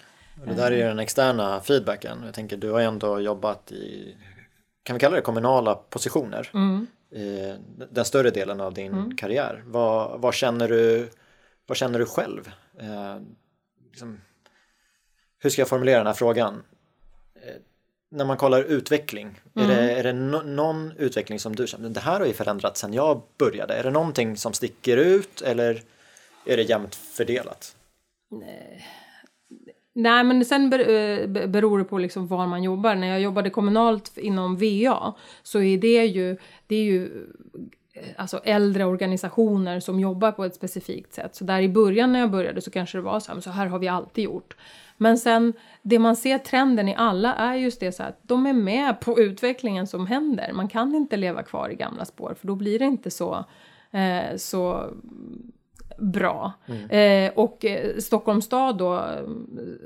Det 0.47 0.55
där 0.55 0.73
är 0.73 0.77
ju 0.77 0.83
den 0.83 0.99
externa 0.99 1.61
feedbacken. 1.61 2.19
Jag 2.25 2.35
tänker 2.35 2.57
du 2.57 2.71
har 2.71 2.81
ju 2.81 2.87
ändå 2.87 3.21
jobbat 3.21 3.73
i, 3.73 4.17
kan 4.83 4.95
vi 4.95 5.01
kalla 5.01 5.17
det 5.17 5.23
kommunala 5.23 5.75
positioner? 5.75 6.51
Mm. 6.55 6.87
Den 7.91 8.05
större 8.05 8.31
delen 8.31 8.61
av 8.61 8.75
din 8.75 8.93
mm. 8.93 9.17
karriär. 9.17 9.63
Vad, 9.67 10.21
vad, 10.21 10.35
känner 10.35 10.69
du, 10.69 11.09
vad 11.67 11.77
känner 11.77 11.99
du 11.99 12.07
själv? 12.07 12.51
Eh, 12.81 13.21
liksom, 13.91 14.21
hur 15.39 15.51
ska 15.51 15.61
jag 15.61 15.69
formulera 15.69 15.99
den 15.99 16.07
här 16.07 16.15
frågan? 16.15 16.63
När 18.11 18.25
man 18.25 18.37
kollar 18.37 18.63
utveckling, 18.63 19.41
mm. 19.57 19.71
är 19.71 19.77
det, 19.77 19.93
är 19.93 20.03
det 20.03 20.13
no 20.13 20.43
någon 20.43 20.93
utveckling 20.99 21.39
som 21.39 21.57
du 21.57 21.67
känner, 21.67 21.89
det 21.89 22.01
här 22.01 22.21
har 22.21 22.27
ju 22.27 22.33
förändrats 22.33 22.81
sedan 22.81 22.93
jag 22.93 23.23
började, 23.39 23.75
är 23.75 23.83
det 23.83 23.91
någonting 23.91 24.37
som 24.37 24.53
sticker 24.53 24.97
ut 24.97 25.43
eller 25.43 25.83
är 26.47 26.57
det 26.57 26.63
jämnt 26.63 26.95
fördelat? 26.95 27.77
Nej. 28.31 28.87
Nej, 29.99 30.25
men 30.25 30.45
sen 30.45 30.73
eh, 30.73 31.49
beror 31.49 31.79
det 31.79 31.85
på 31.85 31.99
liksom 31.99 32.27
var 32.27 32.47
man 32.47 32.63
jobbar. 32.63 32.95
När 32.95 33.07
jag 33.07 33.21
jobbade 33.21 33.51
kommunalt 33.51 34.19
inom 34.19 34.57
VA 34.57 35.15
så 35.43 35.61
är 35.61 35.79
det 35.79 36.05
ju, 36.05 36.37
det 36.67 36.77
är 36.77 36.85
ju 36.85 37.27
alltså 38.17 38.41
äldre 38.45 38.85
organisationer 38.85 39.81
som 39.81 40.01
jobbar 40.01 40.33
på 40.33 40.45
ett 40.45 40.55
specifikt 40.55 41.15
sätt. 41.15 41.35
Så 41.35 41.45
där 41.45 41.61
i 41.61 41.69
början 41.69 42.13
när 42.13 42.21
jag 42.21 42.31
började 42.31 42.61
så 42.61 42.71
kanske 42.71 42.99
det 42.99 43.03
var 43.03 43.21
så 43.21 43.33
här, 43.33 43.41
så 43.41 43.51
här 43.51 43.67
har 43.67 43.79
vi 43.79 43.89
alltid 43.89 44.25
gjort. 44.25 44.57
Men 44.97 45.19
sen 45.19 45.53
det 45.83 45.99
man 45.99 46.17
ser 46.17 46.39
trenden 46.39 46.89
i 46.89 46.95
alla 46.95 47.35
är 47.35 47.55
just 47.55 47.81
det 47.81 47.93
så 47.93 48.03
att 48.03 48.19
de 48.23 48.47
är 48.47 48.53
med 48.53 49.01
på 49.01 49.21
utvecklingen 49.21 49.87
som 49.87 50.07
händer. 50.07 50.53
Man 50.53 50.69
kan 50.69 50.95
inte 50.95 51.17
leva 51.17 51.43
kvar 51.43 51.69
i 51.71 51.75
gamla 51.75 52.05
spår 52.05 52.35
för 52.41 52.47
då 52.47 52.55
blir 52.55 52.79
det 52.79 52.85
inte 52.85 53.11
så, 53.11 53.45
eh, 53.91 54.37
så 54.37 54.91
bra. 55.99 56.53
Mm. 56.67 56.91
Eh, 56.91 57.33
och 57.35 57.65
eh, 57.65 57.99
Stockholms 57.99 58.45
stad 58.45 58.79
då, 58.79 59.05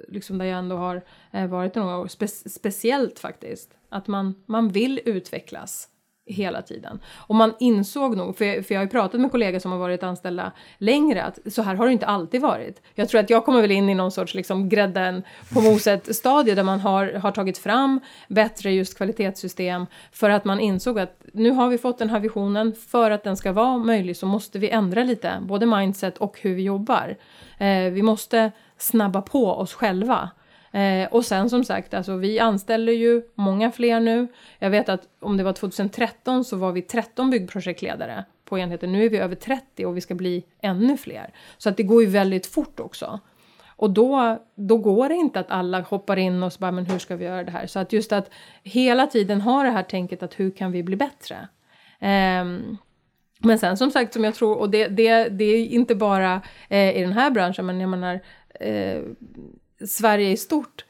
liksom 0.09 0.39
där 0.39 0.47
jag 0.47 0.59
ändå 0.59 0.77
har 0.77 1.03
eh, 1.31 1.47
varit 1.47 1.75
några 1.75 1.99
år, 1.99 2.07
spe 2.07 2.29
speciellt 2.29 3.19
faktiskt. 3.19 3.75
Att 3.89 4.07
man, 4.07 4.35
man 4.47 4.69
vill 4.69 5.01
utvecklas 5.05 5.89
hela 6.33 6.63
tiden. 6.63 7.01
Och 7.17 7.35
man 7.35 7.55
insåg 7.59 8.17
nog, 8.17 8.37
för, 8.37 8.63
för 8.63 8.75
jag 8.75 8.81
har 8.81 8.85
ju 8.85 8.91
pratat 8.91 9.21
med 9.21 9.31
kollegor 9.31 9.59
som 9.59 9.73
har 9.73 9.79
varit 9.79 10.03
anställda 10.03 10.53
längre, 10.79 11.23
att 11.23 11.39
så 11.53 11.63
här 11.63 11.75
har 11.75 11.87
det 11.87 11.93
inte 11.93 12.07
alltid 12.07 12.41
varit. 12.41 12.83
Jag 12.95 13.09
tror 13.09 13.21
att 13.21 13.31
jag 13.31 13.45
kommer 13.45 13.61
väl 13.61 13.71
in 13.71 13.89
i 13.89 13.95
någon 13.95 14.11
sorts 14.11 14.35
liksom 14.35 14.69
grädden 14.69 15.23
på 15.55 15.61
moset 15.61 16.17
stadie 16.17 16.55
där 16.55 16.63
man 16.63 16.81
har, 16.81 17.13
har 17.13 17.33
tagit 17.33 17.59
fram 17.59 18.01
bättre 18.29 18.73
just 18.73 18.97
kvalitetssystem 18.97 19.87
för 20.13 20.31
att 20.31 20.45
man 20.45 20.61
insåg 20.61 20.99
att 20.99 21.23
nu 21.33 21.51
har 21.51 21.69
vi 21.69 21.79
fått 21.79 21.99
den 21.99 22.11
här 22.11 22.21
visionen, 22.21 22.75
för 22.89 23.11
att 23.11 23.25
den 23.25 23.37
ska 23.37 23.53
vara 23.53 23.79
möjlig 23.79 24.17
så 24.17 24.27
måste 24.27 24.59
vi 24.59 24.71
ändra 24.71 25.05
lite, 25.05 25.39
både 25.43 25.67
mindset 25.67 26.19
och 26.19 26.39
hur 26.41 26.55
vi 26.55 26.63
jobbar. 26.63 27.17
Eh, 27.59 27.93
vi 27.93 28.03
måste 28.03 28.53
snabba 28.79 29.23
på 29.23 29.47
oss 29.47 29.75
själva 29.75 30.31
Eh, 30.73 31.09
och 31.09 31.25
sen 31.25 31.51
som 31.51 31.65
sagt, 31.65 31.95
alltså, 31.95 32.17
vi 32.17 32.39
anställer 32.39 32.93
ju 32.93 33.23
många 33.35 33.71
fler 33.71 34.01
nu. 34.01 34.27
Jag 34.59 34.71
vet 34.71 34.89
att 34.89 35.09
om 35.21 35.37
det 35.37 35.43
var 35.43 35.53
2013 35.53 36.45
så 36.45 36.57
var 36.57 36.73
vi 36.73 36.83
13 36.83 37.31
byggprojektledare 37.31 38.25
på 38.45 38.59
enheten. 38.59 38.93
Nu 38.93 39.05
är 39.05 39.11
vi 39.11 39.19
över 39.19 39.35
30 39.35 39.87
och 39.87 39.97
vi 39.97 40.01
ska 40.01 40.15
bli 40.15 40.45
ännu 40.63 40.97
fler. 40.97 41.35
Så 41.59 41.69
att 41.69 41.77
det 41.77 41.83
går 41.83 42.03
ju 42.03 42.09
väldigt 42.09 42.47
fort 42.47 42.81
också. 42.81 43.21
Och 43.81 43.91
då, 43.91 44.39
då 44.55 44.79
går 44.79 45.09
det 45.09 45.15
inte 45.15 45.41
att 45.41 45.51
alla 45.51 45.81
hoppar 45.81 46.17
in 46.17 46.43
och 46.43 46.53
så 46.53 46.59
bara, 46.59 46.73
men 46.73 46.87
hur 46.87 46.99
ska 46.99 47.17
vi 47.17 47.25
göra 47.25 47.45
det 47.45 47.51
här? 47.51 47.67
Så 47.67 47.79
att 47.79 47.93
just 47.93 48.13
att 48.13 48.31
hela 48.63 49.07
tiden 49.07 49.41
ha 49.41 49.63
det 49.63 49.71
här 49.71 49.83
tänket 49.83 50.23
att 50.23 50.41
hur 50.41 50.51
kan 50.51 50.73
vi 50.73 50.83
bli 50.83 50.97
bättre? 50.97 51.49
Um, 52.01 52.79
men 53.39 53.59
sen 53.59 53.77
som 53.77 53.91
sagt, 53.91 54.13
som 54.13 54.25
jag 54.25 54.35
tror, 54.35 54.57
och 54.59 54.71
det, 54.71 54.89
det, 54.89 55.29
det 55.29 55.45
är 55.45 55.67
inte 55.67 55.95
bara 55.95 56.43
eh, 56.69 56.97
i 56.97 57.01
den 57.01 57.13
här 57.13 57.31
branschen, 57.31 57.67
men 57.67 57.81
jag 57.81 57.91
menar, 57.91 58.21
eh, 58.61 59.03
Sverige 59.89 60.31
i 60.31 60.37
stort 60.37 60.85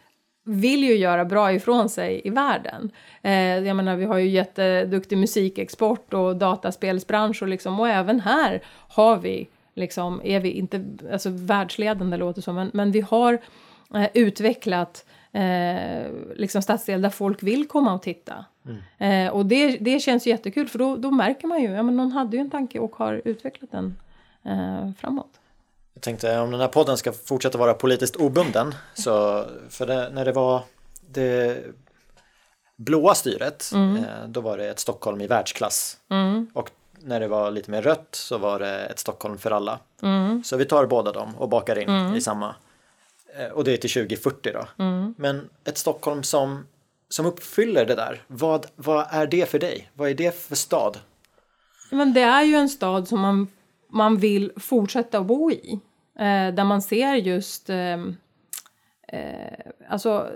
vill 0.44 0.84
ju 0.84 0.96
göra 0.96 1.24
bra 1.24 1.52
ifrån 1.52 1.88
sig 1.88 2.20
i 2.24 2.30
världen. 2.30 2.90
Eh, 3.22 3.58
jag 3.58 3.76
menar, 3.76 3.96
vi 3.96 4.04
har 4.04 4.18
ju 4.18 4.28
jätteduktig 4.28 5.18
musikexport 5.18 6.14
och 6.14 6.36
dataspelsbransch 6.36 7.42
och 7.42 7.48
liksom, 7.48 7.80
och 7.80 7.88
även 7.88 8.20
här 8.20 8.62
har 8.88 9.16
vi 9.16 9.48
liksom, 9.74 10.20
är 10.24 10.40
vi 10.40 10.50
inte, 10.50 10.84
alltså 11.12 11.30
världsledande 11.30 12.16
låter 12.16 12.42
som, 12.42 12.54
men, 12.54 12.70
men 12.74 12.92
vi 12.92 13.00
har 13.00 13.38
eh, 13.94 14.08
utvecklat 14.14 15.04
eh, 15.32 16.12
liksom 16.36 16.62
stadsdel 16.62 17.02
där 17.02 17.10
folk 17.10 17.42
vill 17.42 17.68
komma 17.68 17.94
och 17.94 18.02
titta. 18.02 18.44
Mm. 18.66 19.26
Eh, 19.26 19.32
och 19.32 19.46
det, 19.46 19.76
det 19.76 20.00
känns 20.00 20.26
jättekul 20.26 20.68
för 20.68 20.78
då, 20.78 20.96
då 20.96 21.10
märker 21.10 21.48
man 21.48 21.62
ju, 21.62 21.70
ja 21.70 21.82
men 21.82 21.96
någon 21.96 22.12
hade 22.12 22.36
ju 22.36 22.40
en 22.40 22.50
tanke 22.50 22.78
och 22.78 22.96
har 22.96 23.22
utvecklat 23.24 23.70
den 23.70 23.96
eh, 24.44 24.92
framåt. 24.98 25.39
Jag 25.94 26.02
tänkte 26.02 26.38
om 26.38 26.50
den 26.50 26.60
här 26.60 26.68
podden 26.68 26.96
ska 26.96 27.12
fortsätta 27.12 27.58
vara 27.58 27.74
politiskt 27.74 28.16
obunden 28.16 28.74
så 28.94 29.44
för 29.68 29.86
det, 29.86 30.10
när 30.10 30.24
det 30.24 30.32
var 30.32 30.62
det 31.00 31.64
blåa 32.76 33.14
styret 33.14 33.70
mm. 33.74 33.96
eh, 33.96 34.28
då 34.28 34.40
var 34.40 34.58
det 34.58 34.68
ett 34.68 34.78
Stockholm 34.78 35.20
i 35.20 35.26
världsklass 35.26 35.96
mm. 36.10 36.50
och 36.54 36.70
när 37.02 37.20
det 37.20 37.28
var 37.28 37.50
lite 37.50 37.70
mer 37.70 37.82
rött 37.82 38.08
så 38.10 38.38
var 38.38 38.58
det 38.58 38.86
ett 38.86 38.98
Stockholm 38.98 39.38
för 39.38 39.50
alla. 39.50 39.78
Mm. 40.02 40.44
Så 40.44 40.56
vi 40.56 40.64
tar 40.64 40.86
båda 40.86 41.12
dem 41.12 41.36
och 41.36 41.48
bakar 41.48 41.78
in 41.78 41.88
mm. 41.88 42.14
i 42.14 42.20
samma. 42.20 42.54
Eh, 43.38 43.46
och 43.46 43.64
det 43.64 43.72
är 43.72 43.76
till 43.76 43.90
2040 43.90 44.52
då. 44.52 44.84
Mm. 44.84 45.14
Men 45.18 45.48
ett 45.64 45.78
Stockholm 45.78 46.22
som, 46.22 46.66
som 47.08 47.26
uppfyller 47.26 47.86
det 47.86 47.94
där, 47.94 48.22
vad, 48.26 48.66
vad 48.76 49.06
är 49.10 49.26
det 49.26 49.50
för 49.50 49.58
dig? 49.58 49.90
Vad 49.94 50.10
är 50.10 50.14
det 50.14 50.40
för 50.40 50.56
stad? 50.56 50.98
Men 51.90 52.12
det 52.12 52.20
är 52.20 52.42
ju 52.42 52.54
en 52.54 52.68
stad 52.68 53.08
som 53.08 53.20
man, 53.20 53.48
man 53.90 54.16
vill 54.16 54.52
fortsätta 54.56 55.18
att 55.18 55.26
bo 55.26 55.50
i. 55.50 55.80
Eh, 56.18 56.54
där 56.54 56.64
man 56.64 56.82
ser 56.82 57.14
just 57.14 57.70
eh, 57.70 57.98
eh, 59.08 59.58
alltså 59.88 60.28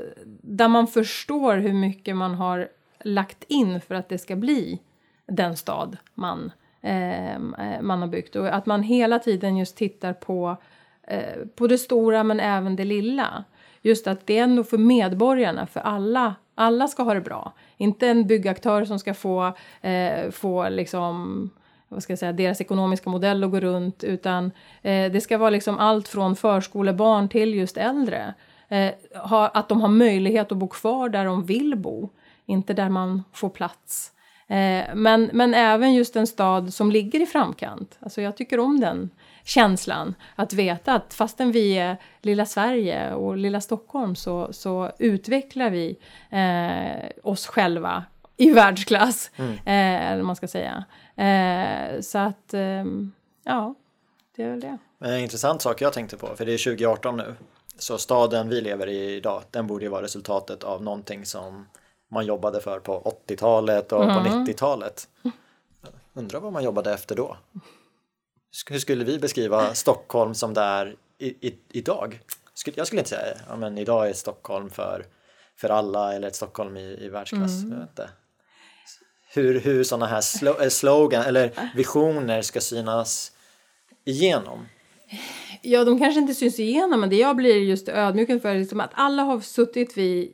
där 0.43 0.69
man 0.69 0.87
förstår 0.87 1.57
hur 1.57 1.73
mycket 1.73 2.17
man 2.17 2.35
har 2.35 2.69
lagt 3.05 3.45
in 3.49 3.81
för 3.81 3.95
att 3.95 4.09
det 4.09 4.19
ska 4.19 4.37
bli 4.37 4.81
den 5.27 5.57
stad 5.57 5.97
man, 6.15 6.53
eh, 6.83 7.39
man 7.81 8.01
har 8.01 8.07
byggt. 8.07 8.37
Och 8.37 8.55
att 8.55 8.67
man 8.67 8.83
hela 8.83 9.19
tiden 9.19 9.57
just 9.57 9.77
tittar 9.77 10.13
på, 10.13 10.57
eh, 11.03 11.47
på 11.57 11.67
det 11.67 11.79
stora 11.79 12.25
men 12.25 12.41
även 12.41 12.77
det 12.77 12.85
lilla. 12.85 13.45
Just 13.83 14.07
att 14.07 14.27
det 14.27 14.39
är 14.39 14.43
ändå 14.43 14.65
för 14.65 14.79
medborgarna, 14.79 15.67
för 15.67 15.81
alla, 15.81 16.35
alla 16.55 16.89
ska 16.89 17.03
ha 17.03 17.15
det 17.15 17.21
bra. 17.21 17.53
Inte 17.77 18.09
en 18.09 18.27
byggaktör 18.27 18.85
som 18.85 18.99
ska 18.99 19.15
få, 19.15 19.53
eh, 19.81 20.31
få 20.31 20.69
liksom 20.69 21.51
vad 21.95 22.03
ska 22.03 22.13
jag 22.13 22.19
säga, 22.19 22.33
deras 22.33 22.61
ekonomiska 22.61 23.11
modell 23.11 23.45
att 23.45 23.51
gå 23.51 23.61
runt 23.61 24.05
utan 24.05 24.45
eh, 24.83 25.13
det 25.13 25.21
ska 25.21 25.39
vara 25.39 25.51
liksom 25.51 25.79
allt 25.79 26.09
från 26.09 26.37
förskolebarn 26.37 27.29
till 27.29 27.55
just 27.55 27.77
äldre. 27.77 28.35
eh, 28.69 28.91
ha, 29.15 29.49
att 29.49 29.69
de 29.69 29.81
har 29.81 29.89
möjlighet 29.89 30.53
att 30.53 30.59
bo 30.59 30.69
kvar 30.69 31.09
där 31.09 31.25
de 31.25 31.45
vill 31.45 31.77
bo, 31.77 32.11
inte 32.47 32.73
där 32.75 32.89
man 32.89 33.25
får 33.33 33.49
plats. 33.49 34.11
Eh, 34.49 34.95
men, 34.95 35.31
men 35.33 35.55
även 35.55 35.95
just 35.95 36.17
en 36.17 36.27
stad 36.27 36.75
som 36.75 36.91
ligger 36.91 37.23
i 37.23 37.27
framkant. 37.27 37.99
Alltså 38.01 38.23
jag 38.23 38.37
tycker 38.37 38.61
om 38.61 38.81
den 38.81 39.11
känslan. 39.45 40.15
Att 40.35 40.53
veta 40.53 40.95
att 40.95 41.15
fastän 41.15 41.53
vi 41.53 41.79
är 41.79 41.97
lilla 42.23 42.47
Sverige 42.47 43.15
och 43.15 43.37
lilla 43.37 43.61
Stockholm 43.61 44.17
så, 44.17 44.53
så 44.53 44.91
utvecklar 44.99 45.71
vi 45.71 45.97
eh, 46.31 47.11
oss 47.23 47.47
själva 47.47 48.05
i 48.37 48.53
världsklass. 48.53 49.31
Mm. 49.37 49.53
Eh, 49.53 50.13
eller 50.13 50.23
man 50.23 50.37
ska 50.37 50.49
säga. 50.49 50.85
Eh, 51.17 52.01
så 52.01 52.19
att, 52.19 52.55
ehm, 52.55 53.13
ja, 53.45 53.75
det 54.37 54.43
är 54.43 54.51
väl 54.51 54.61
det. 54.61 54.79
En 54.99 55.19
intressant 55.19 55.63
sak 55.63 55.81
jag 55.81 55.93
tänkte 55.93 56.17
på, 56.17 56.37
för 56.37 56.47
det 56.47 56.53
är 56.53 56.59
2018 56.59 57.17
nu. 57.17 57.35
Så 57.79 57.99
staden 57.99 58.49
vi 58.49 58.61
lever 58.61 58.87
i 58.87 59.15
idag, 59.15 59.43
den 59.51 59.67
borde 59.67 59.85
ju 59.85 59.91
vara 59.91 60.03
resultatet 60.03 60.65
av 60.65 60.83
någonting 60.83 61.27
som 61.27 61.67
man 62.11 62.27
jobbade 62.27 62.61
för 62.61 62.81
på 62.81 63.17
80-talet 63.27 63.93
och 63.93 64.05
mm. 64.05 64.15
på 64.17 64.31
90-talet. 64.31 65.09
Undrar 66.13 66.41
vad 66.41 66.53
man 66.53 66.65
jobbade 66.65 66.93
efter 66.93 67.17
då? 67.17 67.37
Hur 68.71 68.79
skulle 68.79 69.05
vi 69.05 69.19
beskriva 69.19 69.75
Stockholm 69.75 70.35
som 70.35 70.55
det 70.55 70.61
är 70.61 70.97
i, 71.19 71.49
i, 71.49 71.59
idag? 71.71 72.21
Jag 72.75 72.87
skulle 72.87 73.01
inte 73.01 73.11
säga 73.11 73.37
ja, 73.49 73.57
men 73.57 73.79
idag 73.79 74.09
är 74.09 74.13
Stockholm 74.13 74.71
för, 74.71 75.07
för 75.57 75.69
alla 75.69 76.15
eller 76.15 76.29
ett 76.29 76.37
Stockholm 76.37 76.77
i, 76.77 77.05
i 77.05 77.09
världsklass. 77.09 77.63
Mm. 77.63 77.73
Jag 77.73 77.79
vet 77.79 77.89
inte. 77.89 78.09
Hur, 79.35 79.61
hur 79.61 79.85
sådana 79.85 80.07
här 80.07 80.21
slo, 80.21 80.61
eh, 80.61 80.69
slogan 80.69 81.25
eller 81.25 81.51
visioner 81.77 82.43
ska 82.43 82.61
synas 82.61 83.33
igenom. 84.05 84.67
Ja, 85.63 85.85
de 85.85 85.99
kanske 85.99 86.21
inte 86.21 86.35
syns 86.35 86.61
igenom, 86.61 87.01
men 87.01 87.11
det 87.11 87.17
jag 87.17 87.37
blir 87.37 87.57
just 87.57 87.89
ödmjuk 87.89 88.43
för 88.43 88.49
är 88.49 88.59
liksom 88.59 88.81
att 88.81 88.91
alla 88.95 89.23
har 89.23 89.41
suttit 89.41 89.97
vid 89.97 90.33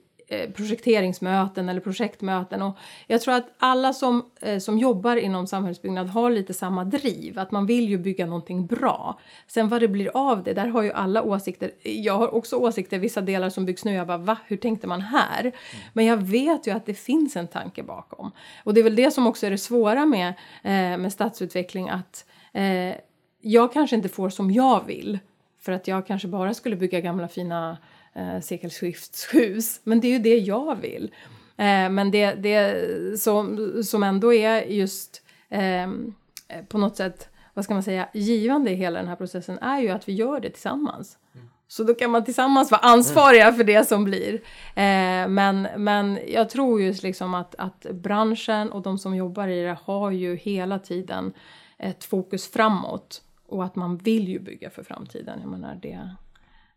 projekteringsmöten 0.55 1.69
eller 1.69 1.81
projektmöten. 1.81 2.63
Och 2.63 2.77
jag 3.07 3.21
tror 3.21 3.35
att 3.35 3.49
alla 3.59 3.93
som, 3.93 4.31
eh, 4.41 4.59
som 4.59 4.79
jobbar 4.79 5.17
inom 5.17 5.47
samhällsbyggnad 5.47 6.09
har 6.09 6.31
lite 6.31 6.55
samma 6.55 6.85
driv, 6.85 7.39
att 7.39 7.51
man 7.51 7.67
vill 7.67 7.89
ju 7.89 7.99
bygga 7.99 8.27
någonting 8.27 8.67
bra. 8.67 9.19
Sen 9.47 9.69
vad 9.69 9.81
det 9.81 9.89
blir 9.89 10.11
av 10.15 10.43
det, 10.43 10.53
där 10.53 10.67
har 10.67 10.83
ju 10.83 10.93
alla 10.93 11.23
åsikter. 11.23 11.71
Jag 11.83 12.19
har 12.19 12.35
också 12.35 12.57
åsikter, 12.57 12.99
vissa 12.99 13.21
delar 13.21 13.51
som 13.51 13.65
byggs 13.65 13.85
nu, 13.85 13.95
jag 13.95 14.07
bara 14.07 14.19
va, 14.19 14.37
hur 14.47 14.57
tänkte 14.57 14.87
man 14.87 15.01
här? 15.01 15.41
Mm. 15.41 15.53
Men 15.93 16.05
jag 16.05 16.17
vet 16.17 16.67
ju 16.67 16.71
att 16.71 16.87
det 16.87 16.95
finns 16.95 17.37
en 17.37 17.49
tanke 17.49 17.83
bakom. 17.83 18.31
Och 18.65 18.75
det 18.75 18.81
är 18.81 18.85
väl 18.85 18.97
det 18.97 19.11
som 19.11 19.27
också 19.27 19.47
är 19.47 19.51
det 19.51 19.59
svåra 19.59 20.07
med, 20.07 20.29
eh, 20.63 20.99
med 20.99 21.13
stadsutveckling, 21.13 21.89
att 21.89 22.25
eh, 22.53 22.95
jag 23.41 23.73
kanske 23.73 23.97
inte 23.97 24.09
får 24.09 24.31
som 24.31 24.51
jag 24.51 24.87
vill. 24.87 25.19
För 25.61 25.73
att 25.73 25.89
jag 25.89 26.07
kanske 26.07 26.29
bara 26.29 26.55
skulle 26.55 26.77
bygga 26.77 27.01
gamla 27.01 27.29
fina 27.29 27.77
eh, 28.15 28.41
sekelskiftshus. 28.41 29.81
Men 29.85 30.01
det 30.01 30.09
är 30.09 30.13
ju 30.13 30.19
det 30.19 30.39
jag 30.39 30.81
vill. 30.81 31.15
Eh, 31.57 31.91
men 31.91 32.11
det, 32.11 32.35
det 32.35 33.21
som, 33.21 33.73
som 33.85 34.03
ändå 34.03 34.35
är 34.35 34.63
just 34.63 35.23
eh, 35.49 35.91
på 36.69 36.79
något 36.79 36.97
sätt, 36.97 37.29
vad 37.55 37.65
ska 37.65 37.75
man 37.75 37.83
säga, 37.83 38.09
givande 38.13 38.71
i 38.71 38.75
hela 38.75 38.99
den 38.99 39.09
här 39.09 39.17
processen 39.17 39.59
är 39.59 39.81
ju 39.81 39.89
att 39.89 40.09
vi 40.09 40.13
gör 40.13 40.41
det 40.41 40.51
tillsammans. 40.51 41.19
Mm. 41.35 41.49
Så 41.69 41.85
då 41.85 41.95
kan 41.95 42.11
man 42.11 42.25
tillsammans 42.25 42.71
vara 42.71 42.81
ansvariga 42.81 43.45
mm. 43.45 43.57
för 43.57 43.65
det 43.65 43.89
som 43.89 44.05
blir. 44.05 44.35
Eh, 44.75 45.29
men, 45.29 45.69
men 45.77 46.19
jag 46.29 46.51
tror 46.51 46.81
ju 46.81 46.93
liksom 47.03 47.35
att, 47.35 47.55
att 47.59 47.87
branschen 47.93 48.73
och 48.73 48.83
de 48.83 48.99
som 48.99 49.17
jobbar 49.17 49.49
i 49.49 49.63
det 49.63 49.77
har 49.83 50.11
ju 50.11 50.37
hela 50.37 50.79
tiden 50.79 51.33
ett 51.79 52.05
fokus 52.05 52.51
framåt 52.51 53.23
och 53.47 53.65
att 53.65 53.77
man 53.77 53.97
vill 53.97 54.29
ju 54.29 54.39
bygga 54.39 54.71
för 54.71 54.83
framtiden. 54.83 55.39
Jag 55.41 55.51
menar 55.51 55.79
det, 55.83 56.11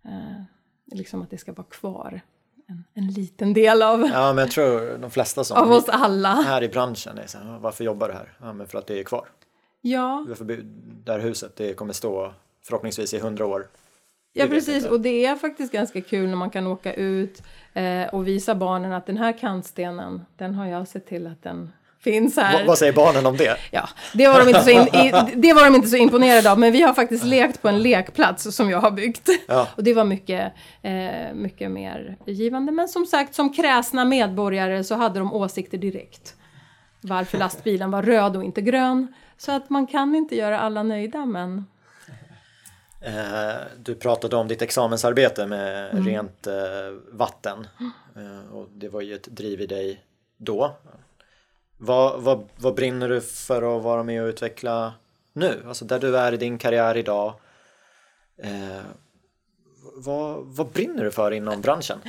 eh, 0.04 0.44
liksom 0.86 1.22
att 1.22 1.30
det 1.30 1.38
ska 1.38 1.54
vara 1.54 1.68
kvar 1.68 2.22
en, 2.68 2.84
en, 2.94 3.08
liten 3.08 3.54
del 3.54 3.82
av 3.82 4.10
Ja, 4.14 4.34
men 4.34 4.38
jag 4.38 4.52
tror 4.52 4.98
de 4.98 5.12
flesta 5.12 5.44
som 5.44 5.58
av 5.58 5.72
oss 5.72 5.90
alla. 5.90 6.30
här 6.30 6.64
i 6.64 6.70
branschen 6.70 7.18
är 7.18 7.28
så 7.28 7.38
här, 7.38 7.60
varför 7.60 7.84
jobbar 7.84 8.08
du 8.08 8.14
här? 8.14 8.34
Ja, 8.42 8.54
men 8.54 8.68
för 8.68 8.78
att 8.78 8.88
det 8.88 9.00
är 9.00 9.04
kvar. 9.04 9.28
Ja. 9.82 10.26
Varför 10.28 10.46
det 11.06 11.12
här 11.12 11.20
huset, 11.20 11.56
det 11.56 11.74
kommer 11.74 11.94
stå 11.94 12.34
förhoppningsvis 12.64 13.14
i 13.14 13.20
hundra 13.20 13.46
år. 13.46 13.68
Ja, 14.34 14.48
precis. 14.48 14.86
Och 14.86 15.02
det 15.02 15.26
är 15.26 15.36
faktiskt 15.36 15.74
ganska 15.74 16.02
kul 16.02 16.30
när 16.30 16.36
man 16.36 16.50
kan 16.50 16.68
åka 16.68 16.94
ut 16.94 17.44
eh, 17.74 18.14
och 18.14 18.28
visa 18.28 18.56
barnen 18.56 18.94
att 18.94 19.06
den 19.06 19.18
här 19.18 19.38
kantstenen, 19.38 20.26
den 20.38 20.56
har 20.56 20.66
jag 20.66 20.88
sett 20.88 21.06
till 21.06 21.28
att 21.28 21.44
den 21.44 21.72
finns 22.04 22.36
här. 22.36 22.60
V 22.60 22.68
vad 22.68 22.78
säger 22.78 22.94
barnen 22.94 23.26
om 23.26 23.38
det? 23.38 23.58
Ja, 23.72 23.90
det 24.14 24.28
var, 24.28 24.40
de 24.40 24.48
inte 24.48 24.64
så 24.64 24.70
in, 24.70 24.82
i, 24.82 25.12
det 25.36 25.54
var 25.54 25.66
de 25.66 25.76
inte 25.76 25.88
så 25.88 25.96
imponerade 25.96 26.52
av, 26.52 26.60
men 26.60 26.72
vi 26.72 26.82
har 26.82 26.94
faktiskt 26.94 27.26
lekt 27.26 27.62
på 27.62 27.68
en 27.68 27.82
lekplats 27.82 28.56
som 28.56 28.70
jag 28.70 28.82
har 28.82 28.92
byggt. 28.92 29.30
Ja. 29.48 29.68
Och 29.76 29.84
det 29.84 29.94
var 29.94 30.04
mycket, 30.04 30.54
eh, 30.82 31.34
mycket 31.34 31.72
mer 31.72 32.18
givande. 32.26 32.72
Men 32.72 32.88
som 32.88 33.06
sagt, 33.06 33.36
som 33.36 33.54
kräsna 33.54 34.06
medborgare 34.06 34.84
så 34.84 34.96
hade 34.96 35.20
de 35.20 35.34
åsikter 35.34 35.78
direkt. 35.78 36.36
Varför 37.02 37.38
lastbilen 37.38 37.92
var 37.92 38.02
röd 38.02 38.36
och 38.36 38.44
inte 38.44 38.62
grön. 38.62 39.14
Så 39.38 39.52
att 39.52 39.70
man 39.70 39.88
kan 39.88 40.16
inte 40.16 40.36
göra 40.36 40.60
alla 40.60 40.84
nöjda, 40.84 41.26
men... 41.26 41.66
Eh, 43.02 43.62
du 43.78 43.96
pratade 43.96 44.36
om 44.36 44.48
ditt 44.48 44.62
examensarbete 44.62 45.48
med 45.48 45.92
mm. 45.92 46.06
rent 46.06 46.48
eh, 46.48 46.54
vatten. 47.12 47.68
Eh, 48.16 48.54
och 48.54 48.70
det 48.74 48.90
var 48.90 49.02
ju 49.02 49.16
ett 49.16 49.28
driv 49.28 49.62
i 49.62 49.68
dig 49.68 50.04
då. 50.38 50.78
Vad, 51.86 52.22
vad, 52.22 52.50
vad 52.58 52.76
brinner 52.76 53.10
du 53.10 53.22
för 53.22 53.78
att 53.78 53.84
vara 53.84 54.04
med 54.04 54.24
och 54.24 54.28
utveckla 54.28 54.94
nu? 55.34 55.64
Alltså 55.68 55.86
där 55.86 56.00
du 56.00 56.18
är 56.18 56.34
i 56.34 56.38
din 56.38 56.58
karriär 56.58 56.98
idag. 56.98 57.34
Eh, 58.38 58.82
vad, 59.96 60.46
vad 60.46 60.68
brinner 60.68 61.04
du 61.04 61.12
för 61.12 61.32
inom 61.32 61.62
branschen? 61.62 62.00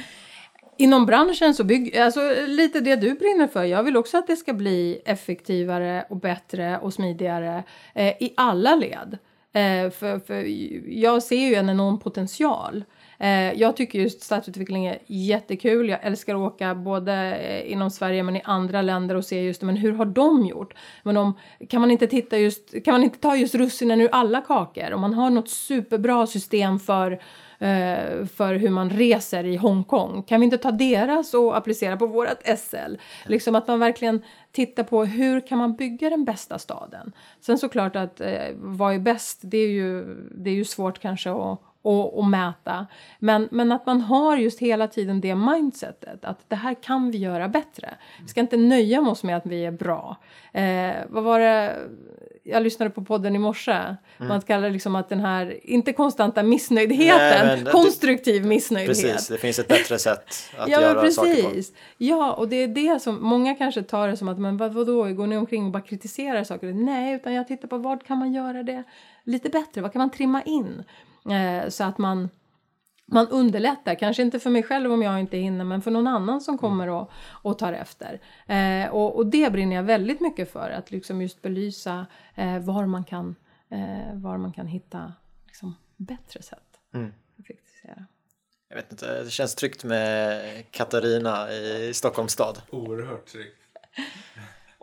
Inom 0.78 1.06
branschen 1.06 1.54
så 1.54 1.64
bygger, 1.64 2.04
alltså 2.04 2.20
lite 2.46 2.80
det 2.80 2.96
du 2.96 3.14
brinner 3.14 3.46
för. 3.46 3.64
Jag 3.64 3.82
vill 3.82 3.96
också 3.96 4.18
att 4.18 4.26
det 4.26 4.36
ska 4.36 4.52
bli 4.52 5.02
effektivare 5.04 6.06
och 6.08 6.16
bättre 6.16 6.78
och 6.78 6.94
smidigare 6.94 7.64
eh, 7.94 8.22
i 8.22 8.34
alla 8.36 8.74
led. 8.74 9.18
Eh, 9.52 9.90
för, 9.90 10.18
för 10.18 10.44
jag 10.98 11.22
ser 11.22 11.48
ju 11.48 11.54
en 11.54 11.70
enorm 11.70 12.00
potential. 12.00 12.84
Eh, 13.18 13.52
jag 13.52 13.76
tycker 13.76 13.98
just 13.98 14.22
stadsutveckling 14.22 14.86
är 14.86 14.98
jättekul. 15.06 15.88
Jag 15.88 15.98
älskar 16.02 16.34
att 16.34 16.52
åka 16.52 16.74
både 16.74 17.36
eh, 17.36 17.72
inom 17.72 17.90
Sverige 17.90 18.22
men 18.22 18.36
i 18.36 18.42
andra 18.44 18.82
länder 18.82 19.14
och 19.14 19.24
se 19.24 19.42
just 19.42 19.62
men 19.62 19.76
hur 19.76 19.92
har 19.92 20.04
de 20.04 20.46
gjort? 20.46 20.74
Men 21.02 21.16
om, 21.16 21.38
kan, 21.68 21.80
man 21.80 21.90
inte 21.90 22.06
titta 22.06 22.38
just, 22.38 22.84
kan 22.84 22.94
man 22.94 23.04
inte 23.04 23.18
ta 23.18 23.36
just 23.36 23.54
russinen 23.54 24.00
ur 24.00 24.08
alla 24.12 24.40
kakor? 24.40 24.92
Om 24.92 25.00
man 25.00 25.14
har 25.14 25.30
något 25.30 25.48
superbra 25.48 26.26
system 26.26 26.78
för 26.78 27.12
eh, 27.58 28.26
för 28.26 28.54
hur 28.54 28.70
man 28.70 28.90
reser 28.90 29.44
i 29.44 29.56
Hongkong. 29.56 30.22
Kan 30.22 30.40
vi 30.40 30.44
inte 30.44 30.58
ta 30.58 30.70
deras 30.70 31.34
och 31.34 31.56
applicera 31.56 31.96
på 31.96 32.06
vårt 32.06 32.58
SL? 32.58 32.96
Liksom 33.26 33.54
att 33.54 33.68
man 33.68 33.80
verkligen 33.80 34.22
tittar 34.52 34.84
på 34.84 35.04
hur 35.04 35.46
kan 35.46 35.58
man 35.58 35.76
bygga 35.76 36.10
den 36.10 36.24
bästa 36.24 36.58
staden? 36.58 37.12
Sen 37.40 37.58
såklart 37.58 37.96
att 37.96 38.20
eh, 38.20 38.54
vad 38.54 38.94
är 38.94 38.98
bäst, 38.98 39.40
det 39.42 39.58
är 39.58 39.70
ju, 39.70 40.04
det 40.30 40.50
är 40.50 40.54
ju 40.54 40.64
svårt 40.64 40.98
kanske 40.98 41.30
att 41.30 41.60
och, 41.84 42.18
och, 42.18 42.24
mäta. 42.24 42.86
Men, 43.18 43.48
men 43.50 43.72
att 43.72 43.86
man 43.86 44.00
har 44.00 44.36
just 44.36 44.60
hela 44.60 44.88
tiden 44.88 45.20
det 45.20 45.34
mindsetet 45.34 46.24
att 46.24 46.38
det 46.48 46.56
här 46.56 46.74
kan 46.74 47.10
vi 47.10 47.18
göra 47.18 47.48
bättre. 47.48 47.94
Vi 48.22 48.28
ska 48.28 48.40
inte 48.40 48.56
nöja 48.56 49.00
oss 49.00 49.22
med 49.22 49.36
att 49.36 49.46
vi 49.46 49.64
är 49.64 49.70
bra. 49.70 50.16
Eh, 50.52 50.94
vad 51.08 51.24
var 51.24 51.40
det? 51.40 51.76
Jag 52.42 52.62
lyssnade 52.62 52.90
på 52.90 53.04
podden 53.04 53.36
i 53.36 53.38
morse. 53.38 53.72
Mm. 53.72 53.96
Man 54.18 54.40
kallar 54.40 54.70
liksom 54.70 54.96
att 54.96 55.08
den 55.08 55.20
här, 55.20 55.60
inte 55.62 55.92
konstanta 55.92 56.42
missnöjdheten, 56.42 57.64
Nej, 57.64 57.72
konstruktiv 57.72 58.42
det, 58.42 58.48
missnöjdhet. 58.48 59.02
Precis, 59.02 59.28
det 59.28 59.38
finns 59.38 59.58
ett 59.58 59.68
bättre 59.68 59.98
sätt 59.98 60.26
att 60.58 60.68
ja, 60.68 60.80
göra 60.80 61.00
precis. 61.00 61.16
saker 61.16 61.42
på. 61.42 61.60
Ja, 61.96 62.32
och 62.32 62.48
det 62.48 62.56
är 62.56 62.68
det 62.68 63.02
som 63.02 63.22
många 63.22 63.54
kanske 63.54 63.82
tar 63.82 64.08
det 64.08 64.16
som 64.16 64.28
att 64.28 64.38
men 64.38 64.56
vad, 64.56 64.72
vadå, 64.72 65.04
går 65.04 65.26
ni 65.26 65.36
omkring 65.36 65.64
och 65.64 65.70
bara 65.70 65.82
kritiserar 65.82 66.44
saker? 66.44 66.72
Nej, 66.72 67.14
utan 67.14 67.34
jag 67.34 67.48
tittar 67.48 67.68
på 67.68 67.78
vad 67.78 68.06
kan 68.06 68.18
man 68.18 68.32
göra 68.32 68.62
det 68.62 68.82
lite 69.24 69.48
bättre? 69.48 69.80
Vad 69.80 69.92
kan 69.92 70.00
man 70.00 70.10
trimma 70.10 70.42
in? 70.42 70.84
Eh, 71.30 71.68
så 71.68 71.84
att 71.84 71.98
man, 71.98 72.28
man 73.06 73.28
underlättar, 73.28 73.94
kanske 73.94 74.22
inte 74.22 74.40
för 74.40 74.50
mig 74.50 74.62
själv 74.62 74.92
om 74.92 75.02
jag 75.02 75.20
inte 75.20 75.36
hinner, 75.36 75.64
men 75.64 75.82
för 75.82 75.90
någon 75.90 76.06
annan 76.06 76.40
som 76.40 76.58
kommer 76.58 76.88
och, 76.88 77.10
och 77.26 77.58
tar 77.58 77.72
efter. 77.72 78.20
Eh, 78.46 78.88
och, 78.90 79.16
och, 79.16 79.26
det 79.26 79.52
brinner 79.52 79.76
jag 79.76 79.82
väldigt 79.82 80.20
mycket 80.20 80.52
för, 80.52 80.70
att 80.70 80.90
liksom 80.90 81.22
just 81.22 81.42
belysa 81.42 82.06
eh, 82.34 82.58
var, 82.58 82.86
man 82.86 83.04
kan, 83.04 83.36
eh, 83.70 84.14
var 84.14 84.38
man 84.38 84.52
kan 84.52 84.66
hitta 84.66 85.12
liksom, 85.46 85.76
bättre 85.96 86.42
sätt 86.42 86.80
mm. 86.94 87.12
Jag 88.68 88.76
vet 88.76 88.92
inte, 88.92 89.22
det 89.22 89.30
känns 89.30 89.54
tryggt 89.54 89.84
med 89.84 90.40
Katarina 90.70 91.52
i 91.52 91.94
Stockholms 91.94 92.32
stad. 92.32 92.62
Oerhört 92.70 93.26
tryggt. 93.26 93.60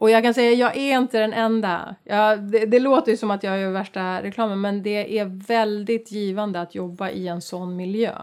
Och 0.01 0.09
jag 0.09 0.23
kan 0.23 0.33
säga, 0.33 0.51
jag 0.51 0.77
är 0.77 0.97
inte 0.97 1.19
den 1.19 1.33
enda. 1.33 1.95
Ja, 2.03 2.35
det, 2.35 2.65
det, 2.65 2.79
låter 2.79 3.11
ju 3.11 3.17
som 3.17 3.31
att 3.31 3.43
jag 3.43 3.59
gör 3.59 3.71
värsta 3.71 4.23
reklamen, 4.23 4.61
men 4.61 4.83
det 4.83 5.19
är 5.19 5.25
väldigt 5.47 6.11
givande 6.11 6.61
att 6.61 6.75
jobba 6.75 7.09
i 7.09 7.27
en 7.27 7.41
sån 7.41 7.75
miljö. 7.75 8.15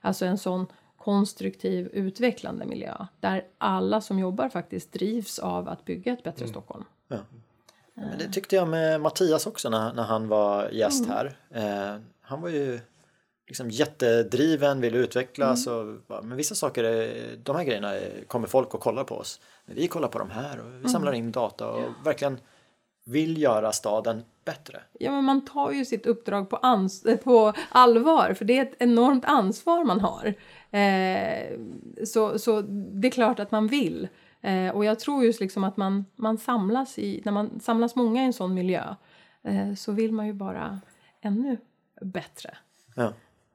Alltså 0.00 0.26
en 0.26 0.38
sån 0.38 0.66
konstruktiv, 0.96 1.90
utvecklande 1.92 2.66
miljö. 2.66 2.94
Där 3.20 3.44
alla 3.58 4.00
som 4.00 4.18
jobbar 4.18 4.48
faktiskt 4.48 4.92
drivs 4.92 5.38
av 5.38 5.68
att 5.68 5.84
bygga 5.84 6.12
ett 6.12 6.22
bättre 6.22 6.44
mm. 6.44 6.50
Stockholm. 6.52 6.84
Ja. 7.08 7.18
Men 7.94 8.18
det 8.18 8.28
tyckte 8.32 8.56
jag 8.56 8.68
med 8.68 9.00
Mattias 9.00 9.46
också 9.46 9.70
när, 9.70 9.92
när 9.92 10.04
han 10.04 10.28
var 10.28 10.68
gäst 10.70 11.04
mm. 11.04 11.16
här. 11.16 11.36
Eh, 11.50 12.00
han 12.20 12.40
var 12.40 12.48
ju 12.48 12.80
liksom 13.50 13.70
jättedriven, 13.70 14.80
vill 14.80 14.94
utvecklas. 14.94 15.66
Och, 15.66 15.86
men 16.24 16.36
vissa 16.36 16.54
saker, 16.54 16.84
är, 16.84 17.36
de 17.36 17.56
här 17.56 17.64
grejerna 17.64 17.94
är, 17.94 18.24
kommer 18.24 18.48
folk 18.48 18.74
att 18.74 18.80
kolla 18.80 19.04
på 19.04 19.14
oss. 19.14 19.40
Men 19.66 19.76
vi 19.76 19.88
kollar 19.88 20.08
på 20.08 20.18
de 20.18 20.30
här 20.30 20.60
och 20.60 20.84
vi 20.84 20.88
samlar 20.88 21.12
in 21.12 21.32
data 21.32 21.68
och 21.70 21.82
verkligen 22.04 22.38
vill 23.04 23.42
göra 23.42 23.72
staden 23.72 24.22
bättre. 24.44 24.80
Ja, 24.98 25.10
men 25.10 25.24
man 25.24 25.44
tar 25.44 25.70
ju 25.70 25.84
sitt 25.84 26.06
uppdrag 26.06 26.50
på, 26.50 26.56
ans 26.56 27.04
eh, 27.04 27.16
på 27.16 27.52
allvar, 27.68 28.34
för 28.34 28.44
det 28.44 28.58
är 28.58 28.62
ett 28.62 28.76
enormt 28.78 29.24
ansvar 29.24 29.84
man 29.84 30.00
har. 30.00 30.34
Eh, 30.78 31.58
så, 32.06 32.38
så 32.38 32.60
det 32.70 33.08
är 33.08 33.12
klart 33.12 33.40
att 33.40 33.50
man 33.50 33.66
vill. 33.66 34.08
Eh, 34.40 34.68
och 34.68 34.84
jag 34.84 35.00
tror 35.00 35.24
just 35.24 35.40
liksom 35.40 35.64
att 35.64 35.76
man, 35.76 36.04
man 36.16 36.38
samlas 36.38 36.98
i, 36.98 37.22
när 37.24 37.32
man 37.32 37.60
samlas 37.60 37.96
många 37.96 38.22
i 38.22 38.26
en 38.26 38.32
sån 38.32 38.54
miljö, 38.54 38.94
eh, 39.42 39.74
så 39.74 39.92
vill 39.92 40.12
man 40.12 40.26
ju 40.26 40.32
bara 40.32 40.80
ännu 41.22 41.56
bättre. 42.00 42.56
Ja. 42.94 43.12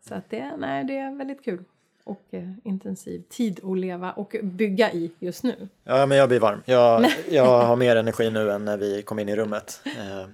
Så 0.08 0.16
att 0.16 0.30
det, 0.30 0.58
nej, 0.58 0.84
det 0.84 0.98
är 0.98 1.18
väldigt 1.18 1.44
kul 1.46 1.64
och 2.04 2.24
eh, 2.32 2.52
intensiv 2.64 3.24
tid 3.30 3.60
att 3.64 3.78
leva 3.78 4.12
och 4.12 4.36
bygga 4.44 4.92
i 4.92 5.12
just 5.20 5.44
nu. 5.44 5.70
Ja, 5.84 6.06
men 6.06 6.18
jag 6.18 6.30
blir 6.30 6.40
varm. 6.40 6.62
Jag, 6.66 7.06
jag 7.30 7.66
har 7.66 7.76
mer 7.76 7.96
energi 7.96 8.32
nu 8.32 8.52
än 8.52 8.66
när 8.66 8.78
vi 8.78 9.02
kom 9.02 9.20
in 9.20 9.30
i 9.30 9.36
rummet. 9.36 9.82
Eh, 9.86 10.28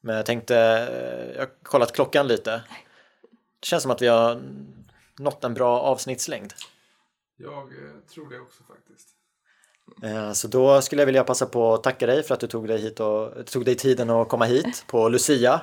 men 0.00 0.16
jag 0.16 0.26
tänkte, 0.26 0.56
eh, 0.56 1.34
jag 1.34 1.40
har 1.40 1.50
kollat 1.62 1.92
klockan 1.92 2.28
lite. 2.28 2.50
Det 3.60 3.66
känns 3.66 3.82
som 3.82 3.92
att 3.92 4.02
vi 4.02 4.06
har 4.06 4.42
nått 5.18 5.44
en 5.44 5.54
bra 5.54 5.80
avsnittslängd. 5.80 6.52
Jag 7.36 7.72
tror 8.14 8.30
det 8.30 8.40
också 8.40 8.62
faktiskt. 8.64 9.08
Så 10.34 10.48
då 10.48 10.82
skulle 10.82 11.02
jag 11.02 11.06
vilja 11.06 11.24
passa 11.24 11.46
på 11.46 11.74
att 11.74 11.82
tacka 11.82 12.06
dig 12.06 12.22
för 12.22 12.34
att 12.34 12.40
du 12.40 12.46
tog 12.46 12.68
dig, 12.68 12.78
hit 12.78 13.00
och, 13.00 13.46
tog 13.46 13.64
dig 13.64 13.74
tiden 13.74 14.10
att 14.10 14.28
komma 14.28 14.44
hit 14.44 14.84
på 14.86 15.08
Lucia. 15.08 15.60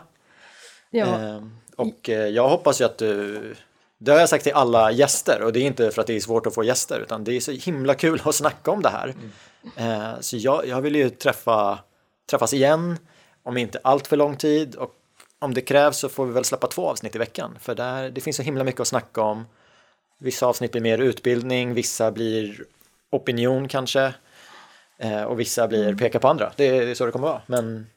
Ja, 0.90 1.06
Eh, 1.06 1.41
Och 1.76 2.10
eh, 2.10 2.28
jag 2.28 2.50
hoppas 2.50 2.82
ju 2.82 2.86
att 2.86 2.98
du, 2.98 3.56
det 3.98 4.12
har 4.12 4.20
jag 4.20 4.30
sagt 4.30 4.44
till 4.44 4.54
alla 4.54 4.91
gäster 4.91 5.41
och 5.41 5.54
det 5.54 5.60
är 5.60 5.64
inte 5.64 5.91
för 5.91 6.02
att 6.02 6.08
det 6.08 6.16
är 6.16 6.20
svårt 6.20 6.45
att 6.45 6.54
få 6.54 6.64
gäster 6.64 7.00
utan 7.00 7.24
det 7.24 7.36
är 7.36 7.40
så 7.40 7.52
himla 7.52 7.95
kul 7.95 8.22
att 8.26 8.36
snacka 8.36 8.72
om 8.72 8.82
det 8.82 8.90
här. 8.90 9.14
Eh, 9.76 10.20
Så 10.20 10.38
jag, 10.38 10.68
jag 10.68 10.82
vill 10.82 10.95
ju 10.95 11.10
träffa, 11.10 11.80
träffas 12.30 12.54
igen 12.54 12.98
om 13.44 13.58
inte 13.58 13.80
allt 13.84 14.08
för 14.08 14.18
lång 14.18 14.36
tid 14.38 14.76
och 14.76 14.95
om 15.40 15.54
det 15.54 15.62
krävs 15.62 15.98
så 15.98 16.10
får 16.10 16.26
vi 16.26 16.34
väl 16.34 16.45
släppa 16.45 16.68
två 16.68 16.90
avsnitt 16.90 17.16
i 17.16 17.18
veckan 17.20 17.58
för 17.60 17.76
där, 17.76 18.10
det 18.10 18.22
finns 18.22 18.38
så 18.38 18.44
himla 18.44 18.64
mycket 18.64 18.82
att 18.82 18.88
snacka 18.88 19.22
om. 19.22 19.45
Vissa 20.20 20.45
avsnitt 20.45 20.72
blir 20.72 20.82
mer 20.82 20.98
utbildning, 20.98 21.74
vissa 21.74 22.12
blir 22.12 22.66
opinion 23.12 23.68
kanske 23.68 24.14
eh, 24.98 25.24
och 25.24 25.40
vissa 25.40 25.68
blir 25.68 25.95
peka 25.95 26.20
på 26.20 26.28
andra. 26.28 26.52
Det 26.56 26.68
är, 26.68 26.86
det 26.86 26.91
är 26.91 26.95
så 26.95 27.06
det 27.06 27.12
kommer 27.12 27.28
vara. 27.28 27.41
Men 27.48 27.88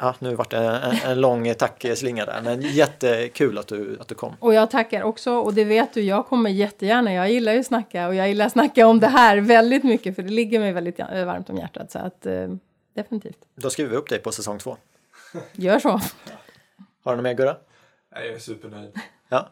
ja, 0.00 0.14
nu 0.18 0.34
vart 0.34 0.50
det 0.50 0.56
en, 0.56 0.96
en 1.10 1.20
lång 1.20 1.54
tackslinga 1.54 2.26
där, 2.26 2.42
men 2.42 2.60
jättekul 2.60 3.58
att 3.58 3.66
du, 3.68 3.96
att 4.00 4.08
du 4.08 4.14
kom. 4.14 4.34
och 4.40 4.54
jag 4.54 4.70
tackar 4.70 5.02
också 5.02 5.32
och 5.32 5.54
det 5.54 5.64
vet 5.64 5.94
du, 5.94 6.02
jag 6.02 6.26
kommer 6.26 6.50
jättegärna. 6.50 7.12
Jag 7.12 7.30
gillar 7.30 7.52
ju 7.52 7.60
att 7.60 7.66
snacka 7.66 8.08
och 8.08 8.14
jag 8.14 8.28
gillar 8.28 8.46
att 8.46 8.52
snacka 8.52 8.86
om 8.86 9.00
det 9.00 9.06
här 9.06 9.36
väldigt 9.36 9.84
mycket 9.84 10.16
för 10.16 10.22
det 10.22 10.30
ligger 10.30 10.60
mig 10.60 10.72
väldigt 10.72 11.00
eh, 11.00 11.24
varmt 11.24 11.50
om 11.50 11.56
hjärtat 11.56 11.90
så 11.90 11.98
att 11.98 12.26
eh, 12.26 12.48
definitivt. 12.94 13.38
Då 13.54 13.70
skriver 13.70 13.90
vi 13.90 13.96
upp 13.96 14.08
dig 14.08 14.18
på 14.18 14.32
säsong 14.32 14.58
två. 14.58 14.76
Gör 15.52 15.78
så. 15.78 16.00
Har 17.04 17.12
du 17.12 17.16
något 17.16 17.22
mer 17.22 17.34
Gurra? 17.34 17.56
Nej, 18.14 18.26
jag 18.26 18.34
är 18.34 18.38
supernöjd. 18.38 18.90
Ja. 19.28 19.48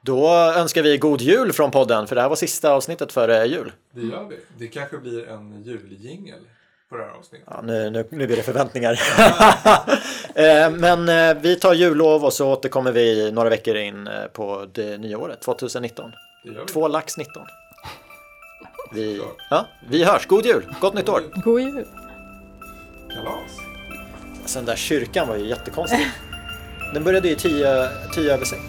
Då 0.00 0.28
önskar 0.32 0.82
vi 0.82 0.98
god 0.98 1.20
jul 1.20 1.52
från 1.52 1.70
podden, 1.70 2.06
för 2.06 2.14
det 2.14 2.20
här 2.20 2.28
var 2.28 2.36
sista 2.36 2.72
avsnittet 2.72 3.12
före 3.12 3.46
jul. 3.46 3.72
Det 3.90 4.00
gör 4.00 4.24
vi. 4.24 4.36
Det 4.58 4.66
kanske 4.66 4.98
blir 4.98 5.28
en 5.28 5.62
juljingel 5.62 6.40
på 6.90 6.96
det 6.96 7.02
här 7.04 7.10
avsnittet. 7.10 7.48
Ja, 7.50 7.60
nu, 7.62 7.90
nu, 7.90 8.06
nu 8.10 8.26
blir 8.26 8.36
det 8.36 8.42
förväntningar. 8.42 9.00
Eh, 10.36 10.70
Men 10.70 11.08
eh, 11.08 11.42
vi 11.42 11.56
tar 11.56 11.74
jullov 11.74 12.24
och 12.24 12.32
så 12.32 12.52
återkommer 12.52 12.92
vi 12.92 13.32
några 13.32 13.48
veckor 13.48 13.76
in 13.76 14.06
eh, 14.06 14.24
på 14.32 14.66
det 14.72 14.98
nya 14.98 15.18
året, 15.18 15.40
2019. 15.40 16.12
Det 16.44 16.50
gör 16.50 16.60
vi. 16.60 16.66
Två 16.66 16.88
lax 16.88 17.16
19. 17.18 17.46
Vi, 18.92 19.22
ja, 19.50 19.66
vi 19.88 20.04
hörs, 20.04 20.26
god 20.26 20.46
jul, 20.46 20.74
gott 20.80 20.94
nytt 20.94 21.08
år! 21.08 21.22
God 21.34 21.60
jul. 21.60 21.86
Kalas. 23.14 23.58
Alltså 24.42 24.58
den 24.58 24.66
där 24.66 24.76
kyrkan 24.76 25.28
var 25.28 25.36
ju 25.36 25.46
jättekonstig. 25.46 26.10
Den 26.94 27.04
började 27.04 27.28
ju 27.28 27.34
10 27.34 27.88
10 28.14 28.34
över 28.34 28.44
6. 28.44 28.60